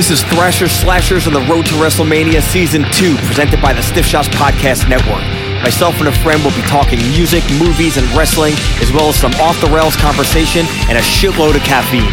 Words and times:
This 0.00 0.08
is 0.08 0.22
Thrasher 0.32 0.66
Slashers, 0.66 1.26
on 1.26 1.34
the 1.34 1.42
Road 1.42 1.66
to 1.66 1.74
WrestleMania 1.74 2.40
Season 2.40 2.86
2, 2.90 3.16
presented 3.28 3.60
by 3.60 3.74
the 3.74 3.82
Stiff 3.82 4.06
Shots 4.06 4.28
Podcast 4.28 4.88
Network. 4.88 5.20
Myself 5.60 5.98
and 5.98 6.08
a 6.08 6.12
friend 6.24 6.42
will 6.42 6.56
be 6.56 6.62
talking 6.62 6.98
music, 7.12 7.44
movies, 7.60 7.98
and 7.98 8.08
wrestling, 8.16 8.54
as 8.80 8.90
well 8.94 9.10
as 9.10 9.16
some 9.16 9.32
off 9.34 9.60
the 9.60 9.66
rails 9.66 9.96
conversation 9.96 10.64
and 10.88 10.96
a 10.96 11.02
shitload 11.04 11.54
of 11.54 11.60
caffeine. 11.68 12.08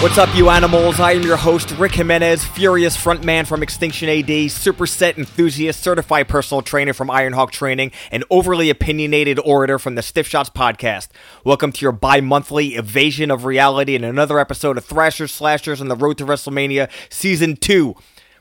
What's 0.00 0.18
up, 0.18 0.34
you 0.36 0.50
animals? 0.50 1.00
I 1.00 1.12
am 1.12 1.22
your 1.22 1.38
host, 1.38 1.70
Rick 1.78 1.94
Jimenez, 1.94 2.44
Furious 2.44 2.94
frontman 2.94 3.46
from 3.46 3.62
Extinction 3.62 4.10
AD, 4.10 4.26
superset 4.26 5.16
enthusiast, 5.16 5.82
certified 5.82 6.28
personal 6.28 6.60
trainer 6.60 6.92
from 6.92 7.08
Ironhawk 7.08 7.52
Training, 7.52 7.90
and 8.10 8.22
overly 8.28 8.68
opinionated 8.68 9.38
orator 9.38 9.78
from 9.78 9.94
the 9.94 10.02
Stiff 10.02 10.26
Shots 10.28 10.50
podcast. 10.50 11.08
Welcome 11.42 11.72
to 11.72 11.80
your 11.80 11.92
bi 11.92 12.20
monthly 12.20 12.74
evasion 12.74 13.30
of 13.30 13.46
reality 13.46 13.96
and 13.96 14.04
another 14.04 14.38
episode 14.38 14.76
of 14.76 14.84
Thrashers, 14.84 15.32
Slashers, 15.32 15.80
and 15.80 15.90
the 15.90 15.96
Road 15.96 16.18
to 16.18 16.26
WrestleMania 16.26 16.90
Season 17.08 17.56
2. 17.56 17.94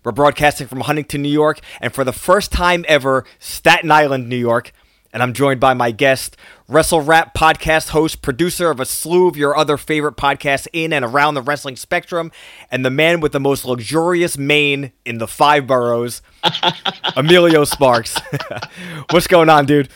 We're 0.04 0.12
broadcasting 0.12 0.68
from 0.68 0.82
Huntington, 0.82 1.22
New 1.22 1.30
York, 1.30 1.62
and 1.80 1.94
for 1.94 2.04
the 2.04 2.12
first 2.12 2.52
time 2.52 2.84
ever, 2.90 3.24
Staten 3.40 3.90
Island, 3.90 4.28
New 4.28 4.36
York 4.36 4.74
and 5.14 5.22
I'm 5.22 5.34
joined 5.34 5.60
by 5.60 5.76
my 5.76 5.92
guest, 5.92 6.36
Wrestle 6.68 7.02
Rap 7.02 7.36
podcast 7.36 7.90
host, 7.90 8.24
producer 8.24 8.72
of 8.72 8.80
a 8.80 8.86
slew 8.86 9.28
of 9.28 9.38
your 9.38 9.56
other 9.56 9.78
favorite 9.78 10.18
podcasts 10.18 10.68
in 10.74 10.92
and 10.92 11.06
around 11.06 11.36
the 11.36 11.42
wrestling 11.44 11.76
spectrum, 11.76 12.32
and 12.72 12.84
the 12.84 12.90
man 12.90 13.20
with 13.20 13.32
the 13.32 13.40
most 13.40 13.64
luxurious 13.64 14.38
mane 14.38 14.92
in 15.06 15.20
the 15.20 15.28
five 15.28 15.68
boroughs, 15.68 16.24
Emilio 17.16 17.64
Sparks. 17.64 18.18
What's 19.12 19.28
going 19.28 19.50
on, 19.50 19.68
dude? 19.68 19.90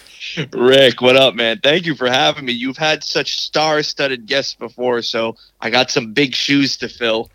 Rick, 0.53 1.01
what 1.01 1.15
up, 1.15 1.33
man? 1.33 1.59
Thank 1.63 1.87
you 1.87 1.95
for 1.95 2.07
having 2.07 2.45
me. 2.45 2.53
You've 2.53 2.77
had 2.77 3.03
such 3.03 3.39
star 3.39 3.81
studded 3.81 4.27
guests 4.27 4.53
before, 4.53 5.01
so 5.01 5.35
I 5.59 5.71
got 5.71 5.89
some 5.89 6.13
big 6.13 6.35
shoes 6.35 6.77
to 6.77 6.89
fill. 6.89 7.31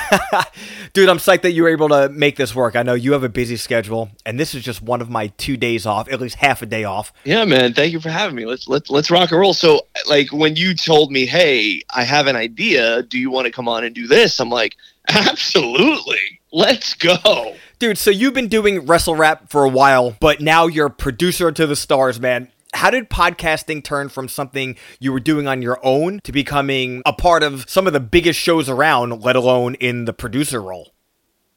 Dude, 0.92 1.08
I'm 1.08 1.18
psyched 1.18 1.42
that 1.42 1.52
you 1.52 1.62
were 1.62 1.68
able 1.68 1.88
to 1.88 2.08
make 2.08 2.36
this 2.36 2.54
work. 2.54 2.76
I 2.76 2.82
know 2.82 2.94
you 2.94 3.12
have 3.12 3.24
a 3.24 3.28
busy 3.28 3.56
schedule, 3.56 4.10
and 4.26 4.38
this 4.38 4.54
is 4.54 4.62
just 4.62 4.82
one 4.82 5.00
of 5.00 5.08
my 5.08 5.28
two 5.38 5.56
days 5.56 5.86
off, 5.86 6.10
at 6.10 6.20
least 6.20 6.36
half 6.36 6.62
a 6.62 6.66
day 6.66 6.84
off. 6.84 7.12
Yeah, 7.24 7.44
man. 7.44 7.74
Thank 7.74 7.92
you 7.92 8.00
for 8.00 8.10
having 8.10 8.36
me. 8.36 8.44
Let's 8.44 8.68
let's 8.68 8.90
let's 8.90 9.10
rock 9.10 9.30
and 9.30 9.40
roll. 9.40 9.54
So, 9.54 9.86
like 10.08 10.32
when 10.32 10.56
you 10.56 10.74
told 10.74 11.10
me, 11.10 11.26
"Hey, 11.26 11.82
I 11.90 12.04
have 12.04 12.26
an 12.26 12.36
idea. 12.36 13.02
Do 13.02 13.18
you 13.18 13.30
want 13.30 13.46
to 13.46 13.52
come 13.52 13.68
on 13.68 13.84
and 13.84 13.94
do 13.94 14.06
this?" 14.06 14.38
I'm 14.40 14.50
like, 14.50 14.76
"Absolutely. 15.08 16.40
Let's 16.52 16.94
go." 16.94 17.54
Dude, 17.78 17.98
so 17.98 18.10
you've 18.10 18.34
been 18.34 18.48
doing 18.48 18.86
Wrestle 18.86 19.16
Rap 19.16 19.50
for 19.50 19.64
a 19.64 19.68
while, 19.68 20.14
but 20.20 20.40
now 20.40 20.68
you're 20.68 20.88
producer 20.88 21.50
to 21.50 21.66
the 21.66 21.74
stars, 21.74 22.20
man 22.20 22.51
how 22.74 22.90
did 22.90 23.10
podcasting 23.10 23.84
turn 23.84 24.08
from 24.08 24.28
something 24.28 24.76
you 24.98 25.12
were 25.12 25.20
doing 25.20 25.46
on 25.46 25.62
your 25.62 25.78
own 25.82 26.20
to 26.24 26.32
becoming 26.32 27.02
a 27.04 27.12
part 27.12 27.42
of 27.42 27.68
some 27.68 27.86
of 27.86 27.92
the 27.92 28.00
biggest 28.00 28.38
shows 28.38 28.68
around, 28.68 29.22
let 29.22 29.36
alone 29.36 29.74
in 29.76 30.04
the 30.04 30.12
producer 30.12 30.60
role? 30.60 30.92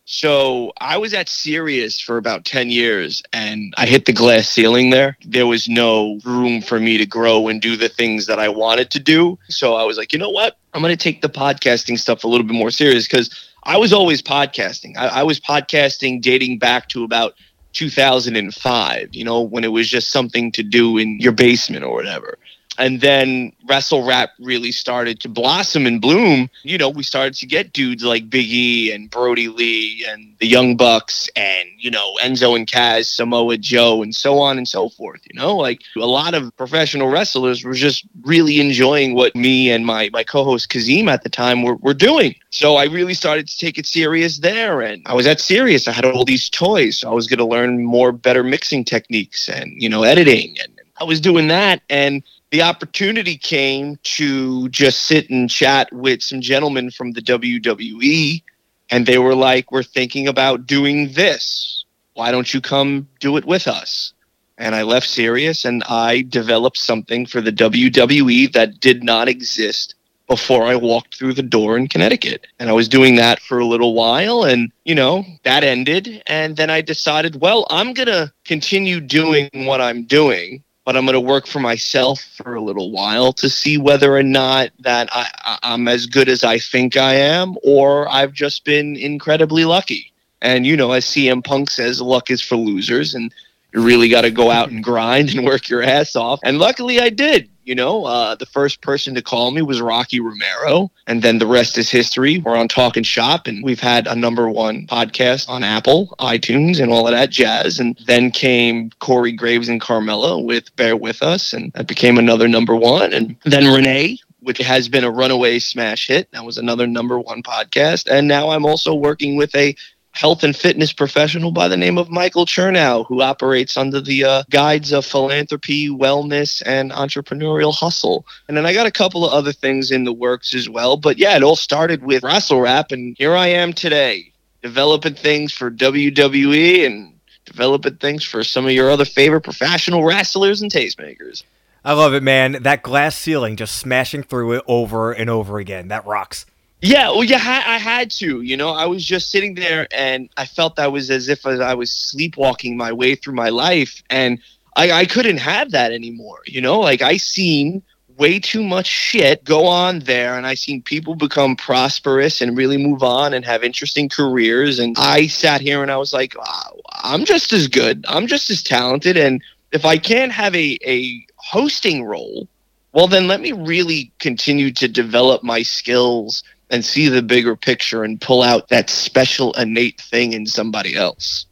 So 0.08 0.72
I 0.80 0.98
was 0.98 1.16
at 1.16 1.28
Sirius 1.28 2.00
for 2.00 2.18
about 2.18 2.46
10 2.46 2.70
years 2.70 3.24
and 3.34 3.74
I 3.76 3.88
hit 3.88 4.06
the 4.06 4.14
glass 4.14 4.48
ceiling 4.48 4.92
there. 4.92 5.18
There 5.26 5.48
was 5.48 5.68
no 5.68 6.20
room 6.24 6.62
for 6.62 6.80
me 6.80 7.00
to 7.00 7.08
grow 7.08 7.48
and 7.48 7.60
do 7.60 7.76
the 7.76 7.90
things 7.90 8.28
that 8.28 8.38
I 8.38 8.48
wanted 8.48 8.92
to 8.92 9.00
do. 9.00 9.40
So 9.50 9.74
I 9.74 9.84
was 9.84 9.98
like, 9.98 10.14
you 10.14 10.20
know 10.20 10.30
what? 10.30 10.58
I'm 10.76 10.84
going 10.84 10.96
to 10.96 11.04
take 11.04 11.24
the 11.24 11.30
podcasting 11.30 11.98
stuff 11.98 12.24
a 12.24 12.28
little 12.28 12.46
bit 12.46 12.54
more 12.54 12.70
serious 12.70 13.08
because 13.08 13.50
I 13.64 13.78
was 13.78 13.92
always 13.92 14.22
podcasting. 14.22 14.96
I, 14.96 15.08
I 15.08 15.24
was 15.24 15.40
podcasting 15.40 16.22
dating 16.22 16.60
back 16.60 16.88
to 16.90 17.04
about 17.04 17.34
2005, 17.76 19.09
you 19.12 19.23
know, 19.23 19.42
when 19.42 19.64
it 19.64 19.72
was 19.72 19.88
just 19.88 20.12
something 20.12 20.52
to 20.54 20.64
do 20.64 20.98
in 20.98 21.20
your 21.20 21.34
basement 21.34 21.86
or 21.86 21.94
whatever 21.94 22.38
and 22.78 23.02
then 23.02 23.52
wrestle 23.68 24.04
rap 24.06 24.31
really 24.40 24.72
started 24.72 25.20
to 25.22 25.30
blossom 25.30 25.86
and 25.86 26.02
bloom. 26.02 26.50
You 26.64 26.78
know 26.78 26.90
we 26.90 27.04
started 27.04 27.34
to 27.36 27.45
get 27.45 27.73
dudes 27.73 28.04
like 28.04 28.30
big 28.30 28.48
e 28.48 28.92
and 28.92 29.09
Brodie 29.09 29.48
Lee 29.48 30.06
and 30.08 30.36
the 30.40 30.47
young 30.47 30.78
bucks 30.78 31.30
and 31.36 31.69
you 31.78 31.91
know 31.91 32.16
enzo 32.22 32.56
and 32.56 32.68
Cass 32.68 33.08
samoa 33.08 33.58
joe 33.58 34.02
and 34.02 34.16
so 34.16 34.40
on 34.40 34.58
and 34.58 34.68
so 34.68 34.90
forth 34.90 35.22
you 35.25 35.40
know? 35.40 35.56
Like 35.56 35.81
a 35.97 36.06
lot 36.06 36.34
of 36.34 36.56
professional 36.58 37.09
wrestlers 37.09 37.63
were 37.63 37.74
just 37.74 38.06
really 38.24 38.59
enjoying 38.59 39.16
what 39.16 39.36
me 39.36 39.72
and 39.72 39.86
my 39.86 40.09
my 40.13 40.24
co-host 40.24 40.69
kazim 40.69 41.09
at 41.09 41.24
the 41.24 41.30
time 41.30 41.63
were, 41.63 41.75
were 41.75 41.94
doing. 41.94 42.36
So 42.50 42.75
i 42.75 42.86
really 42.86 43.13
started 43.13 43.47
to 43.47 43.57
take 43.57 43.78
it 43.78 43.86
Sirius 43.86 44.40
there. 44.40 44.81
And 44.81 45.02
i 45.06 45.13
was 45.13 45.28
at 45.28 45.40
serious. 45.40 45.88
i 45.88 45.92
had 45.92 46.06
all 46.06 46.25
these 46.25 46.50
toys. 46.50 47.00
So 47.00 47.09
i 47.09 47.13
was 47.13 47.28
going 47.28 47.40
to 47.40 47.46
learn 47.46 47.84
more 47.84 48.12
better 48.12 48.44
mixing 48.44 48.84
techniques 48.84 49.50
and 49.50 49.72
you 49.81 49.90
know 49.90 50.03
editing 50.03 50.56
and 50.62 50.75
I 50.97 51.03
was 51.03 51.19
doing 51.19 51.47
that. 51.50 51.81
And 51.90 52.24
the 52.56 52.62
opportunity 52.62 53.36
came 53.36 54.00
to 54.04 54.70
just 54.70 55.02
sit 55.02 55.30
and 55.30 55.50
chat 55.50 55.92
with 55.92 56.24
some 56.24 56.40
gentlemen 56.40 56.90
from 56.90 57.12
the 57.12 57.22
WWE, 57.22 58.42
and 58.90 59.06
they 59.06 59.18
were 59.18 59.36
like, 59.36 59.74
We're 59.74 59.84
thinking 59.84 60.26
about 60.26 60.66
doing 60.66 61.12
this. 61.12 61.84
Why 62.14 62.32
don't 62.32 62.54
you 62.54 62.62
come 62.62 63.10
do 63.20 63.36
it 63.36 63.44
with 63.44 63.68
us? 63.68 64.14
And 64.58 64.74
I 64.74 64.84
left 64.84 65.10
Sirius 65.10 65.66
and 65.66 65.84
I 65.90 66.22
developed 66.22 66.78
something 66.78 67.26
for 67.26 67.42
the 67.42 67.52
WWE 67.52 68.54
that 68.54 68.80
did 68.80 69.04
not 69.04 69.28
exist 69.28 69.96
before 70.26 70.64
I 70.64 70.78
walked 70.78 71.16
through 71.16 71.34
the 71.34 71.44
door 71.44 71.76
in 71.76 71.90
Connecticut. 71.90 72.48
And 72.58 72.70
I 72.70 72.74
was 72.74 72.88
doing 72.88 73.18
that 73.18 73.42
for 73.42 73.60
a 73.60 73.66
little 73.66 73.94
while 73.94 74.46
and, 74.46 74.72
you 74.86 74.96
know, 74.96 75.26
that 75.44 75.66
ended. 75.66 76.24
And 76.26 76.56
then 76.56 76.70
I 76.70 76.80
decided, 76.80 77.42
well, 77.42 77.68
I'm 77.70 77.94
going 77.94 78.08
to 78.08 78.32
continue 78.46 79.02
doing 79.02 79.50
what 79.54 79.82
I'm 79.82 80.06
doing 80.06 80.64
but 80.85 80.96
I'm 80.96 81.06
going 81.06 81.13
to 81.13 81.19
work 81.19 81.47
for 81.47 81.59
myself 81.59 82.22
for 82.22 82.53
a 82.53 82.62
little 82.62 82.91
while 82.91 83.34
to 83.34 83.50
see 83.50 83.78
whether 83.78 84.16
or 84.16 84.23
not 84.23 84.69
that 84.79 85.09
I, 85.12 85.57
I'm 85.63 85.88
as 85.88 86.06
good 86.06 86.29
as 86.29 86.44
I 86.44 86.59
think 86.59 86.96
I 86.96 87.16
am, 87.16 87.56
or 87.63 88.07
I've 88.07 88.31
just 88.31 88.63
been 88.63 88.95
incredibly 88.95 89.66
lucky. 89.66 90.13
And 90.41 90.66
you 90.66 90.78
know, 90.78 90.91
as 90.91 91.06
CM 91.06 91.44
Punk 91.44 91.72
says, 91.72 92.00
luck 92.01 92.29
is 92.29 92.40
for 92.40 92.56
losers, 92.56 93.16
and 93.16 93.34
you 93.74 93.81
really 93.81 94.09
got 94.09 94.22
to 94.22 94.31
go 94.31 94.51
out 94.51 94.69
and 94.69 94.84
grind 94.84 95.31
and 95.31 95.44
work 95.44 95.69
your 95.69 95.81
ass 95.81 96.16
off. 96.16 96.40
And 96.44 96.59
luckily, 96.59 97.00
I 97.00 97.09
did. 97.09 97.50
You 97.66 97.74
know, 97.74 98.06
uh, 98.06 98.36
the 98.36 98.46
first 98.46 98.81
person 98.81 99.16
to 99.16 99.24
call 99.24 99.50
me 99.50 99.64
was 99.64 99.81
Rocky 99.81 100.20
Romero, 100.20 100.92
and 101.08 101.24
then 101.24 101.40
the 101.40 101.48
rest 101.48 101.80
is 101.80 101.90
history. 101.90 102.38
We're 102.38 102.56
on 102.56 102.68
Talking 102.68 103.02
Shop, 103.02 103.48
and 103.48 103.64
we've 103.64 103.80
had 103.80 104.06
a 104.06 104.16
number 104.16 104.48
one 104.48 104.86
podcast 104.86 105.50
on 105.50 105.64
Apple, 105.64 106.14
iTunes, 106.20 106.80
and 106.80 106.92
all 106.92 107.08
of 107.08 107.14
that 107.14 107.31
jazz. 107.31 107.80
And 107.80 108.00
then 108.06 108.30
came 108.30 108.92
Corey 109.00 109.31
Graves 109.31 109.68
and 109.68 109.81
Carmella 109.81 110.46
with 110.46 110.75
Bear 110.75 110.96
With 110.96 111.24
Us, 111.24 111.54
and 111.54 111.74
that 111.74 111.88
became 111.88 112.20
another 112.20 112.48
number 112.48 112.75
one. 112.75 113.12
And 113.14 113.36
then 113.46 113.74
Renee, 113.74 114.20
which 114.42 114.59
has 114.59 114.88
been 114.88 115.04
a 115.04 115.09
runaway 115.09 115.58
smash 115.58 116.06
hit. 116.06 116.31
That 116.34 116.46
was 116.46 116.59
another 116.59 116.86
number 116.86 117.20
one 117.20 117.42
podcast. 117.42 118.08
And 118.08 118.28
now 118.28 118.50
I'm 118.50 118.64
also 118.64 118.94
working 118.94 119.38
with 119.38 119.56
a 119.56 119.75
health 120.16 120.44
and 120.44 120.56
fitness 120.56 120.94
professional 120.94 121.52
by 121.52 121.68
the 121.68 121.78
name 121.78 121.98
of 121.98 122.09
Michael 122.09 122.46
Chernow, 122.46 123.06
who 123.06 123.22
operates 123.22 123.76
under 123.76 124.00
the 124.00 124.24
uh, 124.24 124.44
guides 124.50 124.92
of 124.94 125.06
philanthropy, 125.06 125.90
wellness, 125.90 126.64
and 126.66 126.92
entrepreneurial 126.92 127.76
hustle. 127.76 128.25
And 128.48 128.56
then 128.56 128.66
I 128.66 128.74
got 128.74 128.88
a 128.88 128.92
couple 128.92 129.25
of 129.25 129.34
other 129.34 129.52
things 129.52 129.92
in 129.92 130.06
the 130.06 130.14
works 130.14 130.56
as 130.56 130.70
well. 130.70 130.96
But 130.96 131.18
yeah, 131.18 131.36
it 131.36 131.44
all 131.44 131.58
started 131.58 132.04
with 132.04 132.24
Wrestle 132.24 132.62
Rap, 132.62 132.92
and 132.92 133.16
here 133.18 133.36
I 133.36 133.48
am 133.48 133.74
today, 133.74 134.31
developing 134.62 135.16
things 135.16 135.52
for 135.52 135.70
WWE 135.70 136.86
and 136.86 137.14
developing 137.44 137.98
things 137.98 138.24
for 138.24 138.44
some 138.44 138.66
of 138.66 138.72
your 138.72 138.90
other 138.90 139.06
favorite 139.06 139.42
professional 139.42 140.04
wrestlers 140.04 140.62
and 140.62 140.72
tastemakers. 140.72 141.44
I 141.84 141.94
love 141.94 142.14
it, 142.14 142.24
man. 142.24 142.64
That 142.64 142.81
glass 142.81 143.16
ceiling 143.16 143.58
just 143.58 143.78
smashing 143.78 144.24
through 144.24 144.54
it 144.54 144.64
over 144.66 145.12
and 145.12 145.30
over 145.30 145.59
again. 145.59 145.90
That 145.90 146.06
rocks. 146.06 146.46
Yeah, 146.85 147.09
well, 147.09 147.23
yeah, 147.23 147.38
I 147.66 147.79
had 147.79 148.12
to. 148.12 148.41
You 148.41 148.57
know, 148.57 148.69
I 148.69 148.85
was 148.85 149.03
just 149.03 149.31
sitting 149.31 149.56
there, 149.56 149.88
and 149.91 150.29
I 150.38 150.46
felt 150.46 150.78
I 150.78 150.88
was 150.88 151.09
as 151.09 151.29
if 151.29 151.44
I 151.44 151.73
was 151.73 151.91
sleepwalking 151.91 152.78
my 152.78 152.91
way 152.94 153.16
through 153.16 153.34
my 153.34 153.50
life, 153.50 154.03
and 154.12 154.40
I, 154.75 154.91
I 154.91 155.06
couldn't 155.06 155.38
have 155.40 155.72
that 155.72 155.91
anymore. 155.91 156.41
You 156.45 156.62
know, 156.62 156.79
like 156.79 157.01
I 157.01 157.18
seen 157.18 157.81
way 158.19 158.39
too 158.39 158.63
much 158.63 158.86
shit 158.86 159.44
go 159.44 159.65
on 159.65 160.01
there, 160.01 160.38
and 160.38 160.45
I 160.45 160.54
seen 160.54 160.83
people 160.83 161.15
become 161.15 161.56
prosperous 161.56 162.39
and 162.39 162.56
really 162.56 162.77
move 162.77 163.01
on 163.01 163.33
and 163.33 163.44
have 163.45 163.63
interesting 163.63 164.07
careers, 164.07 164.77
and 164.77 164.95
I 165.00 165.25
sat 165.25 165.62
here 165.62 165.81
and 165.81 165.89
I 165.89 165.98
was 165.98 166.13
like, 166.13 166.38
wow, 166.38 166.80
I'm 166.92 167.25
just 167.25 167.51
as 167.51 167.68
good, 167.68 168.06
I'm 168.07 168.27
just 168.27 168.51
as 168.51 168.62
talented, 168.62 169.18
and 169.18 169.42
if 169.71 169.86
I 169.86 169.98
can't 169.98 170.31
have 170.31 170.56
a 170.56 170.77
a 170.86 171.25
hosting 171.38 172.04
role, 172.04 172.48
well, 172.94 173.07
then 173.07 173.27
let 173.27 173.42
me 173.42 173.54
really 173.54 174.12
continue 174.19 174.71
to 174.74 174.88
develop 174.88 175.42
my 175.44 175.63
skills 175.63 176.44
and 176.69 176.83
see 176.83 177.09
the 177.09 177.21
bigger 177.21 177.56
picture 177.56 178.03
and 178.03 178.19
pull 178.19 178.41
out 178.41 178.69
that 178.69 178.89
special 178.89 179.53
innate 179.53 180.01
thing 180.01 180.33
in 180.33 180.45
somebody 180.45 180.95
else. 180.95 181.45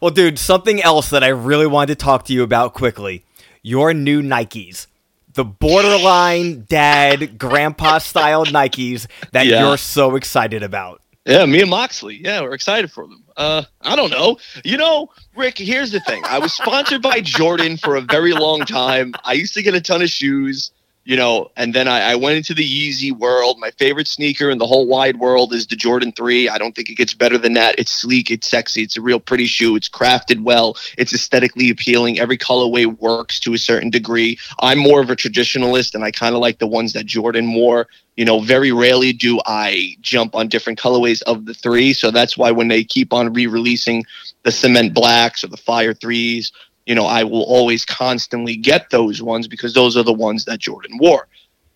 Well, 0.00 0.10
dude, 0.10 0.38
something 0.38 0.82
else 0.82 1.10
that 1.10 1.24
I 1.24 1.28
really 1.28 1.66
wanted 1.66 1.98
to 1.98 2.04
talk 2.04 2.24
to 2.26 2.32
you 2.32 2.42
about 2.42 2.74
quickly 2.74 3.24
your 3.62 3.92
new 3.94 4.22
Nikes. 4.22 4.86
The 5.32 5.44
borderline 5.44 6.64
dad, 6.68 7.38
grandpa 7.38 7.98
style 7.98 8.44
Nikes 8.46 9.06
that 9.32 9.46
yeah. 9.46 9.66
you're 9.66 9.76
so 9.76 10.16
excited 10.16 10.62
about. 10.62 11.02
Yeah, 11.26 11.44
me 11.44 11.60
and 11.60 11.70
Moxley. 11.70 12.20
Yeah, 12.22 12.42
we're 12.42 12.54
excited 12.54 12.90
for 12.92 13.04
them. 13.06 13.24
Uh, 13.36 13.64
I 13.82 13.96
don't 13.96 14.10
know. 14.10 14.38
You 14.64 14.76
know, 14.76 15.10
Rick, 15.34 15.58
here's 15.58 15.90
the 15.90 15.98
thing. 16.00 16.22
I 16.24 16.38
was 16.38 16.54
sponsored 16.54 17.02
by 17.02 17.20
Jordan 17.20 17.76
for 17.76 17.96
a 17.96 18.00
very 18.00 18.32
long 18.32 18.60
time. 18.60 19.12
I 19.24 19.32
used 19.32 19.52
to 19.54 19.62
get 19.62 19.74
a 19.74 19.80
ton 19.80 20.02
of 20.02 20.08
shoes 20.08 20.70
you 21.06 21.16
know, 21.16 21.52
and 21.56 21.72
then 21.72 21.86
I, 21.86 22.00
I, 22.00 22.14
went 22.16 22.36
into 22.36 22.52
the 22.52 22.66
Yeezy 22.66 23.16
world. 23.16 23.60
My 23.60 23.70
favorite 23.70 24.08
sneaker 24.08 24.50
in 24.50 24.58
the 24.58 24.66
whole 24.66 24.88
wide 24.88 25.20
world 25.20 25.54
is 25.54 25.68
the 25.68 25.76
Jordan 25.76 26.10
3. 26.10 26.48
I 26.48 26.58
don't 26.58 26.74
think 26.74 26.90
it 26.90 26.96
gets 26.96 27.14
better 27.14 27.38
than 27.38 27.52
that. 27.52 27.76
It's 27.78 27.92
sleek, 27.92 28.28
it's 28.28 28.50
sexy, 28.50 28.82
it's 28.82 28.96
a 28.96 29.00
real 29.00 29.20
pretty 29.20 29.46
shoe, 29.46 29.76
it's 29.76 29.88
crafted 29.88 30.42
well, 30.42 30.76
it's 30.98 31.14
aesthetically 31.14 31.70
appealing. 31.70 32.18
Every 32.18 32.36
colorway 32.36 32.86
works 32.86 33.38
to 33.40 33.54
a 33.54 33.58
certain 33.58 33.88
degree. 33.88 34.36
I'm 34.58 34.80
more 34.80 35.00
of 35.00 35.08
a 35.08 35.14
traditionalist 35.14 35.94
and 35.94 36.02
I 36.02 36.10
kind 36.10 36.34
of 36.34 36.40
like 36.40 36.58
the 36.58 36.66
ones 36.66 36.92
that 36.94 37.06
Jordan 37.06 37.54
wore. 37.54 37.86
You 38.16 38.24
know, 38.24 38.40
very 38.40 38.72
rarely 38.72 39.12
do 39.12 39.40
I 39.46 39.94
jump 40.00 40.34
on 40.34 40.48
different 40.48 40.80
colorways 40.80 41.22
of 41.22 41.44
the 41.44 41.54
three. 41.54 41.92
So 41.92 42.10
that's 42.10 42.36
why 42.36 42.50
when 42.50 42.66
they 42.66 42.82
keep 42.82 43.12
on 43.12 43.32
re 43.32 43.46
releasing 43.46 44.04
the 44.42 44.50
cement 44.50 44.94
blacks 44.94 45.44
or 45.44 45.48
the 45.48 45.56
fire 45.56 45.92
threes 45.92 46.50
you 46.86 46.94
know, 46.94 47.06
I 47.06 47.24
will 47.24 47.42
always 47.42 47.84
constantly 47.84 48.56
get 48.56 48.90
those 48.90 49.20
ones 49.20 49.48
because 49.48 49.74
those 49.74 49.96
are 49.96 50.04
the 50.04 50.12
ones 50.12 50.44
that 50.44 50.60
Jordan 50.60 50.98
wore. 50.98 51.26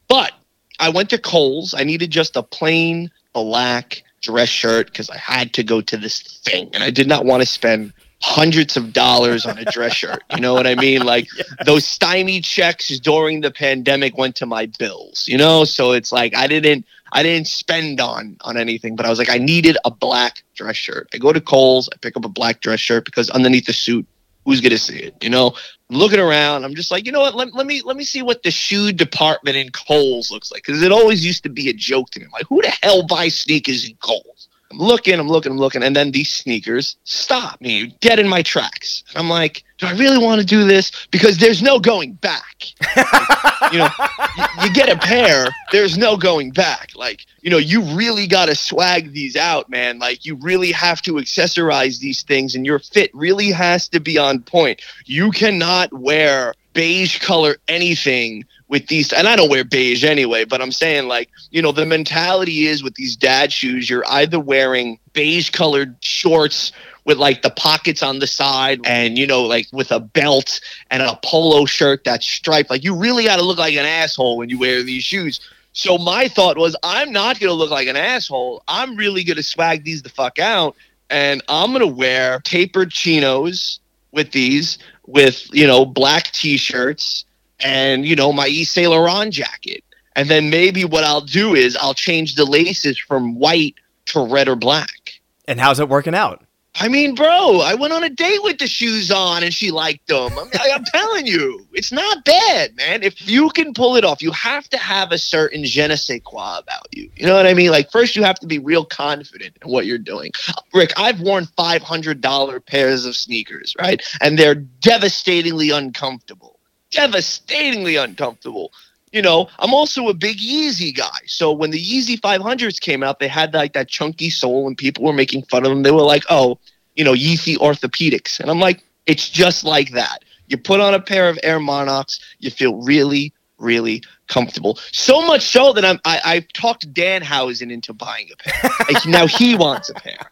But 0.09 0.33
I 0.79 0.89
went 0.89 1.11
to 1.11 1.19
Kohl's. 1.19 1.75
I 1.75 1.85
needed 1.85 2.11
just 2.11 2.37
a 2.37 2.43
plain 2.43 3.11
black 3.33 4.03
dress 4.23 4.49
shirt 4.49 4.87
because 4.87 5.11
I 5.11 5.17
had 5.17 5.53
to 5.55 5.63
go 5.63 5.81
to 5.81 5.97
this 5.97 6.41
thing 6.45 6.71
and 6.75 6.83
I 6.83 6.91
did 6.91 7.09
not 7.09 7.25
want 7.25 7.43
to 7.43 7.47
spend 7.47 7.93
hundreds 8.23 8.77
of 8.77 8.93
dollars 8.93 9.47
on 9.47 9.59
a 9.59 9.65
dress 9.65 9.95
shirt. 9.95 10.23
You 10.35 10.41
know 10.41 10.53
what 10.53 10.67
I 10.67 10.75
mean? 10.75 11.03
Like 11.03 11.27
yeah. 11.37 11.45
those 11.65 11.87
stymie 11.87 12.41
checks 12.41 12.89
during 13.01 13.41
the 13.41 13.51
pandemic 13.51 14.17
went 14.17 14.37
to 14.37 14.47
my 14.47 14.67
bills, 14.79 15.25
you 15.27 15.39
know? 15.39 15.65
So 15.65 15.93
it's 15.93 16.13
like 16.13 16.37
I 16.37 16.47
didn't 16.47 16.87
I 17.13 17.23
didn't 17.23 17.49
spend 17.49 18.01
on 18.01 18.37
on 18.43 18.57
anything, 18.57 18.95
but 18.95 19.07
I 19.07 19.11
was 19.11 19.19
like 19.19 19.31
I 19.31 19.39
needed 19.39 19.77
a 19.85 19.91
black 19.91 20.43
dress 20.55 20.77
shirt. 20.77 21.09
I 21.15 21.19
go 21.19 21.33
to 21.33 21.41
Kohl's, 21.41 21.89
I 21.93 21.97
pick 21.97 22.17
up 22.17 22.25
a 22.25 22.29
black 22.29 22.61
dress 22.61 22.81
shirt 22.81 23.05
because 23.05 23.31
underneath 23.31 23.67
the 23.67 23.73
suit 23.73 24.07
who's 24.45 24.61
to 24.71 24.79
see 24.79 24.99
it? 24.99 25.15
You 25.23 25.31
know, 25.31 25.55
looking 25.89 26.21
around, 26.21 26.65
I'm 26.65 26.75
just 26.75 26.91
like, 26.91 27.07
you 27.07 27.13
know 27.13 27.21
what? 27.21 27.35
Let, 27.35 27.55
let 27.55 27.67
me 27.67 27.83
let 27.83 27.97
me 27.97 28.05
see 28.05 28.23
what 28.23 28.43
the 28.43 28.51
shoe 28.51 28.93
department 28.93 29.57
in 29.57 29.71
Kohl's 29.71 30.31
looks 30.31 30.51
like 30.51 30.65
because 30.65 30.83
it 30.83 30.93
always 30.93 31.25
used 31.25 31.43
to 31.45 31.49
be 31.49 31.69
a 31.69 31.73
joke 31.73 32.11
to 32.11 32.21
me. 32.21 32.27
Like, 32.33 32.47
who 32.49 32.63
the 32.63 32.73
hell 32.83 33.07
buys 33.07 33.39
sneakers 33.39 33.89
in 33.89 33.97
Kohl's? 33.97 34.40
I'm 34.71 34.79
looking, 34.79 35.19
I'm 35.19 35.29
looking, 35.29 35.51
I'm 35.51 35.59
looking, 35.59 35.83
and 35.83 35.97
then 35.97 36.13
these 36.13 36.33
sneakers 36.33 36.97
stop 37.03 37.61
me 37.61 37.89
dead 38.01 38.21
in 38.21 38.29
my 38.29 38.43
tracks. 38.43 39.03
And 39.11 39.19
I'm 39.19 39.29
like, 39.29 39.65
do 39.79 39.87
I 39.87 39.93
really 39.93 40.19
want 40.19 40.41
to 40.41 40.47
do 40.47 40.65
this? 40.65 40.93
Because 41.11 41.39
there's 41.39 41.61
no 41.61 41.81
going 41.81 42.13
back. 42.13 42.67
Like, 42.97 43.73
you 43.73 43.79
know, 43.79 43.89
you, 44.37 44.45
you, 44.65 44.73
get 44.73 44.89
a 44.89 44.97
pair, 44.97 45.49
there's 45.73 45.99
no 45.99 46.17
going 46.17 46.53
back. 46.53 46.91
Like, 46.95 47.27
you 47.43 47.51
know, 47.51 47.59
you 47.59 47.83
really 47.97 48.27
got 48.27 48.47
to 48.47 48.55
swag 48.55 49.13
these 49.13 49.37
out, 49.37 49.69
man. 49.69 49.99
Like, 49.99 50.25
you 50.25 50.37
really 50.37 50.71
have 50.73 51.03
to 51.03 51.15
accessorize 51.15 51.99
these 51.99 52.23
things, 52.23 52.55
and 52.55 52.65
your 52.65 52.79
fit 52.79 53.11
really 53.13 53.51
has 53.51 53.89
to 53.89 54.01
be 54.01 54.19
on 54.19 54.41
point. 54.41 54.83
You 55.05 55.31
cannot 55.33 55.93
wear 55.93 56.55
beige 56.73 57.19
color 57.19 57.57
anything 57.67 58.45
with 58.71 58.87
these 58.87 59.13
and 59.13 59.29
I 59.29 59.37
don't 59.37 59.51
wear 59.51 59.65
beige 59.65 60.05
anyway, 60.05 60.45
but 60.45 60.63
I'm 60.63 60.73
saying 60.73 61.09
like, 61.09 61.29
you 61.51 61.61
know, 61.61 61.73
the 61.73 61.85
mentality 61.85 62.67
is 62.67 62.83
with 62.83 62.95
these 62.95 63.17
dad 63.17 63.53
shoes, 63.53 63.91
you're 63.91 64.05
either 64.09 64.39
wearing 64.39 64.99
beige 65.13 65.51
colored 65.51 65.97
shorts 66.01 66.73
with 67.05 67.19
like 67.19 67.43
the 67.43 67.51
pockets 67.51 68.03
on 68.03 68.21
the 68.21 68.27
side 68.27 68.81
and 68.85 69.19
you 69.19 69.27
know 69.27 69.43
like 69.43 69.67
with 69.73 69.91
a 69.91 69.99
belt 69.99 70.61
and 70.91 71.03
a 71.03 71.19
polo 71.25 71.67
shirt 71.67 72.05
that's 72.05 72.27
striped. 72.27 72.71
Like 72.71 72.85
you 72.85 72.95
really 72.95 73.25
got 73.25 73.37
to 73.37 73.45
look 73.45 73.59
like 73.59 73.75
an 73.75 73.85
asshole 73.85 74.39
when 74.39 74.49
you 74.49 74.59
wear 74.59 74.83
these 74.83 75.03
shoes. 75.03 75.41
So 75.73 75.99
my 75.99 76.29
thought 76.29 76.57
was 76.57 76.77
i'm 76.83 77.13
not 77.13 77.41
going 77.41 77.51
to 77.51 77.55
look 77.55 77.71
like 77.71 77.89
an 77.89 77.97
asshole. 77.97 78.63
I'm 78.69 78.97
really 78.97 79.25
going 79.25 79.37
to 79.37 79.43
swag 79.43 79.85
these 79.85 80.03
the 80.03 80.09
fuck 80.09 80.39
out 80.39 80.77
and 81.11 81.43
i'm 81.49 81.71
going 81.71 81.81
to 81.81 81.87
wear 81.87 82.41
tapered 82.41 82.93
chinos 82.93 83.81
with 84.13 84.31
these 84.31 84.79
with 85.07 85.53
you 85.53 85.67
know 85.67 85.85
black 85.85 86.31
t-shirts 86.31 87.25
and 87.63 88.07
you 88.07 88.17
know 88.17 88.33
my 88.33 88.47
Yves 88.47 88.71
Saint 88.71 88.91
Laurent 88.91 89.33
jacket. 89.33 89.85
And 90.17 90.29
then 90.29 90.51
maybe 90.51 90.85
what 90.85 91.05
I'll 91.05 91.21
do 91.21 91.55
is 91.55 91.77
I'll 91.77 91.95
change 91.95 92.35
the 92.35 92.45
laces 92.45 92.99
from 92.99 93.37
white 93.37 93.77
to 94.07 94.27
red 94.27 94.49
or 94.49 94.57
black. 94.57 95.21
And 95.47 95.61
how's 95.61 95.81
it 95.81 95.89
working 95.89 96.15
out? 96.15 96.45
I 96.77 96.89
mean, 96.89 97.15
bro, 97.17 97.61
I 97.61 97.75
went 97.75 97.93
on 97.93 98.05
a 98.05 98.09
date 98.09 98.43
with 98.43 98.59
the 98.59 98.67
shoes 98.69 99.11
on 99.11 99.43
and 99.43 99.53
she 99.53 99.71
liked 99.73 100.07
them. 100.07 100.31
I'm, 100.39 100.49
I'm, 100.73 100.85
telling 100.85 101.27
you, 101.27 101.67
it's 101.73 101.91
not 101.91 102.25
bad, 102.25 102.77
man. 102.77 103.03
If 103.03 103.29
you 103.29 103.51
can 103.51 103.75
pull 103.75 103.97
it 103.97 104.05
off, 104.05 104.23
you 104.23 104.31
have 104.31 104.69
to 104.71 104.79
have 104.79 105.11
a 105.11 105.19
certain 105.19 105.65
je 105.65 105.89
ne 105.89 105.97
sais 105.97 106.21
quoi 106.25 106.59
about 106.59 106.87
you. 106.93 107.11
You 107.17 107.27
know 107.27 107.35
what 107.35 107.47
I 107.47 107.55
mean? 107.55 107.71
Like, 107.71 107.91
first, 107.91 108.15
you 108.15 108.23
have 108.23 108.39
to 108.41 108.47
be 108.47 108.59
real 108.59 108.85
confident 108.85 109.57
in 109.63 109.71
what 109.71 109.85
you're 109.85 109.99
doing. 109.99 110.31
Rick, 110.73 110.93
I've 110.97 111.21
worn 111.21 111.47
$500 111.59 112.67
pairs 112.67 113.05
of 113.05 113.17
sneakers, 113.17 113.75
right? 113.81 114.01
And 114.21 114.39
they're 114.39 114.55
devastatingly 114.55 115.71
uncomfortable 115.71 116.50
devastatingly 116.91 117.97
uncomfortable. 117.97 118.73
You 119.13 119.23
know, 119.23 119.49
I'm 119.59 119.75
also 119.75 120.09
a 120.09 120.15
big 120.15 120.39
Yeezy 120.39 120.97
guy. 120.97 121.19
So 121.27 121.51
when 121.53 121.71
the 121.71 121.83
Yeezy 121.83 122.21
500s 122.21 122.81
came 122.81 123.03
out, 123.03 123.19
they 123.19 123.29
had 123.29 123.53
like 123.55 123.73
that 123.73 123.89
chunky 123.89 124.31
sole 124.31 124.69
and 124.69 124.79
people 124.79 125.05
were 125.05 125.13
making 125.13 125.43
fun 125.45 125.65
of 125.65 125.71
them. 125.71 125.83
They 125.83 125.91
were 125.91 126.03
like, 126.03 126.25
oh, 126.31 126.59
you 126.95 127.05
know, 127.05 127.15
Yeezy 127.15 127.57
orthopedics. 127.57 128.39
And 128.39 128.51
I'm 128.51 128.61
like, 128.61 128.85
it's 129.07 129.29
just 129.29 129.65
like 129.65 129.91
that. 129.93 130.25
You 130.47 130.59
put 130.59 130.81
on 130.81 130.95
a 130.95 131.01
pair 131.01 131.29
of 131.29 131.39
Air 131.43 131.59
Monarchs, 131.61 132.21
you 132.39 132.51
feel 132.51 132.83
really, 132.83 133.33
really 133.59 134.03
comfortable. 134.29 134.79
So 134.93 135.23
much 135.27 135.43
so 135.43 135.73
that 135.73 135.85
I'm, 135.85 135.99
I, 136.05 136.21
I've 136.25 136.49
talked 136.53 136.93
Danhausen 136.93 137.71
into 137.71 137.93
buying 137.93 138.29
a 138.33 138.37
pair. 138.37 138.71
like 138.89 139.07
now 139.07 139.27
he 139.27 139.55
wants 139.57 139.91
a 139.91 139.95
pair. 139.95 140.31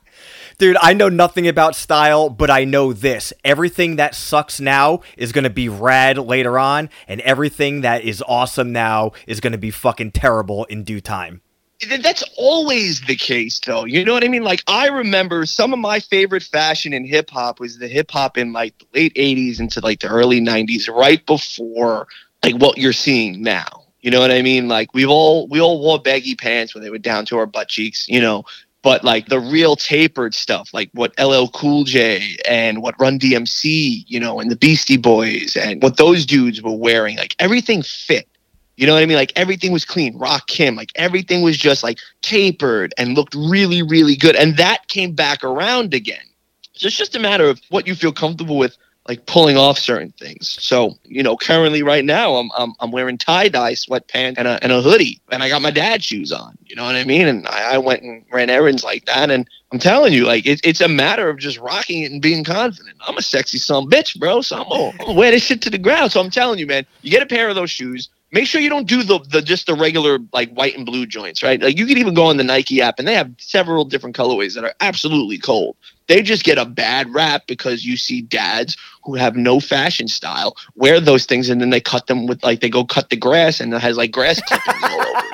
Dude, 0.59 0.77
I 0.83 0.93
know 0.93 1.09
nothing 1.09 1.47
about 1.47 1.77
style, 1.77 2.29
but 2.29 2.51
I 2.51 2.65
know 2.65 2.93
this. 2.93 3.33
Everything 3.45 3.95
that 3.95 4.17
sucks 4.17 4.59
now 4.59 5.03
is 5.17 5.31
going 5.31 5.45
to 5.45 5.51
be 5.51 5.69
rad 5.69 6.19
later 6.19 6.59
on, 6.59 6.91
and 7.07 7.21
everything 7.21 7.83
that 7.83 8.03
is 8.03 8.25
awesome 8.27 8.73
now 8.73 9.13
is 9.29 9.39
going 9.39 9.53
to 9.53 9.59
be 9.59 9.71
fucking 9.71 10.11
terrible 10.11 10.65
in 10.65 10.83
due 10.83 11.01
time. 11.01 11.43
That's 11.89 12.25
always 12.37 13.01
the 13.03 13.15
case, 13.15 13.61
though. 13.61 13.85
You 13.85 14.05
know 14.05 14.13
what 14.13 14.25
I 14.25 14.29
mean? 14.29 14.43
Like, 14.43 14.65
I 14.67 14.89
remember 14.89 15.47
some 15.47 15.73
of 15.73 15.79
my 15.79 16.01
favorite 16.01 16.43
fashion 16.43 16.93
in 16.93 17.05
hip 17.05 17.31
hop 17.31 17.61
was 17.61 17.79
the 17.79 17.87
hip 17.87 18.11
hop 18.11 18.37
in 18.37 18.53
like 18.53 18.77
the 18.79 18.87
late 18.93 19.15
80s 19.15 19.61
into 19.61 19.79
like 19.79 20.01
the 20.01 20.09
early 20.09 20.41
90s, 20.41 20.93
right 20.93 21.25
before 21.25 22.09
like 22.43 22.57
what 22.57 22.79
you're 22.79 22.93
seeing 22.93 23.43
now. 23.43 23.85
You 24.01 24.11
know 24.11 24.21
what 24.21 24.33
I 24.33 24.43
mean? 24.43 24.67
Like 24.67 24.93
we've 24.95 25.09
all 25.09 25.47
we 25.49 25.61
all 25.61 25.81
wore 25.81 26.01
baggy 26.01 26.35
pants 26.35 26.75
when 26.75 26.83
they 26.83 26.91
were 26.91 26.99
down 26.99 27.27
to 27.27 27.39
our 27.39 27.47
butt 27.47 27.69
cheeks. 27.69 28.09
You 28.09 28.21
know, 28.21 28.45
but 28.89 29.05
like 29.05 29.27
the 29.27 29.39
real 29.39 29.77
tapered 29.77 30.35
stuff, 30.35 30.73
like 30.73 30.89
what 30.95 31.13
LL 31.23 31.49
Cool 31.49 31.85
J 31.85 32.39
and 32.49 32.81
what 32.81 32.99
Run 32.99 33.19
DMC, 33.19 34.05
you 34.07 34.19
know, 34.19 34.41
and 34.41 34.51
the 34.51 34.57
Beastie 34.57 34.97
Boys 34.97 35.59
and 35.61 35.83
what 35.83 35.99
those 35.99 36.25
dudes 36.25 36.63
were 36.63 36.75
wearing, 36.75 37.19
like 37.19 37.37
everything 37.39 37.83
fit. 37.83 38.27
You 38.79 38.87
know 38.87 38.95
what 38.95 39.03
I 39.03 39.05
mean? 39.05 39.19
Like 39.19 39.35
everything 39.37 39.73
was 39.73 39.85
clean. 39.85 40.19
Rakim, 40.19 40.75
like 40.75 40.91
everything 40.95 41.43
was 41.43 41.59
just 41.59 41.83
like 41.83 41.99
tapered 42.23 42.95
and 42.97 43.13
looked 43.13 43.35
really, 43.35 43.83
really 43.83 44.17
good. 44.17 44.35
And 44.37 44.57
that 44.57 44.89
came 44.89 45.13
back 45.13 45.45
around 45.45 45.93
again. 45.93 46.25
So 46.73 46.87
it's 46.87 46.97
just 46.97 47.15
a 47.15 47.19
matter 47.21 47.45
of 47.45 47.61
what 47.69 47.87
you 47.87 47.95
feel 47.95 48.13
comfortable 48.13 48.57
with 48.57 48.79
like 49.09 49.25
pulling 49.27 49.57
off 49.57 49.79
certain 49.79 50.13
things. 50.13 50.59
So, 50.61 50.97
you 51.05 51.23
know, 51.23 51.37
currently 51.37 51.83
right 51.83 52.05
now 52.05 52.37
I'm 52.37 52.51
I'm, 52.57 52.75
I'm 52.79 52.93
wearing 52.93 53.19
tie-dye 53.19 53.73
sweatpants 53.73 54.35
and 54.37 54.47
a, 54.47 54.63
and 54.63 54.71
a 54.71 54.83
hoodie 54.83 55.21
and 55.31 55.43
I 55.43 55.49
got 55.49 55.63
my 55.63 55.71
dad 55.71 56.05
shoes 56.05 56.31
on. 56.31 56.57
You 56.67 56.77
know 56.77 56.85
what 56.85 56.95
I 56.95 57.05
mean? 57.05 57.27
And 57.27 57.47
I, 57.49 57.75
I 57.75 57.79
went 57.79 58.03
and 58.03 58.23
ran 58.31 58.51
errands 58.51 58.85
like 58.85 59.07
that. 59.07 59.31
And 59.31 59.49
I'm 59.73 59.79
telling 59.79 60.13
you, 60.13 60.27
like 60.27 60.47
it, 60.47 60.61
it's 60.63 60.83
a 60.83 60.89
matter 60.89 61.29
of 61.31 61.39
just 61.39 61.59
rocking 61.59 62.03
it 62.03 62.13
and 62.13 62.23
being 62.23 62.45
confident. 62.45 62.97
I'm 63.07 63.17
a 63.17 63.23
sexy 63.23 63.59
son 63.59 63.89
bitch, 63.89 64.19
bro. 64.19 64.43
So 64.43 64.57
I'm 64.63 64.93
I'm 64.93 64.97
gonna 64.99 65.13
wear 65.15 65.31
this 65.31 65.43
shit 65.43 65.63
to 65.63 65.71
the 65.71 65.79
ground. 65.79 66.13
So 66.13 66.21
I'm 66.21 66.31
telling 66.31 66.59
you, 66.59 66.67
man, 66.67 66.87
you 67.03 67.11
get 67.11 67.23
a 67.23 67.27
pair 67.27 67.49
of 67.49 67.55
those 67.55 67.71
shoes. 67.71 68.11
Make 68.31 68.47
sure 68.47 68.61
you 68.61 68.69
don't 68.69 68.87
do 68.87 69.03
the 69.03 69.21
the 69.21 69.41
just 69.41 69.67
the 69.67 69.75
regular 69.75 70.19
like 70.33 70.53
white 70.53 70.77
and 70.77 70.85
blue 70.85 71.07
joints, 71.07 71.43
right? 71.43 71.61
Like 71.61 71.79
you 71.79 71.87
can 71.87 71.97
even 71.97 72.13
go 72.13 72.27
on 72.27 72.37
the 72.37 72.45
Nike 72.45 72.83
app 72.83 72.99
and 72.99 73.09
they 73.09 73.15
have 73.15 73.33
several 73.39 73.85
different 73.85 74.17
colorways 74.17 74.55
that 74.55 74.65
are 74.65 74.75
absolutely 74.81 75.39
cold. 75.39 75.77
They 76.09 76.23
just 76.23 76.45
get 76.45 76.59
a 76.59 76.67
bad 76.67 77.13
rap 77.13 77.47
because 77.47 77.85
you 77.85 77.97
see 77.97 78.21
dads 78.21 78.77
who 79.05 79.15
have 79.15 79.35
no 79.35 79.61
fashion 79.61 80.09
style 80.09 80.57
wear 80.75 81.01
those 81.01 81.25
things 81.25 81.49
and 81.49 81.61
then 81.61 81.71
they 81.71 81.81
cut 81.81 82.07
them 82.07 82.27
with 82.27 82.43
like 82.45 82.61
they 82.61 82.69
go 82.69 82.85
cut 82.85 83.09
the 83.09 83.17
grass 83.17 83.61
and 83.61 83.73
it 83.73 83.81
has 83.81 83.97
like 83.97 84.11
grass 84.11 84.41
clippings 84.43 84.83
all 84.83 85.01
over. 85.01 85.23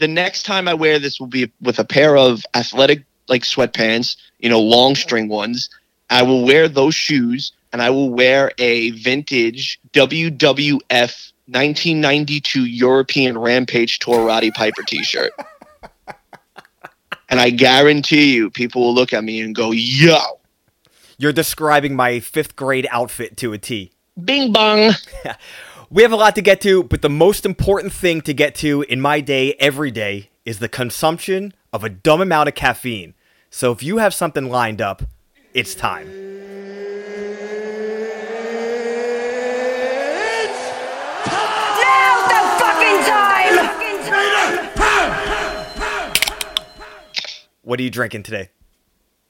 The 0.00 0.08
next 0.08 0.42
time 0.42 0.66
I 0.68 0.74
wear 0.74 0.98
this 0.98 1.20
will 1.20 1.28
be 1.28 1.50
with 1.60 1.78
a 1.78 1.84
pair 1.84 2.16
of 2.16 2.44
athletic 2.54 3.04
like 3.28 3.42
sweatpants, 3.42 4.16
you 4.38 4.48
know, 4.48 4.60
long 4.60 4.94
string 4.96 5.28
ones. 5.28 5.70
I 6.10 6.22
will 6.22 6.44
wear 6.44 6.68
those 6.68 6.94
shoes 6.94 7.52
and 7.74 7.82
I 7.82 7.90
will 7.90 8.08
wear 8.08 8.52
a 8.58 8.90
vintage 8.90 9.80
WWF 9.94 10.78
1992 11.46 12.66
European 12.66 13.36
Rampage 13.36 13.98
Tour 13.98 14.24
Roddy 14.24 14.52
Piper 14.52 14.84
t-shirt. 14.84 15.32
And 17.28 17.40
I 17.40 17.50
guarantee 17.50 18.32
you, 18.32 18.48
people 18.48 18.82
will 18.82 18.94
look 18.94 19.12
at 19.12 19.24
me 19.24 19.40
and 19.40 19.56
go, 19.56 19.72
yo. 19.72 20.18
You're 21.18 21.32
describing 21.32 21.96
my 21.96 22.20
fifth 22.20 22.54
grade 22.54 22.86
outfit 22.92 23.36
to 23.38 23.52
a 23.52 23.58
T. 23.58 23.90
Bing 24.24 24.52
bong. 24.52 24.92
we 25.90 26.02
have 26.04 26.12
a 26.12 26.16
lot 26.16 26.36
to 26.36 26.42
get 26.42 26.60
to, 26.60 26.84
but 26.84 27.02
the 27.02 27.10
most 27.10 27.44
important 27.44 27.92
thing 27.92 28.20
to 28.20 28.32
get 28.32 28.54
to 28.56 28.82
in 28.82 29.00
my 29.00 29.20
day 29.20 29.54
every 29.54 29.90
day 29.90 30.30
is 30.44 30.60
the 30.60 30.68
consumption 30.68 31.52
of 31.72 31.82
a 31.82 31.88
dumb 31.88 32.20
amount 32.20 32.48
of 32.48 32.54
caffeine. 32.54 33.14
So 33.50 33.72
if 33.72 33.82
you 33.82 33.98
have 33.98 34.14
something 34.14 34.48
lined 34.48 34.80
up, 34.80 35.02
it's 35.54 35.74
time. 35.74 36.06
It's 36.06 36.24
time! 36.24 36.43
What 47.64 47.80
are 47.80 47.82
you 47.82 47.90
drinking 47.90 48.24
today? 48.24 48.50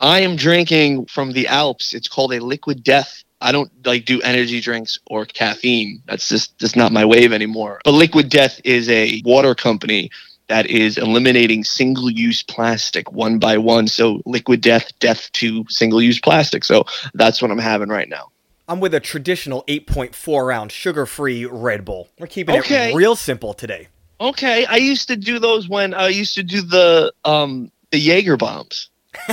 I 0.01 0.21
am 0.21 0.35
drinking 0.37 1.07
from 1.07 1.33
the 1.33 1.47
Alps. 1.47 1.95
It's 1.95 2.09
called 2.09 2.33
a 2.35 2.41
Liquid 2.41 2.83
Death. 2.83 3.23
I 3.41 3.53
don't 3.53 3.71
like 3.87 4.07
do 4.07 4.21
energy 4.23 4.61
drinks 4.61 4.99
or 5.07 5.25
caffeine. 5.25 6.03
That's 6.07 6.29
just 6.29 6.59
just 6.59 6.77
not 6.77 6.93
my 6.93 7.05
wave 7.05 7.33
anymore. 7.33 7.81
But 7.85 7.93
Liquid 7.93 8.29
Death 8.29 8.61
is 8.65 8.89
a 8.89 9.23
water 9.25 9.55
company 9.55 10.11
that 10.49 10.67
is 10.67 10.99
eliminating 10.99 11.65
single-use 11.65 12.43
plastic 12.43 13.11
one 13.13 13.39
by 13.39 13.57
one. 13.57 13.87
So 13.87 14.21
Liquid 14.27 14.61
Death, 14.61 14.91
death 14.99 15.31
to 15.35 15.65
single-use 15.69 16.21
plastic. 16.21 16.65
So 16.65 16.85
that's 17.15 17.41
what 17.41 17.51
I'm 17.51 17.59
having 17.59 17.89
right 17.89 18.09
now. 18.09 18.31
I'm 18.69 18.81
with 18.81 18.95
a 18.95 19.01
traditional 19.01 19.63
8.4 19.69 20.55
ounce 20.55 20.73
sugar 20.73 21.07
free 21.07 21.47
Red 21.47 21.85
Bull. 21.85 22.09
We're 22.19 22.27
keeping 22.27 22.57
Okay. 22.59 22.93
it 22.93 22.97
real 22.97 23.15
simple 23.17 23.55
today. 23.55 23.89
Okay, 24.21 24.65
I 24.67 24.77
used 24.77 25.09
to 25.09 25.17
do 25.17 25.39
those 25.39 25.69
when 25.69 25.93
I 25.93 26.09
used 26.09 26.35
to 26.37 26.43
do 26.43 26.63
the 26.63 27.13
um 27.25 27.71
the 27.95 28.01
Jaeger 28.01 28.37
bombs. 28.37 28.89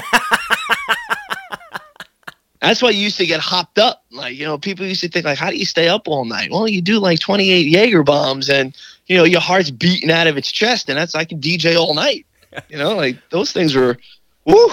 That's 2.61 2.79
why 2.79 2.91
you 2.91 2.99
used 2.99 3.17
to 3.17 3.25
get 3.25 3.39
hopped 3.39 3.79
up. 3.79 4.05
Like, 4.11 4.37
you 4.37 4.45
know, 4.45 4.59
people 4.59 4.85
used 4.85 5.01
to 5.01 5.09
think 5.09 5.25
like, 5.25 5.39
how 5.39 5.49
do 5.49 5.57
you 5.57 5.65
stay 5.65 5.87
up 5.87 6.07
all 6.07 6.25
night? 6.25 6.51
Well, 6.51 6.67
you 6.67 6.79
do 6.79 6.99
like 6.99 7.19
28 7.19 7.65
Jaeger 7.65 8.03
bombs 8.03 8.49
and 8.49 8.77
you 9.07 9.17
know, 9.17 9.23
your 9.23 9.41
heart's 9.41 9.71
beating 9.71 10.11
out 10.11 10.27
of 10.27 10.37
its 10.37 10.51
chest 10.51 10.89
and 10.89 10.97
that's 10.97 11.15
I 11.15 11.25
can 11.25 11.41
DJ 11.41 11.75
all 11.75 11.95
night. 11.95 12.27
You 12.69 12.77
know, 12.77 12.95
like 12.95 13.17
those 13.31 13.51
things 13.51 13.73
were 13.73 13.97
woo. 14.45 14.69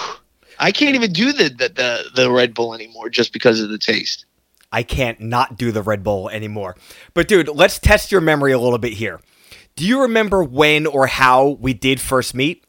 I 0.59 0.71
can't 0.71 0.93
even 0.93 1.11
do 1.11 1.33
the, 1.33 1.45
the 1.45 1.69
the 1.69 2.03
the 2.13 2.31
Red 2.31 2.53
Bull 2.53 2.75
anymore 2.75 3.09
just 3.09 3.33
because 3.33 3.59
of 3.59 3.69
the 3.69 3.79
taste. 3.79 4.25
I 4.71 4.83
can't 4.83 5.19
not 5.19 5.57
do 5.57 5.71
the 5.71 5.81
Red 5.81 6.03
Bull 6.03 6.29
anymore. 6.29 6.75
But 7.15 7.27
dude, 7.27 7.47
let's 7.47 7.79
test 7.79 8.11
your 8.11 8.21
memory 8.21 8.51
a 8.51 8.59
little 8.59 8.77
bit 8.77 8.93
here. 8.93 9.19
Do 9.75 9.87
you 9.87 10.01
remember 10.01 10.43
when 10.43 10.85
or 10.85 11.07
how 11.07 11.57
we 11.59 11.73
did 11.73 11.99
first 11.99 12.35
meet? 12.35 12.65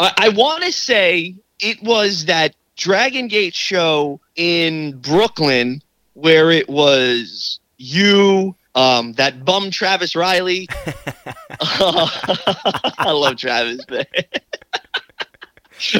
I, 0.00 0.12
I 0.16 0.28
want 0.30 0.64
to 0.64 0.72
say 0.72 1.36
it 1.60 1.80
was 1.82 2.24
that 2.24 2.56
Dragon 2.76 3.28
Gate 3.28 3.54
show 3.54 4.20
in 4.34 4.98
Brooklyn 4.98 5.82
where 6.14 6.50
it 6.50 6.68
was 6.68 7.60
you, 7.76 8.56
um, 8.74 9.12
that 9.14 9.44
bum 9.44 9.70
Travis 9.70 10.16
Riley. 10.16 10.68
I 11.60 13.10
love 13.10 13.36
Travis, 13.36 13.84
man. 13.90 14.04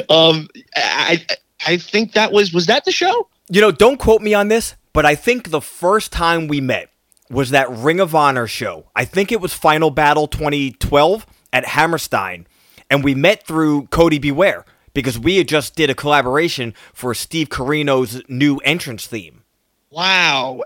um, 0.09 0.47
I 0.75 1.25
I 1.65 1.77
think 1.77 2.13
that 2.13 2.31
was 2.31 2.53
was 2.53 2.65
that 2.65 2.85
the 2.85 2.91
show? 2.91 3.27
You 3.49 3.61
know, 3.61 3.71
don't 3.71 3.97
quote 3.97 4.21
me 4.21 4.33
on 4.33 4.47
this, 4.47 4.75
but 4.93 5.05
I 5.05 5.15
think 5.15 5.51
the 5.51 5.61
first 5.61 6.11
time 6.11 6.47
we 6.47 6.61
met 6.61 6.89
was 7.29 7.51
that 7.51 7.69
Ring 7.69 7.99
of 7.99 8.15
Honor 8.15 8.47
show. 8.47 8.87
I 8.95 9.05
think 9.05 9.31
it 9.31 9.39
was 9.39 9.53
Final 9.53 9.91
Battle 9.91 10.27
2012 10.27 11.25
at 11.53 11.65
Hammerstein, 11.65 12.47
and 12.91 13.03
we 13.03 13.15
met 13.15 13.47
through 13.47 13.87
Cody 13.87 14.19
Beware 14.19 14.65
because 14.93 15.17
we 15.17 15.37
had 15.37 15.47
just 15.47 15.75
did 15.75 15.89
a 15.89 15.95
collaboration 15.95 16.75
for 16.93 17.15
Steve 17.15 17.49
Corino's 17.49 18.21
new 18.27 18.57
entrance 18.57 19.07
theme. 19.07 19.43
Wow. 19.89 20.61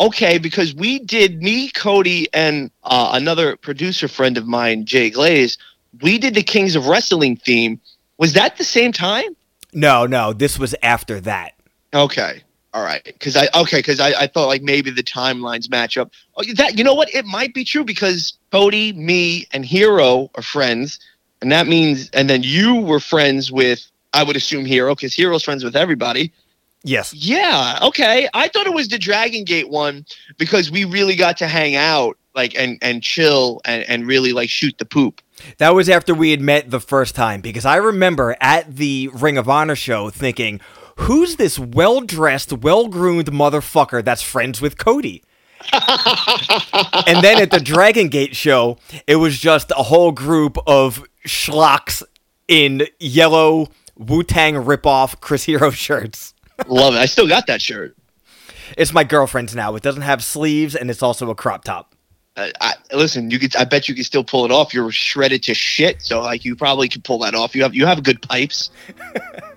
Okay, 0.00 0.38
because 0.38 0.74
we 0.74 0.98
did 0.98 1.42
me, 1.42 1.70
Cody, 1.70 2.28
and 2.32 2.70
uh, 2.82 3.10
another 3.12 3.56
producer 3.56 4.08
friend 4.08 4.36
of 4.38 4.46
mine, 4.46 4.86
Jay 4.86 5.10
Glaze. 5.10 5.58
We 6.00 6.18
did 6.18 6.34
the 6.34 6.42
Kings 6.42 6.76
of 6.76 6.86
Wrestling 6.86 7.36
theme. 7.36 7.80
Was 8.18 8.32
that 8.32 8.56
the 8.56 8.64
same 8.64 8.92
time? 8.92 9.36
No, 9.72 10.06
no, 10.06 10.32
this 10.32 10.58
was 10.58 10.74
after 10.82 11.20
that. 11.20 11.54
Okay. 11.94 12.42
All 12.72 12.82
right. 12.82 13.02
Because 13.04 13.36
I 13.36 13.48
okay 13.54 13.78
because 13.78 14.00
I, 14.00 14.12
I 14.22 14.26
thought 14.26 14.48
like 14.48 14.62
maybe 14.62 14.90
the 14.90 15.02
timelines 15.02 15.70
match 15.70 15.96
up. 15.96 16.10
Oh, 16.36 16.42
that 16.56 16.76
you 16.76 16.84
know 16.84 16.92
what? 16.92 17.14
It 17.14 17.24
might 17.24 17.54
be 17.54 17.64
true 17.64 17.84
because 17.84 18.34
Cody, 18.52 18.92
me, 18.92 19.46
and 19.52 19.64
Hero 19.64 20.30
are 20.34 20.42
friends, 20.42 20.98
and 21.46 21.52
that 21.52 21.68
means 21.68 22.10
and 22.10 22.28
then 22.28 22.42
you 22.42 22.74
were 22.74 22.98
friends 22.98 23.52
with 23.52 23.88
I 24.12 24.24
would 24.24 24.34
assume 24.34 24.64
Hero 24.64 24.96
because 24.96 25.14
Hero's 25.14 25.44
friends 25.44 25.62
with 25.62 25.76
everybody. 25.76 26.32
Yes. 26.82 27.14
Yeah, 27.14 27.78
okay. 27.82 28.28
I 28.34 28.48
thought 28.48 28.66
it 28.66 28.74
was 28.74 28.88
the 28.88 28.98
Dragon 28.98 29.44
Gate 29.44 29.68
one 29.68 30.04
because 30.38 30.72
we 30.72 30.82
really 30.82 31.14
got 31.14 31.36
to 31.36 31.46
hang 31.46 31.76
out, 31.76 32.18
like 32.34 32.58
and 32.58 32.78
and 32.82 33.00
chill 33.00 33.60
and 33.64 33.88
and 33.88 34.08
really 34.08 34.32
like 34.32 34.50
shoot 34.50 34.76
the 34.78 34.84
poop. 34.84 35.22
That 35.58 35.72
was 35.72 35.88
after 35.88 36.14
we 36.14 36.32
had 36.32 36.40
met 36.40 36.72
the 36.72 36.80
first 36.80 37.14
time 37.14 37.42
because 37.42 37.64
I 37.64 37.76
remember 37.76 38.36
at 38.40 38.74
the 38.74 39.08
Ring 39.14 39.38
of 39.38 39.48
Honor 39.48 39.76
show 39.76 40.10
thinking, 40.10 40.60
who's 40.96 41.36
this 41.36 41.60
well 41.60 42.00
dressed, 42.00 42.52
well 42.54 42.88
groomed 42.88 43.26
motherfucker 43.26 44.04
that's 44.04 44.22
friends 44.22 44.60
with 44.60 44.78
Cody? 44.78 45.22
and 45.72 47.22
then 47.24 47.40
at 47.40 47.50
the 47.50 47.60
Dragon 47.62 48.08
Gate 48.08 48.34
show, 48.34 48.78
it 49.06 49.16
was 49.16 49.38
just 49.38 49.70
a 49.70 49.84
whole 49.84 50.12
group 50.12 50.58
of 50.66 51.04
schlocks 51.26 52.02
in 52.48 52.86
yellow 52.98 53.68
Wu 53.96 54.22
Tang 54.22 54.54
ripoff 54.54 55.20
Chris 55.20 55.44
Hero 55.44 55.70
shirts. 55.72 56.34
Love 56.66 56.94
it. 56.94 56.98
I 56.98 57.06
still 57.06 57.28
got 57.28 57.46
that 57.46 57.60
shirt. 57.60 57.96
It's 58.76 58.92
my 58.92 59.04
girlfriend's 59.04 59.54
now. 59.54 59.74
It 59.76 59.82
doesn't 59.82 60.02
have 60.02 60.24
sleeves 60.24 60.74
and 60.74 60.90
it's 60.90 61.02
also 61.02 61.30
a 61.30 61.34
crop 61.34 61.64
top. 61.64 61.94
Uh, 62.36 62.50
I, 62.60 62.74
listen, 62.92 63.30
you 63.30 63.38
could. 63.38 63.56
I 63.56 63.64
bet 63.64 63.88
you 63.88 63.94
could 63.94 64.04
still 64.04 64.24
pull 64.24 64.44
it 64.44 64.50
off. 64.50 64.74
You're 64.74 64.90
shredded 64.90 65.42
to 65.44 65.54
shit, 65.54 66.02
so 66.02 66.20
like 66.20 66.44
you 66.44 66.54
probably 66.54 66.86
could 66.86 67.02
pull 67.02 67.18
that 67.20 67.34
off. 67.34 67.56
You 67.56 67.62
have 67.62 67.74
you 67.74 67.86
have 67.86 68.02
good 68.02 68.20
pipes. 68.20 68.70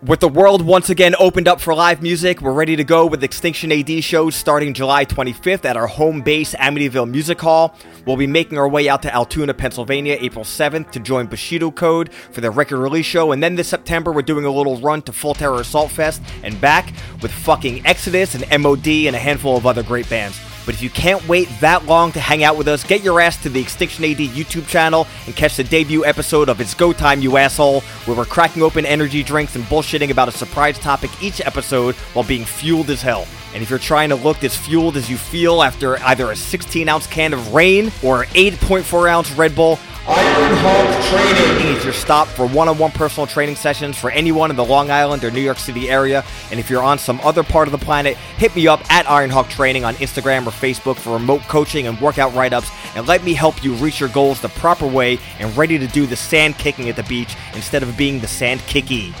With 0.00 0.20
the 0.20 0.28
world 0.28 0.62
once 0.62 0.90
again 0.90 1.16
opened 1.18 1.48
up 1.48 1.60
for 1.60 1.74
live 1.74 2.02
music, 2.02 2.40
we're 2.40 2.52
ready 2.52 2.76
to 2.76 2.84
go 2.84 3.04
with 3.04 3.24
Extinction 3.24 3.72
AD 3.72 4.04
shows 4.04 4.36
starting 4.36 4.72
July 4.72 5.04
25th 5.04 5.64
at 5.64 5.76
our 5.76 5.88
home 5.88 6.22
base, 6.22 6.54
Amityville 6.54 7.10
Music 7.10 7.40
Hall. 7.40 7.74
We'll 8.06 8.16
be 8.16 8.28
making 8.28 8.58
our 8.58 8.68
way 8.68 8.88
out 8.88 9.02
to 9.02 9.12
Altoona, 9.12 9.54
Pennsylvania, 9.54 10.16
April 10.20 10.44
7th 10.44 10.92
to 10.92 11.00
join 11.00 11.26
Bushido 11.26 11.72
Code 11.72 12.12
for 12.12 12.40
their 12.40 12.52
record 12.52 12.78
release 12.78 13.06
show. 13.06 13.32
And 13.32 13.42
then 13.42 13.56
this 13.56 13.66
September, 13.66 14.12
we're 14.12 14.22
doing 14.22 14.44
a 14.44 14.52
little 14.52 14.76
run 14.76 15.02
to 15.02 15.12
Full 15.12 15.34
Terror 15.34 15.62
Assault 15.62 15.90
Fest 15.90 16.22
and 16.44 16.60
back 16.60 16.94
with 17.20 17.32
fucking 17.32 17.84
Exodus 17.84 18.36
and 18.36 18.62
MOD 18.62 18.86
and 18.86 19.16
a 19.16 19.18
handful 19.18 19.56
of 19.56 19.66
other 19.66 19.82
great 19.82 20.08
bands. 20.08 20.38
But 20.68 20.74
if 20.74 20.82
you 20.82 20.90
can't 20.90 21.26
wait 21.26 21.48
that 21.60 21.86
long 21.86 22.12
to 22.12 22.20
hang 22.20 22.44
out 22.44 22.58
with 22.58 22.68
us, 22.68 22.84
get 22.84 23.02
your 23.02 23.22
ass 23.22 23.42
to 23.42 23.48
the 23.48 23.58
Extinction 23.58 24.04
AD 24.04 24.18
YouTube 24.18 24.66
channel 24.68 25.06
and 25.24 25.34
catch 25.34 25.56
the 25.56 25.64
debut 25.64 26.04
episode 26.04 26.50
of 26.50 26.60
It's 26.60 26.74
Go 26.74 26.92
Time, 26.92 27.22
You 27.22 27.38
Asshole, 27.38 27.80
where 28.04 28.14
we're 28.14 28.26
cracking 28.26 28.62
open 28.62 28.84
energy 28.84 29.22
drinks 29.22 29.56
and 29.56 29.64
bullshitting 29.64 30.10
about 30.10 30.28
a 30.28 30.30
surprise 30.30 30.78
topic 30.78 31.10
each 31.22 31.40
episode 31.40 31.94
while 32.12 32.26
being 32.26 32.44
fueled 32.44 32.90
as 32.90 33.00
hell. 33.00 33.26
And 33.54 33.62
if 33.62 33.70
you're 33.70 33.78
trying 33.78 34.10
to 34.10 34.14
look 34.14 34.44
as 34.44 34.56
fueled 34.56 34.96
as 34.96 35.08
you 35.08 35.16
feel 35.16 35.62
after 35.62 35.98
either 36.02 36.30
a 36.30 36.36
16 36.36 36.88
ounce 36.88 37.06
can 37.06 37.32
of 37.32 37.54
Reign 37.54 37.90
or 38.02 38.22
an 38.22 38.28
8.4 38.30 39.10
ounce 39.10 39.30
Red 39.32 39.54
Bull, 39.54 39.78
Iron 40.08 40.56
Hawk 40.60 41.04
Training 41.10 41.76
is 41.76 41.84
your 41.84 41.92
stop 41.92 42.28
for 42.28 42.46
one 42.46 42.66
on 42.66 42.78
one 42.78 42.90
personal 42.92 43.26
training 43.26 43.56
sessions 43.56 43.98
for 43.98 44.10
anyone 44.10 44.48
in 44.48 44.56
the 44.56 44.64
Long 44.64 44.90
Island 44.90 45.22
or 45.22 45.30
New 45.30 45.42
York 45.42 45.58
City 45.58 45.90
area. 45.90 46.24
And 46.50 46.58
if 46.58 46.70
you're 46.70 46.82
on 46.82 46.98
some 46.98 47.20
other 47.20 47.42
part 47.42 47.68
of 47.68 47.72
the 47.72 47.84
planet, 47.84 48.16
hit 48.16 48.56
me 48.56 48.66
up 48.66 48.80
at 48.90 49.08
Iron 49.10 49.28
Hawk 49.28 49.50
Training 49.50 49.84
on 49.84 49.94
Instagram 49.96 50.46
or 50.46 50.50
Facebook 50.50 50.96
for 50.96 51.12
remote 51.12 51.42
coaching 51.42 51.88
and 51.88 52.00
workout 52.00 52.34
write 52.34 52.54
ups. 52.54 52.70
And 52.94 53.06
let 53.06 53.22
me 53.22 53.34
help 53.34 53.62
you 53.62 53.74
reach 53.74 54.00
your 54.00 54.08
goals 54.08 54.40
the 54.40 54.48
proper 54.48 54.86
way 54.86 55.18
and 55.40 55.54
ready 55.58 55.78
to 55.78 55.86
do 55.86 56.06
the 56.06 56.16
sand 56.16 56.56
kicking 56.56 56.88
at 56.88 56.96
the 56.96 57.02
beach 57.02 57.36
instead 57.52 57.82
of 57.82 57.94
being 57.98 58.18
the 58.18 58.28
sand 58.28 58.60
kicky. 58.60 59.12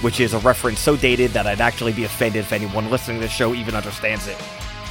Which 0.00 0.20
is 0.20 0.34
a 0.34 0.38
reference 0.38 0.80
so 0.80 0.96
dated 0.96 1.32
that 1.32 1.46
I'd 1.46 1.60
actually 1.60 1.92
be 1.92 2.04
offended 2.04 2.40
if 2.40 2.52
anyone 2.52 2.90
listening 2.90 3.20
to 3.20 3.26
the 3.26 3.28
show 3.28 3.54
even 3.54 3.74
understands 3.74 4.28
it. 4.28 4.36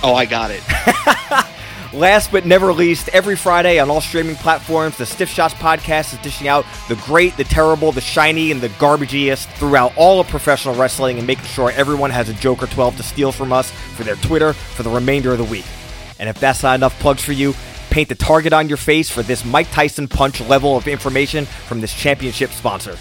Oh, 0.04 0.14
I 0.14 0.26
got 0.26 0.52
it. 0.52 0.64
Last 1.94 2.34
but 2.34 2.46
never 2.46 2.74
least, 2.74 3.08
every 3.10 3.38
Friday 3.38 3.80
on 3.80 3.90
all 3.90 4.02
streaming 4.02 4.36
platforms, 4.36 4.98
the 4.98 5.06
Stiff 5.06 5.30
Shots 5.30 5.54
podcast 5.54 6.14
is 6.14 6.20
dishing 6.20 6.50
out 6.50 6.66
the 6.90 6.96
great, 7.06 7.38
the 7.38 7.46
terrible, 7.46 7.94
the 7.94 8.02
shiny, 8.02 8.52
and 8.52 8.60
the 8.60 8.68
garbagiest 8.70 9.48
throughout 9.54 9.96
all 9.96 10.20
of 10.20 10.28
professional 10.28 10.76
wrestling 10.76 11.18
and 11.18 11.26
making 11.26 11.46
sure 11.46 11.72
everyone 11.72 12.12
has 12.12 12.28
a 12.28 12.34
joke 12.34 12.62
or 12.62 12.68
12 12.68 12.98
to 12.98 13.04
steal 13.04 13.32
from 13.32 13.54
us 13.54 13.72
for 13.72 14.04
their 14.04 14.18
Twitter 14.18 14.52
for 14.52 14.84
the 14.84 14.90
remainder 14.90 15.32
of 15.32 15.38
the 15.38 15.46
week. 15.46 15.66
And 16.20 16.28
if 16.28 16.40
that's 16.40 16.62
not 16.62 16.76
enough 16.76 17.00
plugs 17.00 17.24
for 17.24 17.32
you, 17.32 17.54
paint 17.90 18.10
the 18.10 18.16
target 18.16 18.52
on 18.52 18.68
your 18.68 18.78
face 18.78 19.10
for 19.10 19.24
this 19.24 19.46
Mike 19.46 19.72
Tyson 19.72 20.08
punch 20.10 20.42
level 20.42 20.76
of 20.76 20.88
information 20.88 21.46
from 21.46 21.80
this 21.80 21.94
championship 21.94 22.52
sponsor. 22.52 22.98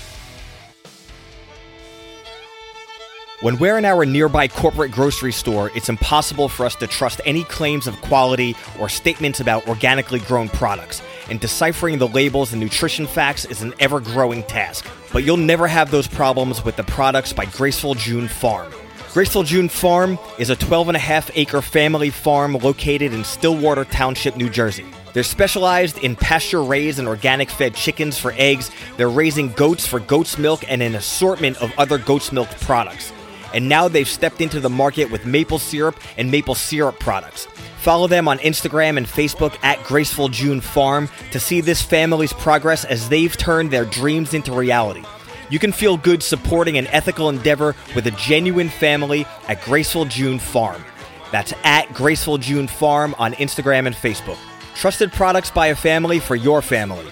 When 3.43 3.59
we're 3.59 3.77
in 3.77 3.85
our 3.85 4.07
nearby 4.07 4.49
corporate 4.49 4.93
grocery 4.93 5.31
store, 5.31 5.71
it's 5.75 5.91
impossible 5.91 6.49
for 6.49 6.65
us 6.65 6.75
to 6.77 6.87
trust 6.87 7.21
any 7.27 7.45
claims 7.45 7.87
of 7.87 8.01
quality 8.01 8.57
or 8.81 8.89
statements 8.89 9.41
about 9.41 9.69
organically 9.69 10.21
grown 10.21 10.49
products, 10.49 11.03
and 11.29 11.39
deciphering 11.39 11.99
the 11.99 12.09
labels 12.09 12.53
and 12.53 12.63
nutrition 12.63 13.07
facts 13.07 13.45
is 13.45 13.61
an 13.61 13.75
ever 13.79 14.01
growing 14.01 14.43
task. 14.45 14.87
But 15.13 15.25
you'll 15.25 15.37
never 15.37 15.69
have 15.69 15.91
those 15.91 16.07
problems 16.07 16.65
with 16.65 16.77
the 16.77 16.85
products 16.85 17.35
by 17.35 17.45
Graceful 17.45 17.93
June 17.93 18.27
Farm. 18.27 18.73
Graceful 19.13 19.43
June 19.43 19.69
Farm 19.69 20.19
is 20.39 20.49
a 20.49 20.57
12 20.57 20.89
and 20.89 20.97
a 20.97 21.01
half 21.01 21.31
acre 21.35 21.61
family 21.61 22.09
farm 22.09 22.55
located 22.55 23.13
in 23.13 23.23
Stillwater 23.23 23.85
Township, 23.85 24.39
New 24.39 24.49
Jersey. 24.49 24.87
They're 25.13 25.23
specialized 25.23 25.99
in 25.99 26.17
pasture 26.17 26.63
raised 26.63 26.99
and 26.99 27.07
organic 27.07 27.51
fed 27.51 27.75
chickens 27.75 28.19
for 28.19 28.33
eggs. 28.39 28.71
They're 28.97 29.11
raising 29.11 29.53
goats 29.53 29.87
for 29.87 30.01
goat's 30.01 30.39
milk 30.39 30.65
and 30.69 30.83
an 30.83 30.95
assortment 30.95 31.59
of 31.59 31.71
other 31.77 31.99
goat's 31.99 32.33
milk 32.33 32.49
products 32.61 33.13
and 33.57 33.71
now 33.71 33.89
they've 33.89 34.07
stepped 34.07 34.43
into 34.43 34.61
the 34.61 34.69
market 34.69 35.11
with 35.11 35.25
maple 35.25 35.59
syrup 35.59 35.99
and 36.19 36.31
maple 36.31 36.55
syrup 36.55 37.01
products. 37.01 37.47
Follow 37.79 38.07
them 38.07 38.29
on 38.29 38.39
Instagram 38.41 38.99
and 38.99 39.07
Facebook 39.07 39.57
at 39.63 39.83
Graceful 39.83 40.29
June 40.29 40.61
Farm 40.61 41.09
to 41.33 41.41
see 41.41 41.63
this 41.63 41.81
family's 41.81 42.35
progress 42.35 42.85
as 42.85 43.09
they've 43.09 43.35
turned 43.35 43.71
their 43.71 43.87
dreams 43.87 44.35
into 44.35 44.53
reality. 44.53 45.03
You 45.49 45.59
can 45.59 45.73
feel 45.73 45.97
good 45.97 46.23
supporting 46.23 46.77
an 46.77 46.87
ethical 46.89 47.31
endeavor 47.31 47.75
with 47.95 48.07
a 48.07 48.11
genuine 48.11 48.69
family 48.69 49.25
at 49.49 49.63
Graceful 49.63 50.05
June 50.05 50.39
Farm. 50.39 50.85
That's 51.33 51.55
at 51.65 51.91
Graceful 51.95 52.37
June 52.37 52.69
Farm 52.69 53.15
on 53.19 53.33
Instagram 53.35 53.87
and 53.87 53.97
Facebook. 53.97 54.39
Trusted 54.75 55.13
products 55.13 55.51
by 55.51 55.69
a 55.69 55.75
family 55.75 56.21
for 56.21 56.37
your 56.37 56.61
family. 56.61 57.07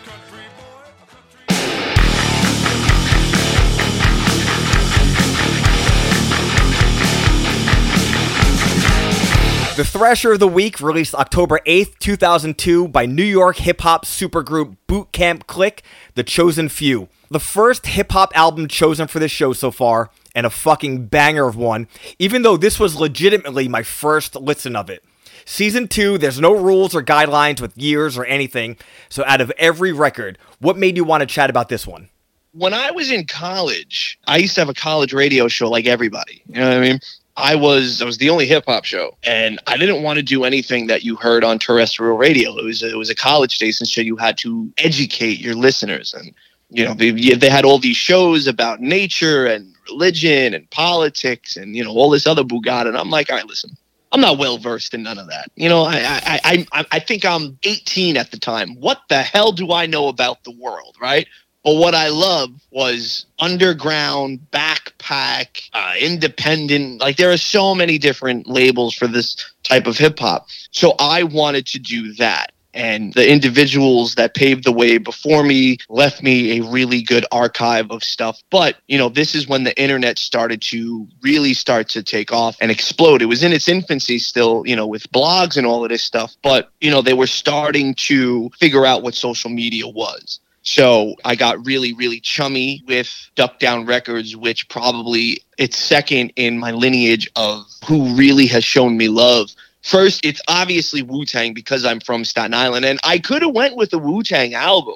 The 9.76 9.84
Thrasher 9.84 10.34
of 10.34 10.38
the 10.38 10.46
Week, 10.46 10.80
released 10.80 11.16
October 11.16 11.58
8th, 11.66 11.98
2002, 11.98 12.86
by 12.86 13.06
New 13.06 13.24
York 13.24 13.56
hip 13.56 13.80
hop 13.80 14.04
supergroup 14.04 14.76
Boot 14.86 15.10
Camp 15.10 15.48
Clik, 15.48 15.80
The 16.14 16.22
Chosen 16.22 16.68
Few. 16.68 17.08
The 17.28 17.40
first 17.40 17.86
hip 17.86 18.12
hop 18.12 18.30
album 18.36 18.68
chosen 18.68 19.08
for 19.08 19.18
this 19.18 19.32
show 19.32 19.52
so 19.52 19.72
far, 19.72 20.10
and 20.32 20.46
a 20.46 20.50
fucking 20.50 21.06
banger 21.06 21.48
of 21.48 21.56
one, 21.56 21.88
even 22.20 22.42
though 22.42 22.56
this 22.56 22.78
was 22.78 22.94
legitimately 22.94 23.66
my 23.66 23.82
first 23.82 24.36
listen 24.36 24.76
of 24.76 24.88
it. 24.88 25.02
Season 25.44 25.88
2, 25.88 26.18
there's 26.18 26.40
no 26.40 26.54
rules 26.54 26.94
or 26.94 27.02
guidelines 27.02 27.60
with 27.60 27.76
years 27.76 28.16
or 28.16 28.24
anything, 28.26 28.76
so 29.08 29.24
out 29.26 29.40
of 29.40 29.50
every 29.58 29.90
record, 29.90 30.38
what 30.60 30.78
made 30.78 30.96
you 30.96 31.02
want 31.02 31.22
to 31.22 31.26
chat 31.26 31.50
about 31.50 31.68
this 31.68 31.84
one? 31.84 32.08
When 32.52 32.72
I 32.74 32.92
was 32.92 33.10
in 33.10 33.26
college, 33.26 34.20
I 34.28 34.36
used 34.36 34.54
to 34.54 34.60
have 34.60 34.68
a 34.68 34.74
college 34.74 35.12
radio 35.12 35.48
show 35.48 35.68
like 35.68 35.86
everybody. 35.86 36.44
You 36.46 36.60
know 36.60 36.68
what 36.68 36.78
I 36.78 36.80
mean? 36.80 37.00
I 37.36 37.56
was 37.56 38.00
I 38.00 38.04
was 38.04 38.18
the 38.18 38.30
only 38.30 38.46
hip 38.46 38.64
hop 38.66 38.84
show, 38.84 39.16
and 39.24 39.60
I 39.66 39.76
didn't 39.76 40.02
want 40.02 40.18
to 40.18 40.22
do 40.22 40.44
anything 40.44 40.86
that 40.86 41.02
you 41.02 41.16
heard 41.16 41.42
on 41.42 41.58
terrestrial 41.58 42.16
radio. 42.16 42.56
It 42.56 42.64
was 42.64 42.82
it 42.82 42.96
was 42.96 43.10
a 43.10 43.14
college 43.14 43.56
station, 43.56 43.86
so 43.86 44.00
you 44.00 44.16
had 44.16 44.38
to 44.38 44.72
educate 44.78 45.40
your 45.40 45.54
listeners, 45.54 46.14
and 46.14 46.32
you 46.70 46.84
know 46.84 46.94
they 46.94 47.10
they 47.10 47.50
had 47.50 47.64
all 47.64 47.78
these 47.78 47.96
shows 47.96 48.46
about 48.46 48.80
nature 48.80 49.46
and 49.46 49.74
religion 49.88 50.54
and 50.54 50.70
politics 50.70 51.56
and 51.56 51.76
you 51.76 51.82
know 51.82 51.90
all 51.90 52.10
this 52.10 52.26
other 52.26 52.44
bugatti. 52.44 52.86
And 52.86 52.96
I'm 52.96 53.10
like, 53.10 53.30
all 53.30 53.36
right, 53.36 53.46
listen, 53.46 53.76
I'm 54.12 54.20
not 54.20 54.38
well 54.38 54.58
versed 54.58 54.94
in 54.94 55.02
none 55.02 55.18
of 55.18 55.26
that. 55.26 55.50
You 55.56 55.68
know, 55.68 55.82
I 55.82 56.20
I 56.44 56.66
I 56.72 56.86
I 56.92 56.98
think 57.00 57.24
I'm 57.24 57.58
18 57.64 58.16
at 58.16 58.30
the 58.30 58.38
time. 58.38 58.76
What 58.76 59.00
the 59.08 59.22
hell 59.22 59.50
do 59.50 59.72
I 59.72 59.86
know 59.86 60.06
about 60.06 60.44
the 60.44 60.52
world, 60.52 60.96
right? 61.00 61.26
But 61.64 61.76
what 61.76 61.94
I 61.94 62.08
love 62.08 62.50
was 62.70 63.24
underground, 63.38 64.40
backpack, 64.52 65.70
uh, 65.72 65.94
independent. 65.98 67.00
Like 67.00 67.16
there 67.16 67.30
are 67.30 67.38
so 67.38 67.74
many 67.74 67.96
different 67.96 68.46
labels 68.46 68.94
for 68.94 69.06
this 69.06 69.34
type 69.62 69.86
of 69.86 69.96
hip 69.96 70.18
hop. 70.18 70.46
So 70.70 70.94
I 70.98 71.22
wanted 71.22 71.66
to 71.68 71.78
do 71.78 72.12
that. 72.14 72.52
And 72.74 73.14
the 73.14 73.30
individuals 73.30 74.16
that 74.16 74.34
paved 74.34 74.64
the 74.64 74.72
way 74.72 74.98
before 74.98 75.44
me 75.44 75.78
left 75.88 76.24
me 76.24 76.58
a 76.58 76.64
really 76.64 77.02
good 77.02 77.24
archive 77.30 77.90
of 77.90 78.02
stuff. 78.02 78.42
But, 78.50 78.78
you 78.88 78.98
know, 78.98 79.08
this 79.08 79.36
is 79.36 79.46
when 79.46 79.62
the 79.62 79.80
internet 79.80 80.18
started 80.18 80.60
to 80.62 81.06
really 81.22 81.54
start 81.54 81.88
to 81.90 82.02
take 82.02 82.32
off 82.32 82.56
and 82.60 82.72
explode. 82.72 83.22
It 83.22 83.26
was 83.26 83.44
in 83.44 83.52
its 83.52 83.68
infancy 83.68 84.18
still, 84.18 84.64
you 84.66 84.74
know, 84.74 84.88
with 84.88 85.10
blogs 85.12 85.56
and 85.56 85.66
all 85.66 85.84
of 85.84 85.90
this 85.90 86.02
stuff. 86.02 86.34
But, 86.42 86.70
you 86.80 86.90
know, 86.90 87.00
they 87.00 87.14
were 87.14 87.28
starting 87.28 87.94
to 87.94 88.50
figure 88.58 88.84
out 88.84 89.04
what 89.04 89.14
social 89.14 89.50
media 89.50 89.86
was. 89.86 90.40
So 90.64 91.14
I 91.26 91.36
got 91.36 91.64
really, 91.64 91.92
really 91.92 92.20
chummy 92.20 92.82
with 92.86 93.30
Duck 93.34 93.58
Down 93.58 93.84
Records, 93.84 94.34
which 94.34 94.66
probably 94.70 95.42
it's 95.58 95.76
second 95.76 96.32
in 96.36 96.58
my 96.58 96.70
lineage 96.70 97.30
of 97.36 97.66
who 97.86 98.14
really 98.16 98.46
has 98.46 98.64
shown 98.64 98.96
me 98.96 99.08
love. 99.08 99.50
First, 99.82 100.24
it's 100.24 100.40
obviously 100.48 101.02
Wu 101.02 101.26
Tang 101.26 101.52
because 101.52 101.84
I'm 101.84 102.00
from 102.00 102.24
Staten 102.24 102.54
Island, 102.54 102.86
and 102.86 102.98
I 103.04 103.18
could 103.18 103.42
have 103.42 103.54
went 103.54 103.76
with 103.76 103.90
the 103.90 103.98
Wu 103.98 104.22
Tang 104.22 104.54
album, 104.54 104.94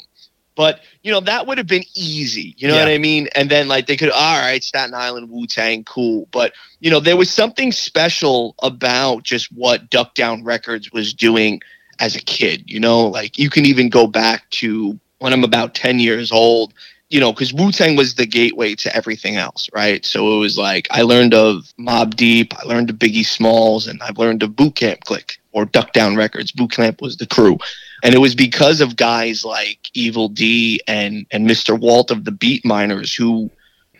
but 0.56 0.80
you 1.02 1.12
know 1.12 1.20
that 1.20 1.46
would 1.46 1.58
have 1.58 1.66
been 1.66 1.84
easy. 1.94 2.54
You 2.56 2.68
know 2.68 2.74
yeah. 2.74 2.84
what 2.84 2.92
I 2.92 2.96
mean? 2.96 3.28
And 3.34 3.50
then 3.50 3.68
like 3.68 3.86
they 3.86 3.98
could, 3.98 4.10
all 4.10 4.40
right, 4.40 4.64
Staten 4.64 4.94
Island 4.94 5.28
Wu 5.28 5.46
Tang, 5.46 5.84
cool. 5.84 6.26
But 6.30 6.54
you 6.80 6.90
know 6.90 6.98
there 6.98 7.18
was 7.18 7.30
something 7.30 7.72
special 7.72 8.54
about 8.62 9.22
just 9.22 9.52
what 9.52 9.90
Duck 9.90 10.14
Down 10.14 10.44
Records 10.44 10.90
was 10.92 11.12
doing 11.12 11.60
as 12.00 12.16
a 12.16 12.20
kid. 12.20 12.64
You 12.70 12.80
know, 12.80 13.08
like 13.08 13.38
you 13.38 13.50
can 13.50 13.66
even 13.66 13.90
go 13.90 14.06
back 14.06 14.48
to 14.50 14.98
when 15.18 15.32
I'm 15.32 15.44
about 15.44 15.74
10 15.74 15.98
years 15.98 16.30
old, 16.32 16.74
you 17.10 17.20
know, 17.20 17.32
because 17.32 17.54
Wu 17.54 17.72
Tang 17.72 17.96
was 17.96 18.14
the 18.14 18.26
gateway 18.26 18.74
to 18.76 18.94
everything 18.94 19.36
else, 19.36 19.68
right? 19.72 20.04
So 20.04 20.36
it 20.36 20.38
was 20.38 20.58
like 20.58 20.86
I 20.90 21.02
learned 21.02 21.34
of 21.34 21.72
Mobb 21.78 22.16
Deep, 22.16 22.54
I 22.58 22.64
learned 22.64 22.90
of 22.90 22.96
Biggie 22.96 23.24
Smalls, 23.24 23.86
and 23.86 24.02
I've 24.02 24.18
learned 24.18 24.42
of 24.42 24.54
Boot 24.54 24.76
Camp 24.76 25.04
Clik 25.04 25.38
or 25.52 25.64
Duck 25.64 25.92
Down 25.92 26.16
Records. 26.16 26.52
Boot 26.52 26.72
Camp 26.72 27.00
was 27.00 27.16
the 27.16 27.26
crew. 27.26 27.58
And 28.04 28.14
it 28.14 28.18
was 28.18 28.34
because 28.34 28.80
of 28.80 28.96
guys 28.96 29.44
like 29.44 29.90
Evil 29.94 30.28
Dee 30.28 30.80
and, 30.86 31.26
and 31.30 31.48
Mr. 31.48 31.78
Walt 31.78 32.10
of 32.10 32.24
the 32.24 32.30
Beatminerz 32.30 33.16
who 33.16 33.50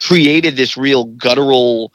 created 0.01 0.57
this 0.57 0.77
real 0.77 1.05
guttural, 1.05 1.93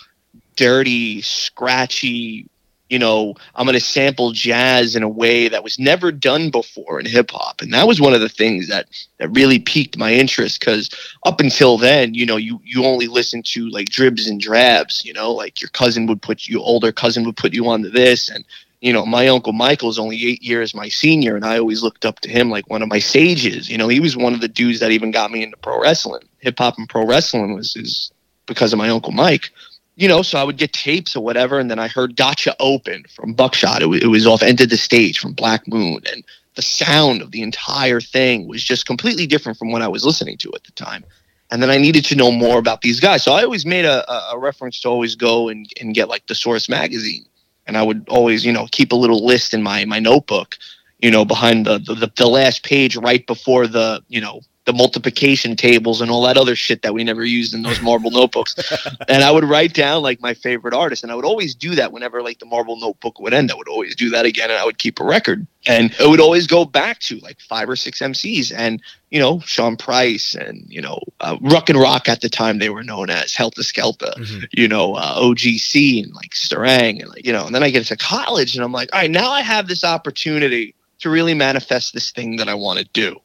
dirty, 0.56 1.22
scratchy 1.22 2.50
you 2.89 3.00
know, 3.00 3.34
I'm 3.56 3.65
going 3.65 3.74
to 3.74 3.80
sample 3.80 4.32
jazz 4.32 4.96
in 4.96 5.04
a 5.04 5.10
way 5.10 5.48
that 5.48 5.63
was 5.63 5.80
never 5.80 6.12
done 6.12 6.50
before 6.50 7.00
in 7.00 7.06
hip 7.06 7.32
hop. 7.32 7.62
And 7.62 7.74
that 7.74 7.88
was 7.88 8.02
one 8.02 8.13
of 8.13 8.22
the 8.22 8.30
things 8.30 8.67
that, 8.67 8.88
that 9.17 9.30
really 9.30 9.60
piqued 9.60 9.98
my 9.98 10.13
interest 10.13 10.60
because 10.60 10.89
up 11.26 11.39
until 11.39 11.78
then, 11.78 12.13
you 12.13 12.26
know, 12.26 12.38
you, 12.38 12.60
you 12.63 12.86
only 12.86 13.08
listen 13.08 13.41
to 13.48 13.69
like 13.69 13.88
dribs 13.88 14.28
and 14.28 14.39
drabs, 14.39 15.04
you 15.06 15.13
know, 15.13 15.32
like 15.32 15.62
your 15.62 15.69
cousin 15.69 16.06
would 16.08 16.22
put 16.22 16.48
you, 16.48 16.60
older 16.62 16.91
cousin 16.91 17.24
would 17.26 17.38
put 17.38 17.54
you 17.54 17.67
onto 17.67 17.89
this. 17.89 18.30
And, 18.30 18.46
you 18.82 18.91
know, 18.91 19.06
my 19.06 19.30
uncle 19.30 19.54
Michael 19.54 19.89
is 19.89 19.98
only 19.98 20.17
eight 20.28 20.43
years 20.43 20.76
my 20.76 20.89
senior, 20.89 21.38
and 21.38 21.46
I 21.46 21.58
always 21.58 21.82
looked 21.82 22.04
up 22.04 22.19
to 22.19 22.30
him 22.30 22.50
like 22.50 22.69
one 22.69 22.82
of 22.82 22.89
my 22.89 23.00
sages. 23.00 23.69
You 23.69 23.78
know, 23.78 23.88
he 23.88 24.02
was 24.02 24.17
one 24.17 24.34
of 24.34 24.41
the 24.41 24.50
dudes 24.50 24.82
that 24.82 24.91
even 24.91 25.10
got 25.10 25.32
me 25.32 25.41
into 25.41 25.56
pro 25.56 25.82
wrestling. 25.82 26.28
Hip 26.39 26.60
hop 26.60 26.78
and 26.78 26.89
pro 26.89 27.06
wrestling 27.06 27.56
was 27.56 27.78
is 27.78 28.12
because 28.46 28.74
of 28.74 28.80
my 28.80 28.89
uncle 28.89 29.13
Mike 29.13 29.52
you 29.95 30.08
know, 30.08 30.21
so 30.21 30.39
I 30.39 30.43
would 30.43 30.58
get 30.58 30.73
tapes 30.73 31.15
or 31.15 31.23
whatever, 31.23 31.60
and 31.60 31.69
then 31.69 31.79
I 31.79 31.88
heard 31.88 32.15
"Gotcha 32.15 32.56
Open" 32.60 33.03
from 33.15 33.34
Buckshot. 33.34 33.82
It, 33.82 34.03
it 34.03 34.08
was 34.08 34.25
off 34.25 34.41
"Enta 34.41 34.67
da 34.67 34.75
Stage" 34.75 35.19
from 35.19 35.34
Black 35.34 35.67
Moon, 35.67 35.99
and 36.12 36.23
the 36.56 36.62
sound 36.62 37.21
of 37.21 37.32
the 37.32 37.41
entire 37.41 38.01
thing 38.01 38.47
was 38.47 38.63
just 38.63 38.86
completely 38.86 39.27
different 39.27 39.58
from 39.58 39.71
what 39.71 39.82
I 39.82 39.88
was 39.88 40.06
listening 40.06 40.38
to 40.38 40.51
at 40.56 40.63
the 40.63 40.71
time. 40.71 41.03
And 41.51 41.62
then 41.62 41.69
I 41.69 41.77
needed 41.77 42.06
to 42.06 42.15
know 42.15 42.32
more 42.32 42.58
about 42.58 42.82
these 42.82 42.99
guys, 42.99 43.23
so 43.23 43.34
I 43.34 43.43
always 43.43 43.65
made 43.65 43.86
a, 43.86 44.10
a 44.32 44.39
reference 44.39 44.79
to 44.82 44.89
always 44.89 45.15
go 45.15 45.49
and, 45.49 45.67
and 45.79 45.93
get 45.93 46.10
like 46.10 46.25
the 46.25 46.36
Source 46.36 46.67
magazine, 46.67 47.25
and 47.67 47.77
I 47.77 47.84
would 47.84 48.06
always, 48.10 48.43
you 48.45 48.51
know, 48.51 48.67
keep 48.71 48.91
a 48.91 48.95
little 48.95 49.23
list 49.25 49.53
in 49.53 49.62
my 49.62 49.86
my 49.86 49.99
notebook, 49.99 50.58
you 50.99 51.12
know, 51.12 51.23
behind 51.23 51.67
the 51.67 51.77
the, 51.77 52.12
the 52.15 52.27
last 52.27 52.63
page 52.63 52.95
right 52.97 53.25
before 53.27 53.67
the 53.67 54.03
you 54.08 54.21
know 54.21 54.41
the 54.65 54.73
multiplication 54.73 55.56
tables 55.56 55.99
and 55.99 56.10
all 56.10 56.21
that 56.23 56.38
other 56.38 56.56
shit 56.56 56.82
that 56.84 56.93
we 56.93 57.04
never 57.04 57.26
used 57.26 57.54
in 57.54 57.63
those 57.63 57.82
marble 57.82 58.12
notebooks. 58.12 58.56
And 59.10 59.23
I 59.23 59.32
would 59.32 59.43
write 59.43 59.73
down 59.73 60.02
like 60.02 60.21
my 60.21 60.34
favorite 60.34 60.73
artist. 60.73 61.04
And 61.04 61.12
I 61.12 61.15
would 61.15 61.26
always 61.26 61.54
do 61.54 61.76
that 61.76 61.91
whenever 61.91 62.21
like 62.21 62.39
the 62.39 62.45
marble 62.45 62.80
notebook 62.80 63.19
would 63.19 63.34
end. 63.34 63.52
I 63.52 63.56
would 63.56 63.67
always 63.67 63.95
do 63.95 64.10
that 64.12 64.26
again 64.26 64.49
and 64.49 64.60
I 64.60 64.65
would 64.65 64.78
keep 64.78 64.99
a 64.99 65.04
record. 65.04 65.45
And 65.67 65.93
it 65.99 66.10
would 66.10 66.19
always 66.19 66.47
go 66.47 66.65
back 66.65 66.99
to 67.02 67.17
like 67.19 67.39
five 67.39 67.69
or 67.69 67.76
six 67.76 67.99
MCs 67.99 68.54
and, 68.56 68.82
you 69.12 69.19
know, 69.19 69.39
Sean 69.41 69.76
Price 69.76 70.36
and, 70.36 70.65
you 70.69 70.82
know, 70.82 70.99
uh, 71.19 71.38
Ruck 71.41 71.69
and 71.69 71.80
Rock 71.80 72.08
at 72.08 72.21
the 72.21 72.30
time 72.30 72.60
they 72.60 72.69
were 72.69 72.84
known 72.84 73.10
as 73.10 73.34
Heltah 73.34 73.60
Skeltah, 73.60 74.15
mm-hmm. 74.15 74.43
you 74.52 74.67
know, 74.67 74.95
uh, 74.95 75.19
OGC 75.19 76.04
and 76.04 76.13
like 76.13 76.32
Starang 76.32 77.02
and 77.02 77.10
like, 77.10 77.26
you 77.26 77.34
know, 77.34 77.45
and 77.45 77.54
then 77.54 77.63
I 77.63 77.69
get 77.69 77.86
to 77.86 77.97
college 77.97 78.56
and 78.56 78.63
I'm 78.63 78.71
like, 78.71 78.89
all 78.93 79.02
right, 79.02 79.12
now 79.12 79.32
I 79.32 79.41
have 79.41 79.67
this 79.67 79.84
opportunity 79.84 80.76
to 80.99 81.10
really 81.10 81.34
manifest 81.34 81.93
this 81.93 82.12
thing 82.12 82.38
that 82.38 82.47
I 82.47 82.54
want 82.54 82.80
to 82.80 82.86
do 82.93 83.19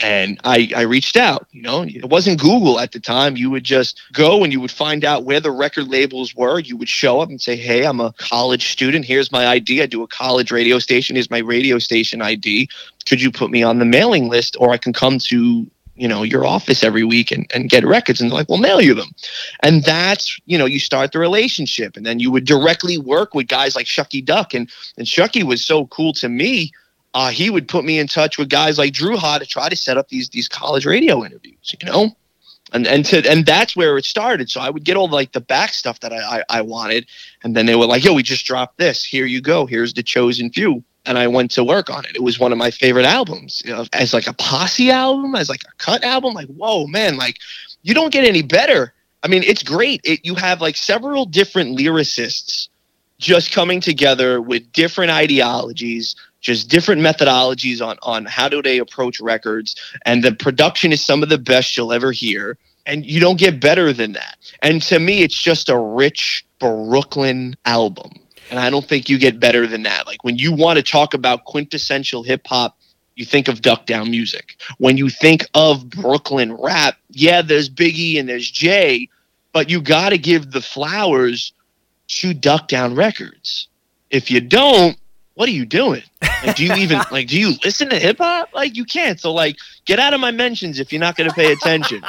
and 0.00 0.38
I, 0.44 0.70
I 0.76 0.82
reached 0.82 1.16
out 1.16 1.46
you 1.52 1.62
know 1.62 1.82
it 1.82 2.08
wasn't 2.08 2.40
google 2.40 2.78
at 2.80 2.92
the 2.92 3.00
time. 3.00 3.36
You 3.36 3.50
would 3.50 3.64
just 3.64 4.00
go 4.12 4.44
and 4.44 4.52
you 4.52 4.60
would 4.60 4.70
find 4.70 5.04
out 5.04 5.24
where 5.24 5.40
the 5.40 5.50
record 5.50 5.88
labels 5.88 6.34
were. 6.34 6.58
You 6.58 6.76
would 6.76 6.88
show 6.88 7.20
up 7.20 7.28
and 7.28 7.40
say 7.40 7.56
hey 7.56 7.84
i'm 7.84 8.00
a 8.00 8.12
college 8.18 8.70
student. 8.70 9.04
Here's 9.04 9.32
my 9.32 9.46
id 9.48 9.82
i 9.82 9.86
do 9.86 10.02
a 10.02 10.08
college 10.08 10.50
radio 10.50 10.78
station. 10.78 11.16
Here's 11.16 11.30
my 11.30 11.38
radio 11.38 11.78
station 11.78 12.22
id 12.22 12.68
could 13.06 13.20
you 13.22 13.30
put 13.30 13.50
me 13.50 13.62
on 13.62 13.78
the 13.78 13.84
mailing 13.84 14.28
list 14.28 14.56
or 14.58 14.70
i 14.70 14.76
can 14.76 14.92
come 14.92 15.18
to 15.18 15.66
you 15.96 16.06
know 16.06 16.22
your 16.22 16.46
office 16.46 16.84
every 16.84 17.04
week 17.04 17.30
and, 17.32 17.50
and 17.54 17.70
get 17.70 17.84
records? 17.84 18.20
And 18.20 18.30
they're 18.30 18.36
like 18.36 18.48
we'll 18.48 18.58
mail 18.58 18.80
you 18.80 18.94
them. 18.94 19.08
And 19.62 19.82
that's 19.82 20.38
you 20.46 20.56
know 20.56 20.66
you 20.66 20.78
start 20.78 21.12
the 21.12 21.18
relationship. 21.18 21.96
And 21.96 22.06
then 22.06 22.20
you 22.20 22.30
would 22.30 22.44
directly 22.44 22.98
work 22.98 23.34
with 23.34 23.48
guys 23.48 23.74
like 23.74 23.86
shucky 23.86 24.24
duck. 24.24 24.54
And 24.54 24.70
and 24.96 25.06
shucky 25.06 25.42
was 25.42 25.64
so 25.64 25.86
cool 25.86 26.12
to 26.14 26.28
me 26.28 26.72
uh, 27.14 27.30
he 27.30 27.50
would 27.50 27.68
put 27.68 27.84
me 27.84 27.98
in 27.98 28.06
touch 28.06 28.38
with 28.38 28.48
guys 28.48 28.78
like 28.78 28.92
Dru 28.92 29.16
Ha 29.16 29.38
to 29.38 29.46
try 29.46 29.68
to 29.68 29.76
set 29.76 29.96
up 29.96 30.08
these 30.08 30.28
these 30.28 30.48
college 30.48 30.84
radio 30.84 31.24
interviews, 31.24 31.74
you 31.80 31.90
know, 31.90 32.14
and 32.72 32.86
and 32.86 33.04
to 33.06 33.28
and 33.28 33.46
that's 33.46 33.76
where 33.76 33.96
it 33.96 34.04
started. 34.04 34.50
So 34.50 34.60
I 34.60 34.70
would 34.70 34.84
get 34.84 34.96
all 34.96 35.08
like 35.08 35.32
the 35.32 35.40
back 35.40 35.72
stuff 35.72 36.00
that 36.00 36.12
I, 36.12 36.38
I, 36.38 36.44
I 36.50 36.60
wanted, 36.60 37.06
and 37.42 37.56
then 37.56 37.66
they 37.66 37.74
were 37.74 37.86
like, 37.86 38.04
"Yo, 38.04 38.12
we 38.12 38.22
just 38.22 38.44
dropped 38.44 38.78
this. 38.78 39.04
Here 39.04 39.26
you 39.26 39.40
go. 39.40 39.66
Here's 39.66 39.94
the 39.94 40.02
chosen 40.02 40.50
few." 40.50 40.82
And 41.04 41.18
I 41.18 41.28
went 41.28 41.52
to 41.52 41.62
work 41.62 41.88
on 41.88 42.04
it. 42.04 42.16
It 42.16 42.22
was 42.22 42.40
one 42.40 42.50
of 42.50 42.58
my 42.58 42.72
favorite 42.72 43.06
albums, 43.06 43.62
you 43.64 43.72
know, 43.72 43.84
as 43.92 44.12
like 44.12 44.26
a 44.26 44.32
posse 44.32 44.90
album, 44.90 45.36
as 45.36 45.48
like 45.48 45.62
a 45.62 45.72
cut 45.78 46.02
album. 46.02 46.34
Like, 46.34 46.48
whoa, 46.48 46.86
man! 46.86 47.16
Like, 47.16 47.38
you 47.82 47.94
don't 47.94 48.12
get 48.12 48.24
any 48.24 48.42
better. 48.42 48.92
I 49.22 49.28
mean, 49.28 49.42
it's 49.42 49.62
great. 49.62 50.00
It, 50.04 50.20
you 50.24 50.34
have 50.34 50.60
like 50.60 50.76
several 50.76 51.24
different 51.24 51.78
lyricists 51.78 52.68
just 53.18 53.52
coming 53.52 53.80
together 53.80 54.40
with 54.40 54.70
different 54.72 55.10
ideologies 55.10 56.14
just 56.46 56.70
different 56.70 57.02
methodologies 57.02 57.84
on 57.86 57.98
on 58.02 58.24
how 58.24 58.48
do 58.48 58.62
they 58.62 58.78
approach 58.78 59.20
records 59.20 59.76
and 60.06 60.22
the 60.22 60.32
production 60.32 60.92
is 60.92 61.04
some 61.04 61.22
of 61.22 61.28
the 61.28 61.38
best 61.38 61.76
you'll 61.76 61.92
ever 61.92 62.12
hear 62.12 62.56
And 62.86 63.04
you 63.04 63.20
don't 63.20 63.38
get 63.38 63.60
better 63.60 63.92
than 63.92 64.12
that. 64.12 64.36
And 64.62 64.80
to 64.82 64.98
me, 65.00 65.22
it's 65.22 65.40
just 65.42 65.68
a 65.68 65.76
rich 65.76 66.46
Brooklyn 66.60 67.56
album. 67.64 68.12
And 68.48 68.60
I 68.60 68.70
don't 68.70 68.86
think 68.86 69.08
you 69.08 69.18
get 69.18 69.40
better 69.40 69.66
than 69.66 69.82
that. 69.82 70.06
Like 70.06 70.22
when 70.22 70.38
you 70.38 70.52
want 70.52 70.76
to 70.76 70.82
talk 70.82 71.12
about 71.12 71.44
quintessential 71.44 72.22
hip 72.22 72.46
hop, 72.46 72.78
you 73.16 73.24
think 73.24 73.48
of 73.48 73.60
Duck 73.60 73.86
Down 73.86 74.10
music. 74.10 74.56
When 74.78 74.96
you 74.96 75.08
think 75.08 75.48
of 75.54 75.90
Brooklyn 75.90 76.52
rap, 76.54 76.96
yeah, 77.10 77.42
there's 77.42 77.68
Biggie 77.68 78.20
and 78.20 78.28
there's 78.28 78.48
Jay, 78.48 79.08
but 79.52 79.68
you 79.68 79.80
got 79.80 80.10
to 80.10 80.18
give 80.18 80.52
the 80.52 80.60
flowers 80.60 81.52
to 82.08 82.34
Duck 82.34 82.68
Down 82.68 82.94
Records. 82.94 83.68
If 84.10 84.30
you 84.30 84.40
don't, 84.40 84.96
what 85.36 85.48
are 85.50 85.52
you 85.52 85.66
doing? 85.66 86.02
Like, 86.44 86.56
do 86.56 86.64
you 86.64 86.74
even 86.74 87.00
like? 87.12 87.28
Do 87.28 87.38
you 87.38 87.52
listen 87.62 87.90
to 87.90 87.98
hip 87.98 88.18
hop? 88.18 88.48
Like, 88.54 88.74
you 88.74 88.84
can't. 88.84 89.20
So, 89.20 89.32
like, 89.32 89.56
get 89.84 89.98
out 89.98 90.14
of 90.14 90.20
my 90.20 90.30
mentions 90.30 90.80
if 90.80 90.92
you're 90.92 91.00
not 91.00 91.14
going 91.16 91.28
to 91.28 91.36
pay 91.36 91.52
attention. 91.52 92.02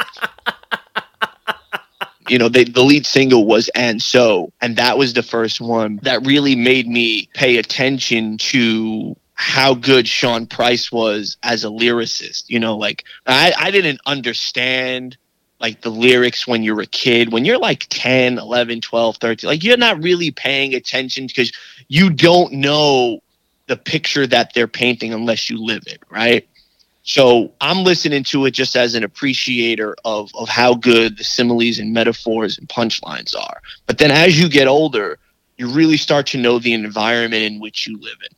you 2.30 2.38
know, 2.38 2.48
they, 2.50 2.64
the 2.64 2.84
lead 2.84 3.06
single 3.06 3.46
was 3.46 3.70
"And 3.76 4.02
So," 4.02 4.52
and 4.62 4.78
that 4.78 4.98
was 4.98 5.14
the 5.14 5.24
first 5.24 5.60
one 5.60 6.00
that 6.04 6.26
really 6.26 6.56
made 6.56 6.88
me 6.88 7.30
pay 7.34 7.58
attention 7.58 8.38
to 8.38 9.16
how 9.34 9.74
good 9.76 10.08
Sean 10.08 10.48
Price 10.48 10.90
was 10.90 11.38
as 11.44 11.66
a 11.66 11.68
lyricist. 11.68 12.46
You 12.48 12.60
know, 12.60 12.78
like 12.78 13.04
I, 13.28 13.54
I 13.58 13.72
didn't 13.72 14.00
understand 14.06 15.18
like 15.60 15.82
the 15.82 15.90
lyrics 15.90 16.48
when 16.48 16.64
you're 16.64 16.82
a 16.82 16.86
kid 16.86 17.32
when 17.32 17.46
you're 17.46 17.58
like 17.58 17.88
10 17.90 18.38
11 18.38 18.82
12 18.82 19.18
13 19.18 19.48
like 19.48 19.64
you're 19.64 19.78
not 19.78 20.02
really 20.02 20.32
paying 20.32 20.74
attention 20.74 21.28
because 21.28 21.52
you 21.88 22.10
don't 22.10 22.54
know 22.54 23.20
the 23.68 23.78
picture 23.78 24.26
that 24.28 24.54
they're 24.54 24.68
painting 24.68 25.14
unless 25.14 25.50
you 25.50 25.64
live 25.64 25.84
it 25.88 26.02
right? 26.10 26.48
So 27.04 27.54
i'm 27.62 27.84
listening 27.84 28.24
to 28.26 28.46
it 28.46 28.52
just 28.52 28.76
as 28.76 28.94
an 28.94 29.04
appreciator 29.04 29.96
of 30.04 30.30
of 30.36 30.50
how 30.50 30.74
good 30.74 31.18
the 31.18 31.24
similes 31.24 31.80
and 31.80 31.94
metaphors 31.94 32.58
and 32.58 32.68
punchlines 32.70 33.36
are. 33.36 33.62
But 33.86 33.98
then 33.98 34.12
as 34.12 34.40
you 34.40 34.50
get 34.50 34.68
older 34.68 35.18
you 35.58 35.68
really 35.70 35.98
start 35.98 36.28
to 36.28 36.38
know 36.38 36.60
the 36.60 36.74
environment 36.74 37.42
in 37.42 37.60
which 37.60 37.88
you 37.88 37.98
live 37.98 38.18
in. 38.30 38.36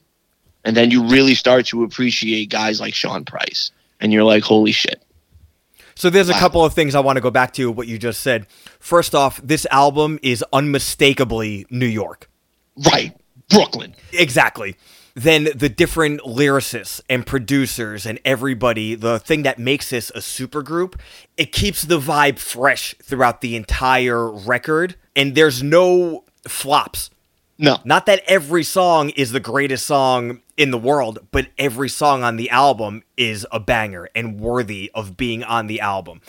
And 0.63 0.77
then 0.77 0.89
you 0.89 1.03
really 1.03 1.35
start 1.35 1.65
to 1.67 1.83
appreciate 1.83 2.49
guys 2.49 2.79
like 2.79 2.93
sean 2.93 3.25
price. 3.25 3.71
And 3.99 4.13
you're 4.13 4.23
like 4.23 4.43
holy 4.43 4.71
shit 4.71 5.03
so 5.99 6.09
there's 6.09 6.29
a 6.29 6.33
couple 6.33 6.63
of 6.63 6.73
things 6.73 6.95
I 6.95 7.01
want 7.01 7.17
to 7.17 7.21
go 7.21 7.29
back 7.29 7.51
to 7.55 7.69
what 7.69 7.85
you 7.85 7.97
just 7.97 8.21
said. 8.21 8.47
First 8.79 9.13
off, 9.13 9.41
this 9.43 9.67
album 9.69 10.17
is 10.23 10.45
unmistakably 10.53 11.65
New 11.69 11.85
York. 11.85 12.29
Right. 12.89 13.19
Brooklyn. 13.49 13.93
Exactly. 14.13 14.77
Then 15.13 15.49
the 15.53 15.67
different 15.67 16.21
lyricists 16.21 17.01
and 17.09 17.25
producers 17.25 18.05
and 18.05 18.17
everybody, 18.23 18.95
the 18.95 19.19
thing 19.19 19.43
that 19.43 19.59
makes 19.59 19.89
this 19.89 20.09
a 20.11 20.19
supergroup, 20.19 20.97
it 21.35 21.51
keeps 21.51 21.81
the 21.81 21.99
vibe 21.99 22.39
fresh 22.39 22.95
throughout 23.03 23.41
the 23.41 23.57
entire 23.57 24.31
record 24.31 24.95
and 25.17 25.35
there's 25.35 25.61
no 25.61 26.23
flops. 26.47 27.09
No. 27.61 27.77
Not 27.83 28.05
that 28.05 28.23
every 28.25 28.63
song 28.63 29.09
is 29.09 29.33
the 29.33 29.41
greatest 29.41 29.85
song 29.85 30.39
in 30.55 30.71
the 30.71 30.77
world, 30.77 31.27
but 31.31 31.49
every 31.57 31.89
song 31.89 32.23
on 32.23 32.37
the 32.37 32.49
album 32.49 33.03
is 33.17 33.45
a 33.51 33.59
banger 33.59 34.09
and 34.15 34.39
worthy 34.39 34.89
of 34.95 35.17
being 35.17 35.43
on 35.43 35.67
the 35.67 35.81
album. 35.81 36.21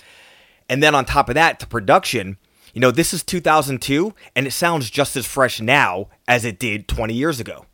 And 0.68 0.82
then 0.82 0.92
on 0.92 1.04
top 1.04 1.28
of 1.28 1.36
that, 1.36 1.60
the 1.60 1.66
production, 1.66 2.36
you 2.74 2.80
know, 2.80 2.90
this 2.90 3.14
is 3.14 3.22
2002 3.22 4.12
and 4.34 4.46
it 4.48 4.50
sounds 4.50 4.90
just 4.90 5.16
as 5.16 5.24
fresh 5.24 5.60
now 5.60 6.08
as 6.26 6.44
it 6.44 6.58
did 6.58 6.88
20 6.88 7.14
years 7.14 7.38
ago. 7.38 7.64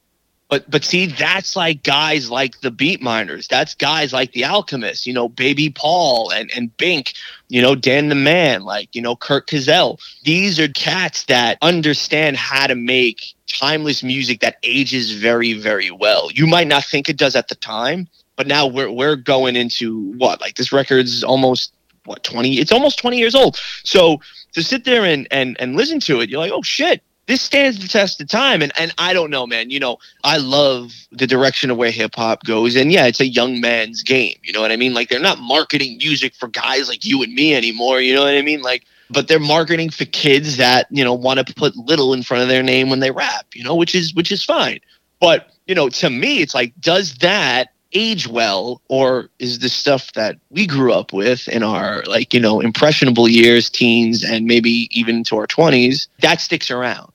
But 0.49 0.71
but 0.71 0.85
see, 0.85 1.07
that's 1.07 1.57
like 1.57 1.83
guys 1.83 2.31
like 2.31 2.61
the 2.61 2.71
Beatminerz. 2.71 3.49
That's 3.49 3.75
guys 3.75 4.13
like 4.13 4.33
the 4.33 4.45
Alchemists, 4.45 5.07
you 5.07 5.13
know, 5.13 5.29
Baby 5.29 5.71
Paul 5.71 6.31
and, 6.31 6.51
and 6.55 6.77
Bink, 6.77 7.15
you 7.49 7.61
know, 7.61 7.75
Dan 7.75 8.11
the 8.11 8.15
Man, 8.15 8.63
like, 8.63 8.95
you 8.95 9.03
know, 9.03 9.17
Curt 9.17 9.49
Cazal. 9.49 9.99
These 10.23 10.61
are 10.61 10.69
cats 10.69 11.25
that 11.25 11.59
understand 11.63 12.37
how 12.37 12.69
to 12.69 12.77
make 12.77 13.35
timeless 13.47 14.03
music 14.03 14.41
that 14.41 14.57
ages 14.63 15.13
very, 15.13 15.53
very 15.53 15.91
well. 15.91 16.31
You 16.33 16.47
might 16.47 16.67
not 16.67 16.85
think 16.85 17.09
it 17.09 17.17
does 17.17 17.37
at 17.37 17.49
the 17.49 17.55
time, 17.55 18.09
but 18.37 18.47
now 18.47 18.67
we're 18.67 18.91
we're 18.91 19.17
going 19.17 19.57
into 19.57 20.13
what? 20.19 20.41
Like 20.41 20.57
this 20.57 20.73
record's 20.73 21.23
almost 21.23 21.73
what 22.05 22.23
20 22.23 22.59
it's 22.59 22.73
almost 22.73 22.99
20 22.99 23.19
years 23.19 23.35
old. 23.35 23.59
So 23.85 24.21
to 24.53 24.63
sit 24.63 24.85
there 24.85 25.05
and 25.05 25.27
and 25.31 25.57
and 25.61 25.77
listen 25.77 26.01
to 26.01 26.21
it, 26.21 26.31
you're 26.31 26.41
like, 26.41 26.53
"Oh 26.53 26.63
shit, 26.63 27.03
this 27.27 27.43
stands 27.43 27.79
the 27.81 27.89
test 27.89 28.21
of 28.21 28.29
time. 28.29 28.63
And 28.63 28.73
and 28.79 28.93
I 28.99 29.13
don't 29.13 29.31
know, 29.31 29.47
man. 29.47 29.71
You 29.71 29.81
know, 29.81 29.99
I 30.25 30.39
love 30.39 30.93
the 31.11 31.27
direction 31.27 31.71
of 31.71 31.77
where 31.77 31.91
hip 31.91 32.15
hop 32.15 32.45
goes. 32.45 32.77
And 32.77 32.93
yeah, 32.93 33.07
it's 33.07 33.21
a 33.21 33.27
young 33.27 33.61
man's 33.61 34.03
game. 34.03 34.37
You 34.43 34.53
know 34.53 34.61
what 34.61 34.73
I 34.73 34.77
mean? 34.77 34.95
Like 34.95 35.09
they're 35.09 35.21
not 35.21 35.39
marketing 35.39 35.99
music 35.99 36.35
for 36.35 36.49
guys 36.49 36.89
like 36.89 37.05
you 37.05 37.23
and 37.23 37.35
me 37.35 37.55
anymore. 37.55 38.01
You 38.01 38.15
know 38.15 38.23
what 38.23 38.35
I 38.35 38.43
mean? 38.43 38.63
Like, 38.63 38.85
but 39.11 39.29
they're 39.29 39.39
marketing 39.39 39.91
for 39.91 40.05
kids 40.07 40.57
that 40.57 40.87
you 40.91 41.05
know 41.05 41.15
want 41.15 41.45
to 41.45 41.55
put 41.55 41.77
little 41.77 42.13
in 42.13 42.23
front 42.23 42.43
of 42.43 42.49
their 42.49 42.63
name 42.63 42.91
when 42.91 43.01
they 43.01 43.11
rap. 43.11 43.47
You 43.55 43.65
know, 43.65 43.75
which 43.75 43.95
is 43.95 44.15
which 44.15 44.33
is 44.33 44.45
fine. 44.45 44.81
But 45.21 45.51
you 45.67 45.75
know, 45.75 45.89
to 45.89 46.11
me, 46.11 46.41
it's 46.43 46.55
like, 46.55 46.73
does 46.81 47.15
that 47.17 47.71
age 47.93 48.27
well 48.27 48.83
or 48.89 49.31
is 49.39 49.61
the 49.61 49.69
stuff 49.69 50.13
that 50.13 50.39
we 50.51 50.67
grew 50.67 50.93
up 50.93 51.13
with 51.13 51.47
in 51.49 51.63
our 51.63 52.03
like 52.03 52.35
you 52.35 52.41
know 52.41 52.61
impressionable 52.61 53.29
years 53.29 53.71
teens 53.71 54.25
and 54.25 54.45
maybe 54.45 54.89
even 54.91 55.23
to 55.23 55.37
our 55.37 55.47
20s 55.47 56.09
that 56.19 56.41
sticks 56.41 56.69
around 56.69 57.11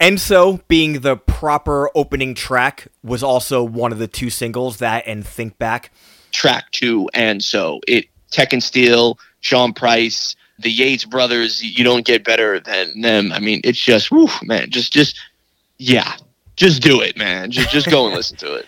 and 0.00 0.20
so, 0.20 0.60
being 0.68 1.00
the 1.00 1.16
proper 1.16 1.88
opening 1.94 2.34
track 2.34 2.88
was 3.02 3.22
also 3.22 3.62
one 3.62 3.92
of 3.92 3.98
the 3.98 4.08
two 4.08 4.28
singles 4.28 4.78
that 4.78 5.04
and 5.06 5.26
Think 5.26 5.56
Back. 5.58 5.92
Track 6.32 6.70
two, 6.72 7.08
and 7.14 7.42
so 7.42 7.80
it 7.86 8.06
Tek 8.30 8.52
and 8.52 8.62
Steele, 8.62 9.18
Sean 9.40 9.72
Price, 9.72 10.34
the 10.58 10.70
Yates 10.70 11.04
brothers. 11.04 11.62
You 11.62 11.84
don't 11.84 12.04
get 12.04 12.24
better 12.24 12.60
than 12.60 13.00
them. 13.00 13.32
I 13.32 13.40
mean, 13.40 13.60
it's 13.64 13.78
just, 13.78 14.10
whew, 14.10 14.28
man, 14.42 14.70
just, 14.70 14.92
just, 14.92 15.18
yeah, 15.78 16.16
just 16.56 16.82
do 16.82 17.00
it, 17.00 17.16
man. 17.16 17.50
Just, 17.50 17.70
just 17.70 17.90
go 17.90 18.06
and 18.06 18.14
listen 18.16 18.36
to 18.38 18.54
it. 18.54 18.66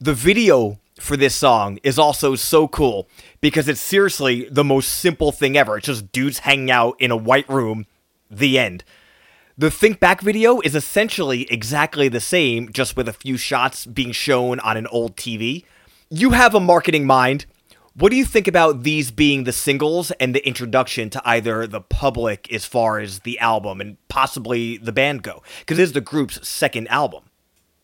The 0.00 0.14
video 0.14 0.78
for 1.00 1.16
this 1.16 1.34
song 1.34 1.78
is 1.82 1.98
also 1.98 2.34
so 2.34 2.68
cool 2.68 3.08
because 3.40 3.68
it's 3.68 3.80
seriously 3.80 4.48
the 4.50 4.64
most 4.64 4.88
simple 4.88 5.32
thing 5.32 5.56
ever. 5.56 5.78
It's 5.78 5.86
just 5.86 6.12
dudes 6.12 6.40
hanging 6.40 6.70
out 6.70 6.96
in 7.00 7.10
a 7.10 7.16
white 7.16 7.48
room. 7.48 7.86
The 8.30 8.58
end. 8.58 8.84
The 9.56 9.70
Think 9.70 9.98
Back 9.98 10.20
video 10.20 10.60
is 10.60 10.76
essentially 10.76 11.50
exactly 11.50 12.08
the 12.08 12.20
same, 12.20 12.70
just 12.70 12.96
with 12.96 13.08
a 13.08 13.12
few 13.12 13.36
shots 13.36 13.86
being 13.86 14.12
shown 14.12 14.60
on 14.60 14.76
an 14.76 14.86
old 14.86 15.16
TV. 15.16 15.64
You 16.10 16.30
have 16.30 16.54
a 16.54 16.60
marketing 16.60 17.06
mind. 17.06 17.46
What 17.98 18.10
do 18.10 18.16
you 18.16 18.24
think 18.24 18.46
about 18.46 18.84
these 18.84 19.10
being 19.10 19.42
the 19.42 19.52
singles 19.52 20.12
and 20.12 20.32
the 20.32 20.46
introduction 20.46 21.10
to 21.10 21.22
either 21.24 21.66
the 21.66 21.80
public 21.80 22.52
as 22.52 22.64
far 22.64 23.00
as 23.00 23.20
the 23.20 23.40
album 23.40 23.80
and 23.80 23.96
possibly 24.08 24.76
the 24.78 24.92
band 24.92 25.24
go? 25.24 25.42
Because 25.58 25.78
this 25.78 25.88
is 25.88 25.94
the 25.94 26.00
group's 26.00 26.46
second 26.48 26.86
album. 26.88 27.24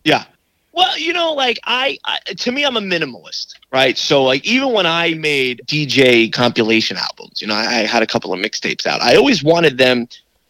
Yeah. 0.04 0.26
Well, 0.70 0.96
you 0.96 1.12
know, 1.12 1.32
like 1.32 1.58
I, 1.64 1.98
I, 2.04 2.18
to 2.32 2.52
me, 2.52 2.64
I'm 2.64 2.76
a 2.76 2.80
minimalist, 2.80 3.54
right? 3.72 3.98
So, 3.98 4.22
like, 4.22 4.44
even 4.44 4.72
when 4.72 4.86
I 4.86 5.14
made 5.14 5.62
DJ 5.66 6.32
compilation 6.32 6.96
albums, 6.96 7.42
you 7.42 7.48
know, 7.48 7.54
I, 7.54 7.64
I 7.64 7.86
had 7.86 8.04
a 8.04 8.06
couple 8.06 8.32
of 8.32 8.38
mixtapes 8.38 8.86
out. 8.86 9.00
I 9.00 9.16
always 9.16 9.42
wanted 9.42 9.78
them 9.78 10.06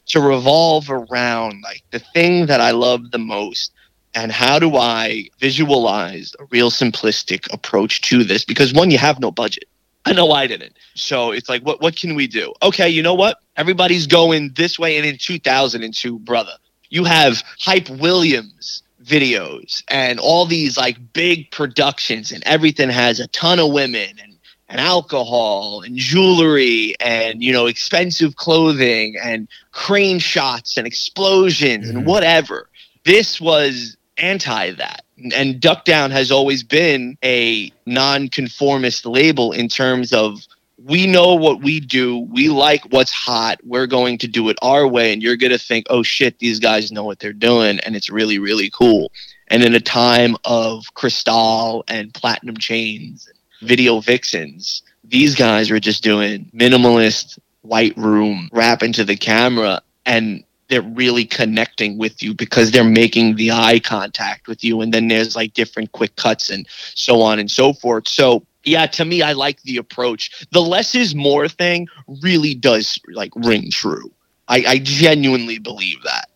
to 0.07 0.21
revolve 0.21 0.91
around 0.91 1.63
like 1.63 1.83
the 1.91 2.01
thing 2.01 2.47
that 2.47 2.61
I 2.61 2.73
love 2.73 3.13
the 3.13 3.19
most 3.19 3.73
and 4.15 4.33
how 4.33 4.59
do 4.59 4.77
I 4.77 5.29
visualize 5.39 6.35
a 6.39 6.45
real 6.47 6.71
simplistic 6.71 7.53
approach 7.53 8.01
to 8.03 8.25
this? 8.25 8.45
Because 8.45 8.73
one, 8.73 8.91
you 8.91 8.99
have 8.99 9.21
no 9.21 9.31
budget. 9.31 9.65
I 10.07 10.13
know 10.13 10.33
I 10.33 10.47
didn't. 10.47 10.77
So 10.95 11.31
it's 11.31 11.49
like, 11.49 11.63
what 11.63 11.81
what 11.81 11.97
can 11.97 12.15
we 12.15 12.27
do? 12.27 12.53
Okay, 12.63 12.89
you 12.89 13.03
know 13.03 13.15
what? 13.15 13.39
Everybody's 13.57 14.07
going 14.07 14.53
this 14.55 14.79
way, 14.79 14.97
and 14.97 15.07
in 15.07 15.17
2002, 15.17 16.19
brother, 16.21 16.53
you 16.91 17.05
have 17.05 17.43
Hype 17.61 17.89
Williams 17.89 18.83
videos 19.03 19.83
and 19.89 20.19
all 20.19 20.47
these 20.47 20.77
like 20.77 20.99
big 21.13 21.51
productions, 21.51 22.33
and 22.33 22.43
everything 22.45 22.91
has 22.91 23.19
a 23.21 23.27
ton 23.29 23.59
of 23.59 23.73
women 23.73 24.11
and 24.23 24.35
and 24.69 24.81
alcohol 24.81 25.83
and 25.83 25.97
jewelry 25.97 26.95
and 27.01 27.43
you 27.43 27.53
know 27.53 27.67
expensive 27.67 28.37
clothing 28.37 29.15
and 29.23 29.49
crane 29.73 30.19
shots 30.19 30.77
and 30.77 30.87
explosions 30.87 31.89
mm-hmm. 31.89 31.99
and 31.99 32.07
whatever 32.07 32.69
this 33.05 33.41
was 33.41 33.97
anti 34.19 34.73
that 34.73 35.03
and 35.35 35.61
duck 35.61 35.85
down 35.85 36.11
has 36.11 36.31
always 36.31 36.63
been 36.63 37.17
a 37.25 37.71
non-conformist 37.87 39.07
label 39.07 39.53
in 39.53 39.69
terms 39.69 40.13
of 40.13 40.47
we 40.83 41.07
know 41.07 41.35
what 41.35 41.63
we 41.63 41.81
do 41.81 42.19
we 42.31 42.49
like 42.49 42.85
what's 42.91 43.11
hot 43.11 43.59
we're 43.65 43.87
going 43.87 44.19
to 44.19 44.29
do 44.29 44.49
it 44.49 44.59
our 44.63 44.87
way 44.87 45.13
and 45.13 45.23
you're 45.23 45.37
going 45.37 45.53
to 45.53 45.59
think 45.59 45.87
oh 45.91 46.03
shit 46.03 46.39
these 46.39 46.61
guys 46.61 46.93
know 46.93 47.05
what 47.05 47.19
they're 47.19 47.33
doing 47.33 47.79
and 47.81 47.97
it's 47.97 48.11
really 48.11 48.39
really 48.39 48.71
cool 48.71 49.11
and 49.49 49.63
in 49.63 49.75
a 49.75 49.81
time 49.81 50.37
of 50.45 50.85
Cristal 50.95 51.85
and 51.89 52.13
platinum 52.15 52.57
chains 52.57 53.29
video 53.65 54.01
vixens. 54.01 54.83
These 55.03 55.35
guys 55.35 55.71
were 55.71 55.81
just 55.81 56.03
doing 56.03 56.51
minimalist 56.55 57.39
white 57.63 57.97
room 57.97 58.49
rap 58.53 58.83
into 58.83 59.05
the 59.05 59.17
camera 59.17 59.81
and 60.07 60.45
they're 60.69 60.83
really 60.83 61.25
connecting 61.25 61.99
with 61.99 62.23
you 62.23 62.35
because 62.35 62.71
they're 62.71 62.85
making 62.85 63.37
the 63.37 63.51
eye 63.51 63.79
contact 63.79 64.49
with 64.49 64.65
you 64.65 64.81
and 64.81 64.93
then 64.93 65.09
there's 65.09 65.37
like 65.37 65.55
different 65.55 65.93
quick 65.93 66.17
cuts 66.17 66.51
and 66.51 66.67
so 66.95 67.21
on 67.21 67.39
and 67.39 67.51
so 67.51 67.73
forth. 67.73 68.09
So 68.09 68.45
yeah, 68.65 68.87
to 68.87 69.05
me, 69.05 69.23
I 69.23 69.33
like 69.33 69.61
the 69.63 69.77
approach. 69.77 70.47
The 70.51 70.61
less 70.61 70.95
is 70.95 71.15
more 71.15 71.49
thing 71.49 71.89
really 72.23 72.55
does 72.55 72.99
like 73.13 73.33
ring 73.37 73.71
true. 73.71 74.11
I, 74.49 74.65
I 74.67 74.79
genuinely 74.79 75.59
believe 75.59 76.03
that. 76.05 76.29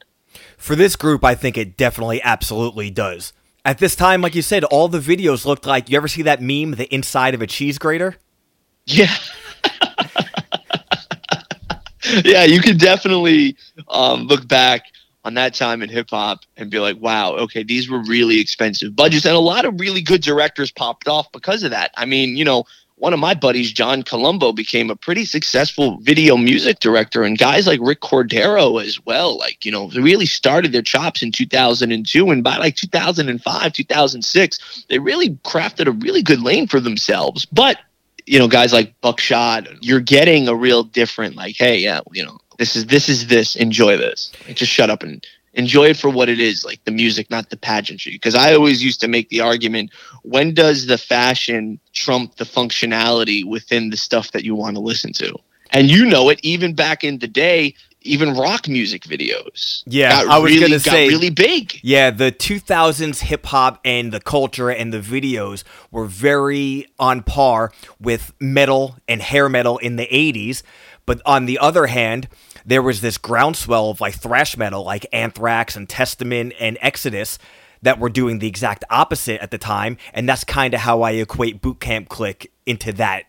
For 0.56 0.74
this 0.74 0.96
group, 0.96 1.24
I 1.24 1.34
think 1.34 1.56
it 1.56 1.76
definitely 1.76 2.20
absolutely 2.22 2.90
does. 2.90 3.32
At 3.64 3.78
this 3.78 3.94
time, 3.94 4.22
like 4.22 4.34
you 4.34 4.42
said, 4.42 4.64
all 4.64 4.88
the 4.88 4.98
videos 4.98 5.44
looked 5.44 5.66
like 5.66 5.90
you 5.90 5.96
ever 5.96 6.08
see 6.08 6.22
that 6.22 6.40
meme, 6.40 6.72
the 6.72 6.92
inside 6.92 7.34
of 7.34 7.42
a 7.42 7.46
cheese 7.46 7.78
grater? 7.78 8.16
Yeah. 8.86 9.14
yeah, 12.24 12.44
you 12.44 12.60
could 12.60 12.78
definitely 12.78 13.56
um, 13.88 14.22
look 14.22 14.46
back 14.46 14.84
on 15.24 15.34
that 15.34 15.54
time 15.54 15.82
in 15.82 15.88
hip 15.88 16.08
hop 16.10 16.40
and 16.56 16.70
be 16.70 16.78
like, 16.78 16.96
wow, 17.00 17.34
okay, 17.34 17.62
these 17.62 17.90
were 17.90 18.02
really 18.04 18.40
expensive 18.40 18.94
budgets. 18.96 19.26
And 19.26 19.34
a 19.34 19.40
lot 19.40 19.64
of 19.64 19.78
really 19.78 20.00
good 20.00 20.22
directors 20.22 20.70
popped 20.70 21.08
off 21.08 21.30
because 21.32 21.62
of 21.62 21.70
that. 21.70 21.90
I 21.96 22.04
mean, 22.04 22.36
you 22.36 22.44
know, 22.44 22.64
one 22.98 23.12
of 23.12 23.20
my 23.20 23.34
buddies, 23.34 23.72
John 23.72 24.02
Colombo, 24.02 24.52
became 24.52 24.90
a 24.90 24.96
pretty 24.96 25.24
successful 25.24 25.98
video 26.00 26.36
music 26.36 26.80
director, 26.80 27.22
and 27.22 27.38
guys 27.38 27.66
like 27.66 27.80
Rick 27.80 28.00
Cordero 28.00 28.82
as 28.84 29.04
well. 29.04 29.38
Like, 29.38 29.64
you 29.64 29.70
know, 29.70 29.88
really 29.90 30.26
started 30.26 30.72
their 30.72 30.82
chops 30.82 31.22
in 31.22 31.30
2002, 31.30 32.30
and 32.30 32.42
by 32.42 32.56
like 32.56 32.74
2005, 32.76 33.72
2006, 33.72 34.84
they 34.88 34.98
really 34.98 35.30
crafted 35.44 35.86
a 35.86 35.92
really 35.92 36.22
good 36.22 36.42
lane 36.42 36.66
for 36.66 36.80
themselves. 36.80 37.44
But 37.46 37.78
you 38.28 38.38
know, 38.38 38.48
guys 38.48 38.72
like 38.72 39.00
Buckshot, 39.00 39.66
you're 39.82 40.00
getting 40.00 40.48
a 40.48 40.54
real 40.54 40.82
different, 40.82 41.34
like, 41.34 41.56
hey, 41.56 41.78
yeah, 41.78 42.00
you 42.12 42.24
know, 42.24 42.38
this 42.58 42.76
is 42.76 42.86
this 42.86 43.08
is 43.08 43.28
this. 43.28 43.56
Enjoy 43.56 43.96
this. 43.96 44.32
Like, 44.46 44.56
just 44.56 44.72
shut 44.72 44.90
up 44.90 45.02
and 45.02 45.24
enjoy 45.54 45.86
it 45.86 45.96
for 45.96 46.10
what 46.10 46.28
it 46.28 46.38
is, 46.38 46.64
like 46.64 46.84
the 46.84 46.90
music, 46.90 47.30
not 47.30 47.50
the 47.50 47.56
pageantry. 47.56 48.12
Because 48.12 48.34
I 48.34 48.54
always 48.54 48.82
used 48.82 49.00
to 49.00 49.08
make 49.08 49.28
the 49.30 49.40
argument: 49.40 49.90
when 50.22 50.54
does 50.54 50.86
the 50.86 50.98
fashion 50.98 51.80
trump 51.92 52.36
the 52.36 52.44
functionality 52.44 53.44
within 53.44 53.90
the 53.90 53.96
stuff 53.96 54.32
that 54.32 54.44
you 54.44 54.54
want 54.54 54.76
to 54.76 54.82
listen 54.82 55.12
to? 55.14 55.34
And 55.70 55.90
you 55.90 56.06
know 56.06 56.28
it, 56.30 56.40
even 56.42 56.74
back 56.74 57.04
in 57.04 57.18
the 57.18 57.28
day, 57.28 57.74
even 58.02 58.34
rock 58.34 58.68
music 58.68 59.02
videos. 59.02 59.82
Yeah, 59.86 60.24
I 60.28 60.38
was 60.38 60.52
really, 60.52 60.68
gonna 60.68 60.80
say 60.80 61.08
really 61.08 61.30
big. 61.30 61.78
Yeah, 61.82 62.10
the 62.10 62.30
2000s 62.30 63.20
hip 63.20 63.46
hop 63.46 63.80
and 63.84 64.12
the 64.12 64.20
culture 64.20 64.70
and 64.70 64.92
the 64.92 65.00
videos 65.00 65.64
were 65.90 66.06
very 66.06 66.86
on 66.98 67.22
par 67.22 67.72
with 68.00 68.32
metal 68.40 68.96
and 69.08 69.20
hair 69.20 69.48
metal 69.48 69.78
in 69.78 69.96
the 69.96 70.06
80s. 70.06 70.62
But 71.06 71.22
on 71.24 71.46
the 71.46 71.58
other 71.58 71.86
hand, 71.86 72.28
there 72.66 72.82
was 72.82 73.00
this 73.00 73.16
groundswell 73.16 73.90
of 73.90 74.00
like 74.00 74.14
thrash 74.14 74.56
metal, 74.56 74.84
like 74.84 75.06
Anthrax 75.12 75.74
and 75.74 75.88
Testament 75.88 76.52
and 76.60 76.76
Exodus, 76.82 77.38
that 77.80 77.98
were 77.98 78.10
doing 78.10 78.40
the 78.40 78.46
exact 78.46 78.84
opposite 78.90 79.40
at 79.40 79.50
the 79.50 79.58
time. 79.58 79.96
And 80.12 80.28
that's 80.28 80.44
kind 80.44 80.74
of 80.74 80.80
how 80.80 81.02
I 81.02 81.12
equate 81.12 81.62
Boot 81.62 81.80
Camp 81.80 82.08
Clik 82.08 82.48
into 82.66 82.92
that 82.94 83.24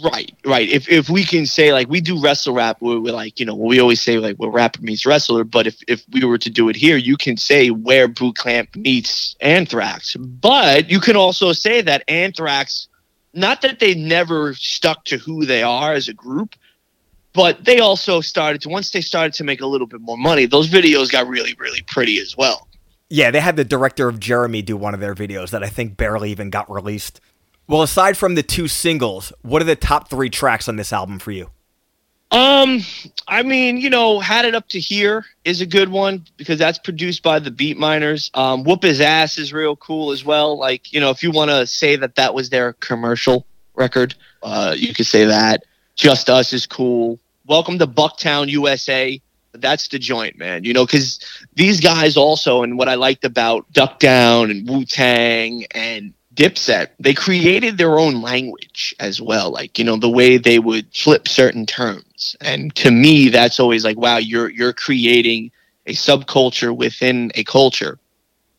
Right, 0.00 0.34
right. 0.46 0.68
If 0.68 0.88
if 0.88 1.10
we 1.10 1.22
can 1.22 1.44
say 1.44 1.72
like 1.72 1.88
we 1.88 2.00
do 2.00 2.18
wrestle 2.18 2.54
rap, 2.54 2.78
we're, 2.80 2.98
we're 2.98 3.12
like 3.12 3.38
you 3.38 3.44
know 3.44 3.54
we 3.54 3.78
always 3.78 4.00
say 4.00 4.18
like 4.18 4.38
well 4.38 4.50
rapper 4.50 4.80
meets 4.80 5.04
wrestler, 5.04 5.44
but 5.44 5.66
if 5.66 5.82
if 5.86 6.02
we 6.10 6.24
were 6.24 6.38
to 6.38 6.48
do 6.48 6.70
it 6.70 6.76
here, 6.76 6.96
you 6.96 7.18
can 7.18 7.36
say 7.36 7.68
where 7.68 8.08
Boot 8.08 8.38
Camp 8.38 8.74
meets 8.74 9.36
Anthrax, 9.42 10.16
but 10.16 10.88
you 10.88 10.98
can 10.98 11.14
also 11.14 11.52
say 11.52 11.82
that 11.82 12.04
Anthrax, 12.08 12.88
not 13.34 13.60
that 13.60 13.80
they 13.80 13.94
never 13.94 14.54
stuck 14.54 15.04
to 15.06 15.18
who 15.18 15.44
they 15.44 15.62
are 15.62 15.92
as 15.92 16.08
a 16.08 16.14
group, 16.14 16.54
but 17.34 17.62
they 17.66 17.78
also 17.78 18.22
started 18.22 18.62
to 18.62 18.70
once 18.70 18.92
they 18.92 19.02
started 19.02 19.34
to 19.34 19.44
make 19.44 19.60
a 19.60 19.66
little 19.66 19.86
bit 19.86 20.00
more 20.00 20.16
money, 20.16 20.46
those 20.46 20.70
videos 20.70 21.12
got 21.12 21.26
really 21.26 21.54
really 21.58 21.82
pretty 21.82 22.18
as 22.18 22.34
well. 22.34 22.66
Yeah, 23.10 23.30
they 23.30 23.40
had 23.40 23.56
the 23.56 23.64
director 23.64 24.08
of 24.08 24.18
Jeremy 24.20 24.62
do 24.62 24.74
one 24.74 24.94
of 24.94 25.00
their 25.00 25.14
videos 25.14 25.50
that 25.50 25.62
I 25.62 25.68
think 25.68 25.98
barely 25.98 26.30
even 26.30 26.48
got 26.48 26.70
released. 26.70 27.20
Well, 27.66 27.82
aside 27.82 28.16
from 28.16 28.34
the 28.34 28.42
two 28.42 28.68
singles, 28.68 29.32
what 29.42 29.62
are 29.62 29.66
the 29.66 29.76
top 29.76 30.10
three 30.10 30.30
tracks 30.30 30.68
on 30.68 30.76
this 30.76 30.92
album 30.92 31.18
for 31.18 31.30
you? 31.30 31.50
Um, 32.32 32.80
I 33.28 33.42
mean, 33.42 33.76
you 33.76 33.90
know, 33.90 34.18
had 34.18 34.46
it 34.46 34.54
up 34.54 34.66
to 34.70 34.80
here 34.80 35.26
is 35.44 35.60
a 35.60 35.66
good 35.66 35.90
one 35.90 36.24
because 36.38 36.58
that's 36.58 36.78
produced 36.78 37.22
by 37.22 37.38
the 37.38 37.50
Beatminerz. 37.50 38.34
Um, 38.34 38.64
Whoop 38.64 38.82
His 38.82 39.02
Ass 39.02 39.36
is 39.36 39.52
real 39.52 39.76
cool 39.76 40.12
as 40.12 40.24
well. 40.24 40.58
Like, 40.58 40.92
you 40.94 40.98
know, 41.00 41.10
if 41.10 41.22
you 41.22 41.30
want 41.30 41.50
to 41.50 41.66
say 41.66 41.94
that 41.96 42.14
that 42.14 42.32
was 42.32 42.48
their 42.48 42.72
commercial 42.74 43.46
record, 43.74 44.14
uh, 44.42 44.74
you 44.76 44.94
could 44.94 45.06
say 45.06 45.26
that. 45.26 45.64
Just 45.94 46.30
Us 46.30 46.54
is 46.54 46.66
cool. 46.66 47.18
Welcome 47.46 47.78
to 47.78 47.86
Bucktown, 47.86 48.48
USA. 48.48 49.20
That's 49.52 49.88
the 49.88 49.98
joint, 49.98 50.38
man. 50.38 50.64
You 50.64 50.72
know, 50.72 50.86
because 50.86 51.20
these 51.54 51.82
guys 51.82 52.16
also, 52.16 52.62
and 52.62 52.78
what 52.78 52.88
I 52.88 52.94
liked 52.94 53.26
about 53.26 53.70
Duck 53.72 53.98
Down 53.98 54.50
and 54.50 54.66
Wu 54.66 54.86
Tang 54.86 55.66
and 55.72 56.14
Dipset, 56.34 56.88
they 56.98 57.12
created 57.14 57.76
their 57.76 57.98
own 57.98 58.22
language 58.22 58.94
as 59.00 59.20
well. 59.20 59.50
Like, 59.50 59.78
you 59.78 59.84
know, 59.84 59.96
the 59.96 60.08
way 60.08 60.38
they 60.38 60.58
would 60.58 60.86
flip 60.94 61.28
certain 61.28 61.66
terms. 61.66 62.36
And 62.40 62.74
to 62.76 62.90
me, 62.90 63.28
that's 63.28 63.60
always 63.60 63.84
like, 63.84 63.98
wow, 63.98 64.16
you're 64.16 64.50
you're 64.50 64.72
creating 64.72 65.50
a 65.86 65.92
subculture 65.92 66.74
within 66.74 67.32
a 67.34 67.44
culture. 67.44 67.98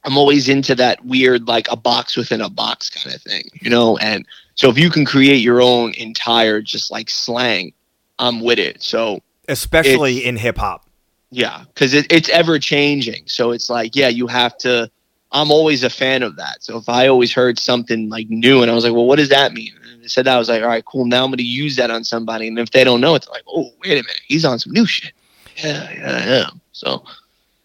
I'm 0.03 0.17
always 0.17 0.49
into 0.49 0.75
that 0.75 1.03
weird, 1.05 1.47
like 1.47 1.67
a 1.71 1.77
box 1.77 2.17
within 2.17 2.41
a 2.41 2.49
box 2.49 2.89
kind 2.89 3.15
of 3.15 3.21
thing, 3.21 3.45
you 3.61 3.69
know? 3.69 3.97
And 3.97 4.25
so 4.55 4.69
if 4.69 4.77
you 4.77 4.89
can 4.89 5.05
create 5.05 5.37
your 5.37 5.61
own 5.61 5.93
entire 5.93 6.61
just 6.61 6.91
like 6.91 7.09
slang, 7.09 7.73
I'm 8.19 8.41
with 8.41 8.59
it. 8.59 8.83
So 8.83 9.21
especially 9.47 10.25
in 10.25 10.35
hip 10.35 10.57
hop. 10.57 10.89
Yeah, 11.31 11.63
because 11.73 11.95
it, 11.95 12.11
it's 12.11 12.29
ever 12.29 12.59
changing. 12.59 13.23
So 13.25 13.51
it's 13.51 13.69
like, 13.69 13.95
yeah, 13.95 14.09
you 14.09 14.27
have 14.27 14.55
to 14.59 14.91
I'm 15.33 15.51
always 15.51 15.83
a 15.83 15.89
fan 15.89 16.23
of 16.23 16.35
that. 16.37 16.63
So 16.63 16.77
if 16.77 16.87
I 16.87 17.07
always 17.07 17.33
heard 17.33 17.59
something 17.59 18.07
like 18.09 18.29
new 18.29 18.61
and 18.61 18.69
I 18.71 18.75
was 18.75 18.83
like, 18.83 18.93
well, 18.93 19.05
what 19.05 19.17
does 19.17 19.29
that 19.29 19.53
mean? 19.53 19.73
And 19.91 20.03
they 20.03 20.07
said 20.07 20.25
that 20.25 20.35
I 20.35 20.37
was 20.37 20.47
like, 20.47 20.61
all 20.61 20.67
right, 20.67 20.85
cool. 20.85 21.05
Now 21.05 21.23
I'm 21.23 21.31
going 21.31 21.37
to 21.37 21.43
use 21.43 21.75
that 21.77 21.89
on 21.89 22.03
somebody. 22.03 22.47
And 22.47 22.59
if 22.59 22.71
they 22.71 22.83
don't 22.83 23.01
know, 23.01 23.15
it's 23.15 23.27
like, 23.27 23.43
oh, 23.47 23.71
wait 23.83 23.93
a 23.93 24.03
minute, 24.03 24.21
he's 24.27 24.45
on 24.45 24.59
some 24.59 24.71
new 24.71 24.85
shit. 24.85 25.11
Yeah, 25.57 25.91
yeah, 25.91 26.25
yeah. 26.25 26.49
So 26.71 27.03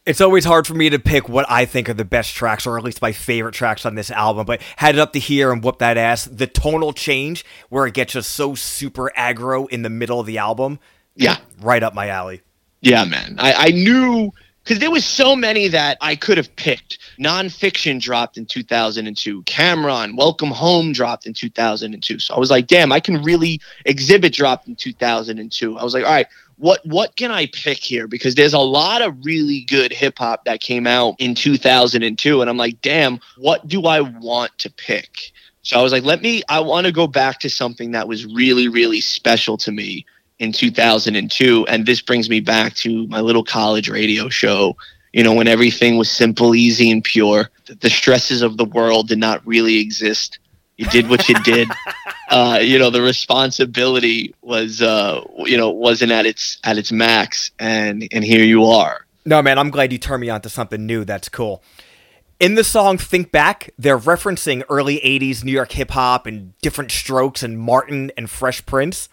it's 0.06 0.22
always 0.22 0.46
hard 0.46 0.66
for 0.66 0.72
me 0.72 0.88
to 0.88 0.98
pick 0.98 1.28
what 1.28 1.44
I 1.50 1.66
think 1.66 1.90
are 1.90 1.94
the 1.94 2.04
best 2.04 2.34
tracks, 2.34 2.66
or 2.66 2.78
at 2.78 2.84
least 2.84 3.02
my 3.02 3.12
favorite 3.12 3.54
tracks 3.54 3.84
on 3.84 3.94
this 3.94 4.10
album. 4.10 4.46
But 4.46 4.62
had 4.76 4.94
it 4.94 4.98
up 4.98 5.12
to 5.12 5.18
here 5.18 5.52
and 5.52 5.62
whoop 5.62 5.78
that 5.78 5.98
ass. 5.98 6.24
The 6.24 6.46
tonal 6.46 6.94
change 6.94 7.44
where 7.68 7.86
it 7.86 7.92
gets 7.92 8.14
just 8.14 8.30
so 8.30 8.54
super 8.54 9.12
aggro 9.16 9.68
in 9.68 9.82
the 9.82 9.90
middle 9.90 10.18
of 10.18 10.26
the 10.26 10.38
album. 10.38 10.78
Yeah, 11.14 11.36
right 11.60 11.82
up 11.82 11.92
my 11.92 12.08
alley. 12.08 12.40
Yeah, 12.80 13.04
man. 13.04 13.36
I, 13.38 13.52
I 13.52 13.68
knew 13.68 14.32
because 14.68 14.80
there 14.80 14.90
was 14.90 15.06
so 15.06 15.34
many 15.34 15.66
that 15.68 15.96
I 16.02 16.14
could 16.14 16.36
have 16.36 16.54
picked. 16.56 16.98
Nonfiction 17.18 17.98
dropped 17.98 18.36
in 18.36 18.44
2002. 18.44 19.42
Cam'ron, 19.44 20.14
Welcome 20.14 20.50
Home 20.50 20.92
dropped 20.92 21.24
in 21.24 21.32
2002. 21.32 22.18
So 22.18 22.34
I 22.34 22.38
was 22.38 22.50
like, 22.50 22.66
damn, 22.66 22.92
I 22.92 23.00
can 23.00 23.22
really 23.22 23.62
exhibit 23.86 24.34
dropped 24.34 24.68
in 24.68 24.76
2002. 24.76 25.78
I 25.78 25.82
was 25.82 25.94
like, 25.94 26.04
all 26.04 26.10
right, 26.10 26.26
what 26.58 26.84
what 26.84 27.16
can 27.16 27.30
I 27.30 27.46
pick 27.46 27.78
here? 27.78 28.06
Because 28.06 28.34
there's 28.34 28.52
a 28.52 28.58
lot 28.58 29.00
of 29.00 29.16
really 29.24 29.62
good 29.62 29.90
hip 29.90 30.18
hop 30.18 30.44
that 30.44 30.60
came 30.60 30.86
out 30.86 31.14
in 31.18 31.34
2002, 31.34 32.40
and 32.42 32.50
I'm 32.50 32.58
like, 32.58 32.78
damn, 32.82 33.20
what 33.38 33.66
do 33.68 33.86
I 33.86 34.02
want 34.02 34.58
to 34.58 34.70
pick? 34.70 35.32
So 35.62 35.80
I 35.80 35.82
was 35.82 35.92
like, 35.92 36.04
let 36.04 36.20
me. 36.20 36.42
I 36.50 36.60
want 36.60 36.86
to 36.86 36.92
go 36.92 37.06
back 37.06 37.40
to 37.40 37.48
something 37.48 37.92
that 37.92 38.06
was 38.06 38.26
really 38.26 38.68
really 38.68 39.00
special 39.00 39.56
to 39.58 39.72
me 39.72 40.04
in 40.38 40.52
2002 40.52 41.66
and 41.66 41.86
this 41.86 42.00
brings 42.00 42.30
me 42.30 42.40
back 42.40 42.74
to 42.74 43.06
my 43.08 43.20
little 43.20 43.42
college 43.42 43.88
radio 43.88 44.28
show 44.28 44.76
you 45.12 45.22
know 45.22 45.34
when 45.34 45.48
everything 45.48 45.96
was 45.96 46.10
simple 46.10 46.54
easy 46.54 46.90
and 46.90 47.02
pure 47.02 47.50
the 47.80 47.90
stresses 47.90 48.42
of 48.42 48.56
the 48.56 48.64
world 48.64 49.08
did 49.08 49.18
not 49.18 49.46
really 49.46 49.78
exist. 49.78 50.38
You 50.76 50.86
did 50.86 51.08
what 51.08 51.28
you 51.28 51.34
did. 51.42 51.68
Uh, 52.30 52.58
you 52.60 52.78
know 52.78 52.90
the 52.90 53.00
responsibility 53.00 54.34
was 54.42 54.82
uh, 54.82 55.24
you 55.46 55.56
know 55.56 55.70
wasn't 55.70 56.12
at 56.12 56.26
its 56.26 56.58
at 56.62 56.76
its 56.76 56.92
max 56.92 57.50
and 57.58 58.06
and 58.12 58.22
here 58.22 58.44
you 58.44 58.66
are. 58.66 59.06
No 59.24 59.40
man 59.40 59.56
i'm 59.56 59.70
glad 59.70 59.92
you 59.92 59.98
turned 59.98 60.20
me 60.20 60.28
on 60.28 60.42
to 60.42 60.50
something 60.50 60.84
new. 60.84 61.06
That's 61.06 61.30
cool. 61.30 61.62
In 62.38 62.54
the 62.54 62.62
song 62.62 62.98
Think 62.98 63.32
Back, 63.32 63.70
they're 63.78 63.98
referencing 63.98 64.62
early 64.68 65.00
80s 65.00 65.42
New 65.42 65.52
York 65.52 65.72
hip 65.72 65.92
hop 65.92 66.26
and 66.26 66.52
Diff'rent 66.60 66.90
Strokes 66.90 67.42
and 67.42 67.58
Martin 67.58 68.12
and 68.14 68.28
Fresh 68.28 68.66
Prince. 68.66 69.08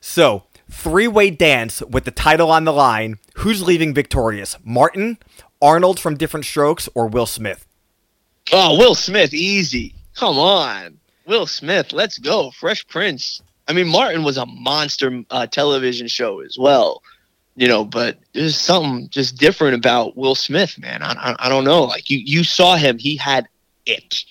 So, 0.00 0.44
three 0.74 1.08
way 1.08 1.30
dance 1.30 1.82
with 1.82 2.04
the 2.04 2.10
title 2.10 2.50
on 2.50 2.64
the 2.64 2.72
line. 2.72 3.18
Who's 3.36 3.62
leaving 3.62 3.94
victorious? 3.94 4.56
Martin, 4.64 5.18
Arnold 5.62 5.98
from 5.98 6.16
Diff'rent 6.16 6.44
Strokes, 6.44 6.88
or 6.94 7.06
Will 7.06 7.26
Smith? 7.26 7.66
Oh, 8.52 8.76
Will 8.76 8.94
Smith, 8.94 9.32
easy. 9.32 9.94
Come 10.14 10.38
on. 10.38 10.98
Will 11.26 11.46
Smith, 11.46 11.92
let's 11.92 12.18
go. 12.18 12.50
Fresh 12.50 12.86
Prince. 12.88 13.40
I 13.66 13.72
mean, 13.72 13.88
Martin 13.88 14.24
was 14.24 14.36
a 14.36 14.44
monster 14.44 15.22
uh, 15.30 15.46
television 15.46 16.06
show 16.06 16.40
as 16.40 16.58
well, 16.58 17.02
you 17.56 17.66
know, 17.66 17.84
but 17.84 18.18
there's 18.34 18.58
something 18.58 19.08
just 19.08 19.38
different 19.38 19.74
about 19.74 20.16
Will 20.16 20.34
Smith, 20.34 20.78
man. 20.78 21.02
I, 21.02 21.12
I, 21.12 21.46
I 21.46 21.48
don't 21.48 21.64
know. 21.64 21.84
Like, 21.84 22.10
you, 22.10 22.18
you 22.18 22.44
saw 22.44 22.76
him, 22.76 22.98
he 22.98 23.16
had 23.16 23.48
it 23.86 24.24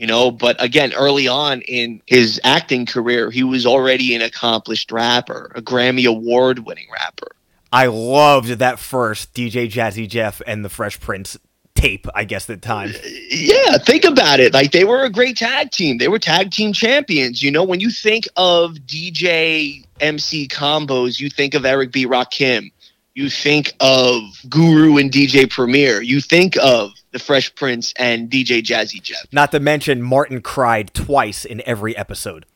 you 0.00 0.06
know 0.06 0.30
but 0.30 0.56
again 0.62 0.92
early 0.94 1.28
on 1.28 1.60
in 1.62 2.00
his 2.06 2.40
acting 2.42 2.86
career 2.86 3.30
he 3.30 3.44
was 3.44 3.66
already 3.66 4.14
an 4.14 4.22
accomplished 4.22 4.90
rapper 4.90 5.52
a 5.54 5.62
grammy 5.62 6.06
award 6.06 6.60
winning 6.60 6.88
rapper 6.90 7.28
i 7.70 7.86
loved 7.86 8.48
that 8.48 8.78
first 8.78 9.34
dj 9.34 9.70
jazzy 9.70 10.08
jeff 10.08 10.40
and 10.46 10.64
the 10.64 10.70
fresh 10.70 10.98
prince 10.98 11.36
tape, 11.74 12.06
I 12.14 12.24
guess, 12.24 12.48
at 12.50 12.60
the 12.60 12.66
time. 12.66 12.92
Yeah, 13.30 13.78
think 13.78 14.04
about 14.04 14.40
it. 14.40 14.52
Like 14.52 14.72
they 14.72 14.84
were 14.84 15.04
a 15.04 15.10
great 15.10 15.36
tag 15.36 15.70
team. 15.70 15.98
They 15.98 16.08
were 16.08 16.18
tag 16.18 16.50
team 16.50 16.72
champions. 16.72 17.42
You 17.42 17.50
know, 17.50 17.64
when 17.64 17.80
you 17.80 17.90
think 17.90 18.26
of 18.36 18.72
DJ 18.86 19.84
MC 20.00 20.48
combos, 20.48 21.20
you 21.20 21.30
think 21.30 21.54
of 21.54 21.64
Eric 21.64 21.92
B. 21.92 22.06
Rakim. 22.06 22.72
You 23.14 23.28
think 23.28 23.74
of 23.80 24.22
Guru 24.48 24.96
and 24.98 25.10
DJ 25.10 25.50
Premier. 25.50 26.00
You 26.00 26.20
think 26.20 26.56
of 26.62 26.92
the 27.10 27.18
Fresh 27.18 27.54
Prince 27.56 27.92
and 27.98 28.30
DJ 28.30 28.62
Jazzy 28.62 29.02
Jeff. 29.02 29.26
Not 29.32 29.50
to 29.52 29.60
mention 29.60 30.00
Martin 30.00 30.40
cried 30.40 30.94
twice 30.94 31.44
in 31.44 31.60
every 31.66 31.96
episode. 31.96 32.46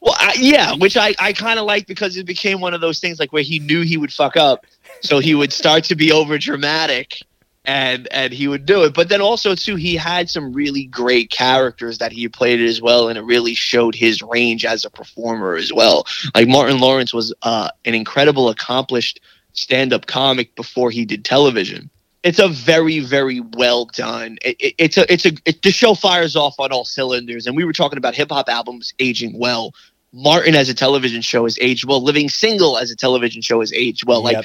Well, 0.00 0.16
I, 0.18 0.34
yeah, 0.38 0.74
which 0.74 0.96
I, 0.96 1.14
I 1.18 1.32
kind 1.32 1.58
of 1.58 1.66
like 1.66 1.86
because 1.86 2.16
it 2.16 2.26
became 2.26 2.60
one 2.60 2.74
of 2.74 2.80
those 2.80 3.00
things 3.00 3.18
like 3.18 3.32
where 3.32 3.42
he 3.42 3.58
knew 3.58 3.82
he 3.82 3.96
would 3.96 4.12
fuck 4.12 4.36
up, 4.36 4.64
so 5.00 5.18
he 5.18 5.34
would 5.34 5.52
start 5.52 5.84
to 5.84 5.94
be 5.94 6.12
over 6.12 6.38
dramatic, 6.38 7.22
and 7.64 8.08
and 8.12 8.32
he 8.32 8.48
would 8.48 8.66
do 8.66 8.84
it. 8.84 8.94
But 8.94 9.08
then 9.08 9.20
also 9.20 9.54
too, 9.54 9.76
he 9.76 9.96
had 9.96 10.30
some 10.30 10.52
really 10.52 10.84
great 10.84 11.30
characters 11.30 11.98
that 11.98 12.12
he 12.12 12.28
played 12.28 12.60
as 12.60 12.80
well, 12.80 13.08
and 13.08 13.18
it 13.18 13.22
really 13.22 13.54
showed 13.54 13.94
his 13.94 14.22
range 14.22 14.64
as 14.64 14.84
a 14.84 14.90
performer 14.90 15.54
as 15.56 15.72
well. 15.72 16.06
Like 16.34 16.48
Martin 16.48 16.78
Lawrence 16.78 17.12
was 17.12 17.34
uh, 17.42 17.68
an 17.84 17.94
incredible, 17.94 18.48
accomplished 18.48 19.20
stand-up 19.56 20.06
comic 20.06 20.54
before 20.54 20.90
he 20.90 21.04
did 21.04 21.24
television. 21.24 21.90
It's 22.22 22.38
a 22.38 22.48
very, 22.48 23.00
very 23.00 23.40
well 23.40 23.86
done. 23.86 24.38
It, 24.42 24.56
it, 24.58 24.74
it's 24.78 24.96
a, 24.96 25.12
it's 25.12 25.26
a, 25.26 25.32
it, 25.44 25.62
the 25.62 25.70
show 25.70 25.94
fires 25.94 26.34
off 26.34 26.58
on 26.58 26.72
all 26.72 26.84
cylinders. 26.84 27.46
And 27.46 27.56
we 27.56 27.64
were 27.64 27.72
talking 27.72 27.98
about 27.98 28.14
hip 28.14 28.30
hop 28.30 28.48
albums 28.48 28.94
aging 28.98 29.38
well. 29.38 29.74
Martin 30.12 30.54
as 30.54 30.68
a 30.68 30.74
television 30.74 31.20
show 31.20 31.44
has 31.44 31.58
aged 31.60 31.84
well. 31.84 32.02
Living 32.02 32.28
Single 32.28 32.78
as 32.78 32.90
a 32.90 32.96
television 32.96 33.42
show 33.42 33.60
has 33.60 33.72
aged 33.72 34.06
well. 34.06 34.22
Like, 34.22 34.44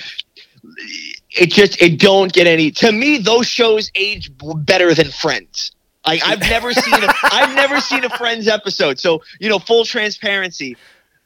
it 1.32 1.48
just, 1.48 1.82
it 1.82 2.00
don't 2.00 2.32
get 2.32 2.46
any. 2.46 2.72
To 2.72 2.92
me, 2.92 3.18
those 3.18 3.48
shows 3.48 3.90
age 3.96 4.32
better 4.38 4.94
than 4.94 5.08
Friends. 5.08 5.72
Like 6.06 6.22
I've 6.26 6.40
never 6.40 6.74
seen 6.74 7.04
a, 7.04 7.08
I've 7.24 7.56
never 7.56 7.80
seen 7.80 8.04
a 8.04 8.10
Friends 8.10 8.48
episode. 8.48 9.00
So 9.00 9.22
you 9.40 9.50
know, 9.50 9.60
full 9.60 9.86
transparency. 9.86 10.78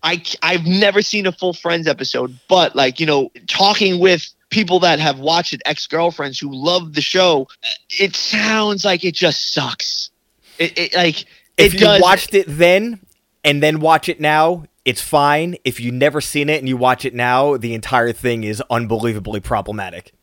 I 0.06 0.24
I've 0.44 0.66
never 0.66 1.02
seen 1.02 1.26
a 1.26 1.32
full 1.32 1.54
Friends 1.54 1.88
episode, 1.88 2.38
but 2.48 2.76
like 2.76 3.00
you 3.00 3.08
know, 3.08 3.32
talking 3.48 4.00
with 4.00 4.32
people 4.50 4.80
that 4.80 5.00
have 5.00 5.20
watched 5.20 5.54
it, 5.54 5.62
ex 5.66 5.88
girlfriends 5.88 6.40
who 6.40 6.54
love 6.54 6.94
the 6.94 7.02
show, 7.02 7.48
it 7.90 8.16
sounds 8.16 8.86
like 8.86 9.04
it 9.04 9.16
just 9.16 9.54
sucks. 9.54 10.12
It, 10.60 10.78
it 10.78 10.96
like 10.96 11.26
if 11.58 11.74
it 11.74 11.80
you 11.80 11.80
does, 11.80 12.02
watched 12.02 12.36
it 12.36 12.46
then 12.48 13.00
and 13.44 13.62
then 13.64 13.80
watch 13.80 14.08
it 14.08 14.22
now, 14.22 14.66
it's 14.86 15.02
fine. 15.02 15.56
If 15.64 15.80
you 15.80 15.92
never 15.92 16.22
seen 16.22 16.50
it 16.50 16.60
and 16.60 16.70
you 16.70 16.78
watch 16.78 17.04
it 17.04 17.16
now, 17.16 17.58
the 17.58 17.74
entire 17.74 18.14
thing 18.14 18.44
is 18.44 18.62
unbelievably 18.70 19.40
problematic. 19.40 20.14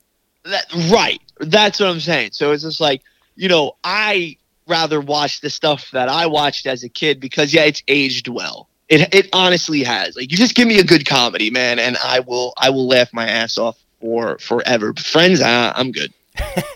That, 0.44 0.64
right. 0.92 1.20
That's 1.40 1.80
what 1.80 1.88
I'm 1.88 2.00
saying. 2.00 2.30
So 2.32 2.52
it's 2.52 2.62
just 2.62 2.80
like, 2.80 3.02
you 3.34 3.48
know, 3.48 3.76
I 3.82 4.36
rather 4.68 5.00
watch 5.00 5.40
the 5.40 5.50
stuff 5.50 5.90
that 5.92 6.08
I 6.08 6.26
watched 6.26 6.66
as 6.66 6.84
a 6.84 6.88
kid 6.88 7.18
because 7.18 7.52
yeah, 7.52 7.64
it's 7.64 7.82
aged 7.88 8.28
well. 8.28 8.68
It 8.92 9.14
it 9.14 9.30
honestly 9.32 9.82
has. 9.84 10.16
Like 10.16 10.30
you 10.30 10.36
just 10.36 10.54
give 10.54 10.68
me 10.68 10.78
a 10.78 10.84
good 10.84 11.06
comedy, 11.06 11.48
man, 11.48 11.78
and 11.78 11.96
I 12.04 12.20
will 12.20 12.52
I 12.58 12.68
will 12.68 12.86
laugh 12.86 13.10
my 13.14 13.26
ass 13.26 13.56
off 13.56 13.82
for 14.02 14.36
forever. 14.36 14.92
But 14.92 15.02
friends, 15.02 15.40
uh, 15.40 15.72
I'm 15.74 15.92
good. 15.92 16.12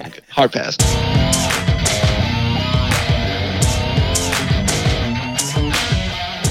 I'm 0.00 0.08
good. 0.08 0.22
Hard 0.30 0.52
pass. 0.52 0.78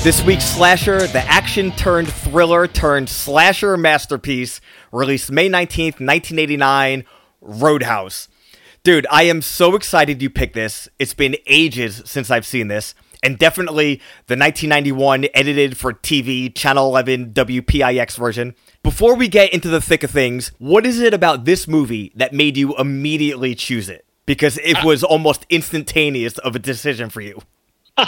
This 0.03 0.23
week's 0.23 0.45
slasher, 0.45 1.07
the 1.07 1.23
action 1.25 1.71
turned 1.71 2.09
thriller 2.09 2.67
turned 2.67 3.09
slasher 3.09 3.75
masterpiece, 3.75 4.61
released 4.91 5.31
May 5.31 5.49
19th, 5.49 5.99
1989, 5.99 7.05
Roadhouse. 7.41 8.27
Dude, 8.83 9.07
I 9.09 9.23
am 9.23 9.41
so 9.41 9.73
excited 9.73 10.21
you 10.21 10.29
picked 10.29 10.53
this. 10.53 10.87
It's 10.99 11.15
been 11.15 11.35
ages 11.47 12.03
since 12.05 12.29
I've 12.29 12.45
seen 12.45 12.67
this, 12.67 12.93
and 13.25 13.39
definitely 13.39 13.95
the 14.27 14.37
1991 14.37 15.25
edited 15.33 15.75
for 15.75 15.93
TV 15.93 16.53
Channel 16.53 16.85
11 16.87 17.33
WPIX 17.33 18.15
version. 18.17 18.55
Before 18.83 19.15
we 19.15 19.27
get 19.27 19.51
into 19.51 19.67
the 19.67 19.81
thick 19.81 20.03
of 20.03 20.11
things, 20.11 20.51
what 20.59 20.85
is 20.85 20.99
it 20.99 21.13
about 21.13 21.45
this 21.45 21.67
movie 21.67 22.13
that 22.15 22.33
made 22.33 22.55
you 22.55 22.77
immediately 22.77 23.55
choose 23.55 23.89
it? 23.89 24.05
Because 24.27 24.59
it 24.59 24.83
was 24.83 25.03
almost 25.03 25.45
instantaneous 25.49 26.37
of 26.39 26.55
a 26.55 26.59
decision 26.59 27.09
for 27.09 27.21
you. 27.21 27.41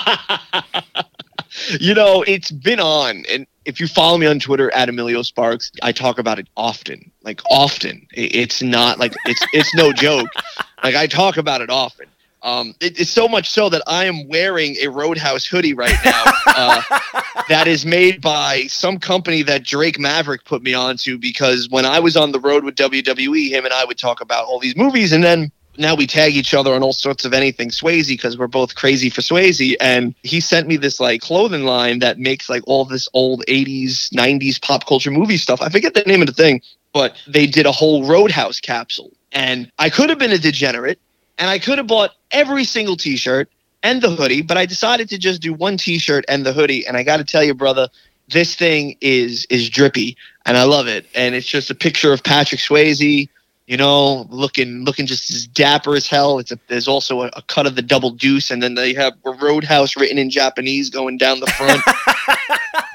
you 1.80 1.94
know, 1.96 2.24
it's 2.28 2.52
been 2.52 2.80
on, 2.80 3.24
and 3.30 3.48
if 3.66 3.80
you 3.80 3.88
follow 3.88 4.18
me 4.18 4.28
on 4.28 4.40
Twitter 4.40 4.72
at 4.74 4.88
Emilio 4.88 5.24
Sparks, 5.24 5.72
I 5.82 5.92
talk 5.92 6.20
about 6.20 6.38
it 6.40 6.48
often. 6.56 7.12
Like 7.24 7.42
often, 7.50 8.08
it's 8.12 8.62
not 8.62 9.00
like 9.00 9.14
it's 9.26 9.46
it's 9.54 9.74
no 9.76 9.92
joke. 9.92 10.30
Like 10.84 10.94
I 10.94 11.08
talk 11.08 11.38
about 11.38 11.62
it 11.62 11.72
often. 11.72 12.06
Um, 12.48 12.74
it, 12.80 12.98
it's 12.98 13.12
so 13.12 13.28
much 13.28 13.50
so 13.50 13.68
that 13.68 13.82
I 13.88 14.06
am 14.06 14.26
wearing 14.30 14.78
a 14.82 14.88
Roadhouse 14.88 15.46
hoodie 15.46 15.74
right 15.74 15.98
now. 16.06 16.24
uh, 16.46 16.82
that 17.50 17.68
is 17.68 17.86
made 17.86 18.22
by 18.22 18.64
some 18.68 19.00
company 19.00 19.44
that 19.44 19.66
Drake 19.66 20.00
Maverick 20.00 20.46
put 20.46 20.64
me 20.64 20.74
onto 20.74 21.18
because 21.18 21.68
when 21.70 21.86
I 21.86 22.00
was 22.00 22.16
on 22.16 22.32
the 22.32 22.40
road 22.40 22.64
with 22.64 22.76
WWE, 22.76 23.50
him 23.50 23.66
and 23.66 23.74
I 23.74 23.84
would 23.84 23.98
talk 23.98 24.22
about 24.22 24.46
all 24.46 24.60
these 24.60 24.78
movies, 24.78 25.12
and 25.12 25.26
then 25.26 25.52
now 25.78 25.94
we 25.94 26.08
tag 26.08 26.38
each 26.38 26.54
other 26.54 26.74
on 26.74 26.84
all 26.84 26.94
sorts 26.94 27.26
of 27.26 27.34
anything 27.34 27.68
Swayze 27.68 28.08
because 28.08 28.38
we're 28.38 28.48
both 28.48 28.76
crazy 28.76 29.10
for 29.10 29.20
Swayze. 29.20 29.76
And 29.82 30.16
he 30.24 30.40
sent 30.40 30.70
me 30.70 30.78
this 30.78 31.02
like 31.02 31.20
clothing 31.20 31.66
line 31.66 32.00
that 32.00 32.18
makes 32.18 32.50
like 32.50 32.64
all 32.66 32.86
this 32.86 33.10
old 33.14 33.44
80s, 33.50 34.10
90s 34.14 34.62
pop 34.62 34.88
culture 34.88 35.12
movie 35.12 35.38
stuff. 35.38 35.62
I 35.62 35.68
forget 35.68 35.96
the 35.96 36.02
name 36.04 36.22
of 36.22 36.28
the 36.28 36.34
thing, 36.34 36.62
but 36.94 37.18
they 37.28 37.46
did 37.46 37.66
a 37.66 37.74
whole 37.74 38.06
Roadhouse 38.06 38.62
capsule. 38.62 39.12
And 39.34 39.70
I 39.78 39.90
could 39.90 40.10
have 40.10 40.18
been 40.18 40.32
a 40.32 40.38
degenerate 40.38 41.00
and 41.38 41.50
I 41.50 41.60
could 41.60 41.78
have 41.78 41.88
bought 41.88 42.12
every 42.32 42.64
single 42.64 42.96
t 42.96 43.18
shirt 43.18 43.50
and 43.84 44.02
the 44.02 44.10
hoodie, 44.10 44.42
but 44.42 44.58
I 44.58 44.66
decided 44.66 45.10
to 45.10 45.18
just 45.18 45.42
do 45.42 45.54
one 45.54 45.78
t 45.78 45.98
shirt 45.98 46.26
and 46.28 46.46
the 46.46 46.54
hoodie. 46.54 46.86
And 46.86 46.98
I 46.98 47.04
got 47.04 47.18
to 47.18 47.24
tell 47.24 47.44
you, 47.44 47.54
brother, 47.54 47.90
this 48.30 48.56
thing 48.56 48.98
is 49.02 49.46
is 49.50 49.70
drippy 49.70 50.18
and 50.46 50.58
I 50.58 50.64
love 50.64 50.88
it. 50.88 51.06
And 51.16 51.36
it's 51.36 51.48
just 51.48 51.70
a 51.70 51.76
picture 51.76 52.12
of 52.14 52.24
Patrick 52.24 52.62
Swayze 52.62 53.30
you 53.68 53.76
know, 53.76 54.26
looking 54.30 54.86
looking 54.86 55.06
just 55.06 55.30
as 55.30 55.46
dapper 55.46 55.96
as 55.96 56.08
hell. 56.08 56.40
It's 56.40 56.52
a, 56.52 56.60
there's 56.70 56.88
also 56.88 57.24
a, 57.24 57.28
a, 57.34 57.42
cut 57.44 57.68
of 57.68 57.76
the 57.76 57.82
double 57.82 58.12
deuce, 58.12 58.50
and 58.50 58.64
then 58.64 58.76
they 58.76 58.94
have 58.94 59.14
a 59.26 59.32
Roadhouse 59.32 59.98
written 59.98 60.18
in 60.18 60.30
Japanese 60.30 60.90
going 60.90 61.18
down 61.18 61.42
the 61.42 61.48
front. 61.48 61.82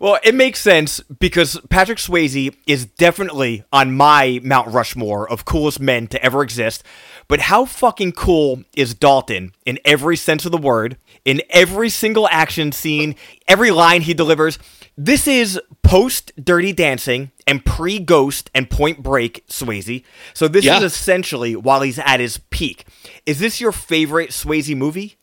well, 0.00 0.18
it 0.24 0.34
makes 0.34 0.60
sense 0.60 1.00
because 1.00 1.60
Patrick 1.68 1.98
Swayze 1.98 2.56
is 2.66 2.86
definitely 2.86 3.64
on 3.70 3.94
my 3.94 4.40
Mount 4.42 4.68
Rushmore 4.68 5.30
of 5.30 5.44
coolest 5.44 5.78
men 5.78 6.06
to 6.08 6.24
ever 6.24 6.42
exist. 6.42 6.82
But 7.28 7.40
how 7.40 7.66
fucking 7.66 8.12
cool 8.12 8.64
is 8.74 8.94
Dalton 8.94 9.52
in 9.66 9.78
every 9.84 10.16
sense 10.16 10.46
of 10.46 10.52
the 10.52 10.58
word, 10.58 10.96
in 11.26 11.42
every 11.50 11.90
single 11.90 12.26
action 12.30 12.72
scene, 12.72 13.14
every 13.46 13.70
line 13.70 14.00
he 14.00 14.14
delivers? 14.14 14.58
This 14.96 15.28
is 15.28 15.60
post 15.82 16.32
Dirty 16.42 16.72
Dancing 16.72 17.30
and 17.46 17.62
pre 17.62 17.98
Ghost 17.98 18.50
and 18.54 18.70
Point 18.70 19.02
Break 19.02 19.46
Swayze. 19.48 20.02
So 20.32 20.48
this 20.48 20.64
yeah. 20.64 20.78
is 20.78 20.82
essentially 20.82 21.54
while 21.54 21.82
he's 21.82 21.98
at 21.98 22.20
his 22.20 22.38
peak. 22.48 22.86
Is 23.26 23.38
this 23.38 23.60
your 23.60 23.72
favorite 23.72 24.30
Swayze 24.30 24.74
movie? 24.74 25.18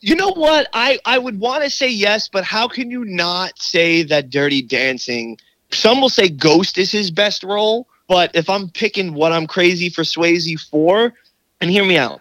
You 0.00 0.14
know 0.14 0.30
what? 0.30 0.68
I, 0.72 0.98
I 1.04 1.18
would 1.18 1.40
want 1.40 1.64
to 1.64 1.70
say 1.70 1.88
yes, 1.90 2.28
but 2.28 2.44
how 2.44 2.68
can 2.68 2.90
you 2.90 3.04
not 3.04 3.58
say 3.58 4.04
that 4.04 4.30
Dirty 4.30 4.62
Dancing? 4.62 5.38
Some 5.72 6.00
will 6.00 6.08
say 6.08 6.28
Ghost 6.28 6.78
is 6.78 6.92
his 6.92 7.10
best 7.10 7.42
role, 7.42 7.88
but 8.06 8.30
if 8.34 8.48
I'm 8.48 8.68
picking 8.70 9.14
what 9.14 9.32
I'm 9.32 9.46
crazy 9.46 9.88
for 9.88 10.02
Swayze 10.02 10.60
for, 10.70 11.12
and 11.60 11.70
hear 11.70 11.84
me 11.84 11.98
out, 11.98 12.20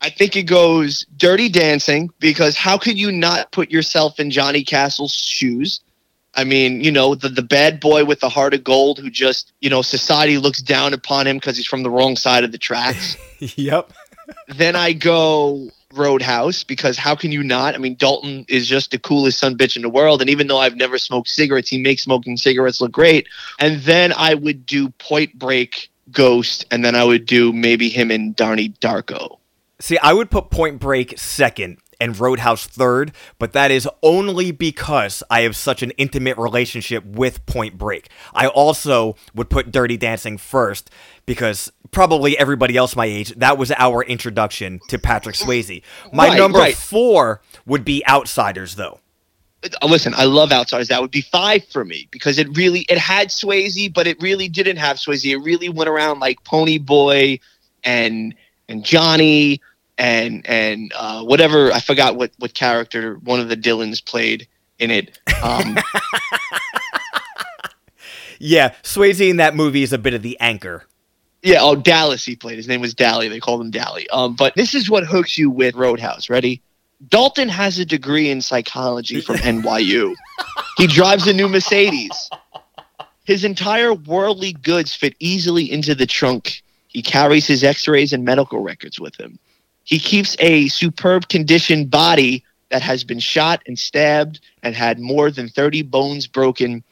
I 0.00 0.10
think 0.10 0.36
it 0.36 0.44
goes 0.44 1.04
Dirty 1.16 1.48
Dancing 1.48 2.10
because 2.20 2.56
how 2.56 2.78
could 2.78 2.98
you 2.98 3.10
not 3.10 3.50
put 3.50 3.70
yourself 3.70 4.20
in 4.20 4.30
Johnny 4.30 4.62
Castle's 4.62 5.14
shoes? 5.14 5.80
I 6.34 6.44
mean, 6.44 6.82
you 6.82 6.92
know, 6.92 7.14
the, 7.14 7.30
the 7.30 7.42
bad 7.42 7.80
boy 7.80 8.04
with 8.04 8.20
the 8.20 8.28
heart 8.28 8.54
of 8.54 8.62
gold 8.62 8.98
who 8.98 9.10
just, 9.10 9.52
you 9.60 9.70
know, 9.70 9.82
society 9.82 10.36
looks 10.38 10.60
down 10.60 10.92
upon 10.92 11.26
him 11.26 11.38
because 11.38 11.56
he's 11.56 11.66
from 11.66 11.82
the 11.82 11.90
wrong 11.90 12.14
side 12.14 12.44
of 12.44 12.52
the 12.52 12.58
tracks. 12.58 13.16
yep. 13.56 13.92
then 14.48 14.76
I 14.76 14.92
go 14.92 15.70
Roadhouse 15.96 16.64
because 16.64 16.96
how 16.96 17.14
can 17.14 17.32
you 17.32 17.42
not? 17.42 17.74
I 17.74 17.78
mean, 17.78 17.96
Dalton 17.96 18.44
is 18.48 18.66
just 18.66 18.90
the 18.90 18.98
coolest 18.98 19.38
son 19.38 19.56
bitch 19.56 19.76
in 19.76 19.82
the 19.82 19.88
world. 19.88 20.20
And 20.20 20.30
even 20.30 20.46
though 20.46 20.58
I've 20.58 20.76
never 20.76 20.98
smoked 20.98 21.28
cigarettes, 21.28 21.68
he 21.68 21.78
makes 21.78 22.02
smoking 22.02 22.36
cigarettes 22.36 22.80
look 22.80 22.92
great. 22.92 23.26
And 23.58 23.80
then 23.82 24.12
I 24.16 24.34
would 24.34 24.66
do 24.66 24.90
Point 24.90 25.38
Break 25.38 25.90
Ghost, 26.12 26.66
and 26.70 26.84
then 26.84 26.94
I 26.94 27.04
would 27.04 27.26
do 27.26 27.52
maybe 27.52 27.88
him 27.88 28.10
and 28.10 28.34
Donnie 28.36 28.70
Darko. 28.80 29.38
See, 29.80 29.98
I 29.98 30.12
would 30.12 30.30
put 30.30 30.50
Point 30.50 30.80
Break 30.80 31.18
second 31.18 31.78
and 32.00 32.18
Roadhouse 32.18 32.66
third, 32.66 33.12
but 33.38 33.52
that 33.52 33.70
is 33.70 33.88
only 34.02 34.50
because 34.50 35.22
I 35.30 35.42
have 35.42 35.56
such 35.56 35.82
an 35.82 35.90
intimate 35.92 36.36
relationship 36.38 37.04
with 37.04 37.44
Point 37.46 37.78
Break. 37.78 38.08
I 38.34 38.46
also 38.46 39.16
would 39.34 39.50
put 39.50 39.70
Dirty 39.70 39.96
Dancing 39.96 40.38
first 40.38 40.90
because 41.26 41.72
probably 41.90 42.38
everybody 42.38 42.76
else 42.76 42.96
my 42.96 43.06
age, 43.06 43.30
that 43.36 43.58
was 43.58 43.72
our 43.72 44.02
introduction 44.02 44.80
to 44.88 44.98
Patrick 44.98 45.36
Swayze. 45.36 45.82
My 46.12 46.28
right, 46.28 46.38
number 46.38 46.58
right. 46.58 46.74
four 46.74 47.40
would 47.66 47.84
be 47.84 48.06
Outsiders, 48.06 48.76
though. 48.76 49.00
Uh, 49.64 49.86
listen, 49.86 50.14
I 50.16 50.24
love 50.24 50.52
Outsiders. 50.52 50.88
That 50.88 51.00
would 51.00 51.10
be 51.10 51.22
five 51.22 51.66
for 51.68 51.84
me 51.84 52.08
because 52.10 52.38
it 52.38 52.54
really 52.56 52.80
it 52.88 52.98
had 52.98 53.28
Swayze, 53.28 53.92
but 53.92 54.06
it 54.06 54.20
really 54.20 54.48
didn't 54.48 54.76
have 54.76 54.96
Swayze. 54.96 55.24
It 55.24 55.38
really 55.38 55.68
went 55.68 55.88
around 55.88 56.20
like 56.20 56.42
Pony 56.44 56.78
Boy 56.78 57.40
and 57.82 58.34
and 58.68 58.84
Johnny 58.84 59.60
and 59.98 60.46
and 60.46 60.92
uh, 60.96 61.22
whatever 61.22 61.72
I 61.72 61.80
forgot 61.80 62.16
what 62.16 62.32
what 62.38 62.54
character 62.54 63.14
one 63.16 63.40
of 63.40 63.48
the 63.48 63.56
Dylans 63.56 64.04
played 64.04 64.48
in 64.78 64.90
it. 64.90 65.18
Um, 65.42 65.76
yeah, 68.38 68.74
Swayze 68.82 69.28
in 69.28 69.38
that 69.38 69.54
movie 69.54 69.82
is 69.82 69.92
a 69.92 69.98
bit 69.98 70.14
of 70.14 70.22
the 70.22 70.38
anchor. 70.40 70.84
Yeah, 71.42 71.58
oh 71.60 71.76
Dallas 71.76 72.24
he 72.24 72.36
played. 72.36 72.56
His 72.56 72.68
name 72.68 72.80
was 72.80 72.94
Dally. 72.94 73.28
They 73.28 73.40
called 73.40 73.60
him 73.60 73.70
Dally. 73.70 74.08
Um, 74.10 74.34
but 74.34 74.54
this 74.54 74.74
is 74.74 74.90
what 74.90 75.04
hooks 75.04 75.38
you 75.38 75.50
with 75.50 75.74
Roadhouse. 75.74 76.28
Ready? 76.28 76.62
Dalton 77.08 77.48
has 77.48 77.78
a 77.78 77.84
degree 77.84 78.30
in 78.30 78.40
psychology 78.40 79.20
from 79.20 79.36
NYU. 79.36 80.14
he 80.78 80.86
drives 80.86 81.26
a 81.26 81.32
new 81.32 81.48
Mercedes. 81.48 82.30
His 83.24 83.44
entire 83.44 83.92
worldly 83.92 84.52
goods 84.52 84.94
fit 84.94 85.14
easily 85.18 85.70
into 85.70 85.94
the 85.94 86.06
trunk. 86.06 86.62
He 86.88 87.02
carries 87.02 87.46
his 87.46 87.62
x-rays 87.62 88.12
and 88.12 88.24
medical 88.24 88.60
records 88.60 88.98
with 88.98 89.14
him. 89.16 89.38
He 89.86 90.00
keeps 90.00 90.36
a 90.40 90.66
superb 90.66 91.28
conditioned 91.28 91.90
body 91.90 92.44
that 92.70 92.82
has 92.82 93.04
been 93.04 93.20
shot 93.20 93.62
and 93.66 93.78
stabbed 93.78 94.40
and 94.64 94.74
had 94.74 94.98
more 94.98 95.30
than 95.30 95.48
30 95.48 95.82
bones 95.82 96.26
broken 96.26 96.82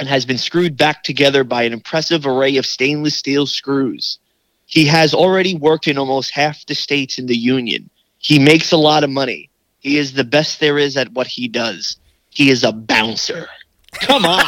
and 0.00 0.08
has 0.08 0.26
been 0.26 0.38
screwed 0.38 0.76
back 0.76 1.04
together 1.04 1.44
by 1.44 1.62
an 1.62 1.72
impressive 1.72 2.26
array 2.26 2.56
of 2.56 2.66
stainless 2.66 3.16
steel 3.16 3.46
screws. 3.46 4.18
He 4.66 4.84
has 4.86 5.14
already 5.14 5.54
worked 5.54 5.86
in 5.86 5.96
almost 5.96 6.32
half 6.32 6.66
the 6.66 6.74
states 6.74 7.16
in 7.16 7.26
the 7.26 7.36
Union. 7.36 7.88
He 8.18 8.40
makes 8.40 8.72
a 8.72 8.76
lot 8.76 9.04
of 9.04 9.10
money. 9.10 9.48
He 9.78 9.96
is 9.96 10.12
the 10.12 10.24
best 10.24 10.58
there 10.58 10.78
is 10.78 10.96
at 10.96 11.12
what 11.12 11.28
he 11.28 11.46
does. 11.46 11.96
He 12.30 12.50
is 12.50 12.64
a 12.64 12.72
bouncer. 12.72 13.46
Come 13.92 14.26
on. 14.26 14.44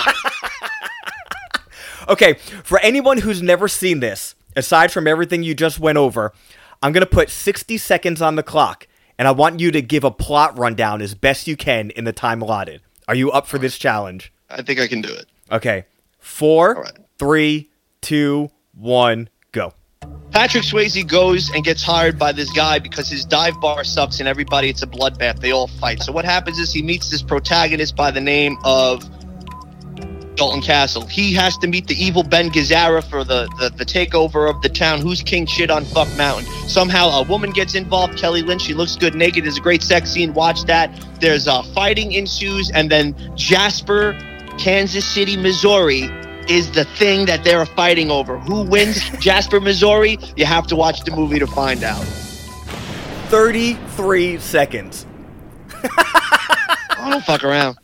okay, 2.08 2.34
for 2.64 2.80
anyone 2.80 3.18
who's 3.18 3.40
never 3.40 3.68
seen 3.68 4.00
this, 4.00 4.34
aside 4.56 4.90
from 4.90 5.06
everything 5.06 5.44
you 5.44 5.54
just 5.54 5.78
went 5.78 5.98
over, 5.98 6.32
I'm 6.84 6.92
going 6.92 7.00
to 7.00 7.06
put 7.06 7.30
60 7.30 7.78
seconds 7.78 8.20
on 8.20 8.36
the 8.36 8.42
clock, 8.42 8.86
and 9.18 9.26
I 9.26 9.30
want 9.30 9.58
you 9.58 9.70
to 9.70 9.80
give 9.80 10.04
a 10.04 10.10
plot 10.10 10.58
rundown 10.58 11.00
as 11.00 11.14
best 11.14 11.46
you 11.46 11.56
can 11.56 11.88
in 11.88 12.04
the 12.04 12.12
time 12.12 12.42
allotted. 12.42 12.82
Are 13.08 13.14
you 13.14 13.30
up 13.30 13.46
for 13.46 13.56
this 13.58 13.78
challenge? 13.78 14.34
I 14.50 14.60
think 14.60 14.78
I 14.78 14.86
can 14.86 15.00
do 15.00 15.08
it. 15.08 15.24
Okay. 15.50 15.86
Four, 16.18 16.74
right. 16.74 16.92
three, 17.18 17.70
two, 18.02 18.50
one, 18.74 19.30
go. 19.52 19.72
Patrick 20.30 20.62
Swayze 20.62 21.08
goes 21.08 21.50
and 21.54 21.64
gets 21.64 21.82
hired 21.82 22.18
by 22.18 22.32
this 22.32 22.52
guy 22.52 22.78
because 22.78 23.08
his 23.08 23.24
dive 23.24 23.58
bar 23.62 23.82
sucks 23.82 24.20
and 24.20 24.28
everybody 24.28 24.68
it's 24.68 24.82
a 24.82 24.86
bloodbath. 24.86 25.40
They 25.40 25.52
all 25.52 25.68
fight. 25.68 26.02
So 26.02 26.12
what 26.12 26.26
happens 26.26 26.58
is 26.58 26.70
he 26.70 26.82
meets 26.82 27.08
this 27.08 27.22
protagonist 27.22 27.96
by 27.96 28.10
the 28.10 28.20
name 28.20 28.58
of 28.62 29.08
Dalton 30.36 30.60
Castle. 30.62 31.06
He 31.06 31.32
has 31.34 31.56
to 31.58 31.66
meet 31.66 31.86
the 31.86 31.94
evil 31.94 32.22
Ben 32.22 32.50
Gazzara 32.50 33.02
for 33.04 33.24
the, 33.24 33.48
the, 33.58 33.70
the 33.70 33.84
takeover 33.84 34.50
of 34.50 34.60
the 34.62 34.68
town. 34.68 35.00
Who's 35.00 35.22
king 35.22 35.46
shit 35.46 35.70
on 35.70 35.84
Fuck 35.84 36.08
Mountain? 36.16 36.46
Somehow 36.68 37.08
a 37.10 37.22
woman 37.22 37.50
gets 37.50 37.74
involved. 37.74 38.18
Kelly 38.18 38.42
Lynch. 38.42 38.62
She 38.62 38.74
looks 38.74 38.96
good 38.96 39.14
naked. 39.14 39.44
There's 39.44 39.58
a 39.58 39.60
great 39.60 39.82
sex 39.82 40.10
scene. 40.10 40.34
Watch 40.34 40.64
that. 40.64 40.90
There's 41.20 41.46
uh, 41.46 41.62
fighting 41.62 42.12
ensues, 42.12 42.70
and 42.72 42.90
then 42.90 43.14
Jasper, 43.36 44.18
Kansas 44.58 45.06
City, 45.06 45.36
Missouri 45.36 46.10
is 46.48 46.70
the 46.72 46.84
thing 46.84 47.26
that 47.26 47.44
they're 47.44 47.66
fighting 47.66 48.10
over. 48.10 48.38
Who 48.38 48.62
wins 48.62 49.00
Jasper, 49.20 49.60
Missouri? 49.60 50.18
You 50.36 50.44
have 50.46 50.66
to 50.68 50.76
watch 50.76 51.04
the 51.04 51.10
movie 51.12 51.38
to 51.38 51.46
find 51.46 51.82
out. 51.82 52.04
33 53.28 54.38
seconds. 54.38 55.06
I 55.84 57.10
don't 57.10 57.24
fuck 57.24 57.44
around. 57.44 57.78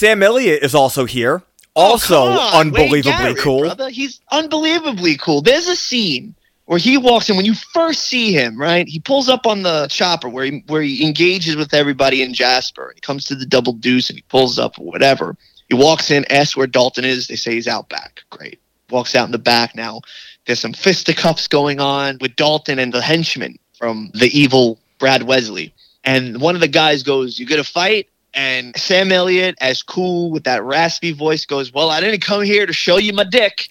Sam 0.00 0.22
Elliott 0.22 0.62
is 0.62 0.74
also 0.74 1.04
here. 1.04 1.42
Oh, 1.76 1.90
also 1.90 2.22
oh, 2.22 2.58
unbelievably 2.58 3.02
Garrett, 3.02 3.36
cool. 3.36 3.60
Brother. 3.60 3.90
He's 3.90 4.18
unbelievably 4.32 5.18
cool. 5.18 5.42
There's 5.42 5.68
a 5.68 5.76
scene 5.76 6.34
where 6.64 6.78
he 6.78 6.96
walks 6.96 7.28
in 7.28 7.36
when 7.36 7.44
you 7.44 7.52
first 7.74 8.04
see 8.04 8.32
him, 8.32 8.58
right? 8.58 8.88
He 8.88 8.98
pulls 8.98 9.28
up 9.28 9.44
on 9.46 9.62
the 9.62 9.88
chopper 9.88 10.30
where 10.30 10.46
he 10.46 10.64
where 10.68 10.80
he 10.80 11.04
engages 11.04 11.54
with 11.54 11.74
everybody 11.74 12.22
in 12.22 12.32
Jasper. 12.32 12.92
He 12.94 13.02
comes 13.02 13.26
to 13.26 13.34
the 13.34 13.44
double 13.44 13.74
deuce 13.74 14.08
and 14.08 14.16
he 14.16 14.22
pulls 14.30 14.58
up 14.58 14.78
or 14.78 14.86
whatever. 14.86 15.36
He 15.68 15.74
walks 15.74 16.10
in, 16.10 16.24
asks 16.32 16.56
where 16.56 16.66
Dalton 16.66 17.04
is. 17.04 17.26
They 17.26 17.36
say 17.36 17.52
he's 17.52 17.68
out 17.68 17.90
back. 17.90 18.22
Great. 18.30 18.58
Walks 18.88 19.14
out 19.14 19.26
in 19.26 19.32
the 19.32 19.38
back 19.38 19.74
now. 19.74 20.00
There's 20.46 20.60
some 20.60 20.72
fisticuffs 20.72 21.46
going 21.46 21.78
on 21.78 22.16
with 22.22 22.36
Dalton 22.36 22.78
and 22.78 22.94
the 22.94 23.02
henchman 23.02 23.58
from 23.76 24.10
the 24.14 24.28
evil 24.28 24.78
Brad 24.98 25.24
Wesley. 25.24 25.74
And 26.04 26.40
one 26.40 26.54
of 26.54 26.62
the 26.62 26.68
guys 26.68 27.02
goes, 27.02 27.38
You 27.38 27.44
gonna 27.44 27.64
fight? 27.64 28.08
And 28.32 28.76
Sam 28.76 29.10
Elliott, 29.10 29.56
as 29.60 29.82
cool 29.82 30.30
with 30.30 30.44
that 30.44 30.62
raspy 30.62 31.12
voice, 31.12 31.44
goes, 31.44 31.72
Well, 31.72 31.90
I 31.90 32.00
didn't 32.00 32.20
come 32.20 32.42
here 32.42 32.66
to 32.66 32.72
show 32.72 32.96
you 32.96 33.12
my 33.12 33.24
dick. 33.24 33.68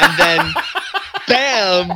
and 0.00 0.18
then 0.18 0.54
bam 1.28 1.92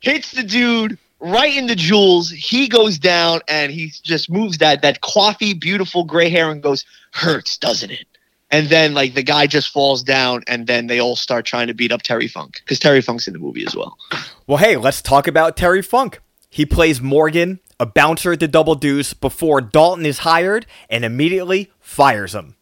hits 0.00 0.32
the 0.32 0.42
dude 0.42 0.98
right 1.18 1.56
in 1.56 1.66
the 1.66 1.74
jewels. 1.74 2.30
He 2.30 2.68
goes 2.68 2.98
down 2.98 3.40
and 3.48 3.72
he 3.72 3.92
just 4.02 4.30
moves 4.30 4.58
that 4.58 4.82
that 4.82 5.00
coffee, 5.00 5.54
beautiful 5.54 6.04
gray 6.04 6.28
hair 6.28 6.50
and 6.50 6.62
goes, 6.62 6.84
Hurts, 7.12 7.56
doesn't 7.56 7.90
it? 7.90 8.06
and 8.50 8.68
then 8.68 8.94
like 8.94 9.14
the 9.14 9.22
guy 9.22 9.46
just 9.46 9.68
falls 9.70 10.02
down 10.02 10.42
and 10.46 10.66
then 10.66 10.86
they 10.86 11.00
all 11.00 11.16
start 11.16 11.44
trying 11.44 11.66
to 11.66 11.74
beat 11.74 11.92
up 11.92 12.02
terry 12.02 12.28
funk 12.28 12.60
because 12.64 12.78
terry 12.78 13.00
funk's 13.00 13.26
in 13.26 13.32
the 13.32 13.38
movie 13.38 13.64
as 13.66 13.74
well 13.74 13.98
well 14.46 14.58
hey 14.58 14.76
let's 14.76 15.02
talk 15.02 15.26
about 15.26 15.56
terry 15.56 15.82
funk 15.82 16.20
he 16.50 16.64
plays 16.64 17.00
morgan 17.00 17.58
a 17.78 17.86
bouncer 17.86 18.32
at 18.32 18.40
the 18.40 18.48
double 18.48 18.74
deuce 18.74 19.14
before 19.14 19.60
dalton 19.60 20.06
is 20.06 20.18
hired 20.18 20.66
and 20.88 21.04
immediately 21.04 21.70
fires 21.80 22.34
him 22.34 22.54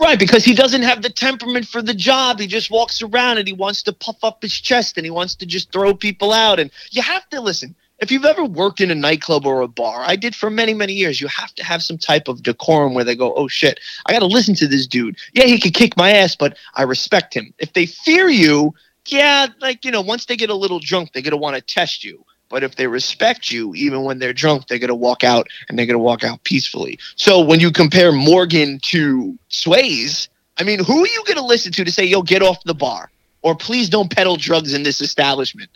right 0.00 0.18
because 0.18 0.44
he 0.44 0.54
doesn't 0.54 0.82
have 0.82 1.02
the 1.02 1.10
temperament 1.10 1.66
for 1.66 1.82
the 1.82 1.94
job 1.94 2.38
he 2.38 2.46
just 2.46 2.70
walks 2.70 3.02
around 3.02 3.38
and 3.38 3.46
he 3.46 3.54
wants 3.54 3.82
to 3.82 3.92
puff 3.92 4.22
up 4.22 4.42
his 4.42 4.52
chest 4.52 4.96
and 4.96 5.06
he 5.06 5.10
wants 5.10 5.34
to 5.34 5.46
just 5.46 5.72
throw 5.72 5.94
people 5.94 6.32
out 6.32 6.60
and 6.60 6.70
you 6.90 7.02
have 7.02 7.28
to 7.28 7.40
listen 7.40 7.74
if 7.98 8.12
you've 8.12 8.24
ever 8.24 8.44
worked 8.44 8.80
in 8.80 8.90
a 8.90 8.94
nightclub 8.94 9.44
or 9.44 9.60
a 9.60 9.68
bar, 9.68 10.02
I 10.06 10.14
did 10.14 10.34
for 10.34 10.50
many, 10.50 10.72
many 10.72 10.92
years, 10.92 11.20
you 11.20 11.26
have 11.28 11.54
to 11.56 11.64
have 11.64 11.82
some 11.82 11.98
type 11.98 12.28
of 12.28 12.42
decorum 12.42 12.94
where 12.94 13.04
they 13.04 13.16
go, 13.16 13.34
oh 13.34 13.48
shit, 13.48 13.80
I 14.06 14.12
got 14.12 14.20
to 14.20 14.26
listen 14.26 14.54
to 14.56 14.68
this 14.68 14.86
dude. 14.86 15.16
Yeah, 15.32 15.44
he 15.44 15.58
could 15.58 15.74
kick 15.74 15.96
my 15.96 16.12
ass, 16.12 16.36
but 16.36 16.56
I 16.74 16.82
respect 16.82 17.34
him. 17.34 17.52
If 17.58 17.72
they 17.72 17.86
fear 17.86 18.28
you, 18.28 18.72
yeah, 19.06 19.48
like, 19.60 19.84
you 19.84 19.90
know, 19.90 20.00
once 20.00 20.26
they 20.26 20.36
get 20.36 20.50
a 20.50 20.54
little 20.54 20.78
drunk, 20.78 21.12
they're 21.12 21.22
going 21.22 21.32
to 21.32 21.36
want 21.36 21.56
to 21.56 21.62
test 21.62 22.04
you. 22.04 22.24
But 22.48 22.62
if 22.62 22.76
they 22.76 22.86
respect 22.86 23.50
you, 23.50 23.74
even 23.74 24.04
when 24.04 24.18
they're 24.18 24.32
drunk, 24.32 24.66
they're 24.66 24.78
going 24.78 24.88
to 24.88 24.94
walk 24.94 25.22
out 25.22 25.48
and 25.68 25.78
they're 25.78 25.86
going 25.86 25.94
to 25.94 25.98
walk 25.98 26.24
out 26.24 26.42
peacefully. 26.44 26.98
So 27.16 27.40
when 27.40 27.60
you 27.60 27.70
compare 27.70 28.10
Morgan 28.10 28.78
to 28.84 29.38
Swayze, 29.50 30.28
I 30.56 30.62
mean, 30.62 30.82
who 30.82 31.04
are 31.04 31.06
you 31.06 31.22
going 31.26 31.36
to 31.36 31.44
listen 31.44 31.72
to 31.72 31.84
to 31.84 31.92
say, 31.92 32.04
yo, 32.04 32.22
get 32.22 32.42
off 32.42 32.62
the 32.64 32.74
bar? 32.74 33.10
Or 33.42 33.54
please 33.54 33.88
don't 33.88 34.10
peddle 34.10 34.36
drugs 34.36 34.74
in 34.74 34.82
this 34.82 35.00
establishment? 35.00 35.70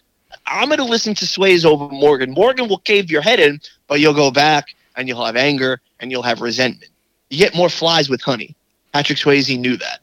I'm 0.47 0.69
going 0.69 0.79
to 0.79 0.85
listen 0.85 1.15
to 1.17 1.25
Swayze 1.25 1.65
over 1.65 1.89
Morgan. 1.89 2.33
Morgan 2.33 2.69
will 2.69 2.79
cave 2.79 3.11
your 3.11 3.23
head 3.23 3.39
in, 3.39 3.61
but 3.87 4.01
you'll 4.01 4.15
go 4.15 4.31
back 4.31 4.75
and 4.97 5.07
you'll 5.07 5.25
have 5.25 5.37
anger 5.37 5.81
and 6.01 6.11
you'll 6.11 6.23
have 6.23 6.41
resentment. 6.41 6.91
You 7.31 7.39
get 7.39 7.55
more 7.55 7.69
flies 7.69 8.09
with 8.09 8.21
honey. 8.23 8.57
Patrick 8.93 9.19
Swayze 9.19 9.59
knew 9.59 9.77
that. 9.77 10.01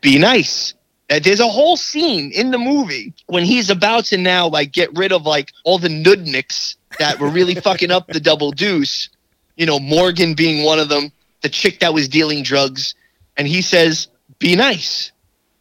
Be 0.00 0.18
nice. 0.18 0.74
Uh, 1.10 1.20
there's 1.22 1.40
a 1.40 1.48
whole 1.48 1.76
scene 1.76 2.32
in 2.32 2.50
the 2.50 2.58
movie 2.58 3.12
when 3.26 3.44
he's 3.44 3.68
about 3.68 4.06
to 4.06 4.16
now 4.16 4.48
like 4.48 4.72
get 4.72 4.94
rid 4.96 5.12
of 5.12 5.26
like 5.26 5.52
all 5.64 5.78
the 5.78 5.88
nudniks 5.88 6.76
that 6.98 7.18
were 7.20 7.28
really 7.28 7.54
fucking 7.54 7.90
up 7.90 8.06
the 8.08 8.20
double 8.20 8.50
deuce. 8.50 9.10
You 9.56 9.66
know, 9.66 9.78
Morgan 9.78 10.34
being 10.34 10.64
one 10.64 10.78
of 10.78 10.88
them, 10.88 11.12
the 11.42 11.48
chick 11.48 11.80
that 11.80 11.92
was 11.92 12.08
dealing 12.08 12.42
drugs, 12.42 12.94
and 13.36 13.46
he 13.46 13.60
says, 13.60 14.08
"Be 14.38 14.56
nice." 14.56 15.12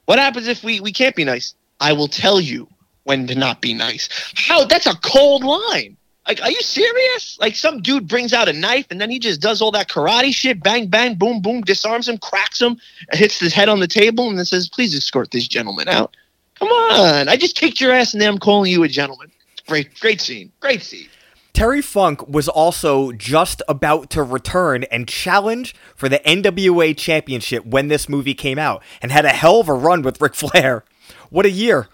What 0.05 0.19
happens 0.19 0.47
if 0.47 0.63
we 0.63 0.79
we 0.79 0.91
can't 0.91 1.15
be 1.15 1.25
nice? 1.25 1.55
I 1.79 1.93
will 1.93 2.07
tell 2.07 2.39
you 2.39 2.67
when 3.03 3.27
to 3.27 3.35
not 3.35 3.61
be 3.61 3.73
nice. 3.73 4.07
How 4.35 4.65
that's 4.65 4.87
a 4.87 4.95
cold 4.95 5.43
line. 5.43 5.97
Like, 6.27 6.41
are 6.41 6.51
you 6.51 6.61
serious? 6.61 7.37
Like, 7.39 7.55
some 7.55 7.81
dude 7.81 8.07
brings 8.07 8.31
out 8.31 8.47
a 8.47 8.53
knife 8.53 8.87
and 8.89 9.01
then 9.01 9.09
he 9.09 9.19
just 9.19 9.41
does 9.41 9.61
all 9.61 9.71
that 9.71 9.89
karate 9.89 10.33
shit, 10.33 10.63
bang, 10.63 10.87
bang, 10.87 11.15
boom, 11.15 11.41
boom, 11.41 11.61
disarms 11.61 12.07
him, 12.07 12.17
cracks 12.17 12.61
him, 12.61 12.77
hits 13.11 13.39
his 13.39 13.53
head 13.53 13.67
on 13.67 13.79
the 13.81 13.87
table, 13.87 14.29
and 14.29 14.37
then 14.37 14.45
says, 14.45 14.69
"Please 14.69 14.95
escort 14.95 15.31
this 15.31 15.47
gentleman 15.47 15.89
out." 15.89 16.15
Come 16.55 16.69
on, 16.69 17.27
I 17.27 17.35
just 17.35 17.57
kicked 17.57 17.81
your 17.81 17.91
ass, 17.91 18.13
and 18.13 18.21
then 18.21 18.29
I'm 18.29 18.39
calling 18.39 18.71
you 18.71 18.83
a 18.83 18.87
gentleman. 18.87 19.31
Great, 19.67 19.99
great 19.99 20.21
scene, 20.21 20.51
great 20.61 20.81
scene. 20.81 21.07
Terry 21.51 21.81
Funk 21.81 22.27
was 22.27 22.47
also 22.47 23.11
just 23.11 23.61
about 23.67 24.09
to 24.11 24.23
return 24.23 24.85
and 24.85 25.07
challenge 25.07 25.75
for 25.95 26.09
the 26.09 26.19
NWA 26.19 26.97
Championship 26.97 27.65
when 27.65 27.89
this 27.89 28.07
movie 28.07 28.33
came 28.33 28.57
out, 28.57 28.81
and 29.01 29.11
had 29.11 29.25
a 29.25 29.29
hell 29.29 29.59
of 29.59 29.67
a 29.67 29.73
run 29.73 30.01
with 30.01 30.21
Ric 30.21 30.35
Flair. 30.35 30.85
What 31.29 31.45
a 31.45 31.51
year! 31.51 31.89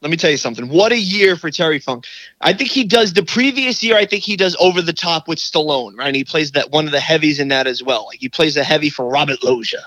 Let 0.00 0.10
me 0.10 0.16
tell 0.16 0.30
you 0.30 0.36
something. 0.36 0.68
What 0.68 0.92
a 0.92 0.98
year 0.98 1.36
for 1.36 1.50
Terry 1.50 1.80
Funk. 1.80 2.06
I 2.40 2.52
think 2.52 2.70
he 2.70 2.84
does 2.84 3.14
the 3.14 3.24
previous 3.24 3.82
year. 3.82 3.96
I 3.96 4.06
think 4.06 4.22
he 4.22 4.36
does 4.36 4.56
over 4.60 4.80
the 4.80 4.92
top 4.92 5.26
with 5.26 5.38
Stallone, 5.38 5.96
right? 5.96 6.06
And 6.06 6.16
he 6.16 6.24
plays 6.24 6.52
that 6.52 6.70
one 6.70 6.86
of 6.86 6.92
the 6.92 7.00
heavies 7.00 7.40
in 7.40 7.48
that 7.48 7.66
as 7.66 7.82
well. 7.82 8.06
Like 8.06 8.20
he 8.20 8.28
plays 8.28 8.56
a 8.56 8.62
heavy 8.62 8.90
for 8.90 9.06
Robert 9.08 9.42
Loggia, 9.42 9.84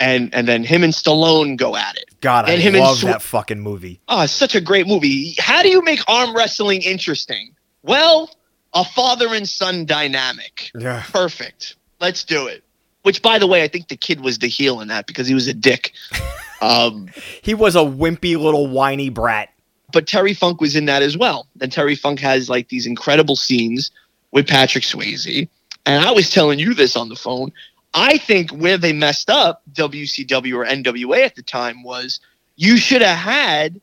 and 0.00 0.34
and 0.34 0.48
then 0.48 0.64
him 0.64 0.82
and 0.82 0.92
Stallone 0.92 1.56
go 1.56 1.76
at 1.76 1.96
it. 1.96 2.06
God, 2.20 2.48
and 2.48 2.58
I 2.58 2.62
him 2.62 2.74
love 2.74 2.98
Sw- 2.98 3.02
that 3.02 3.20
fucking 3.20 3.60
movie. 3.60 4.00
Oh, 4.08 4.22
it's 4.22 4.32
such 4.32 4.54
a 4.54 4.60
great 4.60 4.86
movie. 4.86 5.34
How 5.38 5.62
do 5.62 5.68
you 5.68 5.82
make 5.82 6.00
arm 6.08 6.34
wrestling 6.34 6.80
interesting? 6.82 7.54
Well, 7.82 8.30
a 8.72 8.84
father 8.84 9.34
and 9.34 9.46
son 9.46 9.84
dynamic. 9.84 10.70
Yeah, 10.74 11.02
perfect. 11.10 11.76
Let's 12.00 12.24
do 12.24 12.46
it. 12.46 12.64
Which, 13.02 13.20
by 13.20 13.38
the 13.38 13.46
way, 13.46 13.64
I 13.64 13.68
think 13.68 13.88
the 13.88 13.96
kid 13.96 14.20
was 14.20 14.38
the 14.38 14.46
heel 14.46 14.80
in 14.80 14.88
that 14.88 15.06
because 15.06 15.26
he 15.26 15.34
was 15.34 15.48
a 15.48 15.54
dick. 15.54 15.92
Um, 16.62 17.08
he 17.42 17.54
was 17.54 17.76
a 17.76 17.80
wimpy 17.80 18.38
little 18.38 18.68
whiny 18.68 19.10
brat. 19.10 19.50
but 19.92 20.06
Terry 20.06 20.32
Funk 20.32 20.60
was 20.60 20.74
in 20.74 20.86
that 20.86 21.02
as 21.02 21.16
well. 21.18 21.46
And 21.60 21.70
Terry 21.70 21.94
Funk 21.94 22.18
has 22.20 22.48
like 22.48 22.68
these 22.68 22.86
incredible 22.86 23.36
scenes 23.36 23.90
with 24.30 24.48
Patrick 24.48 24.84
Swayze. 24.84 25.48
And 25.84 26.04
I 26.04 26.12
was 26.12 26.30
telling 26.30 26.58
you 26.58 26.72
this 26.72 26.96
on 26.96 27.10
the 27.10 27.16
phone. 27.16 27.52
I 27.92 28.16
think 28.16 28.50
where 28.52 28.78
they 28.78 28.94
messed 28.94 29.28
up, 29.28 29.62
WCW 29.74 30.54
or 30.54 30.64
NWA 30.64 31.26
at 31.26 31.34
the 31.34 31.42
time, 31.42 31.82
was 31.82 32.20
you 32.56 32.78
should 32.78 33.02
have 33.02 33.18
had 33.18 33.80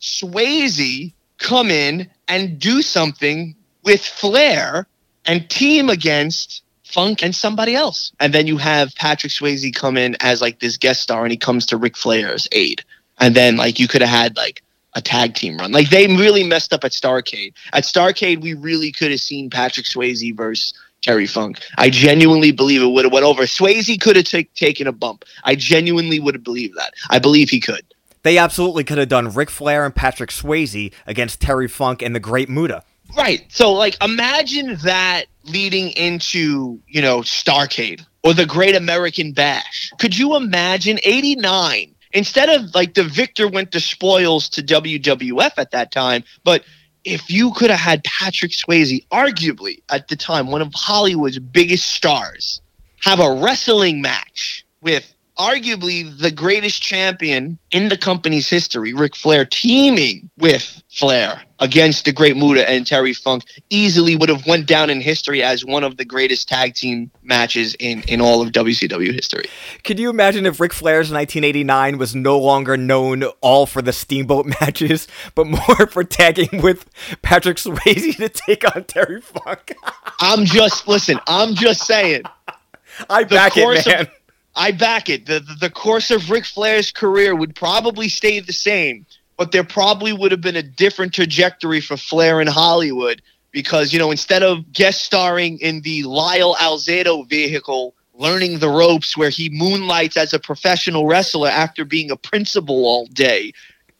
Swayze 0.00 1.12
come 1.38 1.70
in 1.70 2.10
and 2.26 2.58
do 2.58 2.82
something 2.82 3.54
with 3.84 4.00
Flair 4.04 4.88
and 5.24 5.48
team 5.48 5.88
against 5.88 6.63
Funk 6.94 7.24
and 7.24 7.34
somebody 7.34 7.74
else. 7.74 8.12
And 8.20 8.32
then 8.32 8.46
you 8.46 8.56
have 8.56 8.94
Patrick 8.94 9.32
Swayze 9.32 9.74
come 9.74 9.96
in 9.96 10.16
as 10.20 10.40
like 10.40 10.60
this 10.60 10.76
guest 10.76 11.02
star 11.02 11.24
and 11.24 11.32
he 11.32 11.36
comes 11.36 11.66
to 11.66 11.76
Ric 11.76 11.96
Flair's 11.96 12.46
aid. 12.52 12.84
And 13.18 13.34
then 13.34 13.56
like 13.56 13.80
you 13.80 13.88
could 13.88 14.00
have 14.00 14.10
had 14.10 14.36
like 14.36 14.62
a 14.94 15.02
tag 15.02 15.34
team 15.34 15.58
run. 15.58 15.72
Like 15.72 15.90
they 15.90 16.06
really 16.06 16.44
messed 16.44 16.72
up 16.72 16.84
at 16.84 16.92
Starcade. 16.92 17.52
At 17.72 17.82
Starcade, 17.82 18.40
we 18.40 18.54
really 18.54 18.92
could 18.92 19.10
have 19.10 19.20
seen 19.20 19.50
Patrick 19.50 19.86
Swayze 19.86 20.36
versus 20.36 20.72
Terry 21.02 21.26
Funk. 21.26 21.58
I 21.76 21.90
genuinely 21.90 22.52
believe 22.52 22.80
it 22.80 22.86
would 22.86 23.04
have 23.04 23.12
went 23.12 23.26
over. 23.26 23.42
Swayze 23.42 24.00
could 24.00 24.16
have 24.16 24.24
t- 24.24 24.48
taken 24.54 24.86
a 24.86 24.92
bump. 24.92 25.24
I 25.42 25.56
genuinely 25.56 26.20
would 26.20 26.34
have 26.34 26.44
believed 26.44 26.76
that. 26.76 26.94
I 27.10 27.18
believe 27.18 27.50
he 27.50 27.60
could. 27.60 27.84
They 28.22 28.38
absolutely 28.38 28.84
could 28.84 28.98
have 28.98 29.08
done 29.08 29.28
Ric 29.34 29.50
Flair 29.50 29.84
and 29.84 29.94
Patrick 29.94 30.30
Swayze 30.30 30.92
against 31.06 31.42
Terry 31.42 31.68
Funk 31.68 32.00
and 32.00 32.14
the 32.14 32.20
Great 32.20 32.48
Muta. 32.48 32.84
Right. 33.16 33.44
So 33.48 33.72
like 33.72 33.96
imagine 34.02 34.76
that 34.84 35.26
leading 35.44 35.90
into, 35.90 36.80
you 36.86 37.02
know, 37.02 37.20
Starcade 37.20 38.04
or 38.22 38.34
the 38.34 38.46
Great 38.46 38.74
American 38.74 39.32
Bash. 39.32 39.92
Could 39.98 40.16
you 40.16 40.36
imagine 40.36 40.98
89 41.04 41.94
instead 42.12 42.48
of 42.48 42.74
like 42.74 42.94
the 42.94 43.04
victor 43.04 43.48
went 43.48 43.72
the 43.72 43.80
spoils 43.80 44.48
to 44.50 44.62
WWF 44.62 45.52
at 45.58 45.72
that 45.72 45.92
time, 45.92 46.24
but 46.42 46.64
if 47.04 47.30
you 47.30 47.52
could 47.52 47.70
have 47.70 47.80
had 47.80 48.02
Patrick 48.04 48.52
Swayze, 48.52 49.06
arguably 49.08 49.82
at 49.90 50.08
the 50.08 50.16
time 50.16 50.50
one 50.50 50.62
of 50.62 50.72
Hollywood's 50.72 51.38
biggest 51.38 51.92
stars, 51.92 52.62
have 53.02 53.20
a 53.20 53.34
wrestling 53.34 54.00
match 54.00 54.64
with 54.80 55.13
arguably 55.38 56.16
the 56.18 56.30
greatest 56.30 56.82
champion 56.82 57.58
in 57.70 57.88
the 57.88 57.96
company's 57.96 58.48
history, 58.48 58.92
Ric 58.92 59.16
Flair, 59.16 59.44
teaming 59.44 60.30
with 60.38 60.82
Flair 60.90 61.42
against 61.58 62.04
the 62.04 62.12
Great 62.12 62.36
Muta 62.36 62.68
and 62.68 62.86
Terry 62.86 63.12
Funk, 63.12 63.44
easily 63.70 64.16
would 64.16 64.28
have 64.28 64.46
went 64.46 64.66
down 64.66 64.90
in 64.90 65.00
history 65.00 65.42
as 65.42 65.64
one 65.64 65.82
of 65.82 65.96
the 65.96 66.04
greatest 66.04 66.48
tag 66.48 66.74
team 66.74 67.10
matches 67.22 67.74
in, 67.80 68.02
in 68.02 68.20
all 68.20 68.42
of 68.42 68.52
WCW 68.52 69.12
history. 69.12 69.44
Could 69.82 69.98
you 69.98 70.10
imagine 70.10 70.46
if 70.46 70.60
Ric 70.60 70.72
Flair's 70.72 71.10
1989 71.10 71.98
was 71.98 72.14
no 72.14 72.38
longer 72.38 72.76
known 72.76 73.24
all 73.40 73.66
for 73.66 73.82
the 73.82 73.92
Steamboat 73.92 74.46
matches, 74.60 75.08
but 75.34 75.46
more 75.46 75.86
for 75.88 76.04
tagging 76.04 76.62
with 76.62 76.88
Patrick 77.22 77.56
Swayze 77.56 78.16
to 78.16 78.28
take 78.28 78.64
on 78.74 78.84
Terry 78.84 79.20
Funk? 79.20 79.74
I'm 80.20 80.44
just, 80.44 80.86
listen, 80.86 81.18
I'm 81.26 81.54
just 81.54 81.86
saying. 81.86 82.22
I 83.10 83.24
back 83.24 83.56
it, 83.56 83.86
man. 83.86 84.00
Of, 84.02 84.08
I 84.56 84.70
back 84.70 85.08
it. 85.08 85.26
The, 85.26 85.40
the, 85.40 85.54
the 85.62 85.70
course 85.70 86.10
of 86.10 86.30
Ric 86.30 86.44
Flair's 86.44 86.92
career 86.92 87.34
would 87.34 87.54
probably 87.54 88.08
stay 88.08 88.40
the 88.40 88.52
same, 88.52 89.06
but 89.36 89.52
there 89.52 89.64
probably 89.64 90.12
would 90.12 90.30
have 90.30 90.40
been 90.40 90.56
a 90.56 90.62
different 90.62 91.12
trajectory 91.12 91.80
for 91.80 91.96
Flair 91.96 92.40
in 92.40 92.46
Hollywood 92.46 93.20
because, 93.50 93.92
you 93.92 93.98
know, 93.98 94.10
instead 94.10 94.42
of 94.42 94.72
guest 94.72 95.04
starring 95.04 95.58
in 95.58 95.80
the 95.82 96.02
Lyle 96.04 96.54
Alzado 96.56 97.28
vehicle, 97.28 97.94
learning 98.14 98.60
the 98.60 98.68
ropes 98.68 99.16
where 99.16 99.30
he 99.30 99.48
moonlights 99.50 100.16
as 100.16 100.32
a 100.32 100.38
professional 100.38 101.06
wrestler 101.06 101.48
after 101.48 101.84
being 101.84 102.10
a 102.10 102.16
principal 102.16 102.84
all 102.84 103.06
day, 103.06 103.52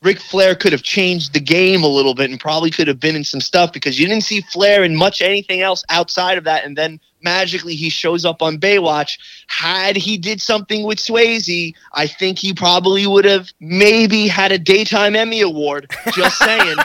Ric 0.02 0.20
Flair 0.20 0.54
could 0.54 0.72
have 0.72 0.82
changed 0.82 1.32
the 1.32 1.40
game 1.40 1.82
a 1.82 1.88
little 1.88 2.14
bit 2.14 2.30
and 2.30 2.38
probably 2.38 2.70
could 2.70 2.88
have 2.88 3.00
been 3.00 3.16
in 3.16 3.24
some 3.24 3.40
stuff 3.40 3.72
because 3.72 3.98
you 3.98 4.06
didn't 4.06 4.22
see 4.22 4.42
Flair 4.42 4.84
in 4.84 4.94
much 4.94 5.22
anything 5.22 5.62
else 5.62 5.82
outside 5.88 6.36
of 6.36 6.44
that. 6.44 6.64
And 6.64 6.76
then 6.76 7.00
magically 7.24 7.74
he 7.74 7.88
shows 7.88 8.24
up 8.24 8.42
on 8.42 8.58
Baywatch. 8.58 9.18
Had 9.48 9.96
he 9.96 10.16
did 10.16 10.40
something 10.40 10.84
with 10.84 10.98
Swayze, 10.98 11.74
I 11.92 12.06
think 12.06 12.38
he 12.38 12.52
probably 12.52 13.06
would 13.06 13.24
have 13.24 13.50
maybe 13.58 14.28
had 14.28 14.52
a 14.52 14.58
daytime 14.58 15.16
Emmy 15.16 15.40
award. 15.40 15.90
Just 16.12 16.38
saying. 16.38 16.76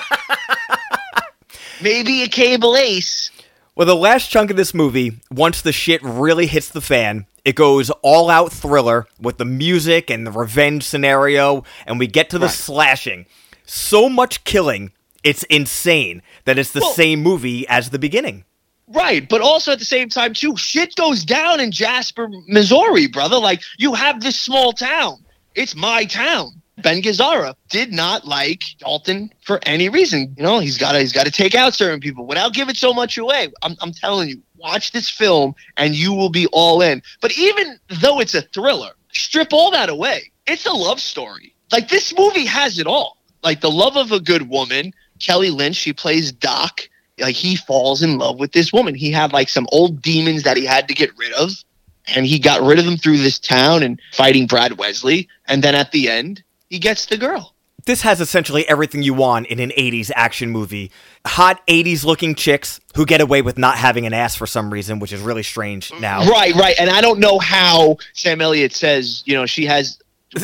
maybe 1.81 2.23
a 2.23 2.27
cable 2.27 2.75
ace. 2.75 3.29
Well, 3.75 3.85
the 3.85 3.95
last 3.95 4.29
chunk 4.29 4.51
of 4.51 4.57
this 4.57 4.73
movie, 4.73 5.21
once 5.31 5.61
the 5.61 5.71
shit 5.71 6.03
really 6.03 6.47
hits 6.47 6.69
the 6.69 6.81
fan, 6.81 7.27
it 7.45 7.55
goes 7.55 7.89
all 8.01 8.29
out 8.29 8.51
thriller 8.51 9.07
with 9.19 9.37
the 9.37 9.45
music 9.45 10.09
and 10.09 10.27
the 10.27 10.31
revenge 10.31 10.83
scenario, 10.83 11.63
and 11.85 11.97
we 11.97 12.07
get 12.07 12.29
to 12.31 12.39
the 12.39 12.47
right. 12.47 12.55
slashing. 12.55 13.25
So 13.65 14.09
much 14.09 14.43
killing, 14.43 14.91
it's 15.23 15.43
insane 15.43 16.21
that 16.45 16.57
it's 16.57 16.71
the 16.71 16.81
well, 16.81 16.91
same 16.91 17.21
movie 17.21 17.67
as 17.67 17.89
the 17.89 17.99
beginning. 17.99 18.43
Right, 18.91 19.27
but 19.27 19.41
also 19.41 19.71
at 19.71 19.79
the 19.79 19.85
same 19.85 20.09
time 20.09 20.33
too, 20.33 20.57
shit 20.57 20.95
goes 20.95 21.23
down 21.23 21.59
in 21.59 21.71
Jasper, 21.71 22.27
Missouri, 22.47 23.07
brother. 23.07 23.37
Like 23.37 23.61
you 23.77 23.93
have 23.93 24.21
this 24.21 24.39
small 24.39 24.73
town. 24.73 25.23
It's 25.55 25.75
my 25.75 26.05
town. 26.05 26.59
Ben 26.81 27.01
Gazzara 27.01 27.55
did 27.69 27.91
not 27.91 28.25
like 28.25 28.63
Dalton 28.79 29.31
for 29.43 29.59
any 29.63 29.89
reason. 29.89 30.33
You 30.37 30.43
know, 30.43 30.59
he's 30.59 30.77
got 30.77 30.93
to 30.93 30.99
he's 30.99 31.11
got 31.11 31.25
to 31.25 31.31
take 31.31 31.53
out 31.53 31.73
certain 31.73 31.99
people 31.99 32.25
without 32.25 32.53
giving 32.53 32.75
so 32.75 32.93
much 32.93 33.17
away. 33.17 33.49
I'm 33.61 33.75
I'm 33.81 33.91
telling 33.91 34.29
you, 34.29 34.41
watch 34.57 34.91
this 34.91 35.09
film 35.09 35.55
and 35.77 35.93
you 35.93 36.13
will 36.13 36.29
be 36.29 36.47
all 36.47 36.81
in. 36.81 37.03
But 37.21 37.37
even 37.37 37.79
though 38.01 38.19
it's 38.19 38.33
a 38.33 38.41
thriller, 38.41 38.91
strip 39.11 39.53
all 39.53 39.71
that 39.71 39.89
away. 39.89 40.31
It's 40.47 40.65
a 40.65 40.71
love 40.71 40.99
story. 40.99 41.53
Like 41.71 41.89
this 41.89 42.17
movie 42.17 42.45
has 42.45 42.79
it 42.79 42.87
all. 42.87 43.17
Like 43.43 43.61
the 43.61 43.71
love 43.71 43.97
of 43.97 44.11
a 44.11 44.19
good 44.19 44.49
woman. 44.49 44.93
Kelly 45.19 45.49
Lynch, 45.49 45.75
she 45.75 45.93
plays 45.93 46.31
Doc 46.31 46.89
like 47.19 47.35
he 47.35 47.55
falls 47.55 48.01
in 48.01 48.17
love 48.17 48.39
with 48.39 48.51
this 48.51 48.71
woman. 48.73 48.95
He 48.95 49.11
had 49.11 49.33
like 49.33 49.49
some 49.49 49.67
old 49.71 50.01
demons 50.01 50.43
that 50.43 50.57
he 50.57 50.65
had 50.65 50.87
to 50.87 50.93
get 50.93 51.15
rid 51.17 51.33
of, 51.33 51.51
and 52.07 52.25
he 52.25 52.39
got 52.39 52.61
rid 52.61 52.79
of 52.79 52.85
them 52.85 52.97
through 52.97 53.17
this 53.17 53.39
town 53.39 53.83
and 53.83 53.99
fighting 54.13 54.47
Brad 54.47 54.77
Wesley. 54.77 55.27
And 55.47 55.63
then 55.63 55.75
at 55.75 55.91
the 55.91 56.09
end, 56.09 56.43
he 56.69 56.79
gets 56.79 57.05
the 57.05 57.17
girl. 57.17 57.53
This 57.85 58.01
has 58.01 58.21
essentially 58.21 58.67
everything 58.67 59.03
you 59.03 59.13
want 59.13 59.47
in 59.47 59.59
an 59.59 59.71
80s 59.71 60.11
action 60.13 60.49
movie. 60.49 60.91
Hot 61.25 61.65
80s 61.67 62.03
looking 62.03 62.35
chicks 62.35 62.79
who 62.95 63.05
get 63.05 63.21
away 63.21 63.41
with 63.41 63.57
not 63.57 63.77
having 63.77 64.05
an 64.05 64.13
ass 64.13 64.35
for 64.35 64.45
some 64.45 64.71
reason, 64.71 64.99
which 64.99 65.13
is 65.13 65.21
really 65.21 65.43
strange 65.43 65.91
now. 65.99 66.27
Right, 66.27 66.53
right. 66.55 66.75
And 66.79 66.89
I 66.89 67.01
don't 67.01 67.19
know 67.19 67.39
how 67.39 67.97
Sam 68.13 68.41
Elliott 68.41 68.73
says, 68.73 69.23
you 69.25 69.33
know, 69.33 69.45
she 69.45 69.65
has 69.65 69.97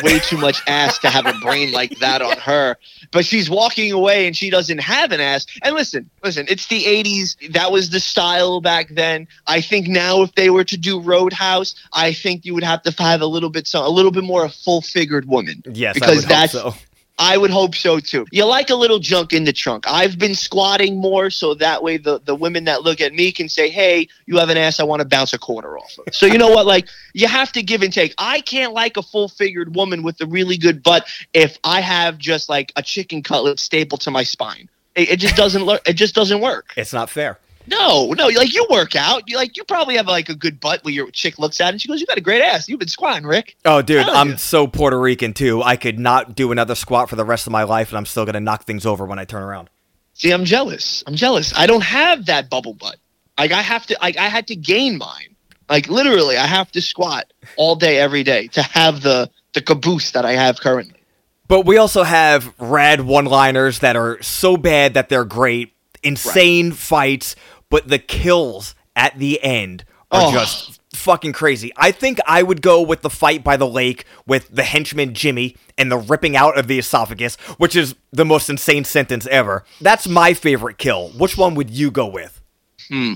way 0.03 0.19
too 0.19 0.37
much 0.37 0.61
ass 0.67 0.99
to 0.99 1.09
have 1.09 1.25
a 1.25 1.33
brain 1.33 1.71
like 1.71 1.99
that 1.99 2.21
on 2.21 2.37
her. 2.39 2.77
But 3.11 3.25
she's 3.25 3.49
walking 3.49 3.91
away 3.91 4.27
and 4.27 4.35
she 4.35 4.49
doesn't 4.49 4.79
have 4.79 5.11
an 5.11 5.19
ass. 5.19 5.45
And 5.63 5.75
listen, 5.75 6.09
listen, 6.23 6.45
it's 6.49 6.67
the 6.67 6.83
80s. 6.83 7.53
That 7.53 7.71
was 7.71 7.89
the 7.89 7.99
style 7.99 8.61
back 8.61 8.89
then. 8.89 9.27
I 9.47 9.61
think 9.61 9.87
now 9.87 10.21
if 10.21 10.33
they 10.35 10.49
were 10.49 10.63
to 10.65 10.77
do 10.77 10.99
Roadhouse, 10.99 11.75
I 11.93 12.13
think 12.13 12.45
you 12.45 12.53
would 12.53 12.63
have 12.63 12.81
to 12.83 13.03
have 13.03 13.21
a 13.21 13.27
little 13.27 13.49
bit 13.49 13.67
so 13.67 13.85
a 13.85 13.89
little 13.89 14.11
bit 14.11 14.23
more 14.23 14.45
a 14.45 14.49
full 14.49 14.81
figured 14.81 15.27
woman. 15.27 15.63
Yes, 15.65 15.93
because 15.93 16.25
that's 16.25 16.53
so. 16.53 16.73
I 17.17 17.37
would 17.37 17.51
hope 17.51 17.75
so 17.75 17.99
too. 17.99 18.25
You 18.31 18.45
like 18.45 18.69
a 18.69 18.75
little 18.75 18.99
junk 18.99 19.31
in 19.31 19.45
the 19.45 19.53
trunk. 19.53 19.85
I've 19.87 20.19
been 20.19 20.35
squatting 20.35 20.97
more 20.97 21.29
so 21.29 21.53
that 21.55 21.81
way 21.81 21.97
the, 21.97 22.19
the 22.19 22.35
women 22.35 22.65
that 22.65 22.83
look 22.83 22.99
at 22.99 23.13
me 23.13 23.31
can 23.31 23.47
say, 23.47 23.69
Hey, 23.69 24.09
you 24.25 24.37
have 24.37 24.49
an 24.49 24.57
ass 24.57 24.79
I 24.79 24.83
want 24.83 25.01
to 25.01 25.07
bounce 25.07 25.31
a 25.31 25.37
quarter 25.37 25.77
off 25.77 25.97
of. 26.05 26.13
So 26.13 26.25
you 26.25 26.37
know 26.37 26.49
what? 26.49 26.65
Like 26.65 26.87
you 27.13 27.27
have 27.27 27.51
to 27.53 27.63
give 27.63 27.81
and 27.83 27.93
take. 27.93 28.13
I 28.17 28.41
can't 28.41 28.73
like 28.73 28.97
a 28.97 29.01
full 29.01 29.29
figured 29.29 29.75
woman 29.75 30.03
with 30.03 30.19
a 30.21 30.25
really 30.25 30.57
good 30.57 30.83
butt 30.83 31.07
if 31.33 31.57
I 31.63 31.79
have 31.79 32.17
just 32.17 32.49
like 32.49 32.73
a 32.75 32.83
chicken 32.83 33.23
cutlet 33.23 33.59
stapled 33.59 34.01
to 34.01 34.11
my 34.11 34.23
spine. 34.23 34.69
It, 34.95 35.11
it 35.11 35.19
just 35.19 35.35
doesn't 35.35 35.63
look 35.63 35.87
it 35.87 35.93
just 35.93 36.15
doesn't 36.15 36.41
work. 36.41 36.73
It's 36.75 36.93
not 36.93 37.09
fair. 37.09 37.39
No, 37.67 38.11
no, 38.11 38.27
like 38.27 38.53
you 38.53 38.65
work 38.69 38.95
out. 38.95 39.23
You 39.27 39.37
like 39.37 39.57
you 39.57 39.63
probably 39.63 39.95
have 39.95 40.07
like 40.07 40.29
a 40.29 40.35
good 40.35 40.59
butt 40.59 40.83
where 40.83 40.93
your 40.93 41.09
chick 41.11 41.39
looks 41.39 41.59
at 41.59 41.67
it 41.67 41.71
and 41.73 41.81
she 41.81 41.87
goes, 41.87 41.99
"You 41.99 42.05
got 42.05 42.17
a 42.17 42.21
great 42.21 42.41
ass. 42.41 42.67
You've 42.67 42.79
been 42.79 42.87
squatting, 42.87 43.25
Rick." 43.25 43.55
Oh, 43.65 43.81
dude, 43.81 44.07
I'm 44.07 44.37
so 44.37 44.67
Puerto 44.67 44.99
Rican 44.99 45.33
too. 45.33 45.63
I 45.63 45.75
could 45.75 45.99
not 45.99 46.35
do 46.35 46.51
another 46.51 46.75
squat 46.75 47.09
for 47.09 47.15
the 47.15 47.25
rest 47.25 47.47
of 47.47 47.51
my 47.51 47.63
life, 47.63 47.89
and 47.89 47.97
I'm 47.97 48.05
still 48.05 48.25
gonna 48.25 48.39
knock 48.39 48.65
things 48.65 48.85
over 48.85 49.05
when 49.05 49.19
I 49.19 49.25
turn 49.25 49.41
around. 49.41 49.69
See, 50.13 50.31
I'm 50.31 50.45
jealous. 50.45 51.03
I'm 51.07 51.15
jealous. 51.15 51.53
I 51.55 51.67
don't 51.67 51.83
have 51.83 52.27
that 52.27 52.49
bubble 52.49 52.73
butt. 52.73 52.97
Like 53.37 53.51
I 53.51 53.61
have 53.61 53.85
to. 53.87 53.97
Like 54.01 54.17
I 54.17 54.27
had 54.27 54.47
to 54.47 54.55
gain 54.55 54.97
mine. 54.97 55.35
Like 55.69 55.87
literally, 55.87 56.37
I 56.37 56.45
have 56.45 56.71
to 56.73 56.81
squat 56.81 57.31
all 57.57 57.75
day, 57.75 57.97
every 57.97 58.23
day 58.23 58.47
to 58.49 58.61
have 58.61 59.01
the 59.01 59.29
the 59.53 59.61
caboose 59.61 60.11
that 60.11 60.25
I 60.25 60.33
have 60.33 60.59
currently. 60.59 60.99
But 61.47 61.65
we 61.65 61.77
also 61.77 62.03
have 62.03 62.53
rad 62.59 63.01
one-liners 63.01 63.79
that 63.79 63.95
are 63.95 64.21
so 64.21 64.57
bad 64.57 64.95
that 64.95 65.09
they're 65.09 65.25
great. 65.25 65.73
Insane 66.01 66.69
right. 66.69 66.77
fights 66.77 67.35
but 67.75 67.89
the 67.89 67.99
kills 67.99 68.73
at 68.95 69.19
the 69.19 69.43
end 69.43 69.83
are 70.09 70.29
oh. 70.29 70.31
just 70.31 70.79
fucking 70.93 71.33
crazy. 71.33 71.73
I 71.75 71.91
think 71.91 72.19
I 72.25 72.41
would 72.41 72.61
go 72.61 72.81
with 72.81 73.01
the 73.01 73.09
fight 73.09 73.43
by 73.43 73.57
the 73.57 73.67
lake 73.67 74.05
with 74.25 74.47
the 74.47 74.63
henchman 74.63 75.13
Jimmy 75.13 75.57
and 75.77 75.91
the 75.91 75.97
ripping 75.97 76.37
out 76.37 76.57
of 76.57 76.67
the 76.67 76.79
esophagus, 76.79 77.35
which 77.57 77.75
is 77.75 77.93
the 78.13 78.23
most 78.23 78.49
insane 78.49 78.85
sentence 78.85 79.27
ever. 79.27 79.65
That's 79.81 80.07
my 80.07 80.33
favorite 80.33 80.77
kill. 80.77 81.09
Which 81.09 81.37
one 81.37 81.53
would 81.55 81.69
you 81.69 81.91
go 81.91 82.07
with? 82.07 82.41
Hmm. 82.87 83.15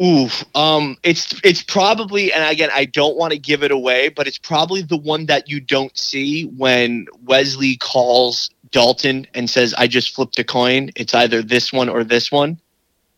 Oof. 0.00 0.44
Um, 0.54 0.96
it's 1.02 1.40
it's 1.42 1.64
probably, 1.64 2.32
and 2.32 2.48
again, 2.48 2.70
I 2.72 2.84
don't 2.84 3.16
want 3.16 3.32
to 3.32 3.40
give 3.40 3.64
it 3.64 3.72
away, 3.72 4.08
but 4.08 4.28
it's 4.28 4.38
probably 4.38 4.82
the 4.82 4.96
one 4.96 5.26
that 5.26 5.48
you 5.48 5.58
don't 5.58 5.98
see 5.98 6.44
when 6.44 7.06
Wesley 7.24 7.76
calls 7.78 8.50
Dalton 8.70 9.26
and 9.34 9.50
says, 9.50 9.74
"I 9.74 9.88
just 9.88 10.14
flipped 10.14 10.38
a 10.38 10.44
coin. 10.44 10.92
It's 10.94 11.12
either 11.12 11.42
this 11.42 11.72
one 11.72 11.88
or 11.88 12.04
this 12.04 12.30
one," 12.30 12.60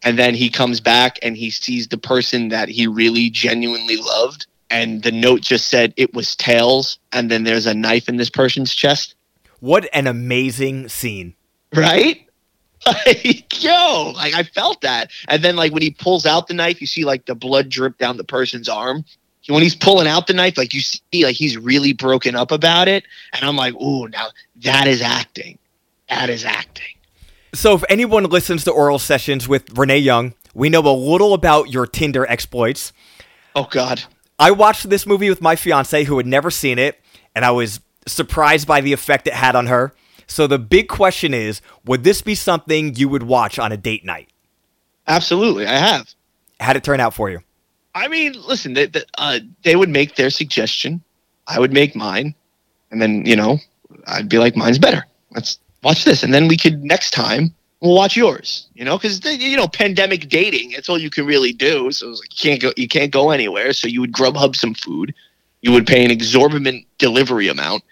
and 0.06 0.16
then 0.16 0.36
he 0.36 0.48
comes 0.48 0.80
back 0.80 1.18
and 1.20 1.36
he 1.36 1.50
sees 1.50 1.88
the 1.88 1.98
person 1.98 2.48
that 2.50 2.68
he 2.68 2.86
really 2.86 3.28
genuinely 3.28 3.96
loved, 3.96 4.46
and 4.70 5.02
the 5.02 5.10
note 5.10 5.40
just 5.40 5.66
said 5.66 5.92
it 5.96 6.14
was 6.14 6.36
tails, 6.36 7.00
and 7.12 7.28
then 7.28 7.42
there's 7.42 7.66
a 7.66 7.74
knife 7.74 8.08
in 8.08 8.16
this 8.16 8.30
person's 8.30 8.72
chest. 8.72 9.16
What 9.58 9.88
an 9.92 10.06
amazing 10.06 10.88
scene! 10.88 11.34
Right? 11.74 12.22
like 12.86 13.64
yo 13.64 14.12
like 14.14 14.32
i 14.34 14.44
felt 14.44 14.80
that. 14.82 15.10
And 15.26 15.42
then 15.42 15.56
like 15.56 15.72
when 15.72 15.82
he 15.82 15.90
pulls 15.90 16.24
out 16.24 16.46
the 16.46 16.54
knife 16.54 16.80
you 16.80 16.86
see 16.86 17.04
like 17.04 17.26
the 17.26 17.34
blood 17.34 17.68
drip 17.68 17.98
down 17.98 18.16
the 18.16 18.22
person's 18.22 18.68
arm. 18.68 19.04
When 19.48 19.62
he's 19.62 19.74
pulling 19.74 20.06
out 20.06 20.28
the 20.28 20.34
knife 20.34 20.56
like 20.56 20.72
you 20.72 20.82
see 20.82 21.24
like 21.24 21.34
he's 21.34 21.56
really 21.56 21.94
broken 21.94 22.36
up 22.36 22.52
about 22.52 22.86
it. 22.86 23.02
And 23.32 23.44
i'm 23.44 23.56
like 23.56 23.74
oh 23.80 24.04
now 24.04 24.28
that 24.62 24.86
is 24.86 25.02
acting. 25.02 25.58
That 26.08 26.30
is 26.30 26.44
acting 26.44 26.95
so 27.54 27.74
if 27.74 27.84
anyone 27.88 28.24
listens 28.24 28.64
to 28.64 28.70
oral 28.70 28.98
sessions 28.98 29.48
with 29.48 29.76
renee 29.78 29.98
young 29.98 30.34
we 30.54 30.68
know 30.68 30.80
a 30.80 30.90
little 30.90 31.34
about 31.34 31.70
your 31.70 31.86
tinder 31.86 32.26
exploits 32.28 32.92
oh 33.54 33.68
god 33.70 34.02
i 34.38 34.50
watched 34.50 34.88
this 34.88 35.06
movie 35.06 35.28
with 35.28 35.40
my 35.40 35.56
fiance 35.56 36.04
who 36.04 36.16
had 36.16 36.26
never 36.26 36.50
seen 36.50 36.78
it 36.78 37.00
and 37.34 37.44
i 37.44 37.50
was 37.50 37.80
surprised 38.06 38.66
by 38.66 38.80
the 38.80 38.92
effect 38.92 39.26
it 39.26 39.34
had 39.34 39.56
on 39.56 39.66
her 39.66 39.92
so 40.26 40.46
the 40.46 40.58
big 40.58 40.88
question 40.88 41.32
is 41.32 41.60
would 41.84 42.04
this 42.04 42.22
be 42.22 42.34
something 42.34 42.94
you 42.94 43.08
would 43.08 43.22
watch 43.22 43.58
on 43.58 43.72
a 43.72 43.76
date 43.76 44.04
night? 44.04 44.28
Absolutely. 45.06 45.66
I 45.66 45.78
have. 45.78 46.08
How'd 46.58 46.76
it 46.76 46.84
turn 46.84 47.00
out 47.00 47.14
for 47.14 47.30
you? 47.30 47.40
I 47.94 48.08
mean, 48.08 48.34
listen, 48.46 48.74
they, 48.74 48.86
they, 48.86 49.02
uh, 49.16 49.40
they 49.62 49.76
would 49.76 49.88
make 49.88 50.16
their 50.16 50.30
suggestion. 50.30 51.02
I 51.46 51.60
would 51.60 51.72
make 51.72 51.94
mine. 51.94 52.34
And 52.90 53.00
then, 53.00 53.24
you 53.24 53.36
know, 53.36 53.58
I'd 54.06 54.28
be 54.28 54.38
like, 54.38 54.56
mine's 54.56 54.78
better. 54.78 55.06
Let's 55.30 55.58
watch 55.86 56.04
this. 56.04 56.22
And 56.22 56.34
then 56.34 56.48
we 56.48 56.56
could, 56.56 56.82
next 56.82 57.12
time, 57.12 57.54
we'll 57.80 57.94
watch 57.94 58.16
yours, 58.16 58.68
you 58.74 58.84
know, 58.84 58.98
because, 58.98 59.24
you 59.24 59.56
know, 59.56 59.68
pandemic 59.68 60.28
dating, 60.28 60.72
that's 60.72 60.88
all 60.88 60.98
you 60.98 61.10
can 61.10 61.24
really 61.26 61.52
do. 61.52 61.90
So 61.92 62.08
like, 62.08 62.32
you 62.32 62.50
can't 62.50 62.60
go, 62.60 62.72
you 62.76 62.88
can't 62.88 63.12
go 63.12 63.30
anywhere. 63.30 63.72
So 63.72 63.86
you 63.88 64.00
would 64.00 64.12
Grubhub 64.12 64.56
some 64.56 64.74
food. 64.74 65.14
You 65.62 65.72
would 65.72 65.86
pay 65.86 66.04
an 66.04 66.10
exorbitant 66.10 66.86
delivery 66.98 67.48
amount 67.48 67.82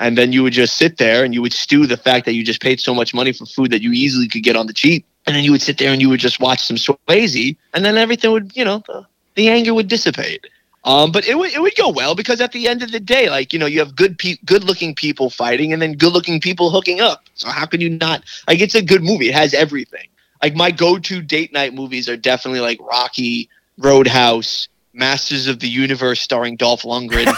and 0.00 0.18
then 0.18 0.32
you 0.32 0.42
would 0.42 0.52
just 0.52 0.76
sit 0.76 0.98
there 0.98 1.24
and 1.24 1.32
you 1.32 1.40
would 1.42 1.52
stew 1.52 1.86
the 1.86 1.96
fact 1.96 2.26
that 2.26 2.34
you 2.34 2.44
just 2.44 2.60
paid 2.60 2.80
so 2.80 2.94
much 2.94 3.14
money 3.14 3.32
for 3.32 3.46
food 3.46 3.70
that 3.70 3.82
you 3.82 3.92
easily 3.92 4.28
could 4.28 4.42
get 4.42 4.56
on 4.56 4.66
the 4.66 4.72
cheap. 4.72 5.06
And 5.26 5.34
then 5.34 5.44
you 5.44 5.52
would 5.52 5.62
sit 5.62 5.78
there 5.78 5.92
and 5.92 6.02
you 6.02 6.10
would 6.10 6.20
just 6.20 6.40
watch 6.40 6.60
some 6.60 6.76
Swayze, 6.76 7.56
and 7.72 7.84
then 7.84 7.96
everything 7.96 8.30
would, 8.32 8.54
you 8.54 8.64
know, 8.64 8.82
the, 8.86 9.06
the 9.36 9.48
anger 9.48 9.72
would 9.72 9.88
dissipate. 9.88 10.46
Um, 10.84 11.12
but 11.12 11.26
it 11.26 11.38
would 11.38 11.52
it 11.52 11.62
would 11.62 11.74
go 11.76 11.88
well 11.88 12.14
because 12.14 12.42
at 12.42 12.52
the 12.52 12.68
end 12.68 12.82
of 12.82 12.92
the 12.92 13.00
day, 13.00 13.30
like 13.30 13.52
you 13.52 13.58
know, 13.58 13.66
you 13.66 13.78
have 13.78 13.96
good 13.96 14.18
pe- 14.18 14.36
good 14.44 14.64
looking 14.64 14.94
people 14.94 15.30
fighting, 15.30 15.72
and 15.72 15.80
then 15.80 15.94
good 15.94 16.12
looking 16.12 16.40
people 16.40 16.70
hooking 16.70 17.00
up. 17.00 17.24
So 17.34 17.48
how 17.48 17.64
can 17.64 17.80
you 17.80 17.88
not 17.88 18.22
like? 18.46 18.60
It's 18.60 18.74
a 18.74 18.82
good 18.82 19.02
movie. 19.02 19.28
It 19.28 19.34
has 19.34 19.54
everything. 19.54 20.08
Like 20.42 20.54
my 20.54 20.70
go 20.70 20.98
to 20.98 21.22
date 21.22 21.54
night 21.54 21.72
movies 21.72 22.06
are 22.08 22.18
definitely 22.18 22.60
like 22.60 22.78
Rocky, 22.82 23.48
Roadhouse, 23.78 24.68
Masters 24.92 25.46
of 25.46 25.60
the 25.60 25.68
Universe, 25.68 26.20
starring 26.20 26.56
Dolph 26.56 26.82
Lundgren. 26.82 27.26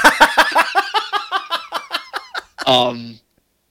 um, 2.67 3.21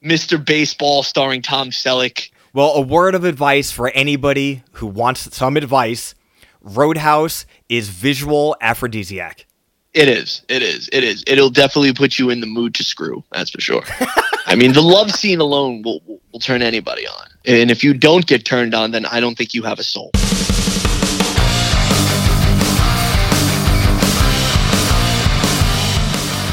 Mr. 0.02 0.42
Baseball 0.42 1.02
starring 1.02 1.42
Tom 1.42 1.68
Selleck. 1.68 2.30
Well, 2.54 2.72
a 2.72 2.80
word 2.80 3.14
of 3.14 3.24
advice 3.24 3.70
for 3.70 3.90
anybody 3.90 4.62
who 4.72 4.86
wants 4.86 5.36
some 5.36 5.58
advice 5.58 6.14
Roadhouse 6.62 7.44
is 7.68 7.90
visual 7.90 8.56
aphrodisiac. 8.60 9.44
It 9.96 10.10
is. 10.10 10.42
It 10.50 10.62
is. 10.62 10.90
It 10.92 11.04
is. 11.04 11.24
It'll 11.26 11.48
definitely 11.48 11.94
put 11.94 12.18
you 12.18 12.28
in 12.28 12.40
the 12.40 12.46
mood 12.46 12.74
to 12.74 12.84
screw. 12.84 13.24
That's 13.32 13.48
for 13.48 13.62
sure. 13.62 13.82
I 14.44 14.54
mean, 14.54 14.74
the 14.74 14.82
love 14.82 15.10
scene 15.10 15.40
alone 15.40 15.80
will, 15.80 16.02
will, 16.06 16.20
will 16.32 16.38
turn 16.38 16.60
anybody 16.60 17.08
on. 17.08 17.26
And 17.46 17.70
if 17.70 17.82
you 17.82 17.94
don't 17.94 18.26
get 18.26 18.44
turned 18.44 18.74
on, 18.74 18.90
then 18.90 19.06
I 19.06 19.20
don't 19.20 19.38
think 19.38 19.54
you 19.54 19.62
have 19.62 19.78
a 19.78 19.82
soul. 19.82 20.10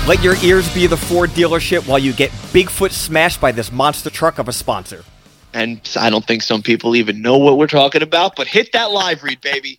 Let 0.08 0.24
your 0.24 0.38
ears 0.38 0.74
be 0.74 0.88
the 0.88 0.96
Ford 0.96 1.30
dealership 1.32 1.86
while 1.86 2.00
you 2.00 2.14
get 2.14 2.32
Bigfoot 2.32 2.92
smashed 2.92 3.42
by 3.42 3.52
this 3.52 3.74
monster 3.74 4.10
truck 4.10 4.40
of 4.40 4.48
a 4.48 4.54
sponsor. 4.54 5.04
And 5.54 5.82
I 6.00 6.10
don't 6.10 6.26
think 6.26 6.44
some 6.44 6.62
people 6.62 6.96
even 6.96 7.22
know 7.22 7.38
what 7.40 7.58
we're 7.58 7.68
talking 7.68 8.04
about, 8.04 8.38
but 8.38 8.48
hit 8.48 8.72
that 8.72 8.92
live 8.92 9.22
read, 9.22 9.42
baby. 9.42 9.76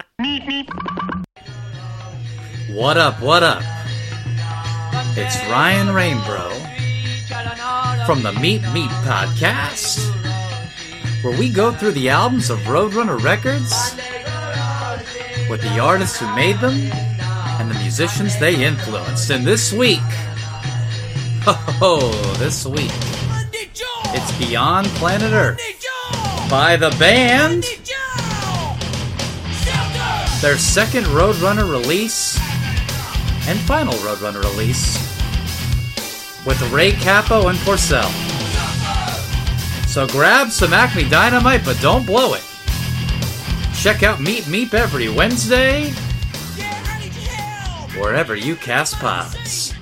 What 2.68 2.96
up, 2.96 3.20
what 3.20 3.42
up? 3.42 3.62
It's 5.16 5.36
Ryan 5.50 5.94
Rainbow 5.94 6.48
from 8.06 8.22
the 8.22 8.32
Meep 8.32 8.60
Meep 8.72 8.88
podcast, 9.04 9.98
where 11.22 11.38
we 11.38 11.50
go 11.50 11.72
through 11.72 11.92
the 11.92 12.08
albums 12.08 12.48
of 12.48 12.58
Roadrunner 12.60 13.22
Records 13.22 13.70
with 15.50 15.60
the 15.60 15.78
artists 15.78 16.18
who 16.18 16.34
made 16.34 16.58
them 16.60 16.72
and 17.60 17.70
the 17.70 17.78
musicians 17.80 18.38
they 18.38 18.64
influenced. 18.64 19.30
And 19.30 19.46
this 19.46 19.70
week, 19.70 20.00
oh, 21.46 22.36
this 22.38 22.64
week, 22.64 22.90
it's 24.14 24.38
Beyond 24.38 24.86
Planet 24.88 25.32
Earth 25.32 25.60
by 26.48 26.76
the 26.76 26.90
band. 26.98 27.64
Their 30.40 30.58
second 30.58 31.04
Roadrunner 31.04 31.70
release 31.70 32.38
and 33.46 33.58
final 33.60 33.94
Roadrunner 33.94 34.42
release 34.42 34.96
with 36.46 36.60
Ray 36.72 36.92
Cappo 36.92 37.48
and 37.48 37.58
Porcell. 37.58 38.10
So 39.86 40.06
grab 40.06 40.50
some 40.50 40.72
Acme 40.72 41.08
Dynamite, 41.08 41.64
but 41.64 41.80
don't 41.80 42.06
blow 42.06 42.34
it. 42.34 42.42
Check 43.74 44.02
out 44.02 44.20
Meet 44.20 44.44
Meep 44.44 44.74
every 44.74 45.08
Wednesday 45.08 45.92
wherever 47.98 48.34
you 48.34 48.56
cast 48.56 48.94
pods. 48.98 49.73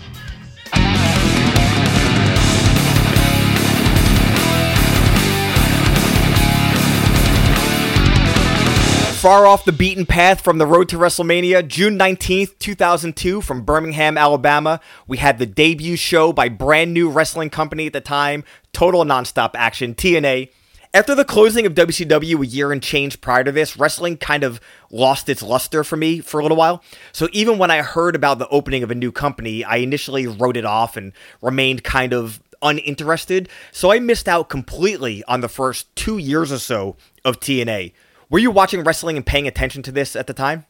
Far 9.23 9.47
off 9.47 9.65
the 9.65 9.71
beaten 9.71 10.05
path 10.05 10.41
from 10.41 10.59
the 10.59 10.67
road 10.67 10.89
to 10.89 10.99
WrestleMania, 10.99 11.69
June 11.69 11.97
19th, 11.97 12.59
2002, 12.59 13.41
from 13.41 13.63
Birmingham, 13.63 14.19
Alabama, 14.19 14.81
we 15.07 15.19
had 15.19 15.39
the 15.39 15.47
debut 15.47 15.95
show 15.95 16.33
by 16.33 16.49
brand 16.49 16.93
new 16.93 17.09
wrestling 17.09 17.49
company 17.49 17.87
at 17.87 17.93
the 17.93 18.01
time, 18.01 18.43
Total 18.73 19.05
Nonstop 19.05 19.53
Action, 19.55 19.95
TNA. 19.95 20.49
After 20.93 21.15
the 21.15 21.25
closing 21.25 21.67
of 21.67 21.75
WCW 21.75 22.43
a 22.43 22.47
year 22.47 22.73
and 22.73 22.83
change 22.83 23.21
prior 23.21 23.45
to 23.45 23.53
this, 23.53 23.77
wrestling 23.77 24.17
kind 24.17 24.43
of 24.43 24.61
lost 24.91 25.29
its 25.29 25.41
luster 25.41 25.85
for 25.85 25.97
me 25.97 26.19
for 26.19 26.41
a 26.41 26.43
little 26.43 26.59
while. 26.59 26.83
So 27.13 27.29
even 27.31 27.59
when 27.59 27.71
I 27.71 27.83
heard 27.83 28.17
about 28.17 28.41
the 28.41 28.49
opening 28.49 28.83
of 28.83 28.91
a 28.91 28.97
new 28.97 29.13
company, 29.13 29.63
I 29.63 29.77
initially 29.77 30.27
wrote 30.27 30.57
it 30.57 30.65
off 30.65 30.97
and 30.97 31.13
remained 31.41 31.85
kind 31.85 32.13
of 32.13 32.43
uninterested. 32.61 33.49
So 33.71 33.93
I 33.93 34.01
missed 34.01 34.27
out 34.27 34.49
completely 34.49 35.23
on 35.29 35.43
the 35.43 35.49
first 35.49 35.95
two 35.95 36.19
years 36.19 36.51
or 36.51 36.59
so 36.59 36.97
of 37.25 37.39
TNA. 37.39 37.93
Were 38.33 38.39
you 38.39 38.51
watching 38.51 38.83
wrestling 38.83 39.19
and 39.19 39.27
paying 39.27 39.47
attention 39.47 39.83
to 39.83 39.93
this 39.93 40.17
at 40.17 40.27
the 40.27 40.33
time? 40.33 40.65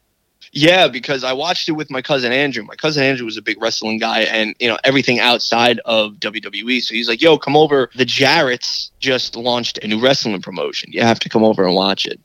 Yeah, 0.51 0.89
because 0.89 1.23
I 1.23 1.33
watched 1.33 1.69
it 1.69 1.73
with 1.73 1.93
my 1.93 2.03
cousin 2.03 2.33
Andrew. 2.33 2.65
My 2.65 2.75
cousin 2.75 3.05
Andrew 3.05 3.25
was 3.25 3.37
a 3.37 3.43
big 3.43 3.63
wrestling 3.63 3.99
guy 3.99 4.23
and, 4.23 4.57
you 4.59 4.67
know, 4.67 4.77
everything 4.83 5.21
outside 5.21 5.79
of 5.85 6.15
WWE. 6.15 6.83
So 6.83 6.93
he's 6.93 7.09
like, 7.09 7.23
yo, 7.23 7.39
come 7.39 7.57
over. 7.57 7.89
The 7.95 8.05
Jarretts 8.05 8.91
just 8.99 9.37
launched 9.37 9.79
a 9.79 9.87
new 9.87 10.01
wrestling 10.01 10.43
promotion. 10.43 10.91
You 10.93 11.03
have 11.03 11.21
to 11.21 11.29
come 11.29 11.45
over 11.45 11.65
and 11.65 11.77
watch 11.77 12.05
it. 12.05 12.19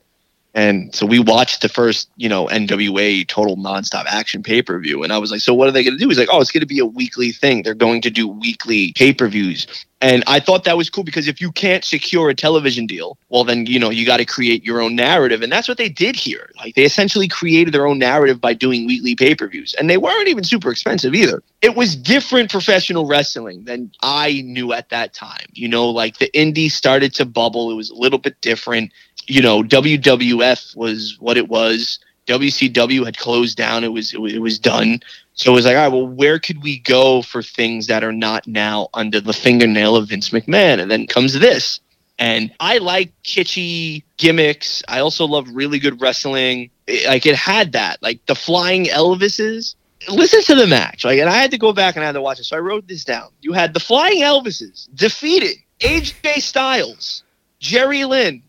And 0.55 0.93
so 0.95 1.05
we 1.05 1.19
watched 1.19 1.61
the 1.61 1.69
first, 1.69 2.09
you 2.15 2.27
know, 2.27 2.47
NWA 2.47 3.27
total 3.27 3.57
nonstop 3.57 4.05
action 4.07 4.41
pay 4.41 4.63
per 4.63 4.79
view. 4.79 5.03
And 5.03 5.13
I 5.13 5.19
was 5.19 5.29
like, 5.29 5.41
so 5.41 5.53
what 5.53 5.67
are 5.67 5.71
they 5.71 5.83
going 5.83 5.99
to 5.99 6.03
do? 6.03 6.09
He's 6.09 6.17
like, 6.17 6.29
oh, 6.31 6.41
it's 6.41 6.51
going 6.51 6.61
to 6.61 6.65
be 6.65 6.79
a 6.79 6.85
weekly 6.85 7.31
thing. 7.31 7.61
They're 7.61 7.75
going 7.75 8.01
to 8.01 8.09
do 8.09 8.27
weekly 8.27 8.91
pay 8.93 9.13
per 9.13 9.27
views. 9.27 9.67
And 9.99 10.23
I 10.27 10.39
thought 10.39 10.63
that 10.65 10.77
was 10.77 10.91
cool 10.91 11.03
because 11.03 11.27
if 11.27 11.41
you 11.41 11.51
can't 11.51 11.83
secure 11.83 12.29
a 12.29 12.35
television 12.35 12.85
deal, 12.85 13.17
well, 13.29 13.43
then, 13.43 13.65
you 13.65 13.79
know, 13.79 13.89
you 13.89 14.05
got 14.05 14.17
to 14.17 14.25
create 14.25 14.63
your 14.63 14.79
own 14.79 14.95
narrative. 14.95 15.41
And 15.41 15.51
that's 15.51 15.67
what 15.67 15.79
they 15.79 15.89
did 15.89 16.15
here. 16.15 16.51
Like 16.55 16.75
they 16.75 16.83
essentially 16.83 17.27
created 17.27 17.73
their 17.73 17.87
own 17.87 17.97
narrative 17.97 18.39
by 18.39 18.53
doing 18.53 18.85
weekly 18.85 19.15
pay 19.15 19.33
per 19.33 19.47
views. 19.47 19.73
And 19.73 19.89
they 19.89 19.97
weren't 19.97 20.27
even 20.27 20.43
super 20.43 20.69
expensive 20.69 21.15
either. 21.15 21.41
It 21.63 21.75
was 21.75 21.95
different 21.95 22.51
professional 22.51 23.07
wrestling 23.07 23.63
than 23.63 23.91
I 24.03 24.43
knew 24.45 24.71
at 24.71 24.89
that 24.89 25.15
time. 25.15 25.47
You 25.53 25.67
know, 25.67 25.89
like 25.89 26.19
the 26.19 26.29
indie 26.31 26.69
started 26.69 27.15
to 27.15 27.25
bubble, 27.25 27.71
it 27.71 27.75
was 27.75 27.89
a 27.89 27.95
little 27.95 28.19
bit 28.19 28.39
different 28.41 28.91
you 29.27 29.41
know, 29.41 29.61
WWF 29.61 30.75
was 30.75 31.17
what 31.19 31.37
it 31.37 31.49
was. 31.49 31.99
WCW 32.27 33.05
had 33.05 33.17
closed 33.17 33.57
down. 33.57 33.83
It 33.83 33.89
was, 33.89 34.13
it 34.13 34.21
was 34.21 34.33
it 34.33 34.39
was 34.39 34.57
done. 34.57 35.01
So 35.37 35.51
it 35.51 35.55
was 35.55 35.65
like, 35.65 35.77
all 35.77 35.83
right, 35.83 35.93
well, 35.93 36.07
where 36.07 36.39
could 36.39 36.63
we 36.63 36.79
go 36.79 37.21
for 37.21 37.43
things 37.43 37.87
that 37.87 38.03
are 38.03 38.11
not 38.11 38.47
now 38.47 38.89
under 38.95 39.21
the 39.21 39.33
fingernail 39.33 39.95
of 39.95 40.09
Vince 40.09 40.31
McMahon? 40.31 40.79
And 40.79 40.89
then 40.89 41.05
comes 41.05 41.39
this. 41.39 41.79
And 42.17 42.51
I 42.59 42.79
like 42.79 43.13
kitschy 43.23 44.01
gimmicks. 44.17 44.81
I 44.87 44.99
also 44.99 45.25
love 45.25 45.47
really 45.51 45.77
good 45.77 46.01
wrestling. 46.01 46.71
It- 46.87 47.07
like 47.07 47.27
it 47.27 47.35
had 47.35 47.73
that, 47.73 48.01
like 48.01 48.25
the 48.25 48.33
flying 48.33 48.85
Elvises. 48.85 49.75
Listen 50.09 50.41
to 50.43 50.55
the 50.55 50.65
match. 50.65 51.05
Like, 51.05 51.19
and 51.19 51.29
I 51.29 51.33
had 51.33 51.51
to 51.51 51.57
go 51.59 51.71
back 51.71 51.95
and 51.95 52.03
I 52.03 52.07
had 52.07 52.13
to 52.13 52.21
watch 52.21 52.39
it. 52.39 52.45
So 52.45 52.57
I 52.57 52.59
wrote 52.59 52.87
this 52.87 53.03
down. 53.03 53.29
You 53.41 53.53
had 53.53 53.75
the 53.75 53.79
flying 53.79 54.21
Elvises 54.21 54.87
defeating 54.95 55.61
AJ 55.81 56.41
Styles, 56.41 57.23
Jerry 57.59 58.05
Lynn, 58.05 58.41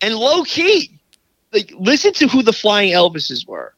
and 0.00 0.14
Low 0.14 0.42
Ki. 0.44 0.90
Like, 1.52 1.70
listen 1.78 2.14
to 2.14 2.28
who 2.28 2.42
the 2.42 2.52
flying 2.52 2.92
Elvises 2.92 3.46
were: 3.46 3.74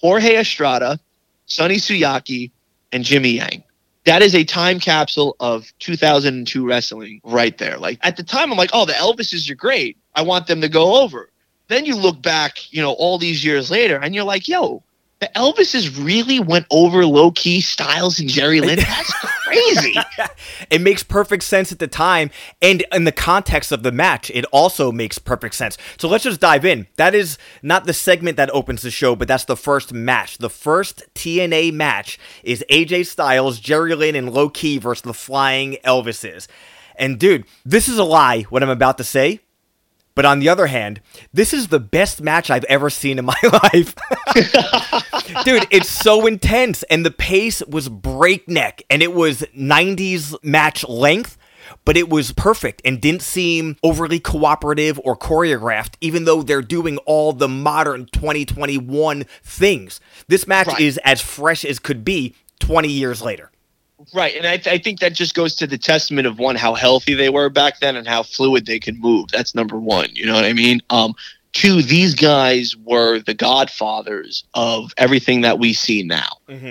Jorge 0.00 0.36
Estrada, 0.36 1.00
Sonny 1.46 1.76
Siaki, 1.76 2.50
and 2.92 3.04
Jimmy 3.04 3.32
Yang. 3.32 3.64
That 4.04 4.22
is 4.22 4.34
a 4.34 4.44
time 4.44 4.78
capsule 4.78 5.34
of 5.40 5.72
2002 5.78 6.66
wrestling 6.66 7.20
right 7.24 7.56
there. 7.58 7.78
Like 7.78 7.98
at 8.02 8.16
the 8.16 8.22
time, 8.22 8.52
I'm 8.52 8.58
like, 8.58 8.70
oh, 8.72 8.84
the 8.84 8.92
Elvises 8.92 9.50
are 9.50 9.54
great. 9.54 9.96
I 10.14 10.22
want 10.22 10.46
them 10.46 10.60
to 10.60 10.68
go 10.68 11.02
over. 11.02 11.30
Then 11.68 11.86
you 11.86 11.96
look 11.96 12.20
back, 12.20 12.72
you 12.72 12.82
know, 12.82 12.92
all 12.92 13.18
these 13.18 13.44
years 13.44 13.70
later, 13.70 13.98
and 13.98 14.14
you're 14.14 14.24
like, 14.24 14.46
yo, 14.46 14.82
the 15.20 15.30
Elvises 15.34 16.04
really 16.04 16.38
went 16.38 16.66
over 16.70 17.06
Low 17.06 17.30
Ki 17.30 17.62
Styles 17.62 18.20
and 18.20 18.28
Jerry 18.28 18.60
Lynn. 18.60 18.78
That's 18.78 19.12
crazy. 19.44 19.94
it 20.70 20.80
makes 20.80 21.02
perfect 21.02 21.44
sense 21.44 21.72
at 21.72 21.78
the 21.78 21.86
time 21.86 22.30
and 22.60 22.84
in 22.92 23.04
the 23.04 23.12
context 23.12 23.72
of 23.72 23.82
the 23.82 23.92
match 23.92 24.30
it 24.30 24.44
also 24.46 24.90
makes 24.90 25.18
perfect 25.18 25.54
sense. 25.54 25.76
So 25.98 26.08
let's 26.08 26.24
just 26.24 26.40
dive 26.40 26.64
in. 26.64 26.86
That 26.96 27.14
is 27.14 27.38
not 27.62 27.84
the 27.84 27.92
segment 27.92 28.36
that 28.36 28.50
opens 28.50 28.82
the 28.82 28.90
show 28.90 29.14
but 29.16 29.28
that's 29.28 29.44
the 29.44 29.56
first 29.56 29.92
match. 29.92 30.38
The 30.38 30.50
first 30.50 31.02
tna 31.14 31.72
match 31.72 32.18
is 32.42 32.64
aj 32.70 33.06
styles 33.06 33.60
jerry 33.60 33.94
lynn 33.94 34.16
and 34.16 34.32
Low 34.32 34.48
Ki 34.48 34.78
versus 34.78 35.02
the 35.02 35.14
flying 35.14 35.76
elvises. 35.84 36.46
And 36.96 37.18
dude 37.18 37.44
this 37.64 37.88
is 37.88 37.98
a 37.98 38.04
lie 38.04 38.42
what 38.42 38.62
i'm 38.62 38.68
about 38.68 38.98
to 38.98 39.04
say 39.04 39.40
but 40.14 40.24
on 40.24 40.38
the 40.38 40.48
other 40.48 40.66
hand, 40.68 41.00
this 41.32 41.52
is 41.52 41.68
the 41.68 41.80
best 41.80 42.20
match 42.22 42.50
I've 42.50 42.64
ever 42.64 42.90
seen 42.90 43.18
in 43.18 43.24
my 43.24 43.36
life. 43.72 43.94
Dude, 45.44 45.66
it's 45.70 45.88
so 45.90 46.26
intense 46.26 46.82
and 46.84 47.04
the 47.04 47.10
pace 47.10 47.62
was 47.66 47.88
breakneck 47.88 48.82
and 48.90 49.02
it 49.02 49.12
was 49.12 49.42
90s 49.56 50.34
match 50.44 50.86
length, 50.88 51.36
but 51.84 51.96
it 51.96 52.08
was 52.08 52.32
perfect 52.32 52.82
and 52.84 53.00
didn't 53.00 53.22
seem 53.22 53.76
overly 53.82 54.20
cooperative 54.20 55.00
or 55.04 55.16
choreographed 55.16 55.94
even 56.00 56.24
though 56.24 56.42
they're 56.42 56.62
doing 56.62 56.98
all 56.98 57.32
the 57.32 57.48
modern 57.48 58.06
2021 58.12 59.24
things. 59.42 60.00
This 60.28 60.46
match 60.46 60.66
Right. 60.68 60.80
is 60.80 60.98
as 61.04 61.20
fresh 61.20 61.64
as 61.64 61.78
could 61.78 62.04
be 62.04 62.34
20 62.60 62.88
years 62.88 63.20
later. 63.22 63.50
Right, 64.12 64.34
and 64.36 64.46
I, 64.46 64.60
I 64.70 64.78
think 64.78 65.00
that 65.00 65.14
just 65.14 65.34
goes 65.34 65.54
to 65.56 65.66
the 65.66 65.78
testament 65.78 66.26
of 66.26 66.38
one 66.38 66.56
how 66.56 66.74
healthy 66.74 67.14
they 67.14 67.30
were 67.30 67.48
back 67.48 67.80
then 67.80 67.96
and 67.96 68.06
how 68.06 68.22
fluid 68.22 68.66
they 68.66 68.78
could 68.78 69.00
move. 69.00 69.30
That's 69.30 69.54
number 69.54 69.78
one. 69.78 70.08
You 70.12 70.26
know 70.26 70.34
what 70.34 70.44
I 70.44 70.52
mean? 70.52 70.80
Um, 70.90 71.14
two, 71.52 71.82
these 71.82 72.14
guys 72.14 72.76
were 72.76 73.20
the 73.20 73.34
godfathers 73.34 74.44
of 74.54 74.92
everything 74.98 75.40
that 75.42 75.58
we 75.58 75.72
see 75.72 76.02
now. 76.02 76.28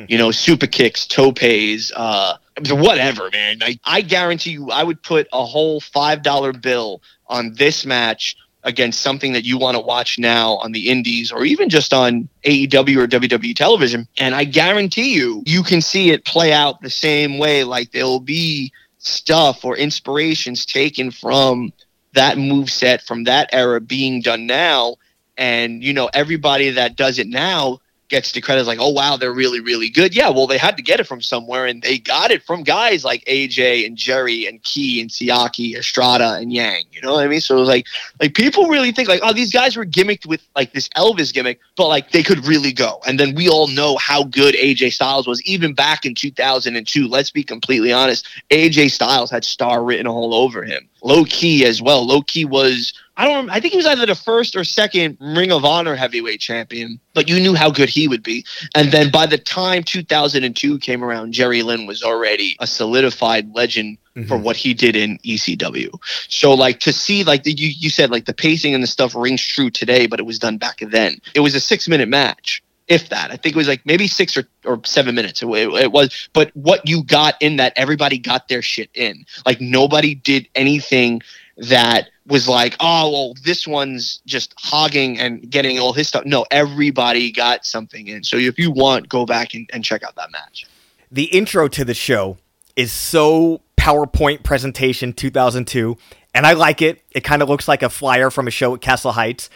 You 0.09 0.17
know, 0.17 0.31
super 0.31 0.67
kicks, 0.67 1.07
topes, 1.07 1.91
uh, 1.95 2.37
whatever, 2.69 3.29
man. 3.31 3.59
Like, 3.59 3.79
I 3.85 4.01
guarantee 4.01 4.51
you, 4.51 4.69
I 4.69 4.83
would 4.83 5.01
put 5.01 5.27
a 5.33 5.43
whole 5.43 5.79
five 5.79 6.21
dollar 6.21 6.53
bill 6.53 7.01
on 7.27 7.53
this 7.53 7.85
match 7.85 8.35
against 8.63 9.01
something 9.01 9.33
that 9.33 9.43
you 9.43 9.57
want 9.57 9.75
to 9.75 9.81
watch 9.81 10.17
now 10.17 10.53
on 10.57 10.71
the 10.71 10.89
indies 10.89 11.31
or 11.31 11.43
even 11.43 11.69
just 11.69 11.93
on 11.93 12.29
AEW 12.43 12.97
or 12.97 13.07
WWE 13.07 13.55
television. 13.55 14.07
And 14.17 14.33
I 14.33 14.45
guarantee 14.45 15.13
you, 15.13 15.43
you 15.45 15.63
can 15.63 15.81
see 15.81 16.11
it 16.11 16.25
play 16.25 16.53
out 16.53 16.81
the 16.81 16.89
same 16.89 17.37
way. 17.37 17.63
Like 17.63 17.91
there'll 17.91 18.19
be 18.19 18.71
stuff 18.99 19.65
or 19.65 19.75
inspirations 19.75 20.65
taken 20.65 21.11
from 21.11 21.73
that 22.13 22.37
move 22.37 22.69
set 22.69 23.01
from 23.01 23.25
that 23.25 23.49
era 23.51 23.81
being 23.81 24.21
done 24.21 24.47
now. 24.47 24.95
And, 25.37 25.83
you 25.83 25.93
know, 25.93 26.09
everybody 26.13 26.69
that 26.71 26.95
does 26.95 27.19
it 27.19 27.27
now 27.27 27.79
gets 28.13 28.31
the 28.31 28.41
credit 28.41 28.61
as 28.61 28.67
like, 28.67 28.77
oh, 28.79 28.91
wow, 28.91 29.17
they're 29.17 29.33
really, 29.33 29.59
really 29.59 29.89
good. 29.89 30.15
Yeah, 30.15 30.29
well, 30.29 30.45
they 30.45 30.59
had 30.59 30.77
to 30.77 30.83
get 30.83 30.99
it 30.99 31.05
from 31.05 31.19
somewhere 31.19 31.65
and 31.65 31.81
they 31.81 31.97
got 31.97 32.29
it 32.29 32.43
from 32.43 32.61
guys 32.61 33.03
like 33.03 33.25
AJ 33.25 33.87
and 33.87 33.97
Jerry 33.97 34.45
and 34.45 34.61
Ki 34.61 35.01
and 35.01 35.09
Siaki, 35.09 35.75
Estrada 35.75 36.35
and 36.35 36.53
Yang. 36.53 36.83
You 36.91 37.01
know 37.01 37.13
what 37.13 37.25
I 37.25 37.27
mean? 37.27 37.41
So 37.41 37.57
it 37.57 37.59
was 37.61 37.67
like, 37.67 37.87
like 38.19 38.35
people 38.35 38.67
really 38.67 38.91
think 38.91 39.09
like, 39.09 39.21
oh, 39.23 39.33
these 39.33 39.51
guys 39.51 39.75
were 39.75 39.85
gimmicked 39.85 40.27
with 40.27 40.47
like 40.55 40.73
this 40.73 40.89
Elvis 40.89 41.33
gimmick, 41.33 41.59
but 41.75 41.87
like 41.87 42.11
they 42.11 42.21
could 42.21 42.45
really 42.45 42.71
go. 42.71 43.01
And 43.07 43.19
then 43.19 43.33
we 43.33 43.49
all 43.49 43.67
know 43.67 43.97
how 43.97 44.25
good 44.25 44.53
AJ 44.53 44.93
Styles 44.93 45.25
was 45.25 45.41
even 45.41 45.73
back 45.73 46.05
in 46.05 46.13
2002. 46.13 47.07
Let's 47.07 47.31
be 47.31 47.43
completely 47.43 47.91
honest. 47.91 48.27
AJ 48.51 48.91
Styles 48.91 49.31
had 49.31 49.43
star 49.43 49.83
written 49.83 50.05
all 50.05 50.35
over 50.35 50.63
him. 50.63 50.87
Low 51.03 51.25
Ki 51.25 51.65
as 51.65 51.81
well. 51.81 52.05
Low 52.05 52.21
Ki 52.21 52.45
was 52.45 52.93
I 53.15 53.27
don't. 53.27 53.49
I 53.49 53.59
think 53.59 53.73
he 53.73 53.77
was 53.77 53.85
either 53.85 54.07
the 54.07 54.15
first 54.15 54.55
or 54.55 54.63
second 54.63 55.17
Ring 55.19 55.51
of 55.51 55.65
Honor 55.65 55.95
heavyweight 55.95 56.39
champion, 56.39 56.99
but 57.13 57.29
you 57.29 57.39
knew 57.39 57.53
how 57.53 57.69
good 57.69 57.89
he 57.89 58.07
would 58.07 58.23
be. 58.23 58.43
And 58.73 58.91
then 58.91 59.11
by 59.11 59.27
the 59.27 59.37
time 59.37 59.83
2002 59.83 60.79
came 60.79 61.03
around, 61.03 61.33
Jerry 61.33 61.61
Lynn 61.61 61.85
was 61.85 62.01
already 62.01 62.55
a 62.59 62.65
solidified 62.65 63.53
legend 63.53 63.99
for 64.13 64.21
mm-hmm. 64.21 64.43
what 64.43 64.55
he 64.55 64.73
did 64.73 64.95
in 64.95 65.19
ECW. 65.19 65.89
So 66.27 66.53
like 66.53 66.79
to 66.81 66.93
see 66.93 67.23
like 67.23 67.43
the, 67.43 67.51
you 67.51 67.67
you 67.67 67.91
said 67.91 68.09
like 68.09 68.25
the 68.25 68.33
pacing 68.33 68.73
and 68.73 68.81
the 68.81 68.87
stuff 68.87 69.13
rings 69.15 69.43
true 69.43 69.69
today, 69.69 70.07
but 70.07 70.19
it 70.19 70.23
was 70.23 70.39
done 70.39 70.57
back 70.57 70.79
then. 70.79 71.19
It 71.35 71.41
was 71.41 71.53
a 71.53 71.59
six 71.59 71.87
minute 71.87 72.09
match. 72.09 72.63
If 72.87 73.09
that, 73.09 73.31
I 73.31 73.37
think 73.37 73.55
it 73.55 73.57
was 73.57 73.67
like 73.67 73.85
maybe 73.85 74.07
six 74.07 74.35
or, 74.35 74.43
or 74.65 74.81
seven 74.83 75.15
minutes. 75.15 75.41
It, 75.41 75.47
it, 75.47 75.91
was, 75.91 76.29
but 76.33 76.51
what 76.53 76.87
you 76.87 77.03
got 77.03 77.35
in 77.41 77.55
that, 77.57 77.73
everybody 77.75 78.17
got 78.17 78.49
their 78.49 78.61
shit 78.61 78.89
in. 78.93 79.25
Like 79.45 79.61
nobody 79.61 80.15
did 80.15 80.49
anything 80.53 81.21
that 81.57 82.09
was 82.27 82.47
like, 82.47 82.75
oh, 82.79 83.11
well, 83.11 83.33
this 83.43 83.67
one's 83.67 84.21
just 84.25 84.53
hogging 84.57 85.19
and 85.19 85.49
getting 85.49 85.79
all 85.79 85.93
his 85.93 86.07
stuff. 86.07 86.25
No, 86.25 86.45
everybody 86.51 87.31
got 87.31 87.65
something 87.65 88.07
in. 88.07 88.23
So 88.23 88.37
if 88.37 88.57
you 88.57 88.71
want, 88.71 89.09
go 89.09 89.25
back 89.25 89.53
and, 89.53 89.69
and 89.73 89.83
check 89.83 90.03
out 90.03 90.15
that 90.15 90.31
match. 90.31 90.65
The 91.11 91.25
intro 91.25 91.67
to 91.67 91.85
the 91.85 91.93
show 91.93 92.37
is 92.75 92.91
so 92.91 93.61
PowerPoint 93.77 94.43
presentation 94.43 95.13
2002, 95.13 95.97
and 96.33 96.47
I 96.47 96.53
like 96.53 96.81
it. 96.81 97.01
It 97.11 97.23
kind 97.23 97.41
of 97.41 97.49
looks 97.49 97.67
like 97.67 97.83
a 97.83 97.89
flyer 97.89 98.29
from 98.29 98.47
a 98.47 98.51
show 98.51 98.73
at 98.73 98.81
Castle 98.81 99.11
Heights. 99.11 99.49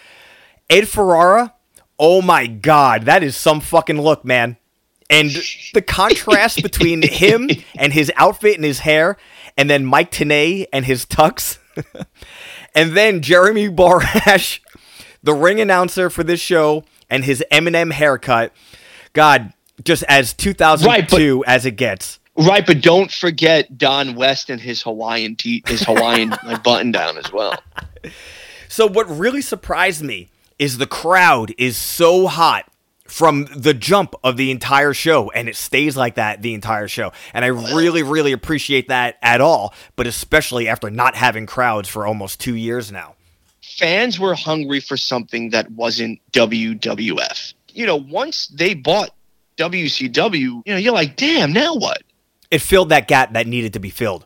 Ed 0.69 0.88
Ferrara, 0.88 1.53
oh 1.99 2.21
my 2.21 2.47
god, 2.47 3.03
that 3.03 3.23
is 3.23 3.35
some 3.35 3.61
fucking 3.61 4.01
look, 4.01 4.23
man. 4.25 4.57
And 5.09 5.31
the 5.73 5.81
contrast 5.81 6.61
between 6.61 7.01
him 7.07 7.49
and 7.75 7.93
his 7.93 8.11
outfit 8.15 8.55
and 8.55 8.65
his 8.65 8.79
hair, 8.79 9.17
and 9.57 9.69
then 9.69 9.85
Mike 9.85 10.11
Tenay 10.11 10.65
and 10.73 10.85
his 10.85 11.05
tux, 11.05 11.59
and 12.75 12.95
then 12.95 13.21
Jeremy 13.21 13.69
Borash, 13.69 14.59
the 15.23 15.33
ring 15.33 15.59
announcer 15.59 16.09
for 16.09 16.23
this 16.23 16.39
show, 16.39 16.83
and 17.09 17.23
his 17.23 17.43
Eminem 17.51 17.91
haircut. 17.91 18.51
God, 19.13 19.53
just 19.83 20.03
as 20.03 20.33
2002 20.33 21.43
as 21.45 21.65
it 21.65 21.71
gets. 21.71 22.19
Right, 22.35 22.63
but 22.63 22.81
don't 22.81 23.11
forget 23.11 23.79
Don 23.79 24.13
West 24.13 24.51
and 24.51 24.61
his 24.61 24.83
Hawaiian 24.83 25.35
tee, 25.35 25.63
his 25.65 25.81
Hawaiian 25.81 26.35
button 26.63 26.91
down 26.91 27.17
as 27.17 27.31
well. 27.31 27.55
So 28.67 28.85
what 28.85 29.09
really 29.09 29.41
surprised 29.41 30.03
me 30.03 30.29
is 30.60 30.78
the 30.78 30.88
crowd 30.88 31.53
is 31.58 31.78
so 31.78 32.28
hot 32.28 32.70
from 33.05 33.47
the 33.55 33.74
jump 33.74 34.14
of 34.22 34.36
the 34.36 34.51
entire 34.51 34.93
show 34.93 35.32
and 35.32 35.47
it 35.47 35.55
stays 35.55 35.95
like 35.95 36.16
that 36.16 36.41
the 36.41 36.53
entire 36.53 36.89
show. 36.89 37.14
And 37.34 37.45
I 37.45 37.47
really 37.47 38.03
really 38.03 38.34
appreciate 38.34 38.89
that 38.89 39.18
at 39.22 39.39
all, 39.39 39.74
but 39.95 40.08
especially 40.08 40.68
after 40.68 40.89
not 40.89 41.16
having 41.16 41.45
crowds 41.45 41.88
for 41.88 42.05
almost 42.05 42.41
2 42.41 42.55
years 42.55 42.91
now. 42.91 43.16
Fans 43.62 44.20
were 44.20 44.36
hungry 44.36 44.82
for 44.82 44.97
something 44.97 45.51
that 45.51 45.72
wasn't 45.72 46.20
WWF. 46.34 47.53
You 47.70 47.86
know, 47.86 47.95
once 47.95 48.47
they 48.47 48.74
bought 48.74 49.12
WCW, 49.55 50.34
you 50.36 50.64
know, 50.66 50.78
you're 50.78 50.93
like, 50.93 51.16
damn, 51.16 51.53
now 51.53 51.76
what? 51.76 52.03
It 52.51 52.60
filled 52.60 52.89
that 52.89 53.08
gap 53.08 53.34
that 53.34 53.47
needed 53.47 53.74
to 53.74 53.80
be 53.80 53.89
filled. 53.89 54.26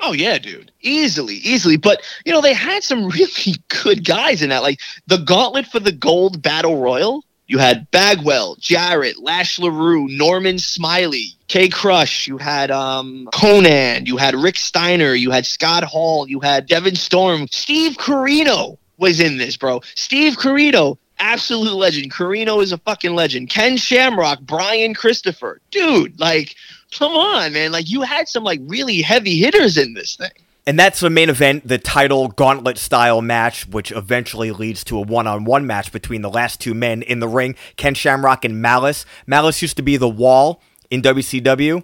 Oh 0.00 0.12
yeah, 0.12 0.38
dude. 0.38 0.70
Easily, 0.80 1.36
easily. 1.36 1.76
But 1.76 2.02
you 2.24 2.32
know, 2.32 2.40
they 2.40 2.54
had 2.54 2.82
some 2.82 3.08
really 3.08 3.56
good 3.68 4.04
guys 4.04 4.42
in 4.42 4.50
that. 4.50 4.62
Like 4.62 4.80
the 5.06 5.18
gauntlet 5.18 5.66
for 5.66 5.80
the 5.80 5.92
gold 5.92 6.42
battle 6.42 6.80
royal. 6.80 7.24
You 7.46 7.56
had 7.56 7.90
Bagwell, 7.90 8.56
Jarrett, 8.60 9.22
Lash 9.22 9.58
LaRue, 9.58 10.06
Norman 10.08 10.58
Smiley, 10.58 11.34
K 11.48 11.70
Krush, 11.70 12.26
you 12.26 12.36
had 12.36 12.70
um 12.70 13.26
Konnan, 13.32 14.06
you 14.06 14.18
had 14.18 14.34
Rick 14.34 14.56
Steiner, 14.56 15.14
you 15.14 15.30
had 15.30 15.46
Scott 15.46 15.82
Hall, 15.82 16.28
you 16.28 16.40
had 16.40 16.66
Devon 16.66 16.94
Storm, 16.94 17.48
Steve 17.50 17.96
Corino 17.96 18.76
was 18.98 19.18
in 19.18 19.38
this, 19.38 19.56
bro. 19.56 19.80
Steve 19.94 20.34
Corino, 20.34 20.98
absolute 21.18 21.74
legend. 21.74 22.12
Corino 22.12 22.62
is 22.62 22.72
a 22.72 22.78
fucking 22.78 23.14
legend. 23.14 23.48
Ken 23.48 23.76
Shamrock, 23.76 24.40
Brian 24.42 24.92
Christopher. 24.92 25.60
Dude, 25.70 26.20
like 26.20 26.54
come 26.92 27.12
on, 27.12 27.52
man. 27.52 27.72
Like 27.72 27.88
you 27.88 28.02
had 28.02 28.28
some 28.28 28.44
like 28.44 28.60
really 28.64 29.02
heavy 29.02 29.38
hitters 29.38 29.76
in 29.76 29.94
this 29.94 30.16
thing. 30.16 30.30
And 30.66 30.78
that's 30.78 31.00
the 31.00 31.08
main 31.08 31.30
event, 31.30 31.66
the 31.66 31.78
title 31.78 32.28
gauntlet 32.28 32.76
style 32.76 33.22
match, 33.22 33.66
which 33.66 33.90
eventually 33.90 34.52
leads 34.52 34.84
to 34.84 34.98
a 34.98 35.00
one 35.00 35.26
on 35.26 35.44
one 35.44 35.66
match 35.66 35.92
between 35.92 36.20
the 36.20 36.28
last 36.28 36.60
two 36.60 36.74
men 36.74 37.00
in 37.00 37.20
the 37.20 37.28
ring 37.28 37.54
Ken 37.76 37.94
Shamrock 37.94 38.44
and 38.44 38.60
Malice. 38.60 39.06
Malice 39.26 39.62
used 39.62 39.78
to 39.78 39.82
be 39.82 39.96
the 39.96 40.08
wall 40.08 40.60
in 40.90 41.00
WCW. 41.00 41.82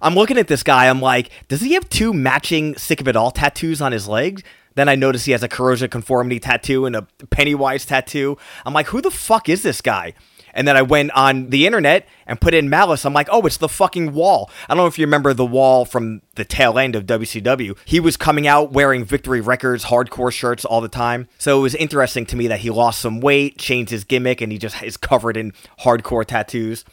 I'm 0.00 0.14
looking 0.14 0.38
at 0.38 0.48
this 0.48 0.62
guy, 0.62 0.88
I'm 0.88 1.00
like, 1.00 1.30
does 1.48 1.60
he 1.60 1.72
have 1.74 1.88
two 1.88 2.12
matching 2.12 2.76
Sick 2.76 3.00
of 3.00 3.08
It 3.08 3.16
All 3.16 3.30
tattoos 3.30 3.80
on 3.80 3.90
his 3.90 4.06
legs? 4.06 4.42
Then 4.74 4.88
I 4.88 4.96
notice 4.96 5.24
he 5.24 5.32
has 5.32 5.42
a 5.42 5.48
corrosion 5.48 5.88
conformity 5.88 6.38
tattoo 6.38 6.84
and 6.86 6.94
a 6.94 7.02
Pennywise 7.30 7.86
tattoo. 7.86 8.36
I'm 8.66 8.74
like, 8.74 8.88
who 8.88 9.00
the 9.00 9.10
fuck 9.10 9.48
is 9.48 9.62
this 9.62 9.80
guy? 9.80 10.14
And 10.54 10.66
then 10.66 10.76
I 10.76 10.82
went 10.82 11.10
on 11.10 11.50
the 11.50 11.66
internet 11.66 12.08
and 12.26 12.40
put 12.40 12.54
in 12.54 12.70
Malice. 12.70 13.04
I'm 13.04 13.12
like, 13.12 13.28
oh, 13.30 13.42
it's 13.42 13.56
the 13.56 13.68
fucking 13.68 14.14
wall. 14.14 14.50
I 14.68 14.74
don't 14.74 14.84
know 14.84 14.86
if 14.86 14.98
you 14.98 15.04
remember 15.04 15.34
the 15.34 15.44
wall 15.44 15.84
from 15.84 16.22
the 16.36 16.44
tail 16.44 16.78
end 16.78 16.96
of 16.96 17.04
WCW. 17.04 17.76
He 17.84 18.00
was 18.00 18.16
coming 18.16 18.46
out 18.46 18.72
wearing 18.72 19.04
Victory 19.04 19.40
Records 19.40 19.86
hardcore 19.86 20.32
shirts 20.32 20.64
all 20.64 20.80
the 20.80 20.88
time. 20.88 21.28
So 21.38 21.58
it 21.58 21.62
was 21.62 21.74
interesting 21.74 22.24
to 22.26 22.36
me 22.36 22.46
that 22.46 22.60
he 22.60 22.70
lost 22.70 23.00
some 23.00 23.20
weight, 23.20 23.58
changed 23.58 23.90
his 23.90 24.04
gimmick, 24.04 24.40
and 24.40 24.50
he 24.52 24.58
just 24.58 24.82
is 24.82 24.96
covered 24.96 25.36
in 25.36 25.52
hardcore 25.80 26.24
tattoos. 26.24 26.84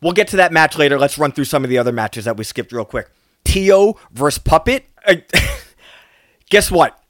We'll 0.00 0.12
get 0.12 0.28
to 0.28 0.36
that 0.36 0.52
match 0.52 0.78
later. 0.78 0.98
Let's 0.98 1.18
run 1.18 1.32
through 1.32 1.44
some 1.44 1.64
of 1.64 1.70
the 1.70 1.78
other 1.78 1.92
matches 1.92 2.24
that 2.24 2.36
we 2.36 2.44
skipped 2.44 2.72
real 2.72 2.84
quick. 2.84 3.10
Teo 3.44 3.96
versus 4.12 4.38
Puppet. 4.38 4.84
Guess 6.50 6.70
what? 6.70 7.02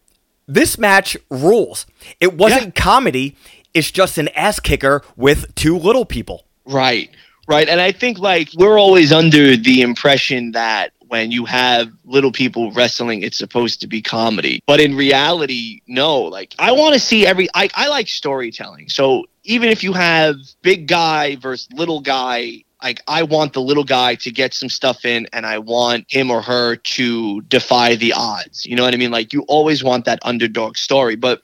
This 0.46 0.78
match 0.78 1.16
rules. 1.30 1.84
It 2.20 2.34
wasn't 2.34 2.76
yeah. 2.76 2.82
comedy. 2.82 3.36
It's 3.78 3.92
just 3.92 4.18
an 4.18 4.28
ass 4.30 4.58
kicker 4.58 5.02
with 5.16 5.54
two 5.54 5.78
little 5.78 6.04
people. 6.04 6.44
Right. 6.66 7.10
Right. 7.46 7.68
And 7.68 7.80
I 7.80 7.92
think 7.92 8.18
like 8.18 8.48
we're 8.56 8.78
always 8.78 9.12
under 9.12 9.56
the 9.56 9.82
impression 9.82 10.50
that 10.52 10.92
when 11.06 11.30
you 11.30 11.44
have 11.44 11.90
little 12.04 12.32
people 12.32 12.72
wrestling, 12.72 13.22
it's 13.22 13.38
supposed 13.38 13.80
to 13.80 13.86
be 13.86 14.02
comedy. 14.02 14.60
But 14.66 14.80
in 14.80 14.96
reality, 14.96 15.80
no. 15.86 16.22
Like 16.22 16.56
I 16.58 16.72
want 16.72 16.94
to 16.94 17.00
see 17.00 17.24
every 17.24 17.48
I, 17.54 17.70
I 17.74 17.86
like 17.86 18.08
storytelling. 18.08 18.88
So 18.88 19.26
even 19.44 19.68
if 19.68 19.84
you 19.84 19.92
have 19.92 20.34
big 20.62 20.88
guy 20.88 21.36
versus 21.36 21.68
little 21.72 22.00
guy 22.00 22.64
like 22.82 23.00
I 23.08 23.22
want 23.22 23.52
the 23.52 23.60
little 23.60 23.84
guy 23.84 24.14
to 24.16 24.30
get 24.30 24.54
some 24.54 24.68
stuff 24.68 25.04
in 25.04 25.28
and 25.32 25.46
I 25.46 25.58
want 25.58 26.04
him 26.08 26.30
or 26.30 26.42
her 26.42 26.76
to 26.76 27.40
defy 27.42 27.96
the 27.96 28.12
odds. 28.12 28.66
You 28.66 28.76
know 28.76 28.84
what 28.84 28.94
I 28.94 28.96
mean? 28.96 29.10
Like 29.10 29.32
you 29.32 29.42
always 29.42 29.82
want 29.82 30.04
that 30.04 30.18
underdog 30.22 30.76
story, 30.76 31.16
but 31.16 31.42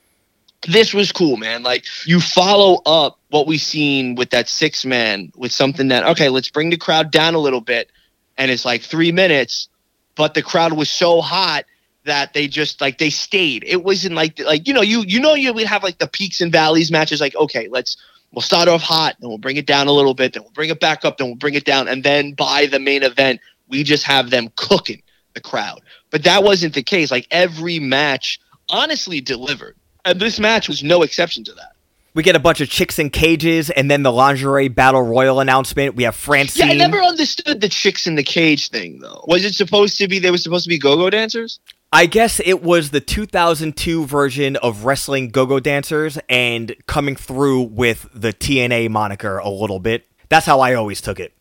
this 0.67 0.95
was 0.95 1.12
cool, 1.12 1.37
man. 1.37 1.62
Like 1.62 1.85
you 2.07 2.21
follow 2.21 2.81
up 2.87 3.19
what 3.31 3.47
we 3.47 3.59
seen 3.59 4.15
with 4.15 4.31
that 4.31 4.49
six 4.49 4.85
man 4.85 5.33
with 5.37 5.53
something 5.53 5.89
that 5.89 6.05
okay, 6.05 6.29
let's 6.29 6.51
bring 6.51 6.71
the 6.71 6.77
crowd 6.77 7.11
down 7.11 7.35
a 7.35 7.39
little 7.39 7.61
bit 7.61 7.91
and 8.37 8.51
it's 8.51 8.65
like 8.65 8.83
3 8.83 9.12
minutes, 9.12 9.69
but 10.17 10.35
the 10.35 10.43
crowd 10.43 10.73
was 10.73 10.91
so 10.91 11.21
hot 11.21 11.65
that 12.05 12.35
they 12.35 12.49
just 12.49 12.81
like 12.81 12.99
they 12.99 13.11
stayed. 13.11 13.65
It 13.67 13.85
wasn't 13.85 14.15
like 14.15 14.39
like 14.41 14.67
you 14.67 14.75
know, 14.75 14.83
you 14.83 15.05
you 15.07 15.21
know 15.21 15.35
you 15.35 15.53
would 15.53 15.67
have 15.67 15.83
like 15.83 15.99
the 15.99 16.09
peaks 16.09 16.41
and 16.41 16.53
valleys 16.53 16.91
matches 16.91 17.21
like 17.21 17.35
okay, 17.37 17.69
let's 17.69 17.97
we'll 18.33 18.43
start 18.43 18.69
off 18.69 18.83
hot, 18.83 19.17
then 19.21 19.29
we'll 19.29 19.39
bring 19.39 19.57
it 19.57 19.67
down 19.67 19.87
a 19.87 19.93
little 19.93 20.15
bit, 20.15 20.33
then 20.33 20.43
we'll 20.43 20.53
bring 20.53 20.71
it 20.71 20.81
back 20.81 21.05
up, 21.05 21.19
then 21.19 21.29
we'll 21.29 21.37
bring 21.37 21.55
it 21.55 21.65
down, 21.65 21.89
and 21.89 22.03
then 22.03 22.33
by 22.33 22.67
the 22.67 22.81
main 22.81 23.03
event, 23.03 23.41
we 23.69 23.83
just 23.83 24.05
have 24.05 24.31
them 24.31 24.51
cooking 24.57 25.03
the 25.35 25.41
crowd. 25.41 25.81
But 26.11 26.25
that 26.25 26.43
wasn't 26.45 26.75
the 26.75 26.83
case. 26.83 27.11
Like 27.11 27.27
every 27.31 27.79
match 27.79 28.41
honestly 28.69 29.21
delivered. 29.21 29.77
And 30.05 30.20
this 30.20 30.38
match 30.38 30.68
was 30.68 30.82
no 30.82 31.02
exception 31.02 31.44
to 31.44 31.52
that. 31.55 31.72
We 32.14 32.22
get 32.22 32.36
a 32.36 32.40
bunch 32.40 32.61
of 32.61 32.70
chicks 32.70 33.00
in 33.00 33.11
cages, 33.11 33.70
and 33.70 33.90
then 33.90 34.05
the 34.05 34.12
lingerie 34.12 34.68
battle 34.68 35.02
royal 35.02 35.40
announcement. 35.40 35.96
We 35.96 36.05
have 36.05 36.14
Francine. 36.14 36.66
Yeah, 36.68 36.72
I 36.72 36.76
never 36.76 37.02
understood 37.02 37.61
the 37.61 37.68
chicks 37.68 38.07
in 38.07 38.14
the 38.14 38.22
cage 38.22 38.70
thing, 38.70 39.00
though. 39.00 39.24
Was 39.26 39.44
it 39.44 39.55
supposed 39.55 39.98
to 39.98 40.07
be 40.07 40.20
they 40.20 40.30
were 40.30 40.38
supposed 40.38 40.64
to 40.64 40.68
be 40.68 40.78
go-go 40.78 41.11
dancers? 41.11 41.59
I 41.92 42.07
guess 42.07 42.40
it 42.44 42.62
was 42.62 42.90
the 42.90 43.00
2002 43.00 44.07
version 44.07 44.57
of 44.57 44.84
Wrestling 44.84 45.28
Go 45.28 45.46
Go 45.46 45.61
Dancers 45.61 46.18
and 46.28 46.74
coming 46.86 47.14
through 47.14 47.62
with 47.62 48.09
the 48.12 48.32
TNA 48.32 48.90
moniker 48.90 49.38
a 49.38 49.48
little 49.48 49.78
bit. 49.78 50.05
That's 50.28 50.46
how 50.46 50.61
I 50.61 50.74
always 50.74 51.00
took 51.00 51.20
it. 51.20 51.32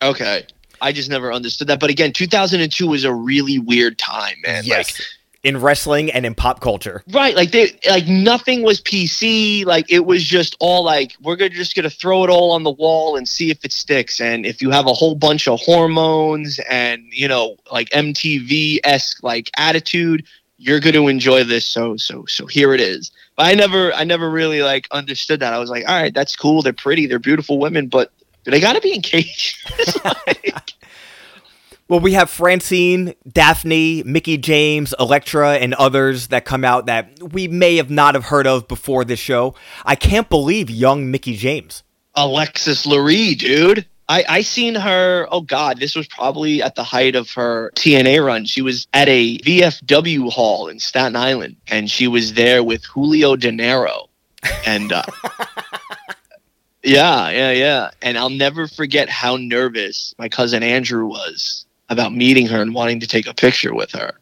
Okay. 0.00 0.46
I 0.80 0.92
just 0.92 1.10
never 1.10 1.32
understood 1.32 1.68
that. 1.68 1.80
But 1.80 1.90
again, 1.90 2.14
2002 2.14 2.86
was 2.86 3.04
a 3.04 3.12
really 3.12 3.58
weird 3.58 3.98
time, 3.98 4.36
man. 4.46 4.64
Yes. 4.64 4.98
Like, 4.98 5.06
in 5.42 5.58
wrestling 5.58 6.10
and 6.10 6.26
in 6.26 6.34
pop 6.34 6.60
culture. 6.60 7.02
Right, 7.10 7.34
like 7.34 7.50
they 7.50 7.78
like 7.88 8.06
nothing 8.06 8.62
was 8.62 8.80
PC, 8.80 9.64
like 9.64 9.90
it 9.90 10.04
was 10.04 10.22
just 10.24 10.56
all 10.60 10.84
like 10.84 11.14
we're 11.22 11.36
gonna 11.36 11.50
just 11.50 11.74
gonna 11.74 11.90
throw 11.90 12.24
it 12.24 12.30
all 12.30 12.52
on 12.52 12.62
the 12.62 12.70
wall 12.70 13.16
and 13.16 13.28
see 13.28 13.50
if 13.50 13.64
it 13.64 13.72
sticks. 13.72 14.20
And 14.20 14.44
if 14.44 14.60
you 14.60 14.70
have 14.70 14.86
a 14.86 14.92
whole 14.92 15.14
bunch 15.14 15.48
of 15.48 15.60
hormones 15.60 16.60
and 16.70 17.02
you 17.10 17.28
know 17.28 17.56
like 17.72 17.88
MTV 17.90 18.78
esque 18.84 19.22
like 19.22 19.50
attitude, 19.56 20.26
you're 20.58 20.80
gonna 20.80 21.06
enjoy 21.06 21.44
this. 21.44 21.66
So 21.66 21.96
so 21.96 22.26
so 22.26 22.46
here 22.46 22.74
it 22.74 22.80
is. 22.80 23.10
But 23.36 23.46
I 23.46 23.54
never 23.54 23.92
I 23.94 24.04
never 24.04 24.30
really 24.30 24.62
like 24.62 24.88
understood 24.90 25.40
that. 25.40 25.54
I 25.54 25.58
was 25.58 25.70
like, 25.70 25.88
all 25.88 26.00
right, 26.00 26.12
that's 26.12 26.36
cool. 26.36 26.60
They're 26.60 26.72
pretty. 26.72 27.06
They're 27.06 27.18
beautiful 27.18 27.58
women, 27.58 27.88
but 27.88 28.12
do 28.44 28.50
they 28.50 28.60
gotta 28.60 28.80
be 28.80 28.94
in 28.94 29.02
cages? 29.02 29.56
like, 30.04 30.74
well, 31.90 31.98
we 31.98 32.12
have 32.12 32.30
Francine, 32.30 33.14
Daphne, 33.28 34.04
Mickie 34.04 34.38
James, 34.38 34.94
Elektra, 35.00 35.56
and 35.56 35.74
others 35.74 36.28
that 36.28 36.44
come 36.44 36.64
out 36.64 36.86
that 36.86 37.32
we 37.32 37.48
may 37.48 37.76
have 37.76 37.90
not 37.90 38.14
have 38.14 38.26
heard 38.26 38.46
of 38.46 38.68
before 38.68 39.04
this 39.04 39.18
show. 39.18 39.56
I 39.84 39.96
can't 39.96 40.28
believe 40.28 40.70
young 40.70 41.10
Mickie 41.10 41.36
James. 41.36 41.82
Alexis 42.14 42.86
Laree, 42.86 43.36
dude. 43.36 43.86
I, 44.08 44.24
I 44.28 44.42
seen 44.42 44.76
her. 44.76 45.26
Oh 45.32 45.40
God, 45.40 45.80
this 45.80 45.96
was 45.96 46.06
probably 46.06 46.62
at 46.62 46.76
the 46.76 46.84
height 46.84 47.16
of 47.16 47.28
her 47.32 47.72
TNA 47.74 48.24
run. 48.24 48.44
She 48.44 48.62
was 48.62 48.86
at 48.92 49.08
a 49.08 49.38
VFW 49.38 50.30
hall 50.30 50.68
in 50.68 50.78
Staten 50.78 51.16
Island, 51.16 51.56
and 51.66 51.90
she 51.90 52.06
was 52.06 52.34
there 52.34 52.62
with 52.62 52.84
Julio 52.84 53.34
Dinero, 53.34 54.08
and 54.64 54.92
uh, 54.92 55.02
yeah, 56.84 57.30
yeah, 57.30 57.50
yeah. 57.50 57.90
And 58.00 58.16
I'll 58.16 58.30
never 58.30 58.68
forget 58.68 59.08
how 59.08 59.36
nervous 59.36 60.14
my 60.18 60.28
cousin 60.28 60.62
Andrew 60.62 61.06
was 61.06 61.66
about 61.90 62.14
meeting 62.14 62.46
her 62.46 62.62
and 62.62 62.74
wanting 62.74 63.00
to 63.00 63.06
take 63.06 63.26
a 63.26 63.34
picture 63.34 63.74
with 63.74 63.92
her. 63.92 64.14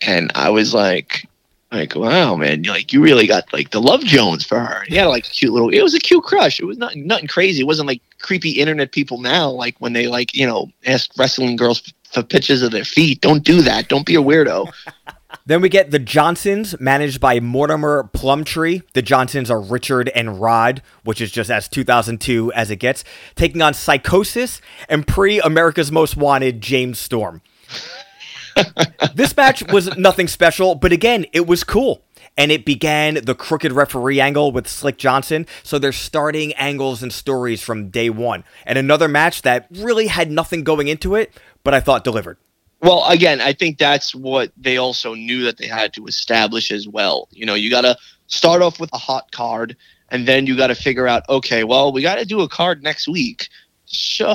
And 0.00 0.32
I 0.34 0.50
was 0.50 0.74
like, 0.74 1.28
like, 1.70 1.94
wow, 1.94 2.34
man, 2.36 2.64
like 2.64 2.92
you 2.92 3.02
really 3.02 3.26
got 3.26 3.50
like 3.52 3.70
the 3.70 3.80
love 3.80 4.00
Jones 4.00 4.44
for 4.44 4.58
her. 4.60 4.82
He 4.88 4.96
had 4.96 5.06
like 5.06 5.26
a 5.26 5.30
cute 5.30 5.52
little. 5.52 5.70
It 5.70 5.82
was 5.82 5.94
a 5.94 6.00
cute 6.00 6.24
crush. 6.24 6.60
It 6.60 6.64
was 6.64 6.76
not 6.76 6.96
nothing 6.96 7.28
crazy. 7.28 7.60
It 7.60 7.66
wasn't 7.66 7.88
like 7.88 8.02
creepy 8.20 8.50
internet 8.50 8.92
people 8.92 9.18
now, 9.18 9.48
like 9.48 9.76
when 9.78 9.92
they 9.92 10.06
like 10.06 10.34
you 10.34 10.46
know 10.46 10.70
ask 10.86 11.10
wrestling 11.16 11.56
girls 11.56 11.92
for 12.12 12.22
pictures 12.22 12.62
of 12.62 12.72
their 12.72 12.84
feet. 12.84 13.20
Don't 13.20 13.42
do 13.42 13.62
that. 13.62 13.88
Don't 13.88 14.04
be 14.04 14.16
a 14.16 14.22
weirdo. 14.22 14.70
Then 15.44 15.60
we 15.60 15.68
get 15.68 15.90
the 15.90 15.98
Johnsons, 15.98 16.78
managed 16.78 17.20
by 17.20 17.40
Mortimer 17.40 18.04
Plumtree. 18.04 18.82
The 18.92 19.02
Johnsons 19.02 19.50
are 19.50 19.60
Richard 19.60 20.08
and 20.10 20.40
Rod, 20.40 20.82
which 21.02 21.20
is 21.20 21.32
just 21.32 21.50
as 21.50 21.68
2002 21.68 22.52
as 22.52 22.70
it 22.70 22.76
gets, 22.76 23.02
taking 23.34 23.60
on 23.60 23.72
Psicosis 23.72 24.60
and 24.88 25.06
pre 25.06 25.40
America's 25.40 25.90
Most 25.90 26.16
Wanted 26.16 26.60
James 26.60 27.00
Storm. 27.00 27.42
this 29.14 29.36
match 29.36 29.64
was 29.72 29.96
nothing 29.96 30.28
special, 30.28 30.76
but 30.76 30.92
again, 30.92 31.26
it 31.32 31.46
was 31.46 31.64
cool. 31.64 32.02
And 32.38 32.52
it 32.52 32.64
began 32.64 33.14
the 33.24 33.34
crooked 33.34 33.72
referee 33.72 34.20
angle 34.20 34.52
with 34.52 34.68
Slick 34.68 34.96
Johnson. 34.96 35.46
So 35.62 35.78
they're 35.78 35.92
starting 35.92 36.54
angles 36.54 37.02
and 37.02 37.12
stories 37.12 37.62
from 37.62 37.90
day 37.90 38.08
one. 38.10 38.44
And 38.64 38.78
another 38.78 39.08
match 39.08 39.42
that 39.42 39.66
really 39.70 40.06
had 40.06 40.30
nothing 40.30 40.62
going 40.62 40.88
into 40.88 41.14
it, 41.14 41.36
but 41.64 41.74
I 41.74 41.80
thought 41.80 42.04
delivered. 42.04 42.38
Well, 42.82 43.04
again, 43.08 43.40
I 43.40 43.52
think 43.52 43.78
that's 43.78 44.12
what 44.12 44.50
they 44.56 44.76
also 44.76 45.14
knew 45.14 45.44
that 45.44 45.56
they 45.56 45.68
had 45.68 45.92
to 45.94 46.06
establish 46.06 46.72
as 46.72 46.88
well. 46.88 47.28
You 47.30 47.46
know, 47.46 47.54
you 47.54 47.70
got 47.70 47.82
to 47.82 47.96
start 48.26 48.60
off 48.60 48.80
with 48.80 48.90
a 48.92 48.98
hot 48.98 49.30
card, 49.30 49.76
and 50.08 50.26
then 50.26 50.46
you 50.46 50.56
got 50.56 50.66
to 50.66 50.74
figure 50.74 51.06
out, 51.06 51.22
okay, 51.28 51.62
well, 51.62 51.92
we 51.92 52.02
got 52.02 52.16
to 52.16 52.24
do 52.24 52.40
a 52.40 52.48
card 52.48 52.82
next 52.82 53.06
week 53.06 53.48
so 53.92 54.34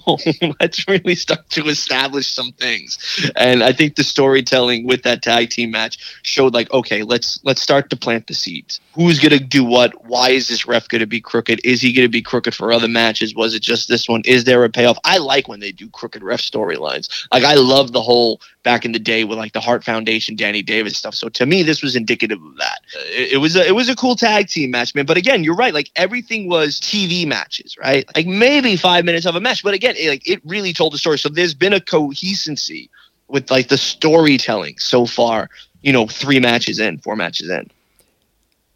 let's 0.60 0.86
really 0.88 1.14
start 1.14 1.48
to 1.50 1.68
establish 1.68 2.30
some 2.30 2.52
things. 2.52 2.98
And 3.36 3.62
i 3.62 3.72
think 3.72 3.96
the 3.96 4.04
storytelling 4.04 4.86
with 4.86 5.02
that 5.04 5.22
tag 5.22 5.50
team 5.50 5.70
match 5.70 6.18
showed 6.22 6.54
like 6.54 6.70
okay 6.72 7.02
let's 7.02 7.40
let's 7.44 7.62
start 7.62 7.90
to 7.90 7.96
plant 7.96 8.26
the 8.26 8.34
seeds. 8.34 8.80
Who's 8.94 9.18
going 9.20 9.38
to 9.38 9.44
do 9.44 9.64
what? 9.64 10.04
Why 10.06 10.30
is 10.30 10.48
this 10.48 10.66
ref 10.66 10.88
going 10.88 11.00
to 11.00 11.06
be 11.06 11.20
crooked? 11.20 11.60
Is 11.64 11.80
he 11.80 11.92
going 11.92 12.06
to 12.06 12.10
be 12.10 12.22
crooked 12.22 12.54
for 12.54 12.72
other 12.72 12.88
matches? 12.88 13.34
Was 13.34 13.54
it 13.54 13.62
just 13.62 13.88
this 13.88 14.08
one? 14.08 14.22
Is 14.24 14.44
there 14.44 14.64
a 14.64 14.68
payoff? 14.68 14.98
I 15.04 15.18
like 15.18 15.48
when 15.48 15.60
they 15.60 15.72
do 15.72 15.88
crooked 15.88 16.22
ref 16.22 16.40
storylines. 16.40 17.26
Like 17.32 17.44
i 17.44 17.54
love 17.54 17.92
the 17.92 18.02
whole 18.02 18.40
back 18.62 18.84
in 18.84 18.92
the 18.92 18.98
day 18.98 19.24
with 19.24 19.38
like 19.38 19.52
the 19.52 19.60
Hart 19.60 19.84
Foundation, 19.84 20.36
Danny 20.36 20.62
Davis 20.62 20.96
stuff. 20.96 21.14
So 21.14 21.28
to 21.30 21.46
me, 21.46 21.62
this 21.62 21.82
was 21.82 21.96
indicative 21.96 22.42
of 22.42 22.56
that. 22.56 22.80
It, 23.10 23.34
it, 23.34 23.36
was 23.38 23.56
a 23.56 23.66
it 23.66 23.74
was 23.74 23.88
a 23.88 23.96
cool 23.96 24.16
tag 24.16 24.48
team 24.48 24.70
match, 24.70 24.94
man. 24.94 25.06
But 25.06 25.16
again, 25.16 25.44
you're 25.44 25.54
right. 25.54 25.72
Like 25.72 25.90
everything 25.96 26.48
was 26.48 26.80
TV 26.80 27.26
matches, 27.26 27.76
right? 27.78 28.04
Like 28.14 28.26
maybe 28.26 28.76
five 28.76 29.04
minutes 29.04 29.26
of 29.26 29.36
a 29.36 29.40
match, 29.40 29.62
but 29.62 29.74
again, 29.74 29.94
it, 29.96 30.08
like 30.08 30.28
it 30.28 30.40
really 30.44 30.72
told 30.72 30.92
the 30.92 30.98
story. 30.98 31.18
So 31.18 31.28
there's 31.28 31.54
been 31.54 31.72
a 31.72 31.80
coherency 31.80 32.90
with 33.28 33.50
like 33.50 33.68
the 33.68 33.78
storytelling 33.78 34.78
so 34.78 35.06
far. 35.06 35.48
You 35.80 35.92
know, 35.92 36.08
three 36.08 36.40
matches 36.40 36.80
in, 36.80 36.98
four 36.98 37.14
matches 37.14 37.48
in. 37.48 37.70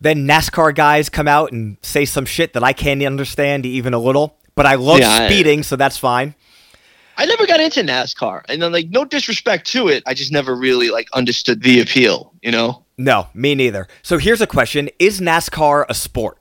Then 0.00 0.26
NASCAR 0.26 0.74
guys 0.74 1.08
come 1.08 1.28
out 1.28 1.52
and 1.52 1.76
say 1.82 2.04
some 2.04 2.24
shit 2.24 2.52
that 2.54 2.62
I 2.62 2.72
can't 2.72 3.02
understand 3.02 3.66
even 3.66 3.94
a 3.94 3.98
little. 3.98 4.36
But 4.54 4.66
I 4.66 4.74
love 4.74 4.98
yeah, 4.98 5.28
speeding, 5.28 5.60
I, 5.60 5.62
so 5.62 5.76
that's 5.76 5.96
fine. 5.96 6.34
I 7.16 7.26
never 7.26 7.46
got 7.46 7.60
into 7.60 7.82
NASCAR, 7.82 8.42
and 8.48 8.62
then 8.62 8.72
like 8.72 8.88
no 8.88 9.04
disrespect 9.04 9.66
to 9.68 9.88
it, 9.88 10.02
I 10.06 10.14
just 10.14 10.32
never 10.32 10.54
really 10.54 10.90
like 10.90 11.08
understood 11.12 11.62
the 11.62 11.80
appeal. 11.80 12.32
You 12.42 12.52
know? 12.52 12.84
No, 12.98 13.28
me 13.34 13.54
neither. 13.54 13.88
So 14.02 14.18
here's 14.18 14.40
a 14.40 14.46
question: 14.46 14.90
Is 14.98 15.20
NASCAR 15.20 15.84
a 15.88 15.94
sport? 15.94 16.38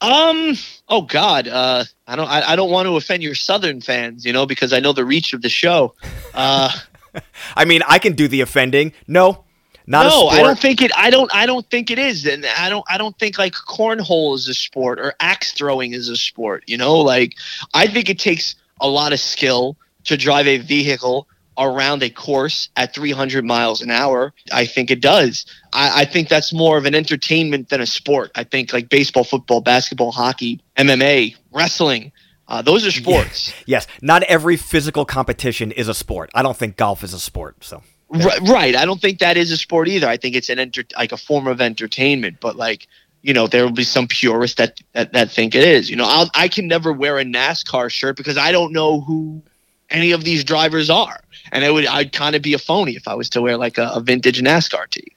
Um. 0.00 0.56
Oh 0.88 1.02
God. 1.02 1.48
Uh. 1.48 1.84
I 2.06 2.16
don't. 2.16 2.28
I, 2.28 2.52
I 2.52 2.56
don't 2.56 2.70
want 2.70 2.86
to 2.86 2.96
offend 2.96 3.22
your 3.22 3.34
Southern 3.34 3.80
fans, 3.80 4.24
you 4.24 4.32
know, 4.32 4.46
because 4.46 4.72
I 4.72 4.80
know 4.80 4.92
the 4.92 5.04
reach 5.04 5.32
of 5.32 5.42
the 5.42 5.48
show. 5.48 5.94
Uh. 6.34 6.70
I 7.56 7.64
mean, 7.64 7.82
I 7.88 7.98
can 7.98 8.14
do 8.14 8.28
the 8.28 8.40
offending. 8.40 8.92
No, 9.08 9.44
Not 9.86 10.04
no, 10.04 10.08
a 10.08 10.10
sport. 10.10 10.32
I 10.32 10.42
don't 10.42 10.58
think 10.58 10.82
it. 10.82 10.92
I 10.96 11.10
don't. 11.10 11.34
I 11.34 11.46
don't 11.46 11.68
think 11.70 11.90
it 11.90 11.98
is, 11.98 12.26
and 12.26 12.46
I 12.56 12.68
don't. 12.68 12.84
I 12.88 12.98
don't 12.98 13.18
think 13.18 13.38
like 13.38 13.52
cornhole 13.52 14.34
is 14.34 14.48
a 14.48 14.54
sport 14.54 14.98
or 14.98 15.14
axe 15.20 15.52
throwing 15.52 15.92
is 15.92 16.08
a 16.08 16.16
sport. 16.16 16.64
You 16.66 16.76
know, 16.76 16.98
like 16.98 17.36
I 17.74 17.86
think 17.86 18.08
it 18.08 18.18
takes 18.18 18.54
a 18.80 18.88
lot 18.88 19.12
of 19.12 19.20
skill 19.20 19.76
to 20.04 20.16
drive 20.16 20.46
a 20.46 20.58
vehicle 20.58 21.28
around 21.58 22.02
a 22.02 22.10
course 22.10 22.70
at 22.76 22.94
300 22.94 23.44
miles 23.44 23.82
an 23.82 23.90
hour. 23.90 24.32
I 24.52 24.64
think 24.64 24.90
it 24.90 25.00
does. 25.00 25.44
I, 25.72 26.02
I 26.02 26.04
think 26.04 26.28
that's 26.28 26.52
more 26.52 26.78
of 26.78 26.86
an 26.86 26.94
entertainment 26.94 27.68
than 27.68 27.80
a 27.80 27.86
sport. 27.86 28.30
I 28.34 28.44
think 28.44 28.72
like 28.72 28.88
baseball, 28.88 29.24
football, 29.24 29.60
basketball, 29.60 30.12
hockey, 30.12 30.60
MMA, 30.76 31.36
wrestling. 31.52 32.12
Uh, 32.48 32.62
those 32.62 32.86
are 32.86 32.90
sports. 32.90 33.52
Yes, 33.66 33.86
not 34.02 34.24
every 34.24 34.56
physical 34.56 35.04
competition 35.04 35.70
is 35.70 35.86
a 35.86 35.94
sport. 35.94 36.30
I 36.34 36.42
don't 36.42 36.56
think 36.56 36.76
golf 36.76 37.04
is 37.04 37.14
a 37.14 37.20
sport. 37.20 37.62
So 37.62 37.82
Right, 38.10 38.40
right. 38.40 38.74
I 38.74 38.84
don't 38.84 39.00
think 39.00 39.20
that 39.20 39.36
is 39.36 39.52
a 39.52 39.56
sport 39.56 39.86
either. 39.86 40.08
I 40.08 40.16
think 40.16 40.34
it's 40.34 40.48
an 40.48 40.58
enter- 40.58 40.84
like 40.96 41.12
a 41.12 41.16
form 41.16 41.46
of 41.46 41.60
entertainment. 41.60 42.38
But 42.40 42.56
like, 42.56 42.88
you 43.22 43.32
know, 43.32 43.46
there 43.46 43.64
will 43.64 43.72
be 43.72 43.84
some 43.84 44.08
purists 44.08 44.56
that 44.56 44.80
that, 44.94 45.12
that 45.12 45.30
think 45.30 45.54
it 45.54 45.62
is. 45.62 45.88
You 45.88 45.94
know, 45.94 46.06
I'll, 46.06 46.28
I 46.34 46.48
can 46.48 46.66
never 46.66 46.92
wear 46.92 47.18
a 47.18 47.24
NASCAR 47.24 47.88
shirt 47.88 48.16
because 48.16 48.36
I 48.36 48.50
don't 48.50 48.72
know 48.72 49.00
who 49.00 49.42
any 49.90 50.12
of 50.12 50.24
these 50.24 50.44
drivers 50.44 50.90
are, 50.90 51.20
and 51.52 51.64
it 51.64 51.72
would 51.72 51.86
I'd 51.86 52.12
kind 52.12 52.34
of 52.34 52.42
be 52.42 52.54
a 52.54 52.58
phony 52.58 52.96
if 52.96 53.06
I 53.08 53.14
was 53.14 53.28
to 53.30 53.42
wear 53.42 53.56
like 53.56 53.78
a, 53.78 53.90
a 53.94 54.00
vintage 54.00 54.40
NASCAR 54.40 54.88
tee. 54.90 55.12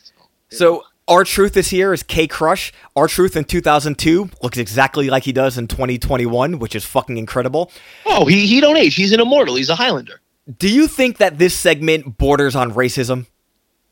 So 0.49 0.83
R-Truth 1.07 1.53
this 1.53 1.73
year 1.73 1.93
is 1.93 2.03
K 2.03 2.27
Krush. 2.27 2.71
Our 2.95 3.07
truth 3.07 3.35
in 3.35 3.43
2002 3.43 4.29
looks 4.41 4.57
exactly 4.57 5.09
like 5.09 5.23
he 5.23 5.33
does 5.33 5.57
in 5.57 5.67
2021, 5.67 6.59
which 6.59 6.75
is 6.75 6.85
fucking 6.85 7.17
incredible. 7.17 7.71
Oh, 8.05 8.25
he 8.25 8.47
he 8.47 8.61
don't 8.61 8.77
age. 8.77 8.95
He's 8.95 9.11
an 9.11 9.19
immortal. 9.19 9.55
He's 9.55 9.69
a 9.69 9.75
Highlander. 9.75 10.21
Do 10.57 10.69
you 10.69 10.87
think 10.87 11.17
that 11.17 11.37
this 11.37 11.55
segment 11.55 12.17
borders 12.17 12.55
on 12.55 12.73
racism? 12.73 13.27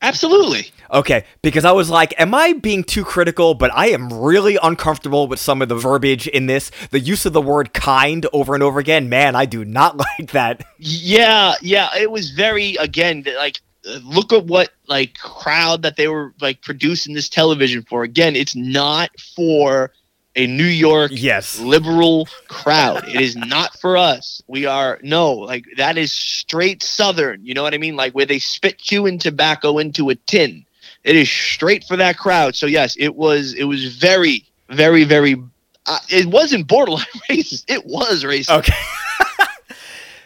Absolutely. 0.02 0.66
Okay, 0.92 1.24
because 1.42 1.64
I 1.64 1.70
was 1.70 1.88
like, 1.88 2.12
am 2.20 2.34
I 2.34 2.52
being 2.52 2.82
too 2.82 3.04
critical? 3.04 3.54
But 3.54 3.70
I 3.72 3.90
am 3.90 4.12
really 4.12 4.58
uncomfortable 4.62 5.28
with 5.28 5.38
some 5.38 5.62
of 5.62 5.68
the 5.68 5.76
verbiage 5.76 6.26
in 6.26 6.46
this. 6.46 6.70
The 6.90 7.00
use 7.00 7.24
of 7.24 7.32
the 7.32 7.40
word 7.40 7.72
kind 7.72 8.26
over 8.32 8.52
and 8.54 8.62
over 8.62 8.80
again. 8.80 9.08
Man, 9.08 9.36
I 9.36 9.46
do 9.46 9.64
not 9.64 9.96
like 10.18 10.32
that. 10.32 10.64
Yeah, 10.78 11.54
yeah. 11.62 11.88
It 11.96 12.10
was 12.10 12.30
very 12.30 12.74
again 12.76 13.24
like 13.36 13.60
uh, 13.86 14.00
look 14.02 14.32
at 14.32 14.44
what 14.44 14.70
like 14.88 15.16
crowd 15.18 15.82
that 15.82 15.96
they 15.96 16.08
were 16.08 16.34
like 16.40 16.60
producing 16.62 17.14
this 17.14 17.28
television 17.28 17.82
for. 17.88 18.02
Again, 18.02 18.34
it's 18.34 18.56
not 18.56 19.10
for 19.36 19.92
a 20.34 20.46
New 20.46 20.64
York 20.64 21.10
Yes. 21.14 21.58
liberal 21.60 22.26
crowd. 22.48 23.06
it 23.08 23.20
is 23.20 23.36
not 23.36 23.78
for 23.80 23.96
us. 23.96 24.42
We 24.46 24.66
are 24.66 24.98
no 25.02 25.32
like 25.34 25.64
that 25.76 25.98
is 25.98 26.12
straight 26.12 26.82
Southern. 26.82 27.44
You 27.44 27.54
know 27.54 27.62
what 27.62 27.74
I 27.74 27.78
mean? 27.78 27.96
Like 27.96 28.12
where 28.14 28.26
they 28.26 28.38
spit 28.38 28.78
chewing 28.78 29.18
tobacco 29.18 29.78
into 29.78 30.08
a 30.10 30.14
tin. 30.14 30.64
It 31.04 31.16
is 31.16 31.28
straight 31.30 31.84
for 31.84 31.96
that 31.96 32.16
crowd. 32.16 32.54
So 32.54 32.66
yes, 32.66 32.96
it 32.98 33.16
was. 33.16 33.54
It 33.54 33.64
was 33.64 33.96
very, 33.96 34.44
very, 34.68 35.04
very. 35.04 35.36
Uh, 35.84 35.98
it 36.08 36.26
wasn't 36.26 36.68
borderline 36.68 37.04
racist. 37.30 37.64
It 37.68 37.84
was 37.86 38.22
racist. 38.24 38.56
Okay. 38.58 38.72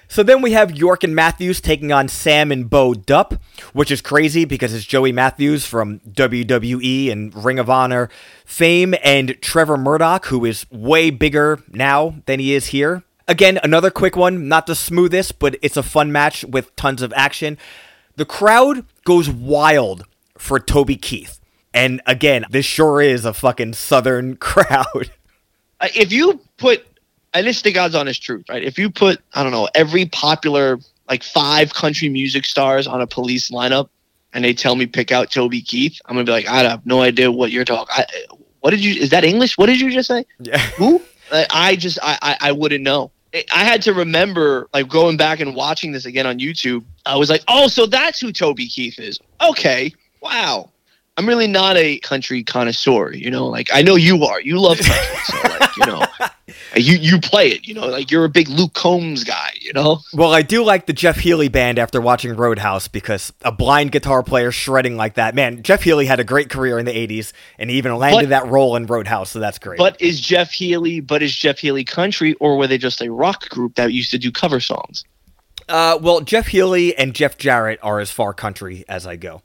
So 0.08 0.22
then 0.22 0.40
we 0.40 0.52
have 0.52 0.76
York 0.76 1.02
and 1.04 1.14
Matthews 1.14 1.60
taking 1.60 1.92
on 1.92 2.08
Stan 2.08 2.52
and 2.52 2.70
Bo 2.70 2.92
Dupp, 2.92 3.40
which 3.72 3.90
is 3.90 4.00
crazy 4.00 4.44
because 4.44 4.72
it's 4.72 4.84
Joey 4.84 5.12
Matthews 5.12 5.66
from 5.66 6.00
WWE 6.00 7.10
and 7.10 7.34
Ring 7.44 7.58
of 7.58 7.68
Honor 7.68 8.08
fame 8.44 8.94
and 9.02 9.36
Trevor 9.42 9.76
Murdoch, 9.76 10.26
who 10.26 10.44
is 10.44 10.66
way 10.70 11.10
bigger 11.10 11.60
now 11.68 12.16
than 12.26 12.40
he 12.40 12.54
is 12.54 12.68
here. 12.68 13.02
Again, 13.28 13.58
another 13.64 13.90
quick 13.90 14.14
one, 14.14 14.48
not 14.48 14.66
the 14.66 14.76
smoothest, 14.76 15.40
but 15.40 15.56
it's 15.60 15.76
a 15.76 15.82
fun 15.82 16.12
match 16.12 16.44
with 16.44 16.74
tons 16.76 17.02
of 17.02 17.12
action. 17.16 17.58
The 18.14 18.24
crowd 18.24 18.86
goes 19.04 19.28
wild 19.28 20.04
for 20.38 20.60
Toby 20.60 20.96
Keith. 20.96 21.40
And 21.74 22.00
again, 22.06 22.44
this 22.48 22.64
sure 22.64 23.02
is 23.02 23.24
a 23.24 23.34
fucking 23.34 23.74
southern 23.74 24.36
crowd. 24.38 25.10
Uh, 25.80 25.88
if 25.94 26.12
you 26.12 26.40
put 26.56 26.86
and 27.38 27.46
is 27.46 27.62
the 27.62 27.72
God's 27.72 27.94
honest 27.94 28.22
truth, 28.22 28.46
right? 28.48 28.62
If 28.62 28.78
you 28.78 28.90
put, 28.90 29.20
I 29.34 29.42
don't 29.42 29.52
know, 29.52 29.68
every 29.74 30.06
popular 30.06 30.78
like 31.08 31.22
five 31.22 31.74
country 31.74 32.08
music 32.08 32.44
stars 32.44 32.86
on 32.86 33.00
a 33.00 33.06
police 33.06 33.50
lineup 33.50 33.88
and 34.32 34.44
they 34.44 34.52
tell 34.52 34.76
me 34.76 34.86
pick 34.86 35.12
out 35.12 35.30
Toby 35.30 35.60
Keith, 35.60 36.00
I'm 36.06 36.16
gonna 36.16 36.24
be 36.24 36.32
like, 36.32 36.48
I 36.48 36.62
have 36.62 36.84
no 36.84 37.02
idea 37.02 37.30
what 37.30 37.50
you're 37.50 37.64
talking. 37.64 37.94
I, 37.96 38.06
what 38.60 38.70
did 38.70 38.84
you? 38.84 39.00
Is 39.00 39.10
that 39.10 39.24
English? 39.24 39.56
What 39.56 39.66
did 39.66 39.80
you 39.80 39.90
just 39.90 40.08
say? 40.08 40.24
Yeah. 40.40 40.58
Who? 40.76 41.00
I, 41.32 41.46
I 41.50 41.76
just, 41.76 41.98
I, 42.02 42.18
I, 42.22 42.36
I 42.48 42.52
wouldn't 42.52 42.82
know. 42.82 43.10
I 43.52 43.64
had 43.64 43.82
to 43.82 43.92
remember, 43.92 44.68
like 44.72 44.88
going 44.88 45.16
back 45.16 45.40
and 45.40 45.54
watching 45.54 45.92
this 45.92 46.06
again 46.06 46.26
on 46.26 46.38
YouTube. 46.38 46.84
I 47.04 47.16
was 47.16 47.28
like, 47.28 47.42
oh, 47.48 47.68
so 47.68 47.86
that's 47.86 48.18
who 48.18 48.32
Toby 48.32 48.66
Keith 48.66 48.98
is. 48.98 49.20
Okay, 49.42 49.92
wow. 50.22 50.70
I'm 51.16 51.26
really 51.26 51.46
not 51.46 51.76
a 51.76 51.98
country 52.00 52.42
connoisseur, 52.42 53.12
you 53.12 53.30
know. 53.30 53.46
Like 53.46 53.68
I 53.72 53.82
know 53.82 53.96
you 53.96 54.24
are. 54.24 54.40
You 54.40 54.60
love 54.60 54.78
country, 54.78 55.16
so 55.24 55.36
like 55.48 55.76
you 55.76 55.86
know, 55.86 56.02
you 56.76 56.96
you 56.96 57.20
play 57.20 57.48
it. 57.48 57.66
You 57.66 57.74
know, 57.74 57.86
like 57.86 58.10
you're 58.10 58.24
a 58.24 58.28
big 58.28 58.48
Luke 58.48 58.74
Combs 58.74 59.24
guy. 59.24 59.52
You 59.60 59.72
know. 59.72 60.00
Well, 60.12 60.32
I 60.32 60.42
do 60.42 60.62
like 60.64 60.86
the 60.86 60.92
Jeff 60.92 61.16
Healey 61.18 61.48
band 61.48 61.78
after 61.78 62.00
watching 62.00 62.34
Roadhouse 62.36 62.88
because 62.88 63.32
a 63.42 63.50
blind 63.52 63.92
guitar 63.92 64.22
player 64.22 64.50
shredding 64.50 64.96
like 64.96 65.14
that. 65.14 65.34
Man, 65.34 65.62
Jeff 65.62 65.82
Healey 65.82 66.06
had 66.06 66.20
a 66.20 66.24
great 66.24 66.50
career 66.50 66.78
in 66.78 66.84
the 66.84 66.92
80s 66.92 67.32
and 67.58 67.70
he 67.70 67.78
even 67.78 67.96
landed 67.96 68.28
But- 68.28 68.28
that 68.30 68.46
role 68.46 68.76
in 68.76 68.86
Roadhouse, 68.86 69.30
so 69.30 69.38
that's 69.40 69.58
great. 69.58 69.78
But 69.78 70.00
is 70.00 70.20
Jeff 70.20 70.50
Healey? 70.52 71.00
But 71.00 71.22
is 71.22 71.34
Jeff 71.34 71.58
Healey 71.58 71.84
country, 71.84 72.34
or 72.34 72.56
were 72.56 72.66
they 72.66 72.78
just 72.78 73.00
a 73.00 73.10
rock 73.10 73.48
group 73.48 73.74
that 73.76 73.92
used 73.92 74.10
to 74.12 74.18
do 74.18 74.30
cover 74.30 74.60
songs? 74.60 75.04
uh, 75.68 75.98
well, 76.00 76.20
Jeff 76.20 76.46
Healey 76.46 76.96
and 76.96 77.12
Jeff 77.14 77.36
Jarrett 77.38 77.80
are 77.82 77.98
as 77.98 78.10
far 78.10 78.32
country 78.32 78.84
as 78.88 79.04
I 79.06 79.16
go. 79.16 79.42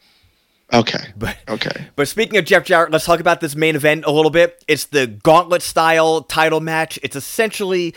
Okay. 0.73 0.99
But 1.17 1.37
Okay. 1.47 1.87
But 1.95 2.07
speaking 2.07 2.37
of 2.37 2.45
Jeff 2.45 2.63
Jarrett, 2.65 2.91
let's 2.91 3.05
talk 3.05 3.19
about 3.19 3.41
this 3.41 3.55
main 3.55 3.75
event 3.75 4.05
a 4.05 4.11
little 4.11 4.31
bit. 4.31 4.63
It's 4.67 4.85
the 4.85 5.07
gauntlet 5.07 5.61
style 5.61 6.21
title 6.21 6.59
match. 6.61 6.97
It's 7.03 7.15
essentially 7.15 7.93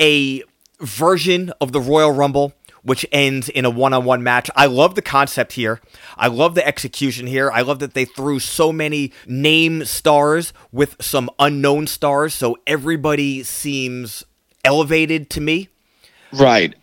a 0.00 0.42
version 0.80 1.52
of 1.60 1.72
the 1.72 1.80
Royal 1.80 2.12
Rumble, 2.12 2.52
which 2.82 3.04
ends 3.10 3.48
in 3.48 3.64
a 3.64 3.70
one 3.70 3.92
on 3.92 4.04
one 4.04 4.22
match. 4.22 4.50
I 4.54 4.66
love 4.66 4.94
the 4.94 5.02
concept 5.02 5.52
here. 5.52 5.80
I 6.16 6.28
love 6.28 6.54
the 6.54 6.66
execution 6.66 7.26
here. 7.26 7.50
I 7.50 7.62
love 7.62 7.80
that 7.80 7.94
they 7.94 8.04
threw 8.04 8.38
so 8.38 8.72
many 8.72 9.12
name 9.26 9.84
stars 9.84 10.52
with 10.70 10.96
some 11.00 11.30
unknown 11.38 11.86
stars, 11.86 12.34
so 12.34 12.56
everybody 12.66 13.42
seems 13.42 14.24
elevated 14.64 15.30
to 15.30 15.40
me. 15.40 15.68
Right. 16.32 16.74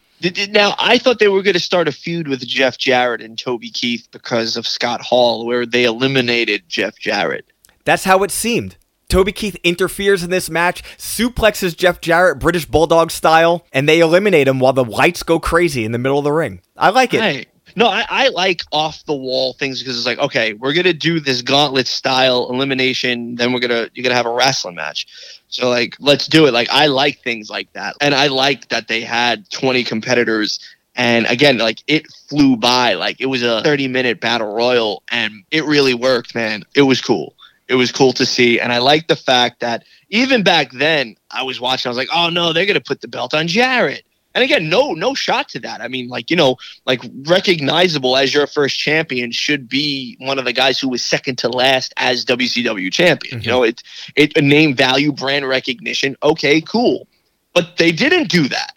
Now, 0.49 0.75
I 0.79 0.97
thought 0.97 1.19
they 1.19 1.27
were 1.27 1.43
going 1.43 1.55
to 1.55 1.59
start 1.59 1.87
a 1.87 1.91
feud 1.91 2.27
with 2.27 2.45
Jeff 2.45 2.77
Jarrett 2.77 3.21
and 3.21 3.37
Toby 3.37 3.69
Keith 3.69 4.07
because 4.11 4.55
of 4.55 4.65
Scott 4.67 5.01
Hall, 5.01 5.45
where 5.45 5.65
they 5.65 5.83
eliminated 5.83 6.63
Jeff 6.67 6.97
Jarrett. 6.97 7.45
That's 7.83 8.05
how 8.05 8.23
it 8.23 8.31
seemed. 8.31 8.77
Toby 9.07 9.31
Keith 9.31 9.57
interferes 9.63 10.23
in 10.23 10.29
this 10.29 10.49
match, 10.49 10.83
suplexes 10.97 11.77
Jeff 11.77 12.01
Jarrett 12.01 12.39
British 12.39 12.65
Bulldog 12.65 13.11
style, 13.11 13.65
and 13.71 13.87
they 13.87 13.99
eliminate 13.99 14.47
him 14.47 14.59
while 14.59 14.73
the 14.73 14.83
lights 14.83 15.21
go 15.23 15.39
crazy 15.39 15.85
in 15.85 15.91
the 15.91 15.99
middle 15.99 16.17
of 16.17 16.23
the 16.23 16.31
ring. 16.31 16.61
I 16.75 16.89
like 16.89 17.13
it. 17.13 17.19
Right. 17.19 17.47
No, 17.75 17.87
I, 17.87 18.05
I 18.09 18.27
like 18.29 18.61
off 18.71 19.03
the 19.05 19.15
wall 19.15 19.53
things 19.53 19.79
because 19.79 19.97
it's 19.97 20.05
like, 20.05 20.19
okay, 20.19 20.53
we're 20.53 20.73
gonna 20.73 20.93
do 20.93 21.19
this 21.19 21.41
gauntlet 21.41 21.87
style 21.87 22.49
elimination, 22.49 23.35
then 23.35 23.51
we're 23.51 23.59
gonna 23.59 23.89
you're 23.93 24.03
gonna 24.03 24.15
have 24.15 24.25
a 24.25 24.33
wrestling 24.33 24.75
match. 24.75 25.34
So 25.55 25.69
like, 25.69 25.95
let's 25.99 26.27
do 26.27 26.47
it. 26.47 26.53
Like, 26.53 26.67
I 26.69 26.87
like 26.87 27.21
things 27.21 27.49
like 27.49 27.71
that, 27.73 27.95
and 28.01 28.13
I 28.13 28.27
like 28.27 28.67
that 28.69 28.89
they 28.89 29.01
had 29.01 29.49
20 29.51 29.85
competitors. 29.85 30.59
And 30.97 31.25
again, 31.27 31.57
like 31.57 31.79
it 31.87 32.05
flew 32.29 32.57
by. 32.57 32.95
Like 32.95 33.21
it 33.21 33.27
was 33.27 33.41
a 33.41 33.61
30 33.63 33.87
minute 33.87 34.19
battle 34.19 34.53
royal, 34.53 35.03
and 35.09 35.43
it 35.51 35.63
really 35.63 35.93
worked, 35.93 36.35
man. 36.35 36.63
It 36.75 36.81
was 36.81 37.01
cool. 37.01 37.35
It 37.69 37.75
was 37.75 37.91
cool 37.91 38.11
to 38.13 38.25
see, 38.25 38.59
and 38.59 38.73
I 38.73 38.79
like 38.79 39.07
the 39.07 39.15
fact 39.15 39.61
that 39.61 39.85
even 40.09 40.43
back 40.43 40.71
then, 40.71 41.15
I 41.31 41.43
was 41.43 41.59
watching. 41.59 41.89
I 41.89 41.91
was 41.91 41.97
like, 41.97 42.09
oh 42.13 42.29
no, 42.29 42.51
they're 42.51 42.65
gonna 42.65 42.81
put 42.81 43.01
the 43.01 43.07
belt 43.07 43.33
on 43.33 43.47
Jarrett. 43.47 44.03
And 44.35 44.43
again, 44.43 44.67
no, 44.67 44.93
no 44.93 45.13
shot 45.13 45.47
to 45.49 45.59
that. 45.61 45.79
I 45.79 45.87
mean, 45.87 46.09
like 46.09 46.29
you 46.29 46.35
know, 46.35 46.57
like 46.85 47.01
recognizable 47.25 48.17
as 48.17 48.33
your 48.33 48.45
first 48.45 48.77
champion 48.77 49.31
should 49.31 49.69
be 49.69 50.17
one 50.19 50.37
of 50.37 50.43
the 50.43 50.51
guys 50.51 50.77
who 50.77 50.89
was 50.89 51.03
second 51.03 51.37
to 51.39 51.49
last 51.49 51.93
as 51.95 52.25
WCW 52.25 52.91
champion. 52.91 53.35
You 53.35 53.39
mm-hmm. 53.39 53.49
know, 53.49 53.63
it 53.63 53.81
it 54.15 54.37
a 54.37 54.41
name 54.41 54.75
value, 54.75 55.13
brand 55.13 55.47
recognition. 55.47 56.17
Okay, 56.21 56.59
cool, 56.59 57.07
but 57.53 57.77
they 57.77 57.93
didn't 57.93 58.29
do 58.29 58.49
that. 58.49 58.73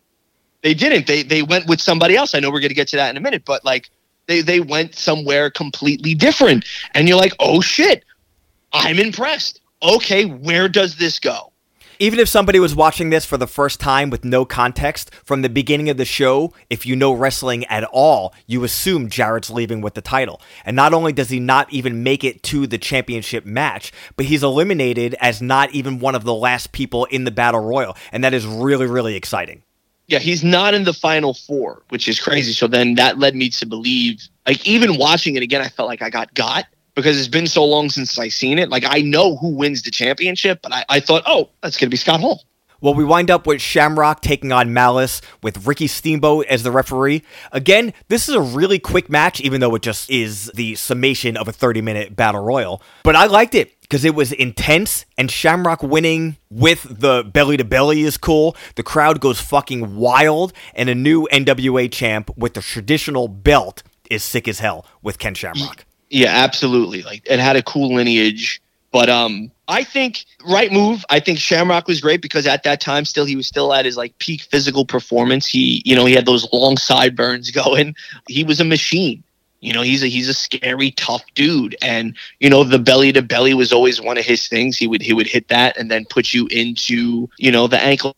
They 0.62 0.74
didn't. 0.74 1.08
They 1.08 1.24
they 1.24 1.42
went 1.42 1.66
with 1.66 1.80
somebody 1.80 2.14
else. 2.14 2.36
I 2.36 2.38
know 2.38 2.52
we're 2.52 2.60
gonna 2.60 2.74
get 2.74 2.88
to 2.88 2.96
that 2.96 3.10
in 3.10 3.16
a 3.16 3.20
minute, 3.20 3.44
but 3.44 3.64
like 3.64 3.90
they 4.26 4.42
they 4.42 4.60
went 4.60 4.94
somewhere 4.94 5.50
completely 5.50 6.14
different, 6.14 6.66
and 6.94 7.08
you're 7.08 7.18
like, 7.18 7.34
oh 7.40 7.60
shit, 7.60 8.04
I'm 8.72 9.00
impressed. 9.00 9.60
Okay, 9.82 10.24
where 10.24 10.68
does 10.68 10.96
this 10.98 11.18
go? 11.18 11.47
Even 12.00 12.20
if 12.20 12.28
somebody 12.28 12.60
was 12.60 12.76
watching 12.76 13.10
this 13.10 13.24
for 13.24 13.36
the 13.36 13.48
first 13.48 13.80
time 13.80 14.08
with 14.08 14.24
no 14.24 14.44
context, 14.44 15.12
from 15.24 15.42
the 15.42 15.48
beginning 15.48 15.90
of 15.90 15.96
the 15.96 16.04
show, 16.04 16.52
if 16.70 16.86
you 16.86 16.94
know 16.94 17.12
wrestling 17.12 17.64
at 17.64 17.82
all, 17.82 18.32
you 18.46 18.62
assume 18.62 19.10
Jarrett's 19.10 19.50
leaving 19.50 19.80
with 19.80 19.94
the 19.94 20.00
title. 20.00 20.40
And 20.64 20.76
not 20.76 20.94
only 20.94 21.12
does 21.12 21.30
he 21.30 21.40
not 21.40 21.72
even 21.72 22.04
make 22.04 22.22
it 22.22 22.44
to 22.44 22.68
the 22.68 22.78
championship 22.78 23.44
match, 23.44 23.92
but 24.16 24.26
he's 24.26 24.44
eliminated 24.44 25.16
as 25.20 25.42
not 25.42 25.72
even 25.72 25.98
one 25.98 26.14
of 26.14 26.22
the 26.22 26.34
last 26.34 26.70
people 26.70 27.04
in 27.06 27.24
the 27.24 27.32
Battle 27.32 27.64
Royal. 27.64 27.96
And 28.12 28.22
that 28.22 28.32
is 28.32 28.46
really, 28.46 28.86
really 28.86 29.16
exciting. 29.16 29.64
Yeah, 30.06 30.20
he's 30.20 30.44
not 30.44 30.74
in 30.74 30.84
the 30.84 30.94
final 30.94 31.34
four, 31.34 31.82
which 31.88 32.06
is 32.06 32.20
crazy. 32.20 32.52
So 32.52 32.68
then 32.68 32.94
that 32.94 33.18
led 33.18 33.34
me 33.34 33.50
to 33.50 33.66
believe, 33.66 34.22
like, 34.46 34.64
even 34.68 34.98
watching 34.98 35.34
it 35.34 35.42
again, 35.42 35.62
I 35.62 35.68
felt 35.68 35.88
like 35.88 36.00
I 36.00 36.10
got 36.10 36.32
got 36.32 36.64
because 36.98 37.16
it's 37.16 37.28
been 37.28 37.46
so 37.46 37.64
long 37.64 37.90
since 37.90 38.18
I 38.18 38.28
seen 38.28 38.58
it. 38.58 38.70
Like 38.70 38.84
I 38.86 39.00
know 39.00 39.36
who 39.36 39.54
wins 39.54 39.82
the 39.82 39.90
championship, 39.90 40.60
but 40.62 40.72
I, 40.72 40.84
I 40.88 41.00
thought, 41.00 41.22
oh, 41.26 41.48
that's 41.62 41.76
gonna 41.76 41.90
be 41.90 41.96
Scott 41.96 42.20
Hall. 42.20 42.42
Well, 42.80 42.94
we 42.94 43.04
wind 43.04 43.28
up 43.28 43.46
with 43.46 43.60
Shamrock 43.60 44.20
taking 44.20 44.52
on 44.52 44.72
Malice 44.72 45.20
with 45.42 45.66
Ricky 45.66 45.88
Steamboat 45.88 46.46
as 46.46 46.62
the 46.62 46.70
referee. 46.70 47.24
Again, 47.50 47.92
this 48.08 48.28
is 48.28 48.36
a 48.36 48.40
really 48.40 48.78
quick 48.78 49.10
match, 49.10 49.40
even 49.40 49.60
though 49.60 49.74
it 49.74 49.82
just 49.82 50.08
is 50.08 50.50
the 50.54 50.76
summation 50.76 51.36
of 51.36 51.48
a 51.48 51.52
30 51.52 51.80
minute 51.82 52.14
battle 52.14 52.42
royal. 52.42 52.80
But 53.02 53.16
I 53.16 53.26
liked 53.26 53.56
it 53.56 53.80
because 53.80 54.04
it 54.04 54.14
was 54.14 54.30
intense 54.30 55.06
and 55.16 55.28
Shamrock 55.28 55.82
winning 55.82 56.36
with 56.50 57.00
the 57.00 57.24
belly 57.24 57.56
to 57.56 57.64
belly 57.64 58.02
is 58.02 58.16
cool. 58.16 58.56
The 58.76 58.84
crowd 58.84 59.20
goes 59.20 59.40
fucking 59.40 59.96
wild, 59.96 60.52
and 60.74 60.88
a 60.88 60.94
new 60.94 61.28
NWA 61.32 61.90
champ 61.90 62.30
with 62.36 62.54
the 62.54 62.62
traditional 62.62 63.26
belt 63.26 63.82
is 64.08 64.22
sick 64.22 64.46
as 64.46 64.60
hell 64.60 64.86
with 65.02 65.18
Ken 65.18 65.34
Shamrock. 65.34 65.84
Yeah, 66.10 66.30
absolutely. 66.30 67.02
Like 67.02 67.22
it 67.26 67.38
had 67.38 67.56
a 67.56 67.62
cool 67.62 67.94
lineage. 67.94 68.60
But 68.90 69.10
um, 69.10 69.50
I 69.68 69.84
think 69.84 70.24
right 70.46 70.72
move. 70.72 71.04
I 71.10 71.20
think 71.20 71.38
Shamrock 71.38 71.86
was 71.86 72.00
great 72.00 72.22
because 72.22 72.46
at 72.46 72.62
that 72.62 72.80
time, 72.80 73.04
still 73.04 73.26
he 73.26 73.36
was 73.36 73.46
still 73.46 73.74
at 73.74 73.84
his 73.84 73.96
like 73.98 74.18
peak 74.18 74.42
physical 74.42 74.86
performance. 74.86 75.46
He, 75.46 75.82
you 75.84 75.94
know, 75.94 76.06
he 76.06 76.14
had 76.14 76.24
those 76.24 76.50
long 76.52 76.78
sideburns 76.78 77.50
going. 77.52 77.94
He 78.28 78.44
was 78.44 78.60
a 78.60 78.64
machine. 78.64 79.22
You 79.60 79.72
know, 79.74 79.82
he's 79.82 80.02
a 80.02 80.06
he's 80.06 80.28
a 80.28 80.34
scary, 80.34 80.92
tough 80.92 81.24
dude, 81.34 81.76
and 81.82 82.16
you 82.38 82.48
know 82.48 82.62
the 82.62 82.78
belly 82.78 83.12
to 83.12 83.22
belly 83.22 83.54
was 83.54 83.72
always 83.72 84.00
one 84.00 84.16
of 84.16 84.24
his 84.24 84.46
things. 84.48 84.78
He 84.78 84.86
would 84.86 85.02
he 85.02 85.12
would 85.12 85.26
hit 85.26 85.48
that 85.48 85.76
and 85.76 85.90
then 85.90 86.06
put 86.06 86.32
you 86.32 86.46
into 86.46 87.28
you 87.38 87.50
know 87.50 87.66
the 87.66 87.80
ankle. 87.80 88.16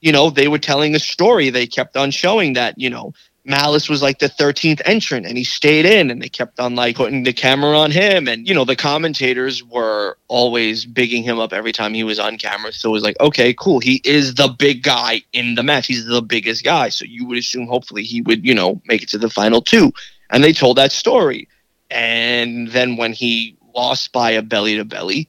You 0.00 0.12
know, 0.12 0.30
they 0.30 0.48
were 0.48 0.58
telling 0.58 0.94
a 0.94 0.98
story. 0.98 1.50
They 1.50 1.66
kept 1.66 1.96
on 1.96 2.10
showing 2.10 2.54
that 2.54 2.78
you 2.78 2.88
know 2.88 3.12
Malice 3.48 3.88
was 3.88 4.02
like 4.02 4.18
the 4.18 4.28
13th 4.28 4.82
entrant 4.84 5.26
and 5.26 5.38
he 5.38 5.42
stayed 5.42 5.86
in 5.86 6.10
and 6.10 6.20
they 6.20 6.28
kept 6.28 6.60
on 6.60 6.74
like 6.74 6.96
putting 6.96 7.22
the 7.22 7.32
camera 7.32 7.78
on 7.78 7.90
him. 7.90 8.28
And, 8.28 8.46
you 8.46 8.54
know, 8.54 8.64
the 8.64 8.76
commentators 8.76 9.64
were 9.64 10.18
always 10.28 10.84
bigging 10.84 11.22
him 11.22 11.38
up 11.38 11.54
every 11.54 11.72
time 11.72 11.94
he 11.94 12.04
was 12.04 12.18
on 12.18 12.36
camera. 12.36 12.72
So 12.72 12.90
it 12.90 12.92
was 12.92 13.02
like, 13.02 13.18
okay, 13.20 13.54
cool. 13.54 13.80
He 13.80 14.02
is 14.04 14.34
the 14.34 14.48
big 14.48 14.82
guy 14.82 15.22
in 15.32 15.54
the 15.54 15.62
match. 15.62 15.86
He's 15.86 16.04
the 16.04 16.20
biggest 16.20 16.62
guy. 16.62 16.90
So 16.90 17.06
you 17.06 17.26
would 17.26 17.38
assume 17.38 17.66
hopefully 17.66 18.02
he 18.02 18.20
would, 18.20 18.44
you 18.44 18.54
know, 18.54 18.82
make 18.86 19.02
it 19.02 19.08
to 19.10 19.18
the 19.18 19.30
final 19.30 19.62
two. 19.62 19.92
And 20.30 20.44
they 20.44 20.52
told 20.52 20.76
that 20.76 20.92
story. 20.92 21.48
And 21.90 22.68
then 22.68 22.96
when 22.98 23.14
he 23.14 23.56
lost 23.74 24.12
by 24.12 24.30
a 24.30 24.42
belly 24.42 24.76
to 24.76 24.84
belly, 24.84 25.26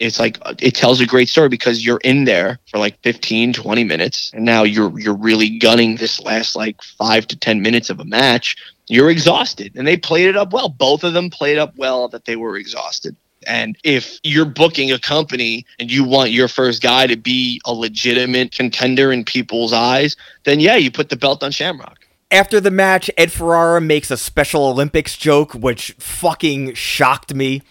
it's 0.00 0.18
like 0.18 0.38
it 0.60 0.74
tells 0.74 1.00
a 1.00 1.06
great 1.06 1.28
story 1.28 1.48
because 1.48 1.84
you're 1.84 2.00
in 2.02 2.24
there 2.24 2.58
for 2.70 2.78
like 2.78 2.98
15 3.02 3.52
20 3.52 3.84
minutes 3.84 4.32
and 4.34 4.44
now 4.44 4.64
you're 4.64 4.98
you're 4.98 5.14
really 5.14 5.58
gunning 5.58 5.96
this 5.96 6.20
last 6.20 6.56
like 6.56 6.82
5 6.82 7.26
to 7.28 7.38
10 7.38 7.62
minutes 7.62 7.90
of 7.90 8.00
a 8.00 8.04
match. 8.04 8.56
You're 8.88 9.10
exhausted 9.10 9.72
and 9.76 9.86
they 9.86 9.96
played 9.96 10.26
it 10.26 10.36
up 10.36 10.52
well. 10.52 10.70
Both 10.70 11.04
of 11.04 11.12
them 11.12 11.30
played 11.30 11.58
up 11.58 11.76
well 11.76 12.08
that 12.08 12.24
they 12.24 12.36
were 12.36 12.56
exhausted. 12.56 13.14
And 13.46 13.78
if 13.84 14.18
you're 14.22 14.44
booking 14.44 14.90
a 14.90 14.98
company 14.98 15.64
and 15.78 15.90
you 15.90 16.04
want 16.04 16.30
your 16.30 16.48
first 16.48 16.82
guy 16.82 17.06
to 17.06 17.16
be 17.16 17.60
a 17.64 17.72
legitimate 17.72 18.52
contender 18.52 19.12
in 19.12 19.24
people's 19.24 19.72
eyes 19.72 20.16
then 20.44 20.60
yeah 20.60 20.76
you 20.76 20.90
put 20.90 21.10
the 21.10 21.16
belt 21.16 21.42
on 21.42 21.52
Shamrock. 21.52 21.98
After 22.32 22.60
the 22.60 22.70
match, 22.70 23.10
Ed 23.18 23.32
Ferrara 23.32 23.80
makes 23.80 24.08
a 24.08 24.16
Special 24.16 24.64
Olympics 24.68 25.16
joke, 25.16 25.52
which 25.52 25.96
fucking 25.98 26.74
shocked 26.74 27.34
me. 27.34 27.62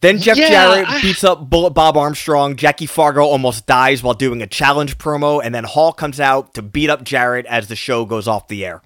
Then 0.00 0.18
Jeff 0.18 0.36
Yeah, 0.36 0.48
Jarrett 0.48 0.88
I- 0.88 1.02
beats 1.02 1.24
up 1.24 1.50
Bullet 1.50 1.70
Bob 1.70 1.96
Armstrong. 1.96 2.54
Jackie 2.56 2.86
Fargo 2.86 3.22
almost 3.24 3.66
dies 3.66 4.02
while 4.02 4.14
doing 4.14 4.42
a 4.42 4.46
challenge 4.46 4.96
promo, 4.96 5.40
and 5.42 5.52
then 5.54 5.64
Hall 5.64 5.92
comes 5.92 6.20
out 6.20 6.54
to 6.54 6.62
beat 6.62 6.88
up 6.88 7.02
Jarrett 7.02 7.46
as 7.46 7.66
the 7.68 7.74
show 7.76 8.04
goes 8.04 8.28
off 8.28 8.46
the 8.48 8.64
air. 8.64 8.80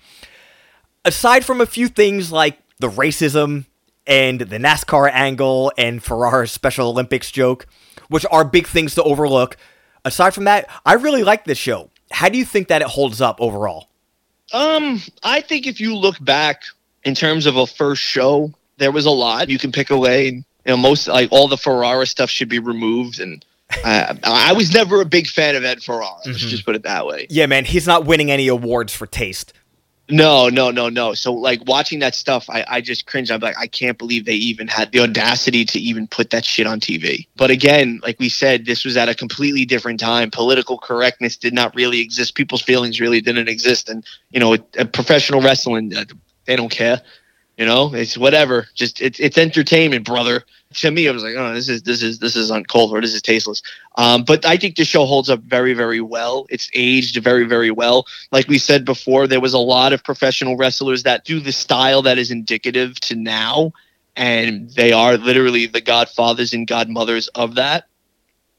Aside 1.05 1.45
from 1.45 1.61
a 1.61 1.67
few 1.67 1.89
things 1.89 2.33
like 2.33 2.59
the 2.79 2.89
racism 2.89 3.67
and 4.07 4.41
the 4.41 4.59
NASCAR 4.59 5.11
angle 5.13 5.73
and 5.77 6.03
Ferrara's 6.03 6.51
Special 6.53 6.89
Olympics 6.89 7.31
joke, 7.31 7.67
which 8.09 8.25
are 8.31 8.45
big 8.45 8.67
things 8.67 8.95
to 8.95 9.03
overlook, 9.03 9.57
aside 10.05 10.33
from 10.33 10.45
that, 10.45 10.69
I 10.87 10.95
really 10.95 11.25
like 11.25 11.45
this 11.45 11.59
show. 11.59 11.91
How 12.11 12.29
do 12.29 12.39
you 12.39 12.45
think 12.45 12.69
that 12.69 12.83
it 12.83 12.89
holds 12.89 13.21
up 13.21 13.39
overall? 13.41 13.89
Um, 14.53 15.01
I 15.23 15.41
think 15.41 15.67
if 15.67 15.81
you 15.81 15.97
look 15.97 16.23
back 16.25 16.63
in 17.05 17.15
terms 17.15 17.47
of 17.47 17.57
a 17.57 17.67
first 17.67 18.03
show, 18.03 18.53
there 18.79 18.93
was 18.93 19.07
a 19.07 19.11
lot 19.11 19.49
you 19.49 19.59
can 19.59 19.73
pick 19.73 19.91
away. 19.91 20.29
And, 20.29 20.45
you 20.65 20.73
know, 20.73 20.77
most 20.77 21.09
like 21.09 21.31
all 21.33 21.49
the 21.49 21.57
Ferrara 21.57 22.07
stuff 22.07 22.31
should 22.31 22.49
be 22.49 22.59
removed. 22.59 23.21
And 23.21 23.45
I, 23.85 24.19
I 24.25 24.53
was 24.53 24.73
never 24.73 25.01
a 25.01 25.05
big 25.05 25.27
fan 25.27 25.57
of 25.57 25.65
Ed 25.65 25.83
Ferrara. 25.83 26.17
Let's 26.25 26.39
just 26.39 26.65
put 26.65 26.77
it 26.77 26.83
that 26.83 27.07
way. 27.07 27.27
Yeah, 27.31 27.47
man, 27.47 27.65
he's 27.65 27.87
not 27.87 28.05
winning 28.05 28.31
any 28.31 28.49
awards 28.49 28.95
for 28.95 29.07
taste. 29.07 29.53
No, 30.11 30.49
no, 30.49 30.71
no, 30.71 30.89
no. 30.89 31.15
So 31.15 31.33
like 31.33 31.63
watching 31.67 32.01
that 32.01 32.15
stuff, 32.15 32.51
I, 32.51 32.65
I 32.69 32.81
just 32.81 33.07
cringe. 33.07 33.31
I'm 33.31 33.41
like, 33.41 33.57
I 33.57 33.67
can't 33.67 33.97
believe 33.97 34.25
they 34.25 34.35
even 34.35 34.69
had 34.69 34.93
the 34.93 35.01
audacity 35.01 35.65
to 35.65 35.79
even 35.79 36.07
put 36.07 36.31
that 36.31 36.45
shit 36.45 36.67
on 36.67 36.81
TV. 36.81 37.29
But 37.37 37.51
again, 37.51 38.01
like 38.03 38.19
we 38.19 38.29
said, 38.29 38.67
this 38.67 38.85
was 38.85 38.97
at 38.97 39.09
a 39.09 39.15
completely 39.15 39.65
different 39.65 40.01
time. 40.01 40.31
Political 40.31 40.79
correctness 40.79 41.37
did 41.37 41.55
not 41.55 41.75
really 41.75 42.01
exist. 42.01 42.35
People's 42.35 42.63
feelings 42.63 43.01
really 43.01 43.21
didn't 43.21 43.49
exist. 43.49 43.89
And 43.89 44.05
you 44.31 44.41
know, 44.41 44.55
it, 44.55 44.65
uh, 44.79 44.85
professional 44.85 45.41
wrestling, 45.41 45.97
uh, 45.97 46.05
they 46.47 46.57
don't 46.57 46.71
care. 46.71 47.01
You 47.63 47.69
know, 47.69 47.95
it's 47.95 48.19
whatever. 48.19 48.67
Just 48.75 49.01
it's 49.01 49.21
it's 49.21 49.39
entertainment, 49.39 50.05
brother. 50.05 50.43
To 50.75 50.91
me, 50.91 51.09
I 51.09 51.13
was 51.13 51.23
like, 51.23 51.37
oh, 51.39 51.55
this 51.55 51.69
is 51.69 51.85
this 51.85 52.03
is 52.03 52.19
this 52.19 52.35
is 52.35 52.51
uncold 52.51 52.91
or 52.91 53.01
this 53.01 53.15
is 53.15 53.23
tasteless. 53.23 53.63
Um, 53.95 54.25
but 54.25 54.45
I 54.45 54.57
think 54.57 54.75
the 54.75 54.85
show 54.85 55.07
holds 55.07 55.31
up 55.31 55.39
very, 55.43 55.73
very 55.73 56.01
well. 56.01 56.45
It's 56.51 56.69
aged 56.75 57.23
very, 57.23 57.45
very 57.45 57.71
well. 57.71 58.05
Like 58.33 58.49
we 58.49 58.59
said 58.59 58.85
before, 58.85 59.29
there 59.29 59.41
was 59.41 59.55
a 59.55 59.61
lot 59.61 59.93
of 59.93 60.03
professional 60.03 60.57
wrestlers 60.57 61.05
that 61.05 61.25
do 61.25 61.39
the 61.39 61.53
style 61.53 62.03
that 62.03 62.19
is 62.19 62.33
indicative 62.33 62.99
to 63.03 63.15
now, 63.15 63.71
and 64.17 64.69
they 64.71 64.91
are 64.91 65.17
literally 65.17 65.67
the 65.67 65.81
godfathers 65.81 66.55
and 66.55 66.67
godmothers 66.67 67.29
of 67.29 67.55
that. 67.55 67.85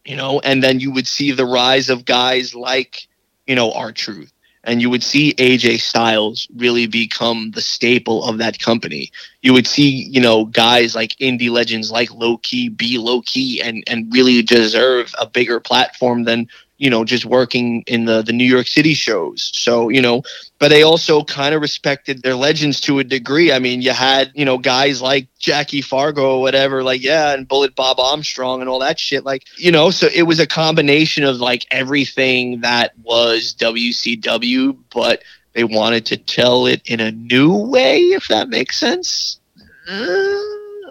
You 0.06 0.16
know, 0.16 0.40
and 0.40 0.64
then 0.64 0.80
you 0.80 0.94
would 0.94 1.08
see 1.08 1.34
the 1.34 1.46
rise 1.46 1.90
of 1.90 2.06
guys 2.06 2.56
like, 2.56 3.06
you 3.48 3.56
know, 3.56 3.74
R-Truth 3.74 4.32
and 4.64 4.82
you 4.82 4.90
would 4.90 5.04
see 5.04 5.34
AJ 5.34 5.82
Styles 5.82 6.48
really 6.56 6.88
become 6.88 7.52
the 7.52 7.62
staple 7.62 8.24
of 8.24 8.38
that 8.38 8.60
company. 8.60 9.12
You 9.42 9.54
would 9.54 9.68
see, 9.68 9.90
you 9.90 10.22
know, 10.22 10.46
guys 10.46 10.96
like 10.96 11.16
indie 11.18 11.50
legends 11.50 11.92
like 11.92 12.14
Low 12.14 12.38
Ki 12.38 12.70
be 12.70 12.98
low 12.98 13.22
key 13.22 13.62
and 13.62 13.84
and 13.88 14.12
really 14.14 14.42
deserve 14.42 15.14
a 15.20 15.26
bigger 15.28 15.60
platform 15.60 16.24
than 16.24 16.48
you 16.78 16.90
know 16.90 17.06
just 17.06 17.26
working 17.26 17.84
in 17.88 18.06
the 18.06 18.22
the 18.22 18.34
New 18.34 18.46
York 18.46 18.68
City 18.68 18.94
shows. 18.94 19.52
So 19.54 19.90
you 19.90 20.02
know, 20.02 20.24
but 20.60 20.70
they 20.70 20.84
also 20.84 21.24
kind 21.24 21.54
of 21.54 21.62
respected 21.62 22.24
their 22.24 22.36
legends 22.36 22.82
to 22.82 23.00
a 23.00 23.04
degree. 23.04 23.52
I 23.52 23.60
mean, 23.60 23.82
you 23.82 23.92
had 23.92 24.32
you 24.34 24.46
know 24.46 24.58
guys 24.58 25.02
like 25.02 25.28
Jackie 25.40 25.82
Fargo 25.82 26.38
or 26.38 26.42
whatever, 26.42 26.84
like 26.84 27.02
yeah, 27.02 27.34
and 27.34 27.48
Bullet 27.48 27.76
Bob 27.76 28.00
Armstrong 28.00 28.62
and 28.62 28.70
all 28.70 28.80
that 28.80 29.00
shit. 29.00 29.24
Like 29.24 29.44
you 29.58 29.72
know, 29.72 29.92
so 29.92 30.08
it 30.14 30.24
was 30.24 30.40
a 30.40 30.48
combination 30.48 31.24
of 31.24 31.38
like 31.38 31.66
everything 31.72 32.62
that 32.62 32.94
was 33.04 33.56
WCW, 33.58 34.78
but 34.94 35.24
they 35.54 35.64
wanted 35.64 36.06
to 36.08 36.18
tell 36.18 36.66
it 36.66 36.82
in 36.86 37.00
a 37.00 37.12
new 37.12 37.56
way, 37.56 38.00
if 38.00 38.28
that 38.28 38.50
makes 38.50 38.80
sense. 38.80 39.40
Uh, 39.88 40.40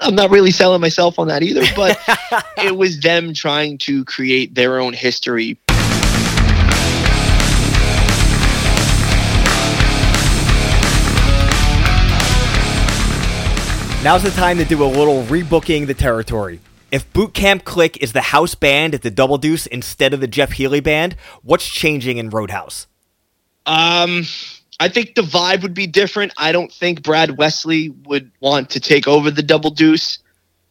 I'm 0.01 0.15
not 0.15 0.31
really 0.31 0.51
selling 0.51 0.81
myself 0.81 1.19
on 1.19 1.29
that 1.29 1.43
either, 1.43 1.63
but 1.75 1.99
it 2.59 2.77
was 2.77 3.01
them 3.01 3.35
trying 3.35 3.79
to 3.79 4.05
create 4.05 4.55
their 4.55 4.81
own 4.81 4.93
history 4.93 5.59
Now's 14.03 14.25
the 14.25 14.31
time 14.31 14.59
to 14.59 14.65
do 14.65 14.83
a 14.83 14.85
little 14.85 15.23
rebooking 15.27 15.87
the 15.87 15.95
territory. 15.95 16.59
If 16.91 17.11
Boot 17.13 17.35
Camp 17.35 17.63
Clik 17.63 17.97
is 17.99 18.13
the 18.13 18.21
house 18.21 18.57
band 18.57 18.97
at 18.97 19.03
the 19.03 19.13
Double 19.13 19.39
Deuce 19.39 19.67
instead 19.67 20.13
of 20.13 20.19
the 20.19 20.27
Jeff 20.27 20.51
Healey 20.51 20.81
band, 20.81 21.15
what's 21.45 21.69
changing 21.69 22.19
in 22.19 22.29
Roadhouse? 22.29 22.89
Um, 23.65 24.25
I 24.81 24.89
think 24.89 25.15
the 25.15 25.23
vibe 25.23 25.63
would 25.63 25.73
be 25.73 25.87
different. 25.87 26.33
I 26.37 26.51
don't 26.51 26.73
think 26.73 27.05
Brad 27.05 27.39
Wesley 27.39 27.91
would 28.07 28.33
want 28.41 28.71
to 28.71 28.81
take 28.81 29.07
over 29.07 29.31
the 29.31 29.41
Double 29.41 29.71
Deuce. 29.71 30.19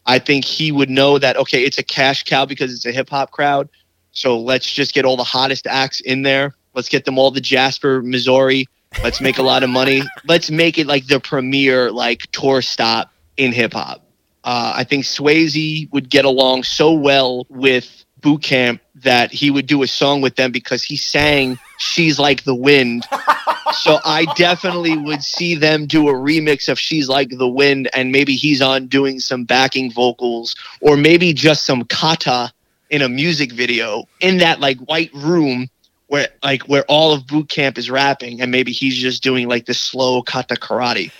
I 0.06 0.20
think 0.20 0.44
he 0.44 0.74
would 0.74 0.90
know 0.90 1.18
that 1.18 1.38
okay, 1.38 1.64
it's 1.64 1.78
a 1.78 1.84
cash 1.84 2.24
cow 2.24 2.46
because 2.46 2.74
it's 2.74 2.86
a 2.86 2.92
hip 2.92 3.10
hop 3.10 3.32
crowd. 3.32 3.70
So 4.12 4.38
let's 4.38 4.70
just 4.70 4.94
get 4.94 5.06
all 5.06 5.16
the 5.16 5.24
hottest 5.24 5.68
acts 5.68 6.02
in 6.02 6.24
there. 6.24 6.54
Let's 6.74 6.90
get 6.90 7.06
them 7.06 7.18
all 7.18 7.32
to 7.32 7.40
Jasper, 7.40 8.02
Missouri. 8.02 8.68
Let's 9.02 9.22
make 9.22 9.38
a 9.38 9.44
lot 9.44 9.64
of 9.64 9.70
money. 9.70 10.04
Let's 10.28 10.52
make 10.52 10.78
it 10.78 10.86
like 10.86 11.08
the 11.08 11.22
premier 11.22 11.92
like 11.92 12.30
tour 12.34 12.62
stop 12.62 13.11
in 13.38 13.52
hip 13.52 13.74
hop. 13.74 14.04
Uh, 14.44 14.74
I 14.76 14.84
think 14.84 15.06
Swayze 15.06 15.92
would 15.92 16.10
get 16.10 16.26
along 16.26 16.64
so 16.64 16.94
well 16.94 17.46
with 17.50 18.06
Boot 18.22 18.42
Camp 18.42 18.82
that 18.96 19.32
he 19.32 19.52
would 19.52 19.68
do 19.68 19.84
a 19.84 19.88
song 19.88 20.22
with 20.22 20.36
them 20.36 20.52
because 20.52 20.84
he 20.84 20.96
sang 20.96 21.60
"She's 21.78 22.18
Like 22.18 22.44
the 22.44 22.56
Wind." 22.56 23.06
so 23.74 24.00
I 24.04 24.26
definitely 24.36 24.98
would 24.98 25.24
see 25.24 25.56
them 25.56 25.86
do 25.86 26.10
a 26.10 26.14
remix 26.14 26.70
of 26.70 26.80
"She's 26.80 27.08
Like 27.08 27.30
the 27.30 27.48
Wind" 27.48 27.90
and 27.94 28.12
maybe 28.12 28.36
he's 28.36 28.62
on 28.62 28.88
doing 28.88 29.20
some 29.20 29.44
backing 29.44 29.92
vocals 29.92 30.56
or 30.82 30.98
maybe 30.98 31.34
just 31.34 31.66
some 31.66 31.84
kata 31.86 32.52
in 32.90 33.02
a 33.02 33.10
music 33.10 33.52
video 33.52 34.04
in 34.20 34.38
that 34.38 34.60
like 34.60 34.78
white 34.80 35.12
room 35.14 35.68
where 36.08 36.28
like 36.44 36.64
where 36.64 36.84
all 36.90 37.14
of 37.14 37.26
boot 37.26 37.48
camp 37.48 37.78
is 37.78 37.90
rapping 37.90 38.42
and 38.42 38.52
maybe 38.52 38.72
he's 38.72 38.98
just 38.98 39.24
doing 39.24 39.48
like 39.48 39.66
the 39.66 39.74
slow 39.74 40.22
kata 40.22 40.56
karate 40.56 41.12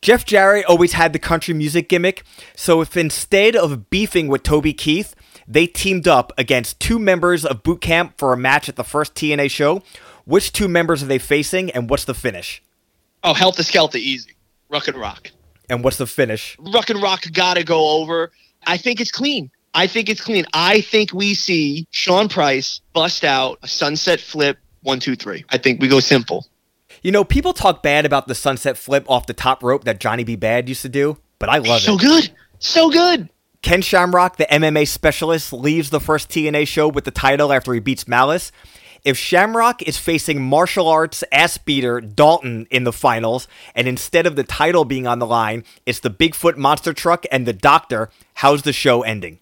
Jeff 0.00 0.24
Jarrett 0.24 0.64
always 0.66 0.92
had 0.92 1.12
the 1.12 1.18
country 1.18 1.54
music 1.54 1.88
gimmick, 1.88 2.22
so 2.54 2.80
if 2.80 2.96
instead 2.96 3.56
of 3.56 3.90
beefing 3.90 4.28
with 4.28 4.44
Toby 4.44 4.72
Keith, 4.72 5.14
they 5.46 5.66
teamed 5.66 6.06
up 6.06 6.32
against 6.38 6.78
two 6.78 6.98
members 6.98 7.44
of 7.44 7.62
Boot 7.62 7.80
Camp 7.80 8.14
for 8.16 8.32
a 8.32 8.36
match 8.36 8.68
at 8.68 8.76
the 8.76 8.84
first 8.84 9.14
TNA 9.14 9.50
show, 9.50 9.82
which 10.24 10.52
two 10.52 10.68
members 10.68 11.02
are 11.02 11.06
they 11.06 11.18
facing 11.18 11.70
and 11.72 11.90
what's 11.90 12.04
the 12.04 12.14
finish? 12.14 12.62
Oh, 13.24 13.32
Heltah 13.34 13.68
Skeltah, 13.68 13.96
easy. 13.96 14.32
Ruck 14.68 14.86
and 14.86 14.96
Rock. 14.96 15.30
And 15.68 15.82
what's 15.82 15.96
the 15.96 16.06
finish? 16.06 16.56
Ruck 16.60 16.90
and 16.90 17.02
Rock 17.02 17.24
gotta 17.32 17.64
go 17.64 18.00
over. 18.00 18.30
I 18.66 18.76
think 18.76 19.00
it's 19.00 19.10
clean. 19.10 19.50
I 19.74 19.86
think 19.86 20.08
it's 20.08 20.20
clean. 20.20 20.44
I 20.54 20.80
think 20.80 21.12
we 21.12 21.34
see 21.34 21.86
Sean 21.90 22.28
Price 22.28 22.80
bust 22.92 23.24
out 23.24 23.58
a 23.62 23.68
sunset 23.68 24.20
flip 24.20 24.58
one, 24.82 25.00
two, 25.00 25.16
three. 25.16 25.44
I 25.50 25.58
think 25.58 25.80
we 25.80 25.88
go 25.88 26.00
simple. 26.00 26.46
You 27.08 27.12
know, 27.12 27.24
people 27.24 27.54
talk 27.54 27.82
bad 27.82 28.04
about 28.04 28.28
the 28.28 28.34
sunset 28.34 28.76
flip 28.76 29.06
off 29.08 29.26
the 29.26 29.32
top 29.32 29.62
rope 29.62 29.84
that 29.84 29.98
Johnny 29.98 30.24
B. 30.24 30.36
Badd 30.36 30.68
used 30.68 30.82
to 30.82 30.90
do, 30.90 31.16
but 31.38 31.48
I 31.48 31.56
love 31.56 31.80
so 31.80 31.94
it. 31.94 31.96
So 32.02 32.06
good. 32.06 32.30
So 32.58 32.90
good. 32.90 33.30
Ken 33.62 33.80
Shamrock, 33.80 34.36
the 34.36 34.44
MMA 34.44 34.86
specialist, 34.86 35.50
leaves 35.50 35.88
the 35.88 36.00
first 36.00 36.28
TNA 36.28 36.68
show 36.68 36.86
with 36.86 37.06
the 37.06 37.10
title 37.10 37.50
after 37.50 37.72
he 37.72 37.80
beats 37.80 38.06
Malice. 38.06 38.52
If 39.06 39.16
Shamrock 39.16 39.80
is 39.84 39.96
facing 39.96 40.42
martial 40.42 40.86
arts 40.86 41.24
ass 41.32 41.56
beater 41.56 42.02
Dalton 42.02 42.66
in 42.70 42.84
the 42.84 42.92
finals, 42.92 43.48
and 43.74 43.88
instead 43.88 44.26
of 44.26 44.36
the 44.36 44.44
title 44.44 44.84
being 44.84 45.06
on 45.06 45.18
the 45.18 45.26
line, 45.26 45.64
it's 45.86 46.00
the 46.00 46.10
Bigfoot 46.10 46.58
monster 46.58 46.92
truck 46.92 47.24
and 47.32 47.46
the 47.46 47.54
doctor, 47.54 48.10
how's 48.34 48.64
the 48.64 48.72
show 48.74 49.00
ending? 49.00 49.38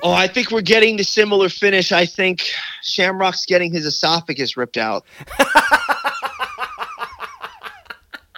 oh, 0.00 0.12
I 0.12 0.28
think 0.28 0.52
we're 0.52 0.60
getting 0.60 0.96
the 0.96 1.02
similar 1.02 1.48
finish. 1.48 1.90
I 1.90 2.06
think 2.06 2.44
Shamrock's 2.84 3.46
getting 3.46 3.72
his 3.72 3.84
esophagus 3.84 4.56
ripped 4.56 4.76
out. 4.76 5.04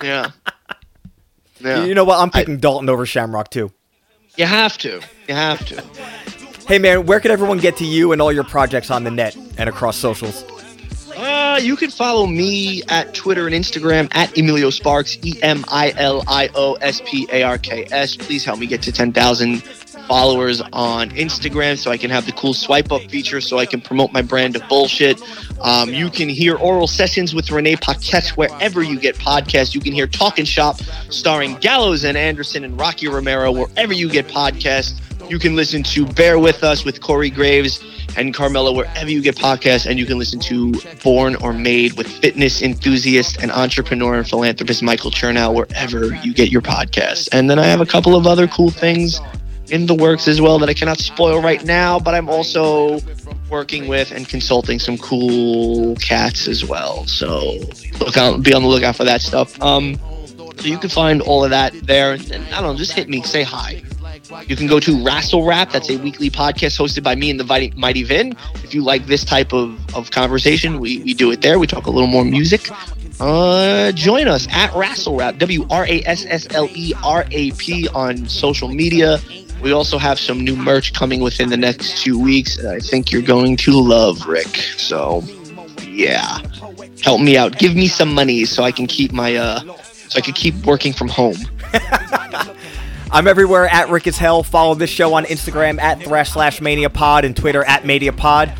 yeah. 0.02 0.30
Yeah. 1.60 1.84
You 1.84 1.94
know 1.94 2.04
what? 2.04 2.18
I'm 2.18 2.30
picking 2.30 2.54
I, 2.54 2.58
Dalton 2.58 2.88
over 2.88 3.04
Shamrock 3.04 3.50
too. 3.50 3.72
You 4.36 4.46
have 4.46 4.78
to. 4.78 5.00
You 5.26 5.34
have 5.34 5.64
to. 5.66 5.82
Hey 6.68 6.78
man, 6.78 7.06
where 7.06 7.18
can 7.18 7.30
everyone 7.30 7.58
get 7.58 7.76
to 7.78 7.84
you 7.84 8.12
and 8.12 8.22
all 8.22 8.32
your 8.32 8.44
projects 8.44 8.90
on 8.90 9.02
the 9.02 9.10
net 9.10 9.36
and 9.56 9.68
across 9.68 9.96
socials? 9.96 10.44
Uh, 11.16 11.58
you 11.60 11.74
can 11.74 11.90
follow 11.90 12.26
me 12.26 12.82
at 12.88 13.12
Twitter 13.12 13.46
and 13.46 13.54
Instagram 13.54 14.08
at 14.14 14.38
Emilio 14.38 14.70
Sparks, 14.70 15.18
E 15.24 15.34
M 15.42 15.64
I 15.66 15.92
L 15.96 16.22
I 16.28 16.48
O 16.54 16.74
S 16.74 17.02
P 17.04 17.26
A 17.32 17.42
R 17.42 17.58
K 17.58 17.86
S. 17.90 18.16
Please 18.16 18.44
help 18.44 18.60
me 18.60 18.66
get 18.66 18.82
to 18.82 18.92
10,000 18.92 19.62
followers 20.08 20.62
on 20.72 21.10
Instagram 21.10 21.76
so 21.76 21.90
I 21.90 21.98
can 21.98 22.10
have 22.10 22.26
the 22.26 22.32
cool 22.32 22.54
swipe 22.54 22.90
up 22.90 23.02
feature 23.02 23.40
so 23.40 23.58
I 23.58 23.66
can 23.66 23.80
promote 23.80 24.12
my 24.12 24.22
brand 24.22 24.56
of 24.56 24.66
bullshit. 24.68 25.20
Um, 25.60 25.90
you 25.90 26.08
can 26.08 26.28
hear 26.28 26.56
Oral 26.56 26.86
Sessions 26.86 27.34
with 27.34 27.50
Renee 27.50 27.76
Paquette 27.76 28.30
wherever 28.30 28.82
you 28.82 28.98
get 28.98 29.16
podcasts. 29.16 29.74
You 29.74 29.80
can 29.80 29.92
hear 29.92 30.06
Talking 30.06 30.46
Shop 30.46 30.76
starring 31.10 31.56
Gallows 31.56 32.04
and 32.04 32.16
Anderson 32.16 32.64
and 32.64 32.80
Rocky 32.80 33.06
Romero 33.06 33.52
wherever 33.52 33.92
you 33.92 34.08
get 34.08 34.26
podcasts. 34.26 34.98
You 35.30 35.38
can 35.38 35.54
listen 35.54 35.82
to 35.82 36.06
Bear 36.06 36.38
With 36.38 36.64
Us 36.64 36.86
with 36.86 37.02
Corey 37.02 37.28
Graves 37.28 37.84
and 38.16 38.34
Carmella 38.34 38.74
wherever 38.74 39.10
you 39.10 39.20
get 39.20 39.36
podcasts. 39.36 39.84
And 39.84 39.98
you 39.98 40.06
can 40.06 40.18
listen 40.18 40.40
to 40.40 40.72
Born 41.02 41.36
or 41.36 41.52
Made 41.52 41.98
with 41.98 42.06
fitness 42.06 42.62
enthusiast 42.62 43.42
and 43.42 43.52
entrepreneur 43.52 44.14
and 44.14 44.26
philanthropist 44.26 44.82
Michael 44.82 45.10
Chernow 45.10 45.54
wherever 45.54 46.14
you 46.24 46.32
get 46.32 46.50
your 46.50 46.62
podcasts. 46.62 47.28
And 47.30 47.50
then 47.50 47.58
I 47.58 47.66
have 47.66 47.82
a 47.82 47.86
couple 47.86 48.16
of 48.16 48.26
other 48.26 48.46
cool 48.46 48.70
things 48.70 49.20
in 49.70 49.86
the 49.86 49.94
works 49.94 50.28
as 50.28 50.40
well 50.40 50.58
that 50.58 50.68
I 50.68 50.74
cannot 50.74 50.98
spoil 50.98 51.40
right 51.40 51.64
now, 51.64 51.98
but 51.98 52.14
I'm 52.14 52.28
also 52.28 53.00
working 53.50 53.88
with 53.88 54.10
and 54.12 54.28
consulting 54.28 54.78
some 54.78 54.98
cool 54.98 55.96
cats 55.96 56.48
as 56.48 56.64
well. 56.64 57.06
So 57.06 57.58
look 58.00 58.16
out, 58.16 58.42
be 58.42 58.52
on 58.52 58.62
the 58.62 58.68
lookout 58.68 58.96
for 58.96 59.04
that 59.04 59.20
stuff. 59.20 59.60
Um, 59.62 59.98
so 60.56 60.66
you 60.66 60.78
can 60.78 60.90
find 60.90 61.22
all 61.22 61.44
of 61.44 61.50
that 61.50 61.72
there. 61.86 62.12
And, 62.12 62.32
I 62.32 62.60
don't 62.60 62.72
know, 62.72 62.74
just 62.74 62.92
hit 62.92 63.08
me, 63.08 63.22
say 63.22 63.42
hi. 63.42 63.82
You 64.46 64.56
can 64.56 64.66
go 64.66 64.78
to 64.80 64.90
Wrassle 64.90 65.46
Rap. 65.46 65.70
That's 65.70 65.88
a 65.88 65.96
weekly 65.96 66.28
podcast 66.28 66.78
hosted 66.78 67.02
by 67.02 67.14
me 67.14 67.30
and 67.30 67.40
the 67.40 67.72
Mighty 67.76 68.02
Vin. 68.02 68.36
If 68.56 68.74
you 68.74 68.82
like 68.82 69.06
this 69.06 69.24
type 69.24 69.54
of, 69.54 69.78
of 69.94 70.10
conversation, 70.10 70.80
we, 70.80 70.98
we 70.98 71.14
do 71.14 71.30
it 71.30 71.40
there. 71.40 71.58
We 71.58 71.66
talk 71.66 71.86
a 71.86 71.90
little 71.90 72.08
more 72.08 72.24
music. 72.24 72.68
Uh, 73.20 73.90
join 73.92 74.28
us 74.28 74.46
at 74.50 74.70
Wrassle 74.72 75.18
Rap, 75.18 75.38
W 75.38 75.66
R 75.70 75.86
A 75.86 76.02
S 76.04 76.26
S 76.26 76.46
L 76.50 76.68
E 76.72 76.92
R 77.02 77.24
A 77.30 77.50
P 77.52 77.88
on 77.88 78.28
social 78.28 78.68
media. 78.68 79.18
We 79.62 79.72
also 79.72 79.98
have 79.98 80.18
some 80.18 80.44
new 80.44 80.56
merch 80.56 80.92
coming 80.92 81.20
within 81.20 81.50
the 81.50 81.56
next 81.56 82.02
two 82.02 82.18
weeks. 82.18 82.64
I 82.64 82.78
think 82.78 83.10
you're 83.10 83.22
going 83.22 83.56
to 83.58 83.72
love, 83.72 84.26
Rick. 84.26 84.56
So, 84.76 85.22
yeah, 85.82 86.38
help 87.02 87.20
me 87.20 87.36
out. 87.36 87.58
Give 87.58 87.74
me 87.74 87.88
some 87.88 88.14
money 88.14 88.44
so 88.44 88.62
I 88.62 88.72
can 88.72 88.86
keep 88.86 89.12
my 89.12 89.36
uh, 89.36 89.60
so 89.82 90.18
I 90.18 90.20
can 90.20 90.34
keep 90.34 90.54
working 90.64 90.92
from 90.92 91.08
home. 91.08 91.36
I'm 93.10 93.26
everywhere 93.26 93.66
at 93.68 93.88
Rick 93.88 94.06
is 94.06 94.18
Hell. 94.18 94.42
Follow 94.42 94.74
this 94.74 94.90
show 94.90 95.14
on 95.14 95.24
Instagram 95.24 95.80
at 95.80 96.02
Thrash 96.02 96.32
Slash 96.32 96.60
Mania 96.60 96.90
Pod 96.90 97.24
and 97.24 97.36
Twitter 97.36 97.64
at 97.64 97.86
Mania 97.86 98.12
Pod. 98.12 98.52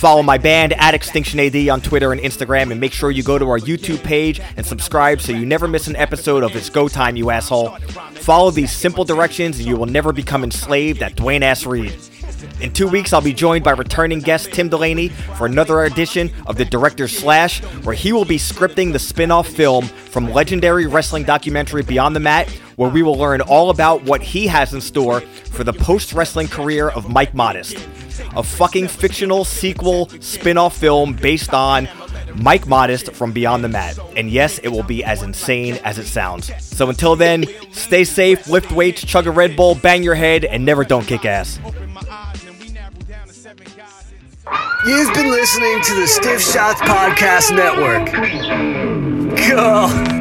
Follow 0.00 0.22
my 0.22 0.38
band 0.38 0.72
at 0.78 0.94
Extinction 0.94 1.38
AD 1.40 1.68
on 1.68 1.82
Twitter 1.82 2.10
and 2.10 2.22
Instagram, 2.22 2.70
and 2.70 2.80
make 2.80 2.94
sure 2.94 3.10
you 3.10 3.22
go 3.22 3.38
to 3.38 3.46
our 3.50 3.58
YouTube 3.58 4.02
page 4.02 4.40
and 4.56 4.64
subscribe 4.64 5.20
so 5.20 5.30
you 5.30 5.44
never 5.44 5.68
miss 5.68 5.88
an 5.88 5.96
episode 5.96 6.42
of 6.42 6.56
It's 6.56 6.70
Go 6.70 6.88
Time, 6.88 7.16
you 7.16 7.28
asshole. 7.28 7.76
Follow 8.14 8.50
these 8.50 8.72
simple 8.72 9.04
directions, 9.04 9.58
and 9.58 9.68
you 9.68 9.76
will 9.76 9.84
never 9.84 10.10
become 10.10 10.42
enslaved 10.42 11.02
at 11.02 11.16
Dwayne 11.16 11.42
Ass 11.42 11.66
Reed. 11.66 11.94
In 12.62 12.72
two 12.72 12.88
weeks, 12.88 13.12
I'll 13.12 13.20
be 13.20 13.34
joined 13.34 13.62
by 13.62 13.72
returning 13.72 14.20
guest 14.20 14.50
Tim 14.54 14.70
Delaney 14.70 15.10
for 15.36 15.44
another 15.44 15.84
edition 15.84 16.30
of 16.46 16.56
the 16.56 16.64
Director's 16.64 17.14
Slash, 17.14 17.62
where 17.84 17.94
he 17.94 18.14
will 18.14 18.24
be 18.24 18.38
scripting 18.38 18.94
the 18.94 18.98
spin 18.98 19.30
off 19.30 19.48
film 19.48 19.84
from 19.84 20.32
legendary 20.32 20.86
wrestling 20.86 21.24
documentary 21.24 21.82
Beyond 21.82 22.16
the 22.16 22.20
Mat, 22.20 22.48
where 22.76 22.88
we 22.88 23.02
will 23.02 23.18
learn 23.18 23.42
all 23.42 23.68
about 23.68 24.02
what 24.04 24.22
he 24.22 24.46
has 24.46 24.72
in 24.72 24.80
store 24.80 25.20
for 25.20 25.62
the 25.62 25.74
post 25.74 26.14
wrestling 26.14 26.48
career 26.48 26.88
of 26.88 27.10
Mike 27.10 27.34
Modest 27.34 27.86
a 28.36 28.42
fucking 28.42 28.88
fictional 28.88 29.44
sequel 29.44 30.08
spin 30.20 30.58
off 30.58 30.76
film 30.76 31.14
based 31.14 31.54
on 31.54 31.88
Mike 32.34 32.66
Modest 32.66 33.12
from 33.12 33.32
Beyond 33.32 33.64
the 33.64 33.68
Mat. 33.68 33.98
And 34.16 34.30
yes, 34.30 34.58
it 34.58 34.68
will 34.68 34.82
be 34.82 35.04
as 35.04 35.22
insane 35.22 35.78
as 35.84 35.98
it 35.98 36.06
sounds. 36.06 36.50
So 36.64 36.88
until 36.88 37.16
then, 37.16 37.44
stay 37.72 38.04
safe, 38.04 38.48
lift 38.48 38.72
weights, 38.72 39.04
chug 39.04 39.26
a 39.26 39.30
Red 39.30 39.56
Bull, 39.56 39.74
bang 39.74 40.02
your 40.02 40.14
head, 40.14 40.44
and 40.44 40.64
never 40.64 40.84
don't 40.84 41.06
kick 41.06 41.24
ass. 41.24 41.58
You've 44.86 45.14
been 45.14 45.30
listening 45.30 45.82
to 45.82 45.94
the 45.94 46.06
Stiff 46.06 46.40
Shots 46.40 46.80
Podcast 46.80 47.54
Network. 47.54 48.10
Go! 49.48 50.19